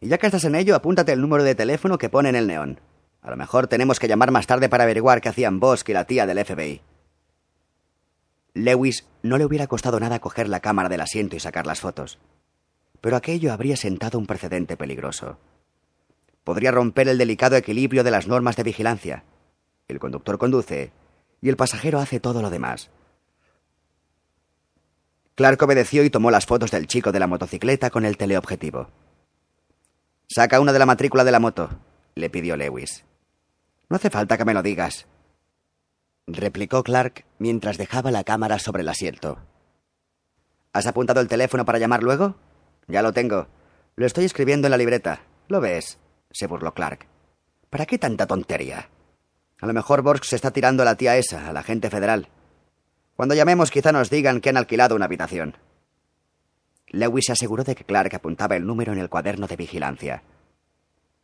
Y 0.00 0.08
ya 0.08 0.18
que 0.18 0.26
estás 0.26 0.44
en 0.44 0.54
ello, 0.54 0.76
apúntate 0.76 1.12
el 1.12 1.20
número 1.20 1.42
de 1.42 1.54
teléfono 1.54 1.98
que 1.98 2.08
pone 2.08 2.28
en 2.28 2.36
el 2.36 2.46
neón. 2.46 2.80
A 3.22 3.30
lo 3.30 3.36
mejor 3.36 3.66
tenemos 3.66 3.98
que 3.98 4.08
llamar 4.08 4.30
más 4.30 4.46
tarde 4.46 4.68
para 4.68 4.84
averiguar 4.84 5.20
qué 5.20 5.28
hacían 5.28 5.60
Bosk 5.60 5.88
y 5.88 5.92
la 5.92 6.04
tía 6.04 6.26
del 6.26 6.44
FBI. 6.44 6.80
Lewis 8.54 9.06
no 9.22 9.38
le 9.38 9.44
hubiera 9.44 9.66
costado 9.66 9.98
nada 9.98 10.18
coger 10.18 10.48
la 10.48 10.60
cámara 10.60 10.88
del 10.88 11.00
asiento 11.00 11.36
y 11.36 11.40
sacar 11.40 11.66
las 11.66 11.80
fotos. 11.80 12.18
Pero 13.00 13.16
aquello 13.16 13.52
habría 13.52 13.76
sentado 13.76 14.18
un 14.18 14.26
precedente 14.26 14.76
peligroso. 14.76 15.38
Podría 16.44 16.70
romper 16.70 17.08
el 17.08 17.18
delicado 17.18 17.56
equilibrio 17.56 18.04
de 18.04 18.10
las 18.10 18.26
normas 18.26 18.56
de 18.56 18.62
vigilancia. 18.62 19.24
El 19.88 19.98
conductor 19.98 20.38
conduce 20.38 20.92
y 21.40 21.48
el 21.48 21.56
pasajero 21.56 21.98
hace 21.98 22.20
todo 22.20 22.42
lo 22.42 22.50
demás. 22.50 22.90
Clark 25.34 25.62
obedeció 25.62 26.04
y 26.04 26.10
tomó 26.10 26.30
las 26.30 26.46
fotos 26.46 26.70
del 26.70 26.86
chico 26.86 27.12
de 27.12 27.20
la 27.20 27.26
motocicleta 27.26 27.90
con 27.90 28.04
el 28.04 28.16
teleobjetivo. 28.16 28.90
Saca 30.28 30.60
una 30.60 30.72
de 30.72 30.78
la 30.78 30.86
matrícula 30.86 31.24
de 31.24 31.32
la 31.32 31.40
moto, 31.40 31.70
le 32.14 32.30
pidió 32.30 32.56
Lewis. 32.56 33.04
No 33.88 33.96
hace 33.96 34.10
falta 34.10 34.36
que 34.36 34.44
me 34.44 34.54
lo 34.54 34.62
digas, 34.62 35.06
replicó 36.26 36.82
Clark 36.82 37.24
mientras 37.38 37.78
dejaba 37.78 38.10
la 38.10 38.24
cámara 38.24 38.58
sobre 38.58 38.82
el 38.82 38.88
asiento. 38.88 39.38
¿Has 40.72 40.86
apuntado 40.86 41.20
el 41.20 41.28
teléfono 41.28 41.64
para 41.64 41.78
llamar 41.78 42.02
luego? 42.02 42.36
Ya 42.88 43.02
lo 43.02 43.12
tengo. 43.12 43.48
Lo 43.96 44.06
estoy 44.06 44.24
escribiendo 44.24 44.66
en 44.66 44.70
la 44.70 44.78
libreta. 44.78 45.22
¿Lo 45.48 45.60
ves? 45.60 45.98
Se 46.32 46.46
burló 46.46 46.74
Clark. 46.74 47.06
¿Para 47.70 47.86
qué 47.86 47.98
tanta 47.98 48.26
tontería? 48.26 48.88
A 49.60 49.66
lo 49.66 49.72
mejor 49.72 50.02
Borsk 50.02 50.24
se 50.24 50.36
está 50.36 50.50
tirando 50.50 50.82
a 50.82 50.86
la 50.86 50.96
tía 50.96 51.16
esa, 51.16 51.48
a 51.48 51.52
la 51.52 51.62
gente 51.62 51.88
federal. 51.88 52.28
Cuando 53.14 53.34
llamemos 53.34 53.70
quizá 53.70 53.92
nos 53.92 54.10
digan 54.10 54.40
que 54.40 54.48
han 54.50 54.56
alquilado 54.56 54.96
una 54.96 55.04
habitación. 55.04 55.56
Lewis 56.88 57.26
se 57.26 57.32
aseguró 57.32 57.64
de 57.64 57.74
que 57.74 57.84
Clark 57.84 58.14
apuntaba 58.14 58.56
el 58.56 58.66
número 58.66 58.92
en 58.92 58.98
el 58.98 59.08
cuaderno 59.08 59.46
de 59.46 59.56
vigilancia. 59.56 60.22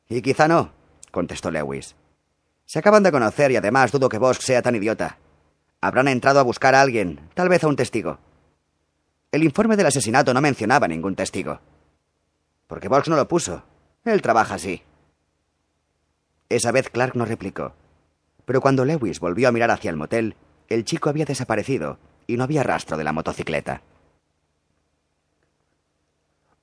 Y 0.08 0.22
quizá 0.22 0.48
no, 0.48 0.72
contestó 1.10 1.50
Lewis. 1.50 1.96
Se 2.64 2.78
acaban 2.78 3.02
de 3.02 3.12
conocer 3.12 3.50
y 3.50 3.56
además 3.56 3.92
dudo 3.92 4.08
que 4.08 4.18
Bosch 4.18 4.40
sea 4.40 4.62
tan 4.62 4.76
idiota. 4.76 5.18
Habrán 5.80 6.08
entrado 6.08 6.40
a 6.40 6.44
buscar 6.44 6.74
a 6.74 6.80
alguien, 6.80 7.28
tal 7.34 7.48
vez 7.48 7.64
a 7.64 7.68
un 7.68 7.76
testigo. 7.76 8.18
El 9.30 9.42
informe 9.42 9.76
del 9.76 9.86
asesinato 9.86 10.32
no 10.32 10.40
mencionaba 10.40 10.88
ningún 10.88 11.14
testigo. 11.14 11.60
Porque 12.66 12.88
Bosch 12.88 13.08
no 13.08 13.16
lo 13.16 13.28
puso. 13.28 13.62
Él 14.04 14.22
trabaja 14.22 14.54
así. 14.54 14.82
Esa 16.48 16.72
vez 16.72 16.88
Clark 16.90 17.14
no 17.14 17.24
replicó. 17.24 17.74
Pero 18.44 18.60
cuando 18.60 18.84
Lewis 18.84 19.20
volvió 19.20 19.48
a 19.48 19.52
mirar 19.52 19.70
hacia 19.70 19.90
el 19.90 19.96
motel, 19.96 20.36
el 20.68 20.84
chico 20.84 21.10
había 21.10 21.24
desaparecido 21.24 21.98
y 22.26 22.36
no 22.36 22.44
había 22.44 22.62
rastro 22.62 22.96
de 22.96 23.04
la 23.04 23.12
motocicleta. 23.12 23.82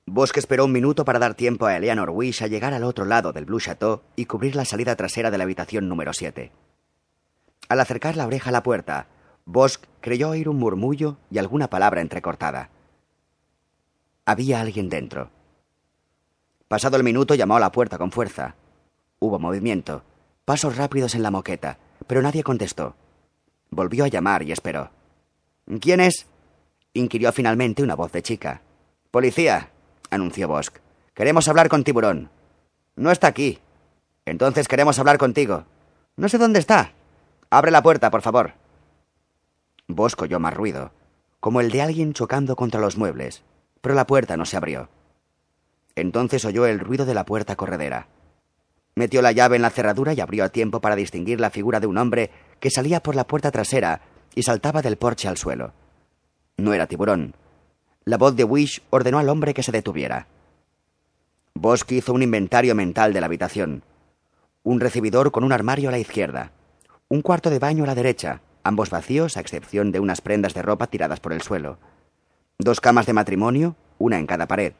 Bosque 0.06 0.38
esperó 0.38 0.64
un 0.64 0.72
minuto 0.72 1.04
para 1.04 1.18
dar 1.18 1.34
tiempo 1.34 1.66
a 1.66 1.76
Eleanor 1.76 2.10
Wish 2.10 2.42
a 2.42 2.46
llegar 2.46 2.72
al 2.72 2.84
otro 2.84 3.04
lado 3.04 3.32
del 3.32 3.44
Blue 3.44 3.60
Chateau 3.60 4.02
y 4.14 4.26
cubrir 4.26 4.54
la 4.54 4.64
salida 4.64 4.94
trasera 4.94 5.32
de 5.32 5.38
la 5.38 5.44
habitación 5.44 5.88
número 5.88 6.12
7. 6.12 6.52
Al 7.68 7.80
acercar 7.80 8.16
la 8.16 8.26
oreja 8.26 8.50
a 8.50 8.52
la 8.52 8.62
puerta, 8.62 9.08
Bosch 9.44 9.80
creyó 10.00 10.30
oír 10.30 10.48
un 10.48 10.58
murmullo 10.58 11.18
y 11.30 11.38
alguna 11.38 11.68
palabra 11.68 12.00
entrecortada. 12.00 12.70
Había 14.24 14.60
alguien 14.60 14.88
dentro. 14.88 15.30
Pasado 16.68 16.96
el 16.96 17.04
minuto 17.04 17.34
llamó 17.34 17.56
a 17.56 17.60
la 17.60 17.72
puerta 17.72 17.98
con 17.98 18.12
fuerza. 18.12 18.54
Hubo 19.18 19.38
movimiento, 19.38 20.02
pasos 20.44 20.76
rápidos 20.76 21.14
en 21.14 21.22
la 21.22 21.30
moqueta, 21.30 21.78
pero 22.06 22.22
nadie 22.22 22.42
contestó. 22.42 22.94
Volvió 23.70 24.04
a 24.04 24.08
llamar 24.08 24.42
y 24.42 24.52
esperó. 24.52 24.90
¿Quién 25.80 26.00
es? 26.00 26.26
inquirió 26.92 27.32
finalmente 27.32 27.82
una 27.82 27.94
voz 27.94 28.12
de 28.12 28.22
chica. 28.22 28.62
Policía, 29.10 29.70
anunció 30.10 30.48
Bosk. 30.48 30.78
Queremos 31.14 31.48
hablar 31.48 31.68
con 31.68 31.84
Tiburón. 31.84 32.30
No 32.94 33.10
está 33.10 33.26
aquí. 33.26 33.58
Entonces 34.24 34.68
queremos 34.68 34.98
hablar 34.98 35.18
contigo. 35.18 35.64
No 36.16 36.28
sé 36.28 36.38
dónde 36.38 36.58
está. 36.58 36.92
Abre 37.50 37.70
la 37.70 37.82
puerta, 37.82 38.10
por 38.10 38.22
favor. 38.22 38.54
Bosk 39.88 40.20
oyó 40.22 40.40
más 40.40 40.54
ruido, 40.54 40.90
como 41.40 41.60
el 41.60 41.70
de 41.70 41.82
alguien 41.82 42.12
chocando 42.12 42.56
contra 42.56 42.80
los 42.80 42.96
muebles, 42.96 43.42
pero 43.80 43.94
la 43.94 44.06
puerta 44.06 44.36
no 44.36 44.44
se 44.44 44.56
abrió. 44.56 44.88
Entonces 45.94 46.44
oyó 46.44 46.66
el 46.66 46.80
ruido 46.80 47.06
de 47.06 47.14
la 47.14 47.24
puerta 47.24 47.56
corredera. 47.56 48.08
Metió 48.96 49.22
la 49.22 49.32
llave 49.32 49.56
en 49.56 49.62
la 49.62 49.70
cerradura 49.70 50.14
y 50.14 50.20
abrió 50.20 50.42
a 50.42 50.48
tiempo 50.48 50.80
para 50.80 50.96
distinguir 50.96 51.38
la 51.38 51.50
figura 51.50 51.78
de 51.78 51.86
un 51.86 51.98
hombre 51.98 52.30
que 52.58 52.70
salía 52.70 53.00
por 53.00 53.14
la 53.14 53.26
puerta 53.26 53.52
trasera 53.52 54.00
y 54.34 54.42
saltaba 54.42 54.82
del 54.82 54.96
porche 54.96 55.28
al 55.28 55.36
suelo. 55.36 55.72
No 56.56 56.72
era 56.72 56.86
tiburón, 56.86 57.34
la 58.08 58.18
voz 58.18 58.36
de 58.36 58.44
Wish 58.44 58.82
ordenó 58.90 59.18
al 59.18 59.28
hombre 59.28 59.52
que 59.52 59.64
se 59.64 59.72
detuviera. 59.72 60.28
Bosk 61.54 61.90
hizo 61.90 62.12
un 62.12 62.22
inventario 62.22 62.76
mental 62.76 63.12
de 63.12 63.20
la 63.20 63.26
habitación. 63.26 63.82
Un 64.62 64.78
recibidor 64.78 65.32
con 65.32 65.42
un 65.42 65.50
armario 65.50 65.88
a 65.88 65.92
la 65.92 65.98
izquierda. 65.98 66.52
Un 67.08 67.20
cuarto 67.20 67.50
de 67.50 67.58
baño 67.58 67.82
a 67.82 67.88
la 67.88 67.96
derecha, 67.96 68.42
ambos 68.62 68.90
vacíos 68.90 69.36
a 69.36 69.40
excepción 69.40 69.90
de 69.90 69.98
unas 69.98 70.20
prendas 70.20 70.54
de 70.54 70.62
ropa 70.62 70.86
tiradas 70.86 71.18
por 71.18 71.32
el 71.32 71.42
suelo. 71.42 71.78
Dos 72.60 72.80
camas 72.80 73.06
de 73.06 73.12
matrimonio, 73.12 73.74
una 73.98 74.20
en 74.20 74.26
cada 74.26 74.46
pared. 74.46 74.74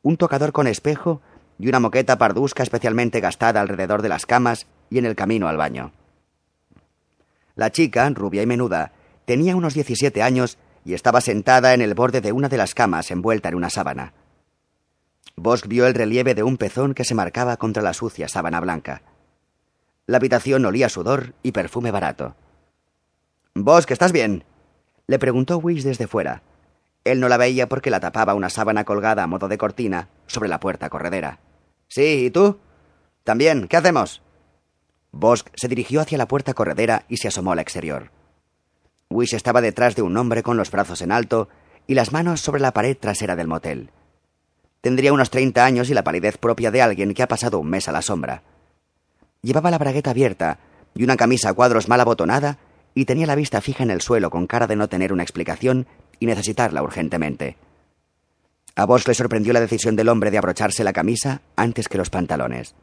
Un 0.00 0.16
tocador 0.16 0.52
con 0.52 0.66
espejo 0.66 1.20
y 1.62 1.68
una 1.68 1.78
moqueta 1.78 2.18
pardusca 2.18 2.64
especialmente 2.64 3.20
gastada 3.20 3.60
alrededor 3.60 4.02
de 4.02 4.08
las 4.08 4.26
camas 4.26 4.66
y 4.90 4.98
en 4.98 5.06
el 5.06 5.14
camino 5.14 5.46
al 5.46 5.56
baño. 5.56 5.92
La 7.54 7.70
chica, 7.70 8.10
rubia 8.10 8.42
y 8.42 8.46
menuda, 8.46 8.90
tenía 9.26 9.54
unos 9.54 9.72
17 9.72 10.22
años 10.22 10.58
y 10.84 10.94
estaba 10.94 11.20
sentada 11.20 11.72
en 11.72 11.80
el 11.80 11.94
borde 11.94 12.20
de 12.20 12.32
una 12.32 12.48
de 12.48 12.56
las 12.56 12.74
camas 12.74 13.12
envuelta 13.12 13.48
en 13.48 13.54
una 13.54 13.70
sábana. 13.70 14.12
Bosk 15.36 15.68
vio 15.68 15.86
el 15.86 15.94
relieve 15.94 16.34
de 16.34 16.42
un 16.42 16.56
pezón 16.56 16.94
que 16.94 17.04
se 17.04 17.14
marcaba 17.14 17.56
contra 17.56 17.80
la 17.80 17.94
sucia 17.94 18.26
sábana 18.26 18.58
blanca. 18.58 19.02
La 20.06 20.16
habitación 20.16 20.64
olía 20.66 20.88
sudor 20.88 21.34
y 21.44 21.52
perfume 21.52 21.92
barato. 21.92 22.34
Bosk, 23.54 23.92
¿estás 23.92 24.10
bien? 24.10 24.42
le 25.06 25.20
preguntó 25.20 25.58
Wish 25.58 25.84
desde 25.84 26.08
fuera. 26.08 26.42
Él 27.04 27.20
no 27.20 27.28
la 27.28 27.36
veía 27.36 27.68
porque 27.68 27.90
la 27.90 28.00
tapaba 28.00 28.34
una 28.34 28.50
sábana 28.50 28.82
colgada 28.82 29.22
a 29.22 29.28
modo 29.28 29.46
de 29.46 29.58
cortina 29.58 30.08
sobre 30.26 30.48
la 30.48 30.58
puerta 30.58 30.90
corredera. 30.90 31.38
Sí, 31.94 32.24
¿y 32.24 32.30
tú? 32.30 32.58
También, 33.22 33.68
¿qué 33.68 33.76
hacemos? 33.76 34.22
Bosk 35.10 35.50
se 35.54 35.68
dirigió 35.68 36.00
hacia 36.00 36.16
la 36.16 36.26
puerta 36.26 36.54
corredera 36.54 37.04
y 37.06 37.18
se 37.18 37.28
asomó 37.28 37.52
al 37.52 37.58
exterior. 37.58 38.10
Wish 39.10 39.34
estaba 39.34 39.60
detrás 39.60 39.94
de 39.94 40.00
un 40.00 40.16
hombre 40.16 40.42
con 40.42 40.56
los 40.56 40.70
brazos 40.70 41.02
en 41.02 41.12
alto 41.12 41.50
y 41.86 41.92
las 41.92 42.10
manos 42.10 42.40
sobre 42.40 42.62
la 42.62 42.72
pared 42.72 42.96
trasera 42.96 43.36
del 43.36 43.46
motel. 43.46 43.90
Tendría 44.80 45.12
unos 45.12 45.28
treinta 45.28 45.66
años 45.66 45.90
y 45.90 45.92
la 45.92 46.02
palidez 46.02 46.38
propia 46.38 46.70
de 46.70 46.80
alguien 46.80 47.12
que 47.12 47.24
ha 47.24 47.28
pasado 47.28 47.58
un 47.58 47.68
mes 47.68 47.86
a 47.88 47.92
la 47.92 48.00
sombra. 48.00 48.42
Llevaba 49.42 49.70
la 49.70 49.76
bragueta 49.76 50.12
abierta 50.12 50.60
y 50.94 51.04
una 51.04 51.18
camisa 51.18 51.50
a 51.50 51.52
cuadros 51.52 51.90
mal 51.90 52.00
abotonada 52.00 52.56
y 52.94 53.04
tenía 53.04 53.26
la 53.26 53.34
vista 53.34 53.60
fija 53.60 53.82
en 53.82 53.90
el 53.90 54.00
suelo 54.00 54.30
con 54.30 54.46
cara 54.46 54.66
de 54.66 54.76
no 54.76 54.88
tener 54.88 55.12
una 55.12 55.24
explicación 55.24 55.86
y 56.18 56.24
necesitarla 56.24 56.82
urgentemente. 56.82 57.58
A 58.74 58.86
vos 58.86 59.06
le 59.06 59.14
sorprendió 59.14 59.52
la 59.52 59.60
decisión 59.60 59.96
del 59.96 60.08
hombre 60.08 60.30
de 60.30 60.38
abrocharse 60.38 60.84
la 60.84 60.92
camisa 60.92 61.42
antes 61.56 61.88
que 61.88 61.98
los 61.98 62.10
pantalones. 62.10 62.74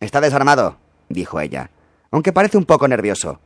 Está 0.00 0.20
desarmado, 0.20 0.78
dijo 1.08 1.40
ella, 1.40 1.70
aunque 2.10 2.32
parece 2.32 2.56
un 2.58 2.64
poco 2.64 2.86
nervioso. 2.86 3.40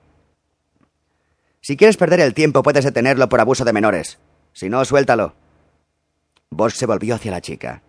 Si 1.61 1.77
quieres 1.77 1.97
perder 1.97 2.20
el 2.20 2.35
tiempo, 2.35 2.62
puedes 2.62 2.85
detenerlo 2.85 3.28
por 3.28 3.41
abuso 3.41 3.65
de 3.65 3.73
menores. 3.73 4.19
Si 4.53 4.69
no, 4.69 4.85
suéltalo. 4.85 5.35
Bosch 6.51 6.74
se 6.74 6.87
volvió 6.87 7.15
hacia 7.15 7.31
la 7.31 7.41
chica. 7.41 7.83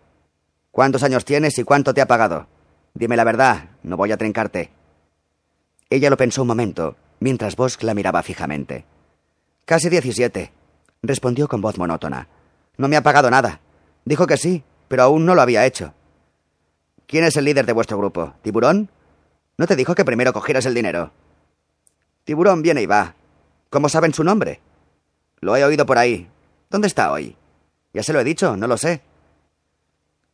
¿Cuántos 0.70 1.02
años 1.02 1.24
tienes 1.24 1.58
y 1.58 1.64
cuánto 1.64 1.94
te 1.94 2.00
ha 2.00 2.06
pagado? 2.06 2.48
Dime 2.94 3.16
la 3.16 3.24
verdad, 3.24 3.70
no 3.82 3.96
voy 3.96 4.12
a 4.12 4.16
trincarte. 4.16 4.70
Ella 5.90 6.10
lo 6.10 6.16
pensó 6.16 6.42
un 6.42 6.48
momento, 6.48 6.96
mientras 7.20 7.56
Bosch 7.56 7.82
la 7.82 7.94
miraba 7.94 8.22
fijamente. 8.22 8.84
Casi 9.64 9.88
diecisiete, 9.88 10.52
respondió 11.02 11.48
con 11.48 11.60
voz 11.60 11.78
monótona. 11.78 12.28
No 12.78 12.88
me 12.88 12.96
ha 12.96 13.02
pagado 13.02 13.30
nada. 13.30 13.60
Dijo 14.06 14.26
que 14.26 14.38
sí, 14.38 14.64
pero 14.88 15.02
aún 15.02 15.26
no 15.26 15.34
lo 15.34 15.42
había 15.42 15.66
hecho. 15.66 15.92
¿Quién 17.06 17.24
es 17.24 17.36
el 17.36 17.44
líder 17.44 17.66
de 17.66 17.72
vuestro 17.72 17.98
grupo? 17.98 18.34
¿Tiburón? 18.42 18.90
¿No 19.58 19.66
te 19.66 19.76
dijo 19.76 19.94
que 19.94 20.04
primero 20.04 20.32
cogieras 20.32 20.64
el 20.64 20.74
dinero? 20.74 21.10
Tiburón 22.24 22.62
viene 22.62 22.82
y 22.82 22.86
va, 22.86 23.14
¿Cómo 23.70 23.90
saben 23.90 24.14
su 24.14 24.24
nombre? 24.24 24.60
Lo 25.40 25.54
he 25.54 25.62
oído 25.62 25.84
por 25.84 25.98
ahí. 25.98 26.28
¿Dónde 26.70 26.88
está 26.88 27.12
hoy? 27.12 27.36
Ya 27.92 28.02
se 28.02 28.14
lo 28.14 28.20
he 28.20 28.24
dicho, 28.24 28.56
no 28.56 28.66
lo 28.66 28.78
sé. 28.78 29.02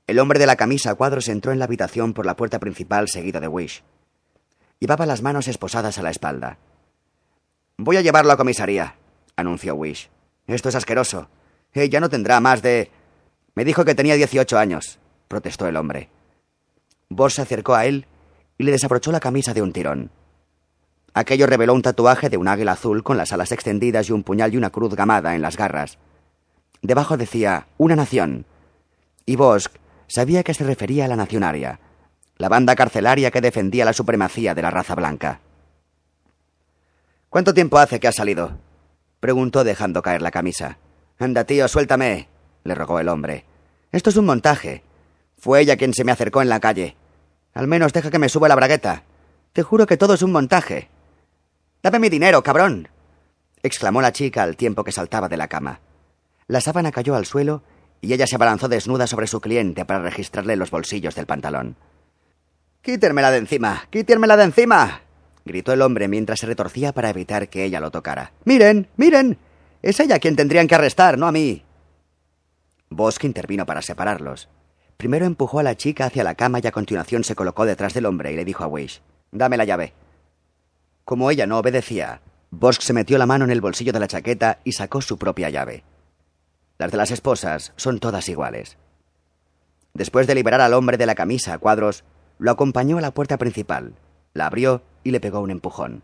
El 0.06 0.20
hombre 0.20 0.38
de 0.38 0.46
la 0.46 0.56
camisa 0.56 0.90
a 0.90 0.94
cuadros 0.94 1.28
entró 1.28 1.50
en 1.50 1.58
la 1.58 1.64
habitación 1.64 2.12
por 2.12 2.26
la 2.26 2.36
puerta 2.36 2.60
principal 2.60 3.08
seguido 3.08 3.40
de 3.40 3.48
Wish. 3.48 3.82
Llevaba 4.78 5.06
las 5.06 5.22
manos 5.22 5.48
esposadas 5.48 5.98
a 5.98 6.02
la 6.02 6.10
espalda. 6.10 6.58
Voy 7.76 7.96
a 7.96 8.02
llevarlo 8.02 8.32
a 8.32 8.36
comisaría, 8.36 8.96
anunció 9.34 9.74
Wish. 9.74 10.10
Esto 10.46 10.68
es 10.68 10.74
asqueroso. 10.76 11.28
Ella 11.74 12.00
no 12.00 12.08
tendrá 12.08 12.40
más 12.40 12.62
de... 12.62 12.90
Me 13.54 13.64
dijo 13.64 13.84
que 13.84 13.94
tenía 13.94 14.14
dieciocho 14.14 14.58
años, 14.58 14.98
protestó 15.28 15.66
el 15.66 15.76
hombre. 15.76 16.08
Boss 17.08 17.34
se 17.34 17.42
acercó 17.42 17.74
a 17.74 17.86
él 17.86 18.06
y 18.58 18.64
le 18.64 18.72
desabrochó 18.72 19.12
la 19.12 19.20
camisa 19.20 19.52
de 19.52 19.62
un 19.62 19.72
tirón. 19.72 20.10
Aquello 21.12 21.46
reveló 21.46 21.74
un 21.74 21.82
tatuaje 21.82 22.28
de 22.28 22.36
un 22.36 22.48
águila 22.48 22.72
azul 22.72 23.02
con 23.02 23.16
las 23.16 23.32
alas 23.32 23.52
extendidas 23.52 24.08
y 24.08 24.12
un 24.12 24.22
puñal 24.22 24.54
y 24.54 24.56
una 24.56 24.70
cruz 24.70 24.94
gamada 24.94 25.34
en 25.34 25.42
las 25.42 25.56
garras. 25.56 25.98
Debajo 26.82 27.16
decía 27.16 27.66
Una 27.76 27.96
nación. 27.96 28.46
Y 29.26 29.36
Bosch 29.36 29.68
sabía 30.06 30.42
que 30.42 30.54
se 30.54 30.64
refería 30.64 31.04
a 31.04 31.08
la 31.08 31.16
nacionaria, 31.16 31.80
la 32.36 32.48
banda 32.48 32.74
carcelaria 32.74 33.30
que 33.30 33.40
defendía 33.40 33.84
la 33.84 33.92
supremacía 33.92 34.54
de 34.54 34.62
la 34.62 34.70
raza 34.70 34.94
blanca. 34.94 35.40
¿Cuánto 37.30 37.54
tiempo 37.54 37.78
hace 37.78 37.98
que 38.00 38.08
has 38.08 38.16
salido? 38.16 38.58
preguntó 39.20 39.64
dejando 39.64 40.02
caer 40.02 40.20
la 40.20 40.30
camisa. 40.30 40.78
Anda, 41.18 41.44
tío, 41.44 41.68
suéltame, 41.68 42.28
le 42.64 42.74
rogó 42.74 42.98
el 42.98 43.08
hombre. 43.08 43.44
Esto 43.92 44.10
es 44.10 44.16
un 44.16 44.26
montaje. 44.26 44.82
Fue 45.38 45.60
ella 45.60 45.76
quien 45.76 45.94
se 45.94 46.04
me 46.04 46.12
acercó 46.12 46.42
en 46.42 46.48
la 46.48 46.60
calle. 46.60 46.96
Al 47.52 47.66
menos 47.68 47.92
deja 47.92 48.10
que 48.10 48.18
me 48.18 48.28
suba 48.28 48.48
la 48.48 48.56
bragueta. 48.56 49.04
Te 49.52 49.62
juro 49.62 49.86
que 49.86 49.96
todo 49.96 50.14
es 50.14 50.22
un 50.22 50.32
montaje. 50.32 50.88
Dame 51.82 52.00
mi 52.00 52.08
dinero, 52.08 52.42
cabrón. 52.42 52.88
exclamó 53.62 54.02
la 54.02 54.12
chica 54.12 54.42
al 54.42 54.56
tiempo 54.56 54.82
que 54.84 54.92
saltaba 54.92 55.28
de 55.28 55.36
la 55.36 55.48
cama. 55.48 55.80
La 56.48 56.60
sábana 56.60 56.90
cayó 56.90 57.14
al 57.14 57.26
suelo 57.26 57.62
y 58.00 58.12
ella 58.12 58.26
se 58.26 58.34
abalanzó 58.34 58.68
desnuda 58.68 59.06
sobre 59.06 59.26
su 59.26 59.40
cliente 59.40 59.84
para 59.84 60.00
registrarle 60.00 60.56
los 60.56 60.70
bolsillos 60.70 61.14
del 61.14 61.26
pantalón. 61.26 61.76
Quítérmela 62.82 63.30
de 63.30 63.38
encima, 63.38 63.86
quítérmela 63.90 64.36
de 64.36 64.44
encima. 64.44 65.00
gritó 65.46 65.72
el 65.72 65.80
hombre 65.80 66.08
mientras 66.08 66.40
se 66.40 66.46
retorcía 66.46 66.92
para 66.92 67.10
evitar 67.10 67.48
que 67.48 67.64
ella 67.64 67.80
lo 67.80 67.90
tocara. 67.90 68.32
Miren, 68.44 68.88
miren. 68.96 69.38
Es 69.84 70.00
ella 70.00 70.18
quien 70.18 70.34
tendrían 70.34 70.66
que 70.66 70.74
arrestar, 70.74 71.18
no 71.18 71.26
a 71.26 71.32
mí. 71.32 71.62
Bosque 72.88 73.26
intervino 73.26 73.66
para 73.66 73.82
separarlos. 73.82 74.48
Primero 74.96 75.26
empujó 75.26 75.58
a 75.58 75.62
la 75.62 75.76
chica 75.76 76.06
hacia 76.06 76.24
la 76.24 76.36
cama 76.36 76.58
y 76.62 76.66
a 76.66 76.72
continuación 76.72 77.22
se 77.22 77.34
colocó 77.34 77.66
detrás 77.66 77.92
del 77.92 78.06
hombre 78.06 78.32
y 78.32 78.36
le 78.36 78.46
dijo 78.46 78.64
a 78.64 78.66
Wish, 78.66 79.02
Dame 79.30 79.58
la 79.58 79.66
llave. 79.66 79.92
Como 81.04 81.30
ella 81.30 81.46
no 81.46 81.58
obedecía, 81.58 82.22
Bosk 82.50 82.80
se 82.80 82.94
metió 82.94 83.18
la 83.18 83.26
mano 83.26 83.44
en 83.44 83.50
el 83.50 83.60
bolsillo 83.60 83.92
de 83.92 84.00
la 84.00 84.08
chaqueta 84.08 84.58
y 84.64 84.72
sacó 84.72 85.02
su 85.02 85.18
propia 85.18 85.50
llave. 85.50 85.84
Las 86.78 86.90
de 86.90 86.96
las 86.96 87.10
esposas 87.10 87.74
son 87.76 88.00
todas 88.00 88.26
iguales. 88.30 88.78
Después 89.92 90.26
de 90.26 90.34
liberar 90.34 90.62
al 90.62 90.72
hombre 90.72 90.96
de 90.96 91.04
la 91.04 91.14
camisa 91.14 91.52
a 91.52 91.58
cuadros, 91.58 92.04
lo 92.38 92.50
acompañó 92.50 92.96
a 92.96 93.02
la 93.02 93.12
puerta 93.12 93.36
principal, 93.36 93.92
la 94.32 94.46
abrió 94.46 94.80
y 95.02 95.10
le 95.10 95.20
pegó 95.20 95.40
un 95.40 95.50
empujón. 95.50 96.02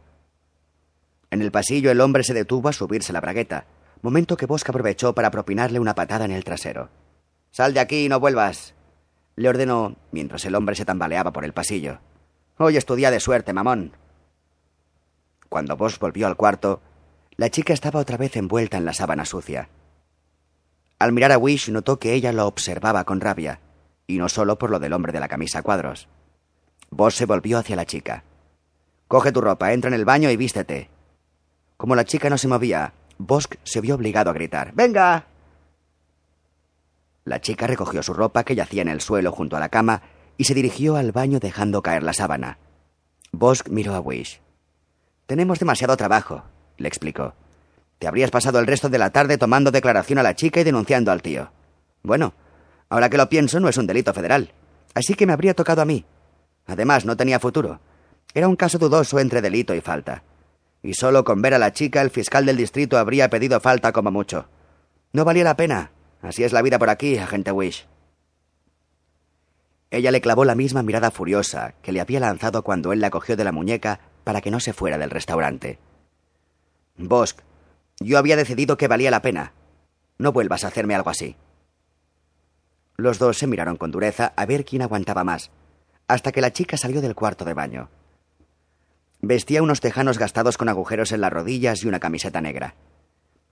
En 1.30 1.42
el 1.42 1.52
pasillo 1.52 1.90
el 1.90 2.00
hombre 2.00 2.24
se 2.24 2.34
detuvo 2.34 2.68
a 2.68 2.72
subirse 2.72 3.12
la 3.12 3.20
bragueta, 3.20 3.66
momento 4.02 4.36
que 4.36 4.46
Bosca 4.46 4.72
aprovechó 4.72 5.14
para 5.14 5.30
propinarle 5.30 5.78
una 5.78 5.94
patada 5.94 6.24
en 6.24 6.32
el 6.32 6.44
trasero. 6.44 6.88
Sal 7.50 7.72
de 7.74 7.80
aquí 7.80 8.04
y 8.04 8.08
no 8.08 8.18
vuelvas, 8.18 8.74
le 9.36 9.48
ordenó 9.48 9.96
mientras 10.10 10.44
el 10.44 10.54
hombre 10.54 10.74
se 10.74 10.84
tambaleaba 10.84 11.32
por 11.32 11.44
el 11.44 11.52
pasillo. 11.52 12.00
Hoy 12.58 12.76
es 12.76 12.84
tu 12.84 12.94
día 12.94 13.10
de 13.10 13.20
suerte, 13.20 13.52
mamón. 13.52 13.92
Cuando 15.48 15.76
Bosch 15.76 15.98
volvió 15.98 16.26
al 16.26 16.36
cuarto, 16.36 16.82
la 17.36 17.48
chica 17.48 17.72
estaba 17.72 18.00
otra 18.00 18.16
vez 18.16 18.36
envuelta 18.36 18.76
en 18.76 18.84
la 18.84 18.92
sábana 18.92 19.24
sucia. 19.24 19.68
Al 20.98 21.12
mirar 21.12 21.32
a 21.32 21.38
Wish 21.38 21.70
notó 21.70 21.98
que 21.98 22.12
ella 22.12 22.32
lo 22.32 22.46
observaba 22.46 23.04
con 23.04 23.20
rabia, 23.20 23.60
y 24.06 24.18
no 24.18 24.28
solo 24.28 24.58
por 24.58 24.70
lo 24.70 24.78
del 24.78 24.92
hombre 24.92 25.12
de 25.12 25.20
la 25.20 25.28
camisa 25.28 25.60
a 25.60 25.62
cuadros. 25.62 26.08
Bosch 26.90 27.14
se 27.14 27.24
volvió 27.24 27.58
hacia 27.58 27.76
la 27.76 27.86
chica. 27.86 28.24
Coge 29.08 29.32
tu 29.32 29.40
ropa, 29.40 29.72
entra 29.72 29.88
en 29.88 29.94
el 29.94 30.04
baño 30.04 30.30
y 30.30 30.36
vístete. 30.36 30.90
Como 31.80 31.96
la 31.96 32.04
chica 32.04 32.28
no 32.28 32.36
se 32.36 32.46
movía, 32.46 32.92
Bosch 33.16 33.54
se 33.64 33.80
vio 33.80 33.94
obligado 33.94 34.28
a 34.28 34.34
gritar. 34.34 34.72
¡Venga! 34.74 35.24
La 37.24 37.40
chica 37.40 37.66
recogió 37.66 38.02
su 38.02 38.12
ropa 38.12 38.44
que 38.44 38.54
yacía 38.54 38.82
en 38.82 38.88
el 38.88 39.00
suelo 39.00 39.32
junto 39.32 39.56
a 39.56 39.60
la 39.60 39.70
cama 39.70 40.02
y 40.36 40.44
se 40.44 40.52
dirigió 40.52 40.96
al 40.96 41.12
baño 41.12 41.38
dejando 41.40 41.80
caer 41.80 42.02
la 42.02 42.12
sábana. 42.12 42.58
Bosch 43.32 43.66
miró 43.70 43.94
a 43.94 44.00
Wish. 44.00 44.42
Tenemos 45.24 45.58
demasiado 45.58 45.96
trabajo, 45.96 46.42
le 46.76 46.86
explicó. 46.86 47.32
Te 47.98 48.06
habrías 48.06 48.30
pasado 48.30 48.58
el 48.58 48.66
resto 48.66 48.90
de 48.90 48.98
la 48.98 49.08
tarde 49.08 49.38
tomando 49.38 49.70
declaración 49.70 50.18
a 50.18 50.22
la 50.22 50.36
chica 50.36 50.60
y 50.60 50.64
denunciando 50.64 51.12
al 51.12 51.22
tío. 51.22 51.50
Bueno, 52.02 52.34
ahora 52.90 53.08
que 53.08 53.16
lo 53.16 53.30
pienso 53.30 53.58
no 53.58 53.70
es 53.70 53.78
un 53.78 53.86
delito 53.86 54.12
federal, 54.12 54.52
así 54.92 55.14
que 55.14 55.26
me 55.26 55.32
habría 55.32 55.54
tocado 55.54 55.80
a 55.80 55.86
mí. 55.86 56.04
Además, 56.66 57.06
no 57.06 57.16
tenía 57.16 57.40
futuro. 57.40 57.80
Era 58.34 58.48
un 58.48 58.56
caso 58.56 58.76
dudoso 58.76 59.18
entre 59.18 59.40
delito 59.40 59.74
y 59.74 59.80
falta. 59.80 60.24
Y 60.82 60.94
solo 60.94 61.24
con 61.24 61.42
ver 61.42 61.54
a 61.54 61.58
la 61.58 61.72
chica 61.72 62.00
el 62.00 62.10
fiscal 62.10 62.46
del 62.46 62.56
distrito 62.56 62.98
habría 62.98 63.28
pedido 63.28 63.60
falta 63.60 63.92
como 63.92 64.10
mucho. 64.10 64.48
No 65.12 65.24
valía 65.24 65.44
la 65.44 65.56
pena. 65.56 65.92
Así 66.22 66.44
es 66.44 66.52
la 66.52 66.62
vida 66.62 66.78
por 66.78 66.90
aquí, 66.90 67.18
agente 67.18 67.52
Wish. 67.52 67.86
Ella 69.90 70.10
le 70.10 70.20
clavó 70.20 70.44
la 70.44 70.54
misma 70.54 70.82
mirada 70.82 71.10
furiosa 71.10 71.74
que 71.82 71.92
le 71.92 72.00
había 72.00 72.20
lanzado 72.20 72.62
cuando 72.62 72.92
él 72.92 73.00
la 73.00 73.10
cogió 73.10 73.36
de 73.36 73.44
la 73.44 73.52
muñeca 73.52 74.00
para 74.24 74.40
que 74.40 74.50
no 74.50 74.60
se 74.60 74.72
fuera 74.72 74.98
del 74.98 75.10
restaurante. 75.10 75.78
Bosk, 76.96 77.40
yo 77.98 78.18
había 78.18 78.36
decidido 78.36 78.76
que 78.76 78.88
valía 78.88 79.10
la 79.10 79.22
pena. 79.22 79.52
No 80.18 80.32
vuelvas 80.32 80.64
a 80.64 80.68
hacerme 80.68 80.94
algo 80.94 81.10
así. 81.10 81.36
Los 82.96 83.18
dos 83.18 83.38
se 83.38 83.46
miraron 83.46 83.76
con 83.76 83.90
dureza 83.90 84.32
a 84.36 84.46
ver 84.46 84.64
quién 84.64 84.82
aguantaba 84.82 85.24
más, 85.24 85.50
hasta 86.06 86.32
que 86.32 86.42
la 86.42 86.52
chica 86.52 86.76
salió 86.76 87.00
del 87.00 87.14
cuarto 87.14 87.44
de 87.44 87.54
baño. 87.54 87.88
Vestía 89.22 89.62
unos 89.62 89.80
tejanos 89.80 90.18
gastados 90.18 90.56
con 90.56 90.68
agujeros 90.68 91.12
en 91.12 91.20
las 91.20 91.32
rodillas 91.32 91.82
y 91.84 91.88
una 91.88 92.00
camiseta 92.00 92.40
negra. 92.40 92.74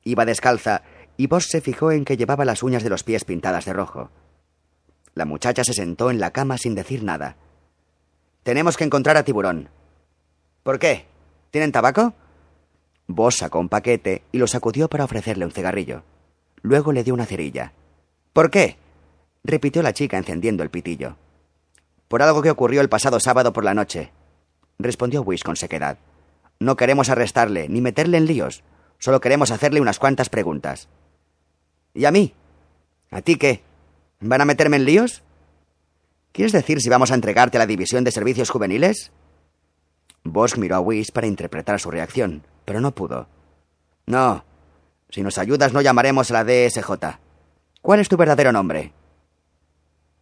Iba 0.02 0.24
descalza 0.24 0.82
y 1.16 1.26
Bosch 1.26 1.48
se 1.48 1.60
fijó 1.60 1.92
en 1.92 2.04
que 2.04 2.16
llevaba 2.16 2.44
las 2.44 2.62
uñas 2.62 2.82
de 2.82 2.90
los 2.90 3.02
pies 3.02 3.24
pintadas 3.24 3.66
de 3.66 3.74
rojo. 3.74 4.10
La 5.14 5.24
muchacha 5.24 5.64
se 5.64 5.74
sentó 5.74 6.10
en 6.10 6.20
la 6.20 6.30
cama 6.30 6.56
sin 6.56 6.74
decir 6.74 7.02
nada. 7.02 7.36
Tenemos 8.44 8.76
que 8.76 8.84
encontrar 8.84 9.16
a 9.16 9.24
Tiburón. 9.24 9.68
¿Por 10.62 10.78
qué? 10.78 11.06
¿Tienen 11.50 11.72
tabaco? 11.72 12.14
Bosch 13.06 13.38
sacó 13.38 13.58
un 13.58 13.68
paquete 13.68 14.22
y 14.32 14.38
lo 14.38 14.46
sacudió 14.46 14.88
para 14.88 15.04
ofrecerle 15.04 15.44
un 15.44 15.50
cigarrillo. 15.50 16.02
Luego 16.62 16.92
le 16.92 17.04
dio 17.04 17.14
una 17.14 17.26
cerilla. 17.26 17.72
¿Por 18.32 18.50
qué? 18.50 18.76
repitió 19.44 19.82
la 19.82 19.92
chica 19.92 20.18
encendiendo 20.18 20.62
el 20.62 20.70
pitillo. 20.70 21.16
Por 22.06 22.22
algo 22.22 22.42
que 22.42 22.50
ocurrió 22.50 22.80
el 22.80 22.88
pasado 22.88 23.18
sábado 23.20 23.52
por 23.52 23.64
la 23.64 23.74
noche, 23.74 24.12
respondió 24.78 25.22
Wish 25.22 25.42
con 25.42 25.56
sequedad. 25.56 25.98
No 26.60 26.76
queremos 26.76 27.08
arrestarle 27.08 27.68
ni 27.68 27.80
meterle 27.80 28.18
en 28.18 28.26
líos. 28.26 28.62
Solo 28.98 29.20
queremos 29.20 29.50
hacerle 29.50 29.80
unas 29.80 29.98
cuantas 29.98 30.28
preguntas. 30.28 30.88
¿Y 31.94 32.04
a 32.04 32.10
mí? 32.10 32.34
¿A 33.10 33.22
ti 33.22 33.36
qué? 33.36 33.62
¿Van 34.20 34.40
a 34.40 34.44
meterme 34.44 34.76
en 34.76 34.84
líos? 34.84 35.22
¿Quieres 36.32 36.52
decir 36.52 36.80
si 36.80 36.88
vamos 36.88 37.10
a 37.10 37.14
entregarte 37.14 37.56
a 37.56 37.60
la 37.60 37.66
División 37.66 38.04
de 38.04 38.10
Servicios 38.10 38.50
Juveniles? 38.50 39.12
Bosch 40.24 40.56
miró 40.56 40.76
a 40.76 40.80
Wish 40.80 41.12
para 41.12 41.26
interpretar 41.26 41.80
su 41.80 41.90
reacción, 41.90 42.42
pero 42.64 42.80
no 42.80 42.94
pudo. 42.94 43.28
No. 44.06 44.44
Si 45.10 45.22
nos 45.22 45.38
ayudas 45.38 45.72
no 45.72 45.80
llamaremos 45.80 46.30
a 46.30 46.34
la 46.34 46.44
DSJ. 46.44 46.90
¿Cuál 47.80 48.00
es 48.00 48.08
tu 48.08 48.16
verdadero 48.16 48.52
nombre? 48.52 48.92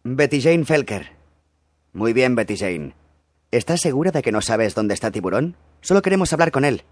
Betty 0.03 0.41
Jane 0.41 0.63
Felker. 0.63 1.11
Muy 1.93 2.13
bien, 2.13 2.35
Betty 2.35 2.55
Jane. 2.55 2.95
¿Estás 3.51 3.79
segura 3.79 4.11
de 4.11 4.21
que 4.21 4.31
no 4.33 4.41
sabes 4.41 4.75
dónde 4.75 4.93
está 4.93 5.09
Tiburón? 5.09 5.55
Solo 5.81 6.01
queremos 6.01 6.33
hablar 6.33 6.51
con 6.51 6.65
él. 6.65 6.83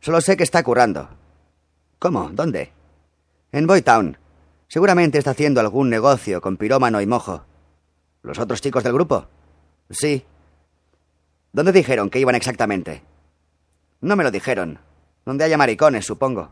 Solo 0.00 0.20
sé 0.20 0.36
que 0.36 0.42
está 0.42 0.62
currando. 0.64 1.08
¿Cómo? 2.00 2.30
¿Dónde? 2.32 2.72
En 3.52 3.66
Boytown. 3.66 4.18
Seguramente 4.66 5.18
está 5.18 5.30
haciendo 5.30 5.60
algún 5.60 5.88
negocio 5.88 6.40
con 6.40 6.56
pirómano 6.56 7.00
y 7.00 7.06
mojo. 7.06 7.44
¿Los 8.22 8.40
otros 8.40 8.60
chicos 8.60 8.82
del 8.82 8.92
grupo? 8.92 9.28
Sí. 9.88 10.24
¿Dónde 11.52 11.70
dijeron 11.70 12.10
que 12.10 12.18
iban 12.18 12.34
exactamente? 12.34 13.04
No 14.00 14.16
me 14.16 14.24
lo 14.24 14.32
dijeron. 14.32 14.80
Donde 15.24 15.44
haya 15.44 15.56
maricones, 15.56 16.04
supongo. 16.04 16.50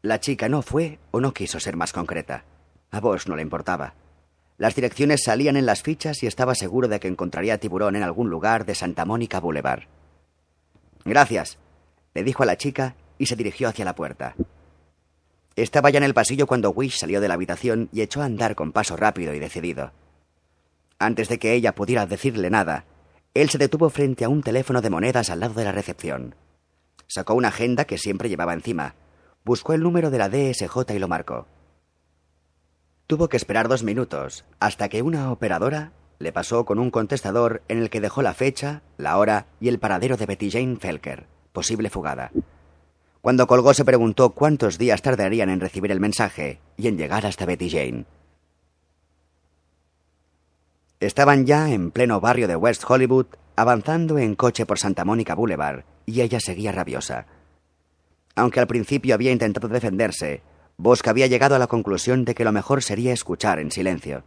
La 0.00 0.20
chica 0.20 0.48
no 0.48 0.62
fue 0.62 0.98
o 1.10 1.20
no 1.20 1.34
quiso 1.34 1.60
ser 1.60 1.76
más 1.76 1.92
concreta. 1.92 2.44
A 2.90 3.00
vos 3.00 3.28
no 3.28 3.36
le 3.36 3.42
importaba. 3.42 3.92
Las 4.58 4.74
direcciones 4.74 5.22
salían 5.24 5.56
en 5.56 5.66
las 5.66 5.82
fichas 5.82 6.20
y 6.24 6.26
estaba 6.26 6.56
seguro 6.56 6.88
de 6.88 6.98
que 6.98 7.06
encontraría 7.06 7.54
a 7.54 7.58
Tiburón 7.58 7.94
en 7.94 8.02
algún 8.02 8.28
lugar 8.28 8.66
de 8.66 8.74
Santa 8.74 9.04
Mónica 9.04 9.38
Boulevard. 9.38 9.84
Gracias, 11.04 11.58
le 12.12 12.24
dijo 12.24 12.42
a 12.42 12.46
la 12.46 12.56
chica 12.56 12.96
y 13.18 13.26
se 13.26 13.36
dirigió 13.36 13.68
hacia 13.68 13.84
la 13.84 13.94
puerta. 13.94 14.34
Estaba 15.54 15.90
ya 15.90 15.98
en 15.98 16.04
el 16.04 16.12
pasillo 16.12 16.48
cuando 16.48 16.70
Wish 16.70 16.98
salió 16.98 17.20
de 17.20 17.28
la 17.28 17.34
habitación 17.34 17.88
y 17.92 18.00
echó 18.00 18.20
a 18.20 18.24
andar 18.24 18.56
con 18.56 18.72
paso 18.72 18.96
rápido 18.96 19.32
y 19.32 19.38
decidido. 19.38 19.92
Antes 20.98 21.28
de 21.28 21.38
que 21.38 21.54
ella 21.54 21.76
pudiera 21.76 22.06
decirle 22.06 22.50
nada, 22.50 22.84
él 23.34 23.50
se 23.50 23.58
detuvo 23.58 23.90
frente 23.90 24.24
a 24.24 24.28
un 24.28 24.42
teléfono 24.42 24.80
de 24.80 24.90
monedas 24.90 25.30
al 25.30 25.38
lado 25.38 25.54
de 25.54 25.64
la 25.64 25.72
recepción. 25.72 26.34
Sacó 27.06 27.34
una 27.34 27.48
agenda 27.48 27.84
que 27.84 27.96
siempre 27.96 28.28
llevaba 28.28 28.54
encima, 28.54 28.96
buscó 29.44 29.72
el 29.72 29.82
número 29.82 30.10
de 30.10 30.18
la 30.18 30.28
DSJ 30.28 30.94
y 30.94 30.98
lo 30.98 31.06
marcó. 31.06 31.46
Tuvo 33.08 33.30
que 33.30 33.38
esperar 33.38 33.68
dos 33.68 33.84
minutos 33.84 34.44
hasta 34.60 34.90
que 34.90 35.00
una 35.00 35.32
operadora 35.32 35.92
le 36.18 36.30
pasó 36.30 36.66
con 36.66 36.78
un 36.78 36.90
contestador 36.90 37.62
en 37.66 37.78
el 37.78 37.88
que 37.88 38.02
dejó 38.02 38.20
la 38.20 38.34
fecha, 38.34 38.82
la 38.98 39.16
hora 39.16 39.46
y 39.60 39.68
el 39.68 39.78
paradero 39.78 40.18
de 40.18 40.26
Betty 40.26 40.50
Jane 40.50 40.76
Felker, 40.76 41.24
posible 41.54 41.88
fugada. 41.88 42.30
Cuando 43.22 43.46
colgó 43.46 43.72
se 43.72 43.86
preguntó 43.86 44.34
cuántos 44.34 44.76
días 44.76 45.00
tardarían 45.00 45.48
en 45.48 45.60
recibir 45.60 45.90
el 45.90 46.00
mensaje 46.00 46.60
y 46.76 46.86
en 46.86 46.98
llegar 46.98 47.24
hasta 47.24 47.46
Betty 47.46 47.70
Jane. 47.70 48.04
Estaban 51.00 51.46
ya 51.46 51.70
en 51.70 51.90
pleno 51.92 52.20
barrio 52.20 52.46
de 52.46 52.56
West 52.56 52.84
Hollywood, 52.86 53.28
avanzando 53.56 54.18
en 54.18 54.34
coche 54.34 54.66
por 54.66 54.78
Santa 54.78 55.06
Mónica 55.06 55.34
Boulevard, 55.34 55.84
y 56.04 56.20
ella 56.20 56.40
seguía 56.40 56.72
rabiosa. 56.72 57.24
Aunque 58.34 58.60
al 58.60 58.66
principio 58.66 59.14
había 59.14 59.32
intentado 59.32 59.68
defenderse, 59.68 60.42
Bosque 60.80 61.10
había 61.10 61.26
llegado 61.26 61.56
a 61.56 61.58
la 61.58 61.66
conclusión 61.66 62.24
de 62.24 62.36
que 62.36 62.44
lo 62.44 62.52
mejor 62.52 62.84
sería 62.84 63.12
escuchar 63.12 63.58
en 63.58 63.72
silencio. 63.72 64.22